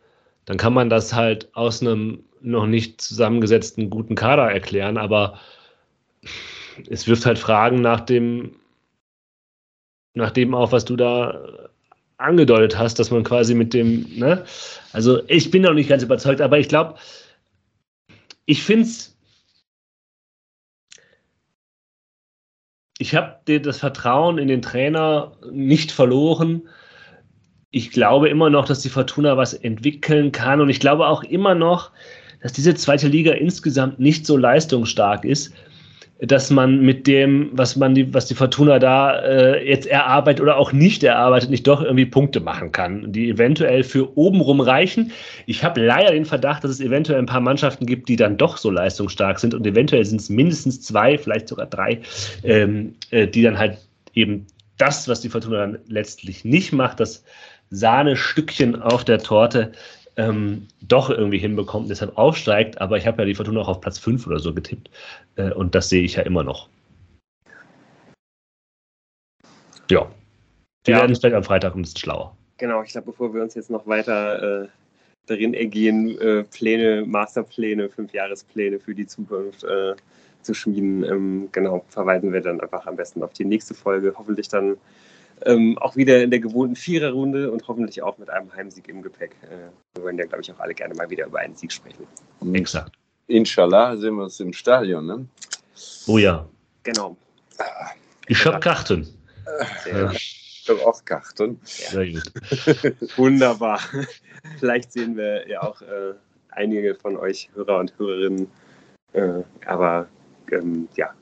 dann 0.45 0.57
kann 0.57 0.73
man 0.73 0.89
das 0.89 1.13
halt 1.13 1.49
aus 1.55 1.81
einem 1.81 2.25
noch 2.41 2.67
nicht 2.67 3.01
zusammengesetzten 3.01 3.89
guten 3.89 4.15
Kader 4.15 4.51
erklären, 4.51 4.97
aber 4.97 5.39
es 6.89 7.07
wirft 7.07 7.25
halt 7.25 7.39
Fragen 7.39 7.81
nach 7.81 8.01
dem, 8.01 8.55
nach 10.13 10.31
dem 10.31 10.53
auf, 10.53 10.71
was 10.71 10.85
du 10.85 10.95
da 10.95 11.69
angedeutet 12.21 12.77
hast, 12.77 12.99
dass 12.99 13.11
man 13.11 13.23
quasi 13.23 13.53
mit 13.53 13.73
dem, 13.73 14.05
ne? 14.17 14.45
Also 14.93 15.21
ich 15.27 15.51
bin 15.51 15.63
noch 15.63 15.73
nicht 15.73 15.89
ganz 15.89 16.03
überzeugt, 16.03 16.41
aber 16.41 16.59
ich 16.59 16.69
glaube, 16.69 16.95
ich 18.45 18.63
finde 18.63 18.83
es, 18.83 19.17
ich 22.97 23.15
habe 23.15 23.59
das 23.59 23.79
Vertrauen 23.79 24.37
in 24.37 24.47
den 24.47 24.61
Trainer 24.61 25.31
nicht 25.51 25.91
verloren. 25.91 26.67
Ich 27.71 27.91
glaube 27.91 28.29
immer 28.29 28.49
noch, 28.49 28.65
dass 28.65 28.81
die 28.81 28.89
Fortuna 28.89 29.37
was 29.37 29.53
entwickeln 29.53 30.31
kann 30.31 30.61
und 30.61 30.69
ich 30.69 30.79
glaube 30.79 31.07
auch 31.07 31.23
immer 31.23 31.55
noch, 31.55 31.91
dass 32.41 32.53
diese 32.53 32.75
zweite 32.75 33.07
Liga 33.07 33.33
insgesamt 33.33 33.99
nicht 33.99 34.25
so 34.25 34.35
leistungsstark 34.35 35.25
ist 35.25 35.53
dass 36.21 36.51
man 36.51 36.81
mit 36.81 37.07
dem, 37.07 37.49
was 37.53 37.75
man 37.75 37.95
die, 37.95 38.13
was 38.13 38.27
die 38.27 38.35
Fortuna 38.35 38.77
da 38.77 39.19
äh, 39.21 39.67
jetzt 39.67 39.87
erarbeitet 39.87 40.39
oder 40.39 40.55
auch 40.55 40.71
nicht 40.71 41.03
erarbeitet, 41.03 41.49
nicht 41.49 41.65
doch 41.65 41.81
irgendwie 41.81 42.05
Punkte 42.05 42.39
machen 42.39 42.71
kann, 42.71 43.11
die 43.11 43.31
eventuell 43.31 43.83
für 43.83 44.15
obenrum 44.15 44.61
reichen. 44.61 45.11
Ich 45.47 45.63
habe 45.63 45.83
leider 45.83 46.11
den 46.11 46.25
Verdacht, 46.25 46.63
dass 46.63 46.69
es 46.69 46.79
eventuell 46.79 47.17
ein 47.17 47.25
paar 47.25 47.41
Mannschaften 47.41 47.87
gibt, 47.87 48.07
die 48.07 48.17
dann 48.17 48.37
doch 48.37 48.57
so 48.57 48.69
leistungsstark 48.69 49.39
sind 49.39 49.55
und 49.55 49.65
eventuell 49.65 50.05
sind 50.05 50.21
es 50.21 50.29
mindestens 50.29 50.81
zwei, 50.81 51.17
vielleicht 51.17 51.47
sogar 51.47 51.65
drei, 51.65 52.01
ähm, 52.43 52.93
äh, 53.09 53.27
die 53.27 53.41
dann 53.41 53.57
halt 53.57 53.79
eben 54.13 54.45
das, 54.77 55.07
was 55.07 55.21
die 55.21 55.29
Fortuna 55.29 55.57
dann 55.57 55.79
letztlich 55.87 56.45
nicht 56.45 56.71
macht, 56.71 56.99
das 56.99 57.23
Sahnestückchen 57.71 58.79
auf 58.79 59.03
der 59.05 59.19
Torte 59.19 59.71
ähm, 60.21 60.67
doch 60.81 61.09
irgendwie 61.09 61.39
hinbekommt 61.39 61.83
und 61.83 61.89
deshalb 61.89 62.17
aufsteigt. 62.17 62.79
Aber 62.79 62.97
ich 62.97 63.07
habe 63.07 63.21
ja 63.21 63.25
die 63.25 63.35
Fortuna 63.35 63.61
auch 63.61 63.67
auf 63.67 63.81
Platz 63.81 63.97
5 63.97 64.27
oder 64.27 64.39
so 64.39 64.53
getippt. 64.53 64.89
Äh, 65.35 65.51
und 65.51 65.73
das 65.73 65.89
sehe 65.89 66.03
ich 66.03 66.15
ja 66.15 66.23
immer 66.23 66.43
noch. 66.43 66.69
Ja. 69.89 70.09
Wir 70.85 70.95
ja. 70.95 71.01
werden 71.01 71.15
vielleicht 71.15 71.35
am 71.35 71.43
Freitag 71.43 71.75
ein 71.75 71.81
bisschen 71.81 71.99
schlauer. 71.99 72.35
Genau, 72.57 72.83
ich 72.83 72.91
glaube, 72.91 73.07
bevor 73.07 73.33
wir 73.33 73.41
uns 73.41 73.55
jetzt 73.55 73.69
noch 73.69 73.87
weiter 73.87 74.63
äh, 74.63 74.67
darin 75.25 75.53
ergehen, 75.53 76.17
äh, 76.19 76.43
Pläne, 76.43 77.03
Masterpläne, 77.05 77.89
Fünfjahrespläne 77.89 78.79
für 78.79 78.93
die 78.93 79.07
Zukunft 79.07 79.63
äh, 79.63 79.95
zu 80.43 80.53
schmieden, 80.53 81.03
ähm, 81.03 81.49
genau, 81.51 81.83
verweisen 81.89 82.31
wir 82.31 82.41
dann 82.41 82.61
einfach 82.61 82.85
am 82.85 82.95
besten 82.95 83.23
auf 83.23 83.33
die 83.33 83.45
nächste 83.45 83.73
Folge. 83.73 84.13
Hoffentlich 84.17 84.47
dann 84.49 84.77
ähm, 85.45 85.77
auch 85.77 85.95
wieder 85.95 86.21
in 86.21 86.31
der 86.31 86.39
gewohnten 86.39 86.75
Viererrunde 86.75 87.51
und 87.51 87.67
hoffentlich 87.67 88.01
auch 88.01 88.17
mit 88.17 88.29
einem 88.29 88.53
Heimsieg 88.53 88.87
im 88.87 89.01
Gepäck. 89.01 89.35
Äh, 89.43 89.69
wir 89.95 90.03
wollen 90.03 90.17
ja, 90.17 90.25
glaube 90.25 90.41
ich, 90.41 90.51
auch 90.51 90.59
alle 90.59 90.73
gerne 90.73 90.93
mal 90.95 91.09
wieder 91.09 91.25
über 91.25 91.39
einen 91.39 91.55
Sieg 91.55 91.71
sprechen. 91.71 92.05
Exakt. 92.53 92.91
Inshallah 93.27 93.95
sehen 93.97 94.15
wir 94.15 94.23
uns 94.23 94.39
im 94.39 94.53
Stadion, 94.53 95.05
ne? 95.05 95.25
Oh 96.07 96.17
ja. 96.17 96.47
Genau. 96.83 97.15
Ich 98.27 98.45
habe 98.45 98.59
Karten. 98.59 99.07
Ja. 99.85 100.11
Ich 100.11 100.65
habe 100.67 100.85
auch 100.85 101.03
Karten. 101.05 101.59
Sehr 101.63 102.11
gut. 102.11 102.23
Wunderbar. 103.17 103.79
Vielleicht 104.59 104.91
sehen 104.91 105.15
wir 105.15 105.47
ja 105.47 105.63
auch 105.63 105.81
äh, 105.81 106.13
einige 106.49 106.95
von 106.95 107.17
euch 107.17 107.49
Hörer 107.55 107.79
und 107.79 107.97
Hörerinnen. 107.97 108.47
Äh, 109.13 109.43
aber 109.65 110.07
ähm, 110.51 110.87
ja, 110.95 111.13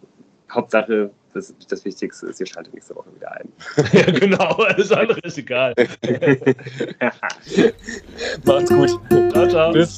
Hauptsache, 0.51 1.11
das, 1.33 1.53
das 1.67 1.85
Wichtigste 1.85 2.27
ist, 2.27 2.39
ihr 2.39 2.45
schaltet 2.45 2.73
nächste 2.73 2.95
Woche 2.95 3.13
wieder 3.15 3.31
ein. 3.31 3.49
ja, 3.93 4.11
genau, 4.11 4.51
alles 4.55 4.91
andere 4.91 5.19
ist 5.21 5.37
egal. 5.37 5.73
Macht's 8.45 8.69
gut. 8.69 8.99
Ciao, 9.31 9.47
ciao. 9.47 9.71
Bis. 9.71 9.97